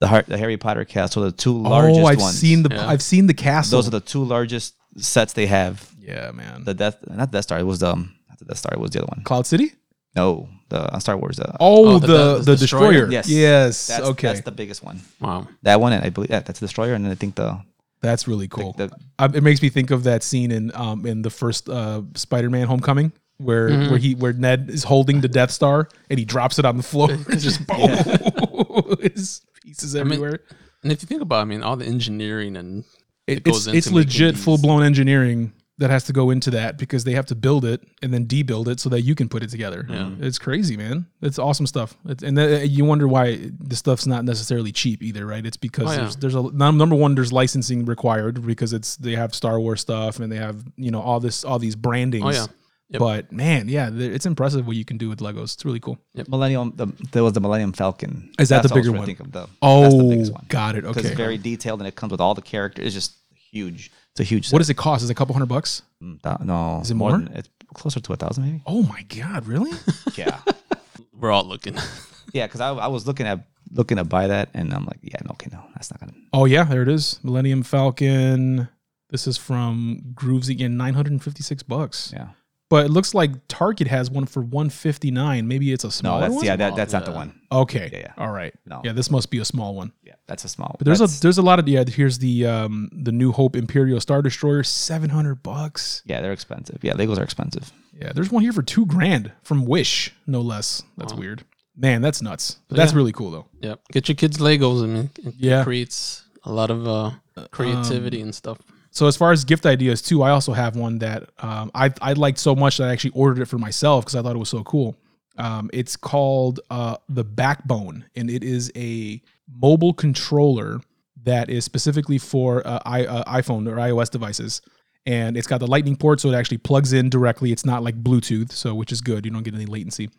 the 0.00 0.06
Har- 0.08 0.24
the 0.26 0.38
Harry 0.38 0.56
Potter 0.56 0.84
cast 0.84 1.16
are 1.16 1.20
the 1.20 1.32
two 1.32 1.56
largest 1.58 2.00
Oh, 2.00 2.06
I've 2.06 2.18
ones. 2.20 2.38
seen 2.38 2.62
the 2.62 2.74
Yeah. 2.74 2.86
I've 2.88 3.02
seen 3.02 3.26
the 3.26 3.34
castle. 3.34 3.78
Those 3.78 3.88
are 3.88 3.92
the 3.92 4.00
two 4.00 4.24
largest 4.24 4.74
sets 4.96 5.32
they 5.32 5.46
have. 5.46 5.90
yeah, 6.00 6.30
man. 6.32 6.64
The 6.64 6.74
Death, 6.74 6.96
not 7.08 7.30
Death 7.30 7.44
Star. 7.44 7.58
It 7.58 7.64
was 7.66 7.82
um, 7.82 8.14
not 8.28 8.38
the 8.38 8.44
Death 8.46 8.58
Star. 8.58 8.72
It 8.74 8.80
was 8.80 8.90
the 8.90 8.98
other 9.00 9.08
one. 9.14 9.22
Cloud 9.24 9.46
City. 9.46 9.72
No, 10.16 10.48
the 10.68 10.80
uh, 10.94 10.98
Star 10.98 11.16
Wars. 11.16 11.38
Uh, 11.38 11.56
Oh, 11.60 11.94
Oh, 11.94 11.98
the 11.98 12.06
the- 12.06 12.16
the, 12.38 12.42
the 12.52 12.56
destroyer. 12.56 12.92
destroyer? 12.92 13.10
yes, 13.12 13.28
Yes. 13.28 13.86
That's, 13.86 14.02
okay. 14.02 14.26
that's 14.28 14.38
That's, 14.40 14.44
the 14.46 14.52
biggest 14.52 14.82
one. 14.82 15.00
Wow. 15.20 15.46
That 15.62 15.80
one, 15.80 15.92
and 15.92 16.04
I 16.04 16.10
believe 16.10 16.30
yeah, 16.30 16.40
that's 16.40 16.60
the 16.60 16.66
destroyer, 16.66 16.94
and 16.94 17.04
then 17.04 17.12
I 17.12 17.14
think 17.14 17.34
the 17.36 17.60
that's 18.00 18.28
really 18.28 18.48
cool. 18.48 18.72
the- 18.74 18.90
Uh, 19.18 19.28
it 19.34 19.42
makes 19.42 19.60
me 19.62 19.68
think 19.70 19.90
of 19.90 20.04
that 20.04 20.22
scene 20.22 20.50
in 20.52 20.70
um 20.74 21.04
in 21.06 21.22
the 21.22 21.30
first 21.30 21.68
uh 21.68 22.02
Spider-Man 22.14 22.66
Homecoming 22.66 23.12
where 23.38 23.68
Mm-hmm. 23.68 23.90
where 23.90 23.98
he 23.98 24.14
where 24.14 24.32
Ned 24.32 24.68
is 24.70 24.82
holding 24.84 25.20
the 25.20 25.28
Death 25.28 25.50
Star 25.50 25.88
and 26.10 26.18
he 26.18 26.24
drops 26.24 26.58
it 26.58 26.64
on 26.64 26.76
the 26.76 26.82
floor. 26.82 27.08
It's 27.28 27.42
just 27.44 27.66
boom. 27.66 27.90
It's 29.00 29.40
pieces 29.62 29.94
mean, 29.94 30.00
everywhere. 30.06 30.40
And 30.82 30.92
if 30.92 31.02
you 31.02 31.06
think 31.06 31.22
about, 31.22 31.38
it, 31.38 31.42
I 31.42 31.44
mean, 31.44 31.62
all 31.62 31.76
the 31.76 31.86
engineering 31.86 32.56
and 32.56 32.84
It, 33.26 33.42
goes 33.42 33.66
it's 33.66 33.76
it's 33.76 33.86
into 33.88 33.96
making 33.98 34.08
legit 34.10 34.36
full 34.36 34.58
blown 34.58 34.82
engineering 34.82 35.52
that 35.78 35.90
has 35.90 36.04
to 36.04 36.12
go 36.12 36.30
into 36.30 36.50
that 36.50 36.76
because 36.76 37.04
they 37.04 37.12
have 37.12 37.26
to 37.26 37.34
build 37.36 37.64
it 37.64 37.80
and 38.02 38.12
then 38.12 38.26
debuild 38.26 38.66
it 38.66 38.80
so 38.80 38.88
that 38.88 39.02
you 39.02 39.14
can 39.14 39.28
put 39.28 39.42
it 39.44 39.48
together. 39.50 39.86
Yeah. 39.88 40.10
It's 40.18 40.38
crazy, 40.38 40.76
man. 40.76 41.06
It's 41.22 41.38
awesome 41.38 41.66
stuff. 41.66 41.96
It's, 42.04 42.22
and 42.24 42.36
that, 42.36 42.68
you 42.68 42.84
wonder 42.84 43.06
why 43.06 43.38
the 43.60 43.76
stuff's 43.76 44.06
not 44.06 44.24
necessarily 44.24 44.72
cheap 44.72 45.02
either, 45.02 45.24
right? 45.24 45.46
It's 45.46 45.56
because 45.56 45.86
Oh, 45.88 45.92
yeah. 45.92 45.98
there's 45.98 46.16
there's 46.16 46.34
a 46.34 46.42
number 46.52 46.94
one 46.96 47.14
there's 47.14 47.32
licensing 47.32 47.84
required 47.84 48.44
because 48.44 48.72
it's 48.72 48.96
they 48.96 49.12
have 49.14 49.34
Star 49.34 49.60
Wars 49.60 49.80
stuff 49.80 50.18
and 50.20 50.30
they 50.32 50.36
have 50.36 50.64
you 50.76 50.90
know 50.90 51.00
all 51.00 51.20
this 51.20 51.44
all 51.44 51.58
these 51.60 51.76
brandings. 51.76 52.24
Oh, 52.24 52.30
yeah. 52.30 52.46
Yep. 52.90 52.98
But 53.00 53.32
man, 53.32 53.68
yeah, 53.68 53.90
it's 53.92 54.24
impressive 54.24 54.66
what 54.66 54.74
you 54.74 54.84
can 54.84 54.96
do 54.96 55.10
with 55.10 55.18
Legos. 55.20 55.52
It's 55.54 55.64
really 55.64 55.78
cool. 55.78 55.98
Millennium. 56.26 56.72
The, 56.74 56.86
there 57.12 57.22
was 57.22 57.34
the 57.34 57.40
Millennium 57.40 57.74
Falcon. 57.74 58.32
Is 58.38 58.48
that 58.48 58.62
That's 58.62 58.68
the 58.72 58.74
what 58.74 58.76
I 58.76 58.80
was 58.80 58.86
bigger 58.86 58.90
trying 58.90 58.98
one? 58.98 59.00
to 59.00 59.06
Think 59.06 59.20
of 59.20 59.32
the, 59.32 59.48
Oh, 59.60 59.82
that's 59.82 59.94
the 59.94 60.08
biggest 60.08 60.32
one. 60.32 60.46
got 60.48 60.74
it. 60.74 60.82
Because 60.84 60.96
Okay. 60.96 61.08
it's 61.08 61.16
very 61.16 61.36
detailed 61.36 61.80
and 61.80 61.86
it 61.86 61.96
comes 61.96 62.12
with 62.12 62.20
all 62.22 62.34
the 62.34 62.40
characters. 62.40 62.86
It's 62.86 62.94
just 62.94 63.12
huge. 63.50 63.90
It's 64.18 64.26
a 64.26 64.34
huge. 64.34 64.50
what 64.52 64.58
does 64.58 64.68
it 64.70 64.76
cost? 64.76 65.04
Is 65.04 65.10
it 65.10 65.12
a 65.12 65.14
couple 65.14 65.32
hundred 65.32 65.46
bucks? 65.46 65.82
Mm, 66.02 66.20
that- 66.22 66.40
no, 66.44 66.80
Is 66.80 66.90
it 66.90 66.94
more? 66.94 67.12
than- 67.12 67.28
it's 67.34 67.48
closer 67.74 68.00
to 68.00 68.12
a 68.12 68.16
thousand, 68.16 68.44
maybe. 68.44 68.62
Oh 68.66 68.82
my 68.82 69.02
god, 69.02 69.46
really? 69.46 69.70
Yeah, 70.16 70.40
we're 71.12 71.30
all 71.30 71.44
looking. 71.44 71.76
yeah. 72.32 72.46
Because 72.46 72.60
I, 72.60 72.70
I 72.70 72.88
was 72.88 73.06
looking 73.06 73.26
at 73.26 73.46
looking 73.70 73.98
to 73.98 74.04
buy 74.04 74.26
that, 74.26 74.48
and 74.54 74.72
I'm 74.74 74.84
like, 74.86 74.98
yeah, 75.02 75.18
no, 75.24 75.30
okay, 75.32 75.48
no, 75.52 75.62
that's 75.74 75.92
not 75.92 76.00
gonna. 76.00 76.14
Oh 76.32 76.46
yeah, 76.46 76.64
there 76.64 76.82
it 76.82 76.88
is. 76.88 77.20
Millennium 77.22 77.62
Falcon. 77.62 78.68
This 79.10 79.26
is 79.28 79.38
from 79.38 80.00
Grooves 80.14 80.48
again, 80.48 80.76
956 80.76 81.62
bucks. 81.62 82.12
Yeah, 82.12 82.28
But 82.70 82.84
it 82.84 82.90
looks 82.90 83.14
like 83.14 83.30
Target 83.48 83.86
has 83.88 84.10
one 84.10 84.26
for 84.26 84.42
159. 84.42 85.48
Maybe 85.48 85.72
it's 85.72 85.84
a 85.84 85.90
small 85.90 86.14
one. 86.14 86.20
no, 86.20 86.26
that's 86.28 86.36
one. 86.36 86.44
yeah, 86.44 86.56
that, 86.56 86.76
that's 86.76 86.92
not 86.92 87.06
the 87.06 87.12
one. 87.12 87.40
Okay. 87.50 87.88
Yeah, 87.90 87.98
yeah. 87.98 88.12
All 88.18 88.30
right. 88.30 88.52
No. 88.66 88.82
Yeah, 88.84 88.92
this 88.92 89.10
must 89.10 89.30
be 89.30 89.38
a 89.38 89.44
small 89.44 89.74
one. 89.74 89.92
Yeah, 90.04 90.14
that's 90.26 90.44
a 90.44 90.48
small. 90.48 90.68
One. 90.68 90.76
But 90.78 90.84
there's 90.84 90.98
that's- 90.98 91.18
a 91.18 91.22
there's 91.22 91.38
a 91.38 91.42
lot 91.42 91.58
of 91.58 91.66
yeah. 91.66 91.84
Here's 91.88 92.18
the 92.18 92.44
um 92.46 92.90
the 92.92 93.10
New 93.12 93.32
Hope 93.32 93.56
Imperial 93.56 94.00
Star 94.00 94.20
Destroyer, 94.20 94.62
700 94.62 95.42
bucks. 95.42 96.02
yeah, 96.04 96.20
they're 96.20 96.32
expensive. 96.32 96.78
Yeah, 96.84 96.92
Legos 96.92 97.18
are 97.18 97.22
expensive. 97.22 97.72
Yeah, 97.98 98.12
there's 98.14 98.30
one 98.30 98.42
here 98.42 98.52
for 98.52 98.62
two 98.62 98.84
grand 98.86 99.32
from 99.42 99.64
Wish, 99.64 100.12
no 100.26 100.40
less. 100.42 100.82
That's 100.98 101.14
Wow. 101.14 101.20
weird. 101.20 101.44
Man, 101.74 102.02
that's 102.02 102.20
nuts. 102.20 102.58
But 102.68 102.76
that's 102.76 102.92
Yeah. 102.92 102.96
really 102.98 103.12
cool 103.12 103.30
though. 103.30 103.46
yep. 103.60 103.80
Get 103.92 104.08
your 104.08 104.16
kids 104.16 104.36
Legos. 104.38 104.82
I 104.82 104.86
mean, 104.86 105.10
it 105.24 105.34
Yeah. 105.38 105.64
creates 105.64 106.24
a 106.44 106.52
lot 106.52 106.70
of 106.70 106.86
uh, 106.86 107.12
creativity 107.50 108.20
and 108.20 108.34
stuff. 108.34 108.58
So 108.98 109.06
as 109.06 109.16
far 109.16 109.30
as 109.30 109.44
gift 109.44 109.64
ideas 109.64 110.02
too, 110.02 110.24
I 110.24 110.30
also 110.30 110.52
have 110.52 110.74
one 110.74 110.98
that 110.98 111.30
um, 111.38 111.70
I 111.72 111.92
I 112.02 112.14
liked 112.14 112.38
so 112.38 112.56
much 112.56 112.78
that 112.78 112.88
I 112.88 112.92
actually 112.92 113.12
ordered 113.12 113.40
it 113.40 113.44
for 113.44 113.56
myself 113.56 114.04
because 114.04 114.16
I 114.16 114.22
thought 114.22 114.34
it 114.34 114.40
was 114.40 114.48
so 114.48 114.64
cool. 114.64 114.96
Um, 115.36 115.70
it's 115.72 115.94
called 115.94 116.58
uh, 116.68 116.96
the 117.08 117.22
Backbone, 117.22 118.06
and 118.16 118.28
it 118.28 118.42
is 118.42 118.72
a 118.74 119.22
mobile 119.48 119.94
controller 119.94 120.80
that 121.22 121.48
is 121.48 121.64
specifically 121.64 122.18
for 122.18 122.66
uh, 122.66 122.80
I, 122.84 123.06
uh, 123.06 123.40
iPhone 123.40 123.68
or 123.68 123.76
iOS 123.76 124.10
devices. 124.10 124.62
And 125.06 125.36
it's 125.36 125.46
got 125.46 125.58
the 125.58 125.68
lightning 125.68 125.94
port, 125.94 126.18
so 126.18 126.30
it 126.30 126.34
actually 126.34 126.58
plugs 126.58 126.92
in 126.92 127.08
directly. 127.08 127.52
It's 127.52 127.64
not 127.64 127.84
like 127.84 128.02
Bluetooth, 128.02 128.50
so 128.50 128.74
which 128.74 128.90
is 128.90 129.00
good. 129.00 129.24
You 129.24 129.30
don't 129.30 129.44
get 129.44 129.54
any 129.54 129.66
latency. 129.66 130.10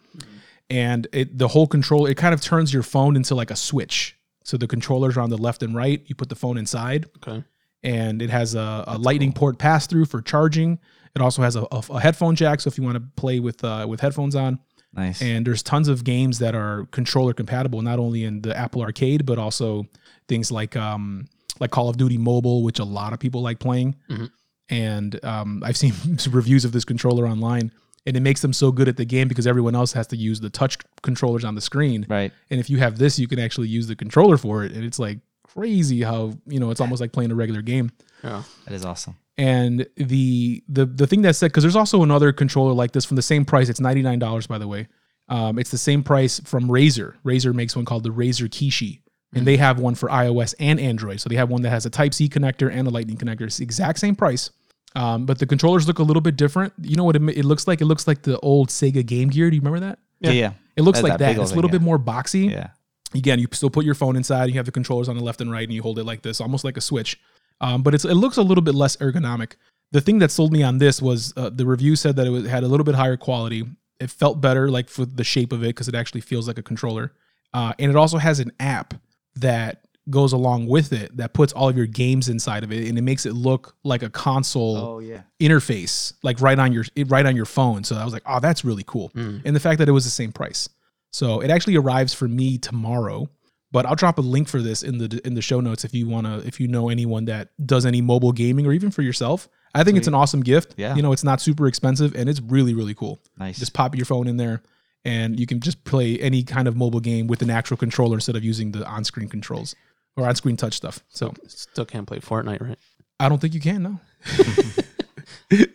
And 0.70 1.06
it 1.12 1.38
the 1.38 1.50
whole 1.50 1.68
control 1.68 2.06
it 2.06 2.16
kind 2.16 2.34
of 2.34 2.40
turns 2.40 2.74
your 2.74 2.84
phone 2.84 3.18
into 3.18 3.36
like 3.36 3.52
a 3.52 3.58
switch. 3.58 4.16
So 4.46 4.56
the 4.56 4.68
controllers 4.68 5.18
are 5.18 5.22
on 5.22 5.30
the 5.30 5.38
left 5.38 5.64
and 5.64 5.76
right. 5.76 6.02
You 6.06 6.16
put 6.16 6.30
the 6.30 6.36
phone 6.36 6.58
inside, 6.58 7.08
Okay. 7.18 7.44
And 7.84 8.22
it 8.22 8.30
has 8.30 8.56
a, 8.56 8.84
a 8.88 8.98
lightning 8.98 9.34
port 9.34 9.58
pass 9.58 9.88
through 9.88 10.06
for 10.06 10.22
charging. 10.22 10.80
It 11.16 11.22
also 11.22 11.42
has 11.42 11.56
a, 11.56 11.62
a, 11.72 11.84
a 11.92 12.00
headphone 12.00 12.36
jack, 12.36 12.62
so 12.62 12.68
if 12.68 12.78
you 12.78 12.84
want 12.84 12.96
to 12.96 13.04
play 13.16 13.40
with 13.40 13.64
uh, 13.64 13.86
with 13.90 14.00
headphones 14.02 14.36
on. 14.36 14.60
Nice. 14.94 15.22
And 15.22 15.46
there's 15.46 15.62
tons 15.62 15.88
of 15.88 16.04
games 16.04 16.40
that 16.40 16.56
are 16.56 16.88
controller 16.92 17.32
compatible, 17.34 17.82
not 17.84 18.00
only 18.00 18.24
in 18.24 18.42
the 18.42 18.58
Apple 18.58 18.82
Arcade, 18.82 19.24
but 19.26 19.38
also 19.38 19.86
things 20.28 20.52
like 20.52 20.76
um, 20.76 21.28
like 21.60 21.70
Call 21.72 21.90
of 21.90 21.98
Duty 21.98 22.18
Mobile, 22.18 22.64
which 22.64 22.80
a 22.80 22.84
lot 22.84 23.14
of 23.14 23.20
people 23.20 23.42
like 23.42 23.60
playing. 23.60 23.96
Mhm. 24.10 24.30
And 24.70 25.24
um, 25.26 25.64
I've 25.66 25.78
seen 25.78 25.94
some 26.18 26.34
reviews 26.34 26.66
of 26.66 26.72
this 26.72 26.86
controller 26.86 27.28
online, 27.28 27.72
and 28.06 28.16
it 28.18 28.22
makes 28.22 28.42
them 28.42 28.54
so 28.54 28.72
good 28.72 28.88
at 28.88 28.98
the 28.98 29.06
game 29.06 29.28
because 29.28 29.46
everyone 29.48 29.76
else 29.76 29.94
has 29.94 30.08
to 30.08 30.16
use 30.18 30.40
the 30.40 30.50
touch 30.50 30.78
controllers 31.02 31.44
on 31.46 31.56
the 31.56 31.62
screen. 31.62 32.06
right. 32.10 32.32
And 32.50 32.60
if 32.60 32.70
you 32.70 32.78
have 32.78 32.98
this, 32.98 33.18
you 33.20 33.28
can 33.28 33.40
actually 33.40 33.68
use 33.68 33.88
the 33.88 33.96
controller 33.96 34.38
for 34.38 34.64
it, 34.64 34.72
and 34.72 34.84
it's 34.84 35.00
like 35.00 35.20
crazy 35.54 36.02
how 36.02 36.34
you 36.46 36.60
know 36.60 36.72
it's 36.72 36.82
almost 36.82 37.02
like 37.02 37.12
playing 37.12 37.32
a 37.32 37.36
regular 37.36 37.62
game. 37.62 37.92
Yeah. 38.24 38.44
That 38.66 38.74
is 38.74 38.86
awesome. 38.86 39.18
And 39.38 39.88
the 39.96 40.64
the 40.68 40.86
the 40.86 41.08
thing 41.08 41.22
that 41.22 41.36
said 41.36 41.48
because 41.48 41.64
there's 41.64 41.76
also 41.76 42.04
another 42.04 42.34
controller 42.34 42.74
like 42.74 42.92
this 42.92 43.06
from 43.06 43.16
the 43.16 43.22
same 43.22 43.46
price. 43.46 43.70
It's 43.70 43.80
ninety 43.80 44.02
nine 44.02 44.20
dollars 44.20 44.48
by 44.48 44.58
the 44.58 44.68
way. 44.68 44.88
Um, 45.30 45.60
it's 45.60 45.70
the 45.70 45.78
same 45.78 46.04
price 46.04 46.40
from 46.42 46.68
Razer. 46.68 47.14
Razer 47.24 47.54
makes 47.54 47.76
one 47.76 47.86
called 47.86 48.04
the 48.04 48.10
Razer 48.10 48.50
Kishi, 48.50 49.02
and 49.34 49.46
they 49.46 49.58
have 49.58 49.80
one 49.80 49.94
for 49.94 50.10
iOS 50.10 50.56
and 50.60 50.80
Android. 50.80 51.22
So 51.22 51.30
they 51.30 51.36
have 51.36 51.50
one 51.50 51.62
that 51.62 51.70
has 51.70 51.86
a 51.86 51.90
Type 51.90 52.16
C 52.16 52.28
connector 52.28 52.72
and 52.74 52.88
a 52.88 52.90
Lightning 52.90 53.16
connector. 53.16 53.42
It's 53.42 53.58
the 53.58 53.64
exact 53.64 54.00
same 54.00 54.16
price, 54.16 54.50
um, 54.96 55.28
but 55.28 55.38
the 55.38 55.46
controllers 55.46 55.88
look 55.88 56.00
a 56.00 56.04
little 56.04 56.22
bit 56.22 56.36
different. 56.36 56.74
You 56.82 56.96
know 56.96 57.04
what 57.04 57.16
it, 57.16 57.22
it 57.38 57.46
looks 57.46 57.68
like? 57.68 57.80
It 57.80 57.86
looks 57.86 58.08
like 58.08 58.24
the 58.24 58.40
old 58.40 58.70
Sega 58.70 59.06
Game 59.06 59.30
Gear. 59.30 59.52
Do 59.52 59.56
you 59.56 59.62
remember 59.62 59.82
that? 59.82 60.00
Yeah, 60.20 60.32
yeah. 60.32 60.52
It 60.76 60.82
looks 60.82 60.98
That's 60.98 61.10
like 61.10 61.20
that 61.20 61.36
that. 61.36 61.42
It's 61.42 61.52
a 61.52 61.56
little 61.56 61.70
thing, 61.70 61.80
bit 61.80 61.86
more 61.86 62.00
boxy 62.00 62.50
Yeah. 62.50 62.70
Again, 63.14 63.40
you 63.40 63.48
still 63.52 63.70
put 63.70 63.86
your 63.86 63.96
phone 63.96 64.16
inside. 64.16 64.46
You 64.50 64.56
have 64.56 64.66
the 64.66 64.72
controllers 64.72 65.10
on 65.10 65.16
the 65.18 65.24
left 65.24 65.42
and 65.42 65.52
right, 65.52 65.64
and 65.64 65.74
you 65.74 65.82
hold 65.82 66.00
it 66.00 66.04
like 66.06 66.22
this, 66.22 66.40
almost 66.42 66.64
like 66.64 66.78
a 66.78 66.82
switch. 66.82 67.20
Um, 67.62 67.84
but 67.84 67.94
it's 67.94 68.06
it 68.06 68.14
looks 68.16 68.38
a 68.38 68.42
little 68.44 68.62
bit 68.64 68.76
less 68.76 68.96
ergonomic. 68.98 69.54
The 69.92 70.02
thing 70.02 70.20
that 70.20 70.32
sold 70.32 70.52
me 70.54 70.62
on 70.64 70.78
this 70.78 71.02
was 71.02 71.34
uh, 71.36 71.50
the 71.50 71.66
review 71.66 71.96
said 71.96 72.16
that 72.18 72.28
it 72.28 72.30
was, 72.30 72.48
had 72.48 72.64
a 72.64 72.68
little 72.68 72.84
bit 72.84 72.96
higher 72.96 73.18
quality. 73.18 73.64
It 74.00 74.10
felt 74.10 74.40
better, 74.40 74.70
like 74.70 74.88
for 74.88 75.06
the 75.06 75.24
shape 75.24 75.52
of 75.52 75.64
it, 75.64 75.68
because 75.70 75.88
it 75.88 75.96
actually 75.96 76.22
feels 76.22 76.48
like 76.48 76.58
a 76.58 76.64
controller. 76.64 77.12
Uh, 77.54 77.74
and 77.80 77.90
it 77.90 77.96
also 77.98 78.18
has 78.18 78.40
an 78.40 78.52
app 78.60 78.94
that 79.36 79.82
goes 80.10 80.32
along 80.34 80.66
with 80.68 80.92
it 80.94 81.16
that 81.18 81.34
puts 81.34 81.54
all 81.54 81.70
of 81.70 81.78
your 81.78 81.86
games 81.86 82.30
inside 82.30 82.64
of 82.64 82.72
it, 82.72 82.88
and 82.88 82.98
it 82.98 83.02
makes 83.02 83.26
it 83.26 83.34
look 83.34 83.76
like 83.84 84.02
a 84.04 84.10
console 84.10 84.78
Oh 84.78 85.00
yeah. 85.00 85.22
interface 85.40 86.14
like 86.24 86.42
right 86.42 86.58
on 86.58 86.72
your 86.74 86.84
right 87.08 87.26
on 87.26 87.36
your 87.36 87.46
phone 87.46 87.84
so 87.84 87.96
i 87.96 88.04
was 88.04 88.12
like 88.14 88.24
oh 88.26 88.40
that's 88.40 88.66
really 88.66 88.84
cool 88.88 89.10
Mm. 89.16 89.42
and 89.46 89.56
the 89.56 89.60
fact 89.60 89.78
that 89.80 89.88
it 89.88 89.92
was 89.92 90.06
the 90.06 90.10
same 90.10 90.32
price 90.32 90.68
so 91.12 91.40
it 91.40 91.50
actually 91.50 91.76
arrives 91.76 92.14
for 92.14 92.28
me 92.28 92.58
tomorrow 92.58 93.28
but 93.72 93.86
i'll 93.86 93.96
drop 93.96 94.18
a 94.18 94.22
link 94.22 94.48
for 94.48 94.62
this 94.62 94.84
in 94.84 94.98
the 94.98 95.22
in 95.26 95.34
the 95.36 95.42
show 95.42 95.60
notes 95.60 95.84
if 95.84 95.94
you 95.94 96.08
want 96.08 96.26
to 96.28 96.38
if 96.48 96.60
you 96.60 96.68
know 96.68 96.90
anyone 96.90 97.26
that 97.26 97.50
does 97.66 97.86
any 97.86 98.02
mobile 98.02 98.32
gaming 98.32 98.66
or 98.66 98.72
even 98.74 98.92
for 98.92 99.02
yourself 99.02 99.48
i 99.76 99.84
think 99.84 99.98
it's 99.98 100.08
an 100.08 100.14
awesome 100.14 100.42
gift 100.42 100.76
Yeah. 100.78 100.96
you 100.96 101.02
know 101.02 101.12
it's 101.12 101.24
not 101.24 101.42
super 101.42 101.68
expensive 101.68 102.16
and 102.16 102.30
it's 102.30 102.42
really 102.42 102.74
really 102.74 102.94
cool 102.94 103.20
Nice. 103.38 103.60
just 103.60 103.74
pop 103.74 103.96
your 103.96 104.06
phone 104.06 104.28
in 104.28 104.38
there 104.38 104.62
and 105.06 105.40
you 105.40 105.46
can 105.46 105.60
just 105.62 105.84
play 105.86 106.20
any 106.20 106.44
kind 106.44 106.68
of 106.68 106.76
mobile 106.76 107.00
game 107.00 107.28
with 107.28 107.42
an 107.42 107.50
actual 107.50 107.78
controller 107.78 108.16
instead 108.16 108.36
of 108.36 108.44
using 108.44 108.72
the 108.72 108.86
on-screen 108.86 109.30
controls 109.30 109.76
or 110.18 110.28
on-screen 110.28 110.58
touch 110.58 110.74
stuff 110.76 111.00
so 111.10 111.34
Still 111.48 111.86
can't 111.86 112.08
play 112.08 112.20
Fortnite, 112.20 112.62
right? 112.62 112.78
i 113.20 113.30
don't 113.30 113.40
think 113.40 113.54
you 113.54 113.62
can 113.62 113.84
no 113.84 114.00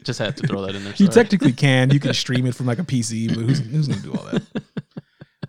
Just 0.05 0.19
had 0.19 0.37
to 0.37 0.47
throw 0.47 0.63
that 0.67 0.75
in 0.75 0.85
there. 0.85 0.93
You 0.97 1.09
technically 1.09 1.53
can. 1.53 1.91
You 1.91 1.99
can 1.99 2.13
stream 2.15 2.47
it 2.47 2.55
from 2.55 2.67
like 2.67 2.79
a 2.79 2.85
PC, 2.85 3.29
but 3.29 3.39
who's, 3.39 3.59
who's 3.59 3.89
going 3.89 4.01
to 4.01 4.05
do 4.07 4.13
all 4.15 4.25
that? 4.27 4.43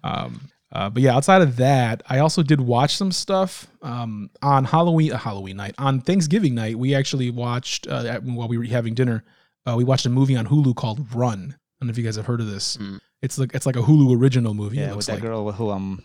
Um, 0.05 0.41
uh, 0.71 0.89
but 0.89 1.01
yeah, 1.01 1.15
outside 1.15 1.41
of 1.41 1.55
that, 1.57 2.03
I 2.09 2.19
also 2.19 2.43
did 2.43 2.59
watch 2.59 2.95
some 2.95 3.11
stuff 3.11 3.67
um, 3.81 4.29
on 4.41 4.65
Halloween, 4.65 5.13
uh, 5.13 5.17
Halloween 5.17 5.57
night. 5.57 5.75
On 5.77 6.01
Thanksgiving 6.01 6.53
night, 6.53 6.77
we 6.77 6.93
actually 6.93 7.29
watched 7.29 7.87
uh, 7.87 8.03
at- 8.07 8.23
while 8.23 8.47
we 8.47 8.57
were 8.57 8.65
having 8.65 8.93
dinner. 8.93 9.23
Uh, 9.65 9.75
we 9.77 9.83
watched 9.83 10.05
a 10.05 10.09
movie 10.09 10.35
on 10.35 10.45
Hulu 10.45 10.75
called 10.75 11.13
Run. 11.13 11.55
I 11.55 11.57
don't 11.79 11.87
know 11.87 11.91
if 11.91 11.97
you 11.97 12.03
guys 12.03 12.17
have 12.17 12.25
heard 12.25 12.41
of 12.41 12.47
this. 12.47 12.77
Mm. 12.77 12.99
It's 13.21 13.37
like 13.37 13.53
it's 13.53 13.65
like 13.65 13.77
a 13.77 13.81
Hulu 13.81 14.19
original 14.19 14.53
movie. 14.53 14.77
Yeah, 14.77 14.93
with 14.93 15.05
that 15.07 15.13
like. 15.13 15.21
girl 15.21 15.51
who 15.51 15.71
um, 15.71 16.03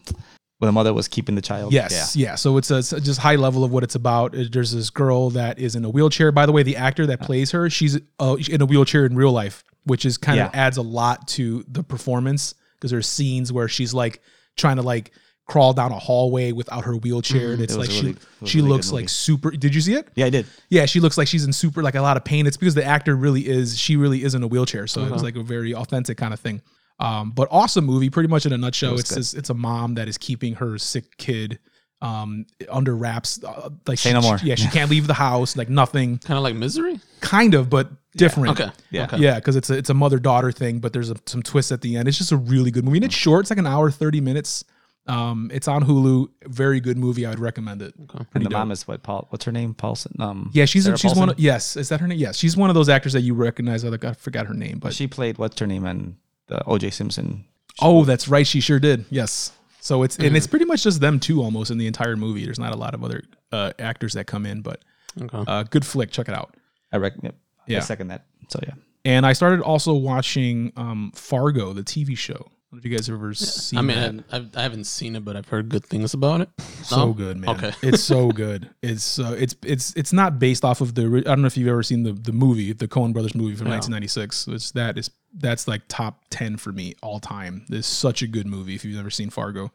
where 0.59 0.67
the 0.67 0.73
mother 0.73 0.95
was 0.95 1.09
keeping 1.09 1.35
the 1.35 1.43
child. 1.43 1.73
Yes, 1.73 2.15
yeah. 2.15 2.35
So 2.37 2.57
it's 2.57 2.71
a 2.71 2.79
it's 2.79 2.91
just 2.91 3.19
high 3.19 3.37
level 3.37 3.65
of 3.65 3.73
what 3.73 3.83
it's 3.83 3.97
about. 3.97 4.37
Uh, 4.37 4.45
There's 4.51 4.73
this 4.73 4.89
girl 4.91 5.31
that 5.31 5.59
is 5.59 5.75
in 5.75 5.85
a 5.85 5.91
wheelchair. 5.91 6.33
By 6.33 6.47
the 6.47 6.53
way, 6.53 6.63
the 6.63 6.77
actor 6.77 7.07
that 7.07 7.21
plays 7.21 7.51
her, 7.51 7.69
she's 7.69 7.99
uh, 8.21 8.37
in 8.49 8.63
a 8.63 8.67
wheelchair 8.67 9.05
in 9.05 9.17
real 9.17 9.33
life, 9.33 9.65
which 9.85 10.05
is 10.05 10.17
kind 10.17 10.39
of 10.41 10.51
adds 10.55 10.77
a 10.77 10.83
lot 10.83 11.27
to 11.29 11.65
the 11.69 11.83
performance 11.83 12.55
because 12.81 12.91
there's 12.91 13.07
scenes 13.07 13.53
where 13.53 13.69
she's 13.69 13.93
like 13.95 14.23
trying 14.57 14.77
to 14.77 14.83
like 14.83 15.13
crawl 15.47 15.73
down 15.73 15.91
a 15.91 15.99
hallway 15.99 16.53
without 16.53 16.85
her 16.85 16.97
wheelchair, 16.97 17.53
and 17.53 17.61
it's 17.61 17.75
It 17.75 17.79
like 17.79 17.89
really- 17.89 18.01
she 18.01 18.09
it 18.43 18.49
she 18.49 18.59
really 18.59 18.71
looks 18.71 18.93
like 18.93 19.09
super. 19.09 19.51
Did 19.51 19.75
you 19.75 19.81
see 19.81 19.95
it? 19.95 20.09
Yeah, 20.15 20.27
I 20.27 20.31
did. 20.31 20.47
Yeah, 20.69 20.87
she 20.87 21.01
looks 21.01 21.19
like 21.19 21.29
she's 21.29 21.45
in 21.45 21.53
super 21.53 21.83
like 21.83 21.95
a 21.97 22.01
lot 22.01 22.17
of 22.17 22.25
pain. 22.25 22.47
It's 22.47 22.57
because 22.57 22.75
the 22.75 22.85
actor 22.85 23.17
really 23.17 23.47
is 23.49 23.79
she 23.79 23.97
really 23.97 24.23
is 24.23 24.35
in 24.35 24.43
a 24.43 24.47
wheelchair, 24.47 24.87
so 24.87 25.01
it 25.01 25.05
was 25.05 25.13
Uh-huh. 25.15 25.23
like 25.25 25.37
a 25.37 25.43
very 25.43 25.75
authentic 25.75 26.17
kind 26.19 26.33
of 26.33 26.41
thing. 26.41 26.63
Um, 27.01 27.31
but 27.33 27.49
awesome 27.51 27.85
movie, 27.87 28.11
pretty 28.11 28.29
much 28.29 28.47
in 28.47 28.53
a 28.53 28.59
nutshell. 28.59 28.93
was 28.93 29.01
It's 29.01 29.11
good. 29.11 29.19
this, 29.19 29.35
it's 29.35 29.51
a 29.51 29.55
mom 29.55 29.95
that 29.95 30.07
is 30.09 30.19
keeping 30.19 30.55
her 30.57 30.79
sick 30.79 31.17
kid 31.17 31.59
um 32.03 32.47
under 32.71 32.97
wraps. 32.97 33.43
Uh, 33.45 33.71
like 33.87 33.99
Say 33.99 34.11
she, 34.11 34.15
no 34.15 34.21
more. 34.23 34.39
she- 34.39 34.47
yeah, 34.47 34.55
she 34.55 34.69
can't 34.69 34.91
leave 34.91 35.07
the 35.07 35.15
house. 35.15 35.57
Like 35.57 35.69
nothing. 35.69 36.19
Kind 36.19 36.39
of 36.39 36.45
like 36.45 36.55
Misery. 36.55 37.01
Kind 37.21 37.55
of, 37.55 37.69
but 37.69 37.91
different. 38.17 38.59
Okay. 38.61 38.71
Yeah. 38.91 39.05
Okay. 39.05 39.19
Yeah, 39.19 39.37
because 39.37 39.57
it's 39.57 39.71
a 39.71 39.75
it's 39.79 39.91
a 39.91 39.95
mother 39.95 40.19
daughter 40.19 40.53
thing, 40.53 40.79
but 40.81 40.93
there's 40.93 41.11
a, 41.11 41.17
some 41.27 41.43
twists 41.43 41.73
at 41.73 41.81
the 41.83 41.97
end. 41.97 42.09
It's 42.09 42.19
just 42.19 42.33
a 42.33 42.37
really 42.37 42.71
good 42.71 42.85
movie. 42.85 42.99
And 42.99 43.05
it's 43.05 43.15
short. 43.15 43.43
It's 43.45 43.51
like 43.51 43.59
an 43.59 43.67
hour 43.67 43.91
thirty 43.91 44.21
minutes. 44.21 44.65
Um, 45.07 45.51
it's 45.53 45.67
on 45.67 45.83
Hulu. 45.85 46.29
Very 46.45 46.79
good 46.79 46.97
movie. 46.99 47.25
I 47.27 47.31
would 47.31 47.41
recommend 47.41 47.83
it. 47.83 47.95
Okay. 48.05 48.19
And 48.19 48.31
Pretty 48.31 48.45
the 48.45 48.51
mom 48.51 48.71
is 48.71 48.87
what? 48.87 49.03
Paul? 49.03 49.27
What's 49.31 49.45
her 49.45 49.53
name? 49.53 49.75
Paulson. 49.75 50.13
Um. 50.21 50.51
Yeah, 50.53 50.67
she's 50.67 50.85
Sarah 50.85 50.99
she's 50.99 51.15
one. 51.17 51.31
Of, 51.31 51.39
yes, 51.41 51.77
is 51.77 51.89
that 51.89 52.01
her 52.01 52.07
name? 52.07 52.19
Yes, 52.19 52.37
she's 52.37 52.57
one 52.57 52.71
of 52.71 52.75
those 52.75 52.89
actors 52.89 53.15
that 53.15 53.23
you 53.23 53.35
recognize. 53.35 53.85
I 53.85 53.89
I 54.03 54.13
forgot 54.13 54.47
her 54.47 54.55
name, 54.55 54.79
but 54.79 54.93
She 54.95 55.07
played 55.07 55.39
what's 55.39 55.59
her 55.59 55.67
name 55.67 55.85
and 55.87 56.17
the 56.49 56.63
O.J. 56.65 56.91
Simpson. 56.91 57.45
oh, 57.81 58.05
that's 58.05 58.29
right, 58.29 58.47
she 58.47 58.61
sure 58.61 58.79
did. 58.79 59.05
Yes. 59.11 59.53
So 59.81 60.03
it's 60.03 60.17
and 60.17 60.27
Mm-hmm. 60.27 60.37
it's 60.37 60.47
pretty 60.47 60.67
much 60.67 60.83
just 60.83 61.01
them 61.01 61.19
two 61.19 61.43
almost 61.43 61.71
in 61.71 61.79
the 61.79 61.87
entire 61.87 62.15
movie. 62.17 62.45
There's 62.45 62.59
not 62.59 62.75
a 62.75 62.77
lot 62.77 62.93
of 62.95 63.03
other 63.03 63.23
uh, 63.51 63.73
actors 63.79 64.13
that 64.13 64.27
come 64.27 64.45
in, 64.45 64.61
but 64.61 64.83
Okay. 65.21 65.45
uh, 65.47 65.63
good 65.63 65.87
flick. 65.87 66.11
Check 66.11 66.29
it 66.29 66.35
out. 66.35 66.55
I 66.93 66.99
reckon. 66.99 67.21
Yep. 67.25 67.35
Yeah. 67.71 67.79
I 67.79 67.81
second 67.83 68.09
that. 68.09 68.27
So 68.49 68.61
yeah. 68.63 68.75
And 69.05 69.25
I 69.25 69.33
started 69.33 69.63
also 69.63 69.95
watching 69.95 70.73
um, 70.77 71.13
Fargo, 71.15 71.73
the 71.73 71.83
TV 71.83 72.17
show. 72.19 72.35
I 72.35 72.37
don't 72.37 72.73
know 72.73 72.79
if 72.79 72.85
you 72.85 72.97
guys 72.97 73.07
have 73.09 73.17
ever 73.17 73.35
seen. 73.35 73.79
I 73.79 73.83
mean, 73.83 73.97
that. 74.19 74.25
I, 74.31 74.37
I've, 74.37 74.57
I 74.57 74.63
haven't 74.63 74.85
seen 74.85 75.17
it, 75.17 75.25
but 75.25 75.35
I've 75.37 75.49
heard 75.49 75.69
good 75.71 75.85
things 75.87 76.15
about 76.15 76.41
it. 76.43 76.51
so 76.85 77.07
No? 77.07 77.13
good, 77.13 77.37
man. 77.39 77.51
Okay. 77.57 77.73
it's 77.83 78.03
so 78.03 78.29
good. 78.33 78.71
It's 78.83 79.19
uh, 79.19 79.35
it's 79.39 79.57
it's 79.65 79.93
it's 79.97 80.13
not 80.13 80.39
based 80.39 80.65
off 80.65 80.81
of 80.81 80.95
the. 80.95 81.03
I 81.03 81.21
don't 81.31 81.41
know 81.41 81.47
if 81.47 81.57
you've 81.57 81.67
ever 81.69 81.83
seen 81.83 82.03
the 82.05 82.13
the 82.13 82.33
movie, 82.33 82.73
the 82.73 82.87
Coen 82.87 83.13
Brothers 83.13 83.35
movie 83.35 83.57
from 83.57 83.67
Yeah. 83.69 83.75
1996. 83.75 84.49
It's 84.49 84.71
that 84.73 84.99
is 84.99 85.11
that's 85.35 85.67
like 85.67 85.83
top 85.89 86.25
ten 86.31 86.57
for 86.59 86.71
me 86.71 86.95
all 87.03 87.19
time. 87.21 87.65
It's 87.71 87.87
such 87.89 88.23
a 88.23 88.27
good 88.29 88.47
movie 88.47 88.75
if 88.75 88.85
you've 88.85 88.97
never 88.97 89.11
seen 89.11 89.31
Fargo, 89.31 89.73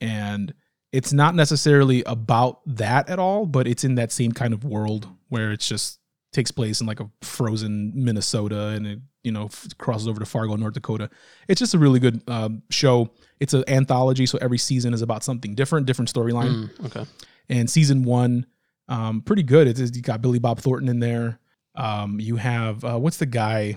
and 0.00 0.52
it's 0.92 1.12
not 1.12 1.34
necessarily 1.34 2.02
about 2.04 2.60
that 2.66 3.08
at 3.08 3.18
all, 3.18 3.46
but 3.46 3.66
it's 3.66 3.84
in 3.84 3.94
that 3.96 4.10
same 4.12 4.32
kind 4.32 4.52
of 4.52 4.64
world 4.64 5.08
where 5.28 5.52
it's 5.52 5.68
just 5.68 5.99
takes 6.32 6.50
place 6.50 6.80
in 6.80 6.86
like 6.86 7.00
a 7.00 7.10
frozen 7.22 7.92
Minnesota 7.94 8.68
and 8.68 8.86
it 8.86 8.98
you 9.24 9.32
know 9.32 9.46
f- 9.46 9.66
crosses 9.78 10.06
over 10.08 10.20
to 10.20 10.26
Fargo, 10.26 10.56
North 10.56 10.74
Dakota. 10.74 11.10
It's 11.48 11.58
just 11.58 11.74
a 11.74 11.78
really 11.78 11.98
good 12.00 12.22
um, 12.28 12.62
show. 12.70 13.10
It's 13.40 13.52
an 13.54 13.64
anthology, 13.68 14.26
so 14.26 14.38
every 14.40 14.58
season 14.58 14.94
is 14.94 15.02
about 15.02 15.24
something 15.24 15.54
different, 15.54 15.86
different 15.86 16.12
storyline. 16.12 16.68
Mm, 16.68 16.86
okay. 16.86 17.06
and 17.48 17.68
season 17.68 18.02
one 18.04 18.46
um 18.88 19.20
pretty 19.22 19.42
good. 19.42 19.66
It's, 19.68 19.80
it's- 19.80 19.96
you 19.96 20.02
got 20.02 20.20
billy 20.22 20.38
bob 20.38 20.58
thornton 20.60 20.88
in 20.88 21.00
there. 21.00 21.38
Um 21.74 22.20
you 22.20 22.36
have 22.36 22.84
uh 22.84 22.98
what's 22.98 23.16
the 23.18 23.26
guy 23.26 23.76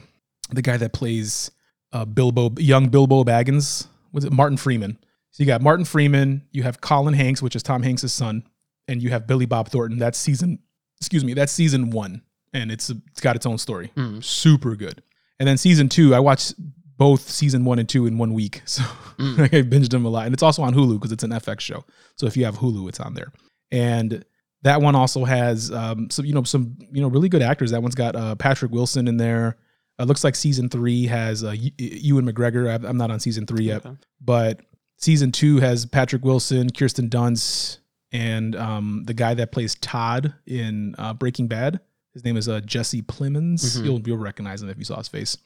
the 0.51 0.61
guy 0.61 0.77
that 0.77 0.93
plays 0.93 1.51
uh 1.91 2.05
bilbo 2.05 2.51
young 2.57 2.89
bilbo 2.89 3.23
baggins? 3.23 3.87
Was 4.11 4.25
it 4.25 4.31
martin 4.33 4.57
freeman? 4.57 4.97
So 5.31 5.41
you 5.43 5.47
got 5.47 5.61
martin 5.61 5.85
freeman 5.85 6.43
you 6.51 6.63
have 6.63 6.81
colin 6.81 7.13
hanks 7.15 7.41
which 7.41 7.55
is 7.55 7.63
tom 7.63 7.81
hanks' 7.83 8.11
son 8.11 8.43
and 8.87 9.01
you 9.01 9.09
have 9.09 9.25
billy 9.27 9.45
bob 9.45 9.69
thornton. 9.69 9.97
That's 9.97 10.17
season 10.17 10.59
excuse 10.99 11.23
me 11.23 11.33
that's 11.33 11.51
season 11.51 11.89
one 11.89 12.21
and 12.53 12.71
it's 12.71 12.89
it's 12.89 13.21
got 13.21 13.35
its 13.35 13.45
own 13.45 13.57
story 13.57 13.91
Mm. 13.95 14.23
super 14.23 14.75
good 14.75 15.01
and 15.39 15.47
then 15.47 15.57
season 15.57 15.89
two 15.89 16.13
i 16.15 16.19
watched 16.19 16.53
both 16.97 17.27
season 17.29 17.65
one 17.65 17.79
and 17.79 17.89
two 17.89 18.05
in 18.05 18.17
one 18.17 18.33
week 18.33 18.61
so 18.65 18.83
Mm. 19.19 19.39
I 19.43 19.47
binged 19.61 19.89
them 19.91 20.05
a 20.05 20.09
lot, 20.09 20.25
and 20.25 20.33
it's 20.33 20.41
also 20.41 20.63
on 20.63 20.73
Hulu 20.73 20.93
because 20.95 21.11
it's 21.11 21.23
an 21.23 21.29
FX 21.29 21.59
show. 21.59 21.85
So 22.15 22.25
if 22.25 22.35
you 22.35 22.45
have 22.45 22.57
Hulu, 22.57 22.89
it's 22.89 22.99
on 22.99 23.13
there. 23.13 23.31
And 23.71 24.25
that 24.63 24.81
one 24.81 24.95
also 24.95 25.23
has 25.23 25.71
um, 25.71 26.09
some, 26.09 26.25
you 26.25 26.33
know, 26.33 26.41
some 26.43 26.75
you 26.91 26.99
know 26.99 27.09
really 27.09 27.29
good 27.29 27.43
actors. 27.43 27.69
That 27.71 27.83
one's 27.83 27.93
got 27.93 28.15
uh, 28.15 28.33
Patrick 28.35 28.71
Wilson 28.71 29.07
in 29.07 29.17
there. 29.17 29.57
It 29.99 30.05
looks 30.05 30.23
like 30.23 30.35
season 30.35 30.67
three 30.67 31.05
has 31.05 31.43
uh, 31.43 31.53
Ewan 31.77 32.25
McGregor. 32.25 32.83
I'm 32.83 32.97
not 32.97 33.11
on 33.11 33.19
season 33.19 33.45
three 33.45 33.65
yet, 33.65 33.85
Okay. 33.85 33.95
but 34.19 34.61
season 34.97 35.31
two 35.31 35.57
has 35.59 35.85
Patrick 35.85 36.25
Wilson, 36.25 36.71
Kirsten 36.71 37.07
Dunst, 37.07 37.77
and 38.11 38.55
um, 38.55 39.03
the 39.05 39.13
guy 39.13 39.35
that 39.35 39.51
plays 39.51 39.75
Todd 39.75 40.33
in 40.47 40.95
uh, 40.97 41.13
Breaking 41.13 41.47
Bad. 41.47 41.79
His 42.13 42.23
name 42.23 42.37
is 42.37 42.47
uh, 42.47 42.61
Jesse 42.61 43.01
Plemons. 43.01 43.77
Mhm. 43.77 43.85
You'll 43.85 44.01
you'll 44.01 44.17
recognize 44.17 44.61
him 44.61 44.69
if 44.69 44.77
you 44.77 44.83
saw 44.83 44.97
his 44.97 45.07
face. 45.07 45.37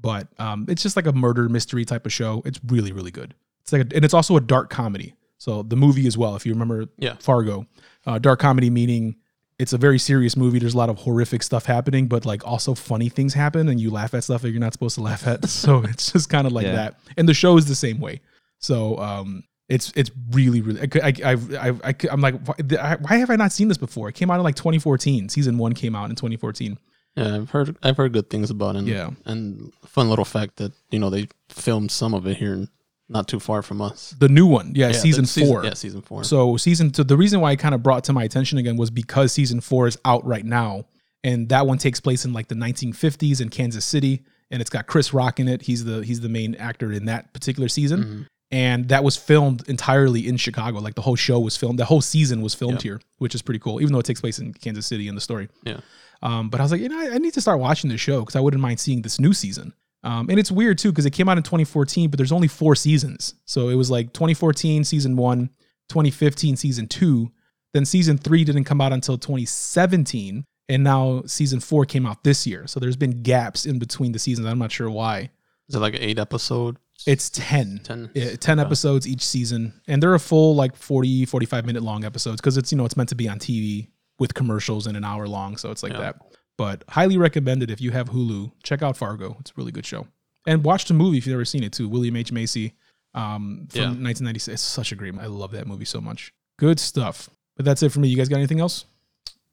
But 0.00 0.28
um, 0.38 0.66
it's 0.68 0.82
just 0.82 0.96
like 0.96 1.06
a 1.06 1.12
murder 1.12 1.48
mystery 1.48 1.84
type 1.84 2.06
of 2.06 2.12
show. 2.12 2.42
It's 2.44 2.60
really 2.66 2.92
really 2.92 3.10
good. 3.10 3.34
It's 3.62 3.72
like 3.72 3.90
a, 3.92 3.96
and 3.96 4.04
it's 4.04 4.14
also 4.14 4.36
a 4.36 4.40
dark 4.40 4.70
comedy. 4.70 5.14
So 5.38 5.62
the 5.62 5.76
movie 5.76 6.06
as 6.06 6.16
well, 6.18 6.34
if 6.36 6.44
you 6.46 6.52
remember 6.52 6.86
Yeah. 6.98 7.14
Fargo, 7.20 7.66
uh, 8.06 8.18
dark 8.18 8.40
comedy 8.40 8.70
meaning 8.70 9.16
it's 9.58 9.72
a 9.72 9.78
very 9.78 9.98
serious 9.98 10.36
movie. 10.36 10.58
There's 10.60 10.74
a 10.74 10.78
lot 10.78 10.88
of 10.88 10.98
horrific 10.98 11.42
stuff 11.42 11.66
happening, 11.66 12.06
but 12.06 12.24
like 12.24 12.46
also 12.46 12.74
funny 12.74 13.08
things 13.08 13.34
happen, 13.34 13.68
and 13.68 13.80
you 13.80 13.90
laugh 13.90 14.14
at 14.14 14.22
stuff 14.24 14.42
that 14.42 14.50
you're 14.50 14.60
not 14.60 14.72
supposed 14.72 14.94
to 14.96 15.02
laugh 15.10 15.26
at. 15.26 15.48
So 15.48 15.82
it's 15.82 16.12
just 16.12 16.28
kind 16.28 16.46
of 16.46 16.52
like 16.52 16.66
Yeah. 16.66 16.72
that. 16.76 17.00
And 17.16 17.28
the 17.28 17.34
show 17.34 17.56
is 17.56 17.66
the 17.66 17.74
same 17.74 17.98
way. 17.98 18.20
So 18.60 18.96
um, 18.98 19.42
it's 19.68 19.92
it's 19.96 20.10
really 20.30 20.60
really. 20.62 20.80
I, 20.80 21.08
I, 21.08 21.32
I, 21.32 21.70
I, 21.90 21.94
I'm 22.10 22.20
like, 22.20 22.34
why, 22.46 22.96
why 23.00 23.16
have 23.16 23.30
I 23.30 23.36
not 23.36 23.52
seen 23.52 23.68
this 23.68 23.78
before? 23.78 24.08
It 24.08 24.14
came 24.14 24.30
out 24.30 24.36
in 24.36 24.42
like 24.44 24.56
2014. 24.56 25.28
Season 25.28 25.58
one 25.58 25.72
came 25.74 25.94
out 25.94 26.08
in 26.10 26.16
2014. 26.16 26.78
Yeah, 27.16 27.34
I've 27.36 27.50
heard 27.50 27.76
I've 27.82 27.96
heard 27.96 28.12
good 28.12 28.30
things 28.30 28.50
about 28.50 28.76
it. 28.76 28.80
And, 28.80 28.88
Yeah. 28.88 29.10
and 29.24 29.72
fun 29.84 30.08
little 30.08 30.24
fact 30.24 30.56
that 30.56 30.72
you 30.90 30.98
know 30.98 31.10
they 31.10 31.28
filmed 31.48 31.90
some 31.90 32.14
of 32.14 32.26
it 32.26 32.36
here, 32.36 32.66
not 33.08 33.26
too 33.28 33.40
far 33.40 33.60
from 33.62 33.80
us. 33.82 34.14
The 34.18 34.28
new 34.28 34.46
one, 34.46 34.72
yeah, 34.74 34.88
Yeah, 34.88 34.92
season 34.92 35.26
four. 35.26 35.64
Yeah, 35.64 35.74
season 35.74 36.00
four. 36.02 36.24
So 36.24 36.56
season 36.56 36.90
two, 36.90 37.04
the 37.04 37.16
reason 37.16 37.40
why 37.40 37.52
it 37.52 37.56
kind 37.58 37.74
of 37.74 37.82
brought 37.82 38.04
to 38.04 38.12
my 38.12 38.24
attention 38.24 38.58
again 38.58 38.76
was 38.76 38.90
because 38.90 39.32
season 39.32 39.60
four 39.60 39.86
is 39.88 39.98
out 40.04 40.24
right 40.24 40.44
now, 40.44 40.84
and 41.24 41.48
that 41.48 41.66
one 41.66 41.78
takes 41.78 42.00
place 42.00 42.24
in 42.24 42.32
like 42.32 42.48
the 42.48 42.54
1950s 42.54 43.40
in 43.40 43.48
Kansas 43.48 43.84
City, 43.84 44.22
and 44.50 44.60
it's 44.60 44.70
got 44.70 44.86
Chris 44.86 45.12
Rock 45.12 45.40
in 45.40 45.48
it. 45.48 45.62
He's 45.62 45.84
the 45.84 46.02
he's 46.04 46.20
the 46.20 46.28
main 46.28 46.54
actor 46.54 46.92
in 46.92 47.06
that 47.06 47.32
particular 47.34 47.68
season, 47.68 48.04
Mhm. 48.04 48.26
And 48.50 48.88
that 48.88 49.04
was 49.04 49.16
filmed 49.16 49.68
entirely 49.68 50.26
in 50.26 50.36
Chicago. 50.36 50.78
Like 50.80 50.94
the 50.94 51.02
whole 51.02 51.16
show 51.16 51.38
was 51.40 51.56
filmed, 51.56 51.78
the 51.78 51.84
whole 51.84 52.00
season 52.00 52.40
was 52.42 52.54
filmed 52.54 52.74
Yep. 52.76 52.82
here, 52.82 53.00
which 53.18 53.34
is 53.34 53.42
pretty 53.42 53.58
cool. 53.60 53.80
Even 53.80 53.92
though 53.92 53.98
it 54.00 54.06
takes 54.06 54.20
place 54.20 54.38
in 54.38 54.52
Kansas 54.54 54.86
City 54.86 55.08
in 55.08 55.14
the 55.14 55.20
story. 55.20 55.48
Yeah. 55.64 55.80
Um, 56.22 56.48
but 56.50 56.60
I 56.60 56.64
was 56.64 56.72
like, 56.72 56.80
you 56.80 56.88
know, 56.88 56.98
I, 56.98 57.14
I 57.14 57.18
need 57.18 57.34
to 57.34 57.40
start 57.40 57.60
watching 57.60 57.90
this 57.90 58.00
show 58.00 58.20
because 58.20 58.36
I 58.36 58.40
wouldn't 58.40 58.60
mind 58.62 58.80
seeing 58.80 59.02
this 59.02 59.20
new 59.20 59.32
season. 59.32 59.72
Um, 60.02 60.30
and 60.30 60.38
it's 60.38 60.50
weird 60.50 60.78
too 60.78 60.90
because 60.90 61.06
it 61.06 61.12
came 61.12 61.28
out 61.28 61.36
in 61.36 61.42
2014, 61.42 62.10
but 62.10 62.16
there's 62.16 62.32
only 62.32 62.48
four 62.48 62.74
seasons. 62.74 63.34
So 63.44 63.68
it 63.68 63.74
was 63.74 63.90
like 63.90 64.12
2014 64.12 64.84
season 64.84 65.16
one, 65.16 65.50
2015 65.90 66.56
season 66.56 66.86
two, 66.88 67.30
then 67.74 67.84
season 67.84 68.16
three 68.16 68.44
didn't 68.44 68.64
come 68.64 68.80
out 68.80 68.92
until 68.92 69.18
2017, 69.18 70.44
and 70.68 70.84
now 70.84 71.22
season 71.26 71.60
four 71.60 71.84
came 71.84 72.06
out 72.06 72.24
this 72.24 72.46
year. 72.46 72.66
So 72.66 72.80
there's 72.80 72.96
been 72.96 73.22
gaps 73.22 73.66
in 73.66 73.78
between 73.78 74.12
the 74.12 74.18
seasons. 74.18 74.46
I'm 74.46 74.58
not 74.58 74.72
sure 74.72 74.90
why. 74.90 75.30
Is 75.68 75.74
it 75.74 75.80
like 75.80 75.94
an 75.94 76.02
eight 76.02 76.18
episode? 76.18 76.78
It's 77.08 77.30
10. 77.30 77.80
10? 77.84 78.10
Yeah, 78.14 78.36
10 78.36 78.58
episodes 78.58 79.08
each 79.08 79.22
season. 79.24 79.72
And 79.88 80.02
they're 80.02 80.14
a 80.14 80.20
full 80.20 80.54
like 80.54 80.76
40, 80.76 81.24
45 81.24 81.64
minute 81.66 81.82
long 81.82 82.04
episodes 82.04 82.40
because 82.40 82.56
it's, 82.58 82.70
you 82.70 82.76
know, 82.78 82.84
it's 82.84 82.96
meant 82.96 83.08
to 83.08 83.14
be 83.14 83.28
on 83.28 83.38
TV 83.38 83.88
with 84.18 84.34
commercials 84.34 84.86
and 84.86 84.96
an 84.96 85.04
hour 85.04 85.26
long. 85.26 85.56
So 85.56 85.70
it's 85.70 85.82
like 85.82 85.92
Yeah. 85.92 86.00
that. 86.00 86.20
But 86.58 86.84
highly 86.88 87.16
recommended 87.16 87.70
if 87.70 87.80
you 87.80 87.92
have 87.92 88.10
Hulu. 88.10 88.52
Check 88.62 88.82
out 88.82 88.96
Fargo. 88.96 89.36
It's 89.40 89.50
a 89.50 89.54
really 89.56 89.72
good 89.72 89.86
show. 89.86 90.06
And 90.46 90.62
watch 90.64 90.84
the 90.86 90.94
movie 90.94 91.16
if 91.18 91.26
you've 91.26 91.32
never 91.34 91.44
seen 91.44 91.62
it 91.64 91.72
too. 91.72 91.88
William 91.88 92.14
H. 92.16 92.30
Macy 92.32 92.74
um, 93.14 93.68
from 93.70 93.80
Yeah. 93.80 93.86
1996. 93.86 94.54
It's 94.54 94.62
such 94.62 94.92
a 94.92 94.96
great 94.96 95.14
I 95.18 95.26
love 95.26 95.52
that 95.52 95.66
movie 95.66 95.84
so 95.86 96.00
much. 96.00 96.32
Good 96.58 96.78
stuff. 96.78 97.30
But 97.56 97.64
that's 97.64 97.82
it 97.82 97.90
for 97.90 98.00
me. 98.00 98.08
You 98.08 98.16
guys 98.16 98.28
got 98.28 98.36
anything 98.36 98.60
else? 98.60 98.84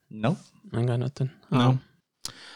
Nope. 0.10 0.38
I 0.74 0.84
got 0.84 1.00
nothing. 1.00 1.30
No. 1.52 1.60
Um, 1.60 1.82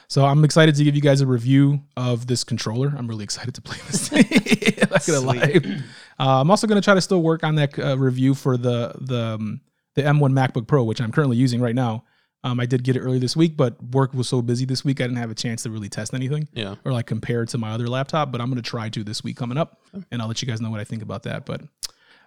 So 0.10 0.26
I'm 0.26 0.44
excited 0.44 0.74
to 0.76 0.84
give 0.84 0.96
you 0.96 1.02
guys 1.02 1.22
a 1.22 1.28
review 1.28 1.84
of 1.96 2.26
this 2.26 2.44
controller. 2.44 2.92
I'm 2.98 3.08
really 3.08 3.24
excited 3.24 3.54
to 3.54 3.62
play 3.62 3.78
this 3.88 4.10
thing. 4.10 4.26
I'm 4.82 4.90
not 4.90 5.06
gonna 5.06 5.20
lie. 5.20 5.82
Uh, 6.20 6.42
I'm 6.42 6.50
also 6.50 6.66
gonna 6.66 6.82
try 6.82 6.96
to 6.96 7.02
still 7.02 7.22
work 7.22 7.44
on 7.44 7.56
that 7.56 7.78
uh, 7.78 7.96
review 7.98 8.34
for 8.34 8.58
the 8.58 8.96
the 9.00 9.36
um, 9.36 9.62
the 9.94 10.02
M1 10.02 10.34
MacBook 10.34 10.68
Pro, 10.68 10.84
which 10.84 11.00
I'm 11.00 11.12
currently 11.12 11.38
using 11.38 11.62
right 11.62 11.76
now. 11.76 12.04
Um, 12.44 12.60
I 12.60 12.66
did 12.66 12.84
get 12.84 12.96
it 12.96 13.02
early 13.02 13.20
this 13.20 13.36
week, 13.36 13.56
but 13.56 13.82
work 13.94 14.14
was 14.14 14.28
so 14.28 14.42
busy 14.42 14.66
this 14.66 14.84
week 14.84 15.00
I 15.00 15.04
didn't 15.04 15.18
have 15.18 15.30
a 15.30 15.36
chance 15.36 15.64
to 15.64 15.70
really 15.70 15.90
test 15.90 16.14
anything 16.14 16.48
yeah. 16.54 16.76
or 16.86 16.94
like 16.94 17.06
compare 17.06 17.44
it 17.44 17.50
to 17.50 17.58
my 17.58 17.72
other 17.72 17.88
laptop. 17.88 18.32
But 18.32 18.42
I'm 18.42 18.50
gonna 18.50 18.64
try 18.64 18.90
to 18.90 19.04
this 19.04 19.24
week 19.24 19.38
coming 19.38 19.60
up, 19.60 19.80
and 20.12 20.22
I'll 20.22 20.28
let 20.28 20.42
you 20.42 20.48
guys 20.48 20.60
know 20.60 20.72
what 20.72 20.80
I 20.80 20.86
think 20.86 21.04
about 21.04 21.24
that. 21.24 21.46
But 21.46 21.62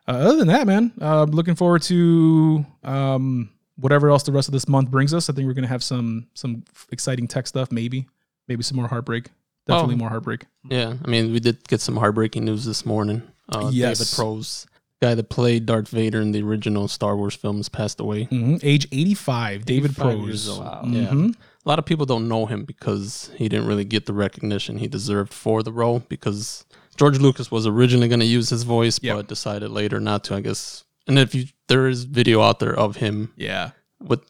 uh, 0.06 0.12
other 0.12 0.36
than 0.36 0.48
that, 0.48 0.68
man, 0.68 0.92
uh, 1.00 1.24
I'm 1.24 1.32
looking 1.32 1.56
forward 1.56 1.82
to 1.82 2.64
um, 2.84 3.50
whatever 3.76 4.10
else 4.10 4.22
the 4.22 4.32
rest 4.32 4.48
of 4.48 4.52
this 4.52 4.68
month 4.68 4.90
brings 4.90 5.12
us. 5.14 5.28
I 5.28 5.32
think 5.32 5.46
we're 5.46 5.54
gonna 5.54 5.66
have 5.68 5.82
some 5.82 6.26
some 6.34 6.64
exciting 6.90 7.26
tech 7.28 7.46
stuff, 7.46 7.70
maybe, 7.72 8.06
maybe 8.48 8.62
some 8.62 8.76
more 8.76 8.88
heartbreak. 8.88 9.30
definitely 9.66 9.94
Well, 9.94 9.98
more 10.00 10.08
heartbreak. 10.10 10.46
Yeah, 10.68 10.94
I 11.04 11.08
mean, 11.08 11.32
we 11.32 11.38
did 11.40 11.66
get 11.68 11.80
some 11.80 11.96
heartbreaking 11.96 12.44
news 12.44 12.64
this 12.64 12.84
morning. 12.84 13.22
Uh, 13.48 13.70
Yes. 13.72 13.98
David 13.98 14.16
Prowse, 14.16 14.66
guy 15.00 15.14
that 15.14 15.28
played 15.28 15.66
Darth 15.66 15.88
Vader 15.88 16.20
in 16.20 16.32
the 16.32 16.42
original 16.42 16.88
Star 16.88 17.16
Wars 17.16 17.34
films, 17.34 17.68
passed 17.68 18.00
away. 18.00 18.24
hmm 18.24 18.56
Age 18.62 18.86
85, 18.92 19.64
David 19.64 19.90
85 19.92 19.96
Prowse. 20.04 20.26
years 20.26 20.48
old. 20.48 20.62
Mhm. 20.64 20.94
Yeah. 20.94 21.34
A 21.64 21.68
lot 21.68 21.78
of 21.78 21.84
people 21.84 22.06
don't 22.06 22.26
know 22.28 22.46
him 22.46 22.64
because 22.64 23.30
he 23.36 23.48
didn't 23.48 23.66
really 23.66 23.84
get 23.84 24.06
the 24.06 24.12
recognition 24.12 24.78
he 24.78 24.88
deserved 24.88 25.32
for 25.32 25.62
the 25.62 25.72
role 25.72 26.02
because 26.08 26.64
George 26.96 27.18
Lucas 27.20 27.50
was 27.52 27.64
originally 27.66 28.08
going 28.08 28.18
to 28.20 28.26
use 28.26 28.50
his 28.50 28.64
voice, 28.64 28.98
Yep. 29.00 29.16
but 29.16 29.28
decided 29.28 29.70
later 29.70 30.00
not 30.00 30.24
to, 30.24 30.34
I 30.34 30.40
guess. 30.40 30.82
And 31.06 31.18
if 31.18 31.34
you 31.34 31.46
there 31.68 31.88
is 31.88 32.04
video 32.04 32.42
out 32.42 32.58
there 32.60 32.74
of 32.78 32.96
him 32.96 33.32
Yeah. 33.36 33.70
with 34.00 34.20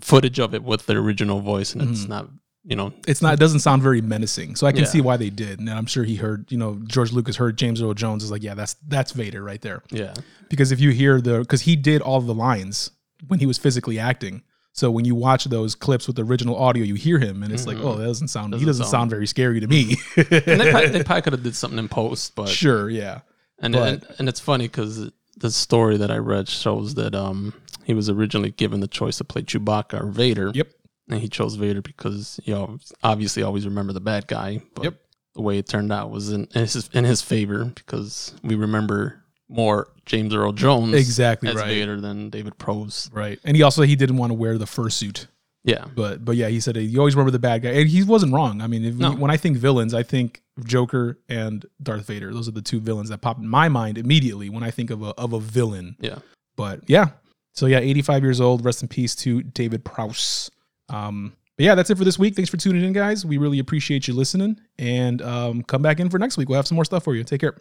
footage 0.00 0.38
of 0.38 0.54
it 0.54 0.62
with 0.62 0.86
the 0.86 0.94
original 0.96 1.40
voice, 1.40 1.72
and 1.72 1.82
Mm-hmm. 1.82 1.92
it's 1.92 2.08
not, 2.08 2.28
you 2.64 2.76
know, 2.76 2.92
It's 3.06 3.22
not. 3.22 3.34
It 3.34 3.40
doesn't 3.40 3.60
sound 3.60 3.82
very 3.82 4.00
menacing. 4.00 4.56
So 4.56 4.66
I 4.66 4.72
can 4.72 4.82
Yeah. 4.82 4.88
see 4.88 5.00
why 5.00 5.16
they 5.16 5.30
did, 5.30 5.58
and 5.58 5.68
I'm 5.70 5.86
sure 5.86 6.04
he 6.04 6.16
heard. 6.16 6.50
You 6.50 6.58
know, 6.58 6.80
George 6.86 7.12
Lucas 7.12 7.36
heard 7.36 7.56
James 7.58 7.80
Earl 7.82 7.94
Jones 7.94 8.22
is 8.24 8.30
like, 8.30 8.42
yeah, 8.42 8.54
that's 8.54 8.74
that's 8.86 9.12
Vader 9.12 9.42
right 9.42 9.60
there. 9.60 9.82
yeah, 9.90 10.14
Because 10.48 10.70
if 10.72 10.80
you 10.80 10.90
hear 10.90 11.20
the, 11.20 11.40
because 11.40 11.62
he 11.62 11.76
did 11.76 12.02
all 12.02 12.20
the 12.20 12.34
lines 12.34 12.90
when 13.28 13.40
he 13.40 13.46
was 13.46 13.58
physically 13.58 13.98
acting. 13.98 14.42
So 14.74 14.90
when 14.90 15.04
you 15.04 15.14
watch 15.14 15.44
those 15.44 15.74
clips 15.74 16.06
with 16.06 16.16
the 16.16 16.24
original 16.24 16.56
audio, 16.56 16.82
you 16.82 16.94
hear 16.94 17.18
him, 17.18 17.42
and 17.42 17.52
it's 17.52 17.66
like, 17.66 17.76
oh, 17.78 17.94
that 17.96 18.06
doesn't 18.06 18.28
sound. 18.28 18.54
he 18.54 18.60
Mm-hmm. 18.60 18.66
Doesn't 18.68 18.80
doesn't 18.84 18.84
sound 18.90 18.90
sound- 19.02 19.10
very 19.10 19.26
scary 19.26 19.60
to 19.60 19.66
me. 19.66 19.96
and 20.16 20.26
they 20.60 20.70
probably, 20.70 20.88
they 20.88 21.02
probably 21.04 21.20
could 21.22 21.32
have 21.34 21.42
did 21.42 21.54
something 21.54 21.78
in 21.78 21.88
post, 21.88 22.34
but 22.34 22.48
sure, 22.48 22.88
yeah. 22.88 23.20
And 23.58 23.74
But- 23.74 23.88
and, 23.92 24.06
and 24.18 24.28
it's 24.30 24.40
funny 24.40 24.68
because 24.68 25.10
the 25.38 25.50
story 25.50 25.96
that 25.96 26.10
I 26.10 26.18
read 26.18 26.48
shows 26.48 26.94
that 26.94 27.14
um 27.14 27.54
he 27.84 27.94
was 27.94 28.08
originally 28.08 28.50
given 28.52 28.80
the 28.80 28.88
choice 28.88 29.18
to 29.18 29.24
play 29.24 29.42
Chewbacca 29.42 30.00
or 30.02 30.06
Vader. 30.06 30.50
Yep. 30.54 30.68
And 31.08 31.20
he 31.20 31.28
chose 31.28 31.56
Vader 31.56 31.82
because 31.82 32.38
you 32.44 32.54
know 32.54 32.78
obviously 33.02 33.42
always 33.42 33.64
remember 33.66 33.92
the 33.92 34.00
bad 34.00 34.26
guy. 34.26 34.62
But 34.74 34.84
Yep. 34.84 34.94
the 35.34 35.42
way 35.42 35.58
it 35.58 35.68
turned 35.68 35.92
out 35.92 36.10
was 36.10 36.30
in, 36.32 36.46
in 36.54 36.60
his 36.62 36.88
in 36.92 37.04
his 37.04 37.22
favor 37.22 37.64
because 37.64 38.34
we 38.44 38.54
remember 38.54 39.18
more 39.48 39.88
James 40.06 40.34
Earl 40.34 40.52
Jones 40.52 40.94
Exactly 40.94 41.48
as 41.50 41.56
right. 41.56 41.66
Vader 41.66 42.00
than 42.00 42.30
David 42.30 42.56
Prowse. 42.56 43.10
Right, 43.12 43.38
and 43.44 43.56
he 43.56 43.62
also 43.62 43.82
he 43.82 43.96
didn't 43.96 44.16
want 44.16 44.30
to 44.30 44.34
wear 44.34 44.56
the 44.58 44.64
fursuit. 44.64 45.26
Yeah. 45.64 45.84
But 45.94 46.24
but 46.24 46.36
yeah, 46.36 46.48
he 46.48 46.58
said 46.60 46.76
you 46.76 46.98
always 46.98 47.14
remember 47.14 47.30
the 47.30 47.38
bad 47.38 47.62
guy, 47.62 47.70
and 47.70 47.88
he 47.88 48.02
wasn't 48.02 48.32
wrong. 48.32 48.60
I 48.60 48.66
mean, 48.66 48.84
if 48.84 48.96
No. 48.96 49.12
when 49.12 49.30
I 49.30 49.36
think 49.36 49.56
villains, 49.58 49.94
I 49.94 50.02
think 50.02 50.42
Joker 50.64 51.18
and 51.28 51.64
Darth 51.82 52.06
Vader. 52.06 52.32
Those 52.32 52.48
are 52.48 52.52
the 52.52 52.62
two 52.62 52.80
villains 52.80 53.10
that 53.10 53.20
pop 53.20 53.38
in 53.38 53.46
my 53.46 53.68
mind 53.68 53.96
immediately 53.98 54.50
when 54.50 54.62
I 54.62 54.70
think 54.72 54.90
of 54.90 55.02
a 55.02 55.10
of 55.10 55.32
a 55.32 55.38
villain. 55.40 55.96
Yeah. 56.00 56.18
But 56.56 56.80
yeah, 56.88 57.10
so 57.54 57.66
yeah, 57.66 57.78
85 57.78 58.22
years 58.24 58.40
old. 58.40 58.64
Rest 58.64 58.82
in 58.82 58.88
peace 58.88 59.14
to 59.16 59.42
David 59.42 59.84
Prowse. 59.84 60.50
Um, 60.88 61.32
but 61.56 61.64
yeah, 61.64 61.74
that's 61.74 61.90
it 61.90 61.96
for 61.98 62.04
this 62.04 62.18
week. 62.18 62.34
Thanks 62.34 62.50
for 62.50 62.56
tuning 62.56 62.82
in, 62.84 62.92
guys. 62.92 63.24
We 63.24 63.38
really 63.38 63.58
appreciate 63.60 64.08
you 64.08 64.14
listening, 64.14 64.58
and 64.78 65.22
um, 65.22 65.62
come 65.62 65.80
back 65.80 66.00
in 66.00 66.10
for 66.10 66.18
next 66.18 66.36
week. 66.36 66.48
We'll 66.48 66.56
have 66.56 66.66
some 66.66 66.74
more 66.76 66.84
stuff 66.84 67.04
for 67.04 67.14
you. 67.14 67.22
Take 67.24 67.40
care. 67.40 67.56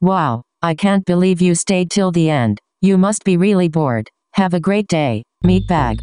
Wow, 0.00 0.42
I 0.62 0.74
can't 0.74 1.04
believe 1.04 1.40
you 1.40 1.54
stayed 1.54 1.90
till 1.90 2.10
the 2.12 2.28
end. 2.30 2.58
You 2.80 2.98
must 2.98 3.24
be 3.24 3.36
really 3.36 3.68
bored. 3.68 4.10
Have 4.34 4.52
a 4.52 4.60
great 4.60 4.86
day, 4.88 5.22
meatbag. 5.46 6.00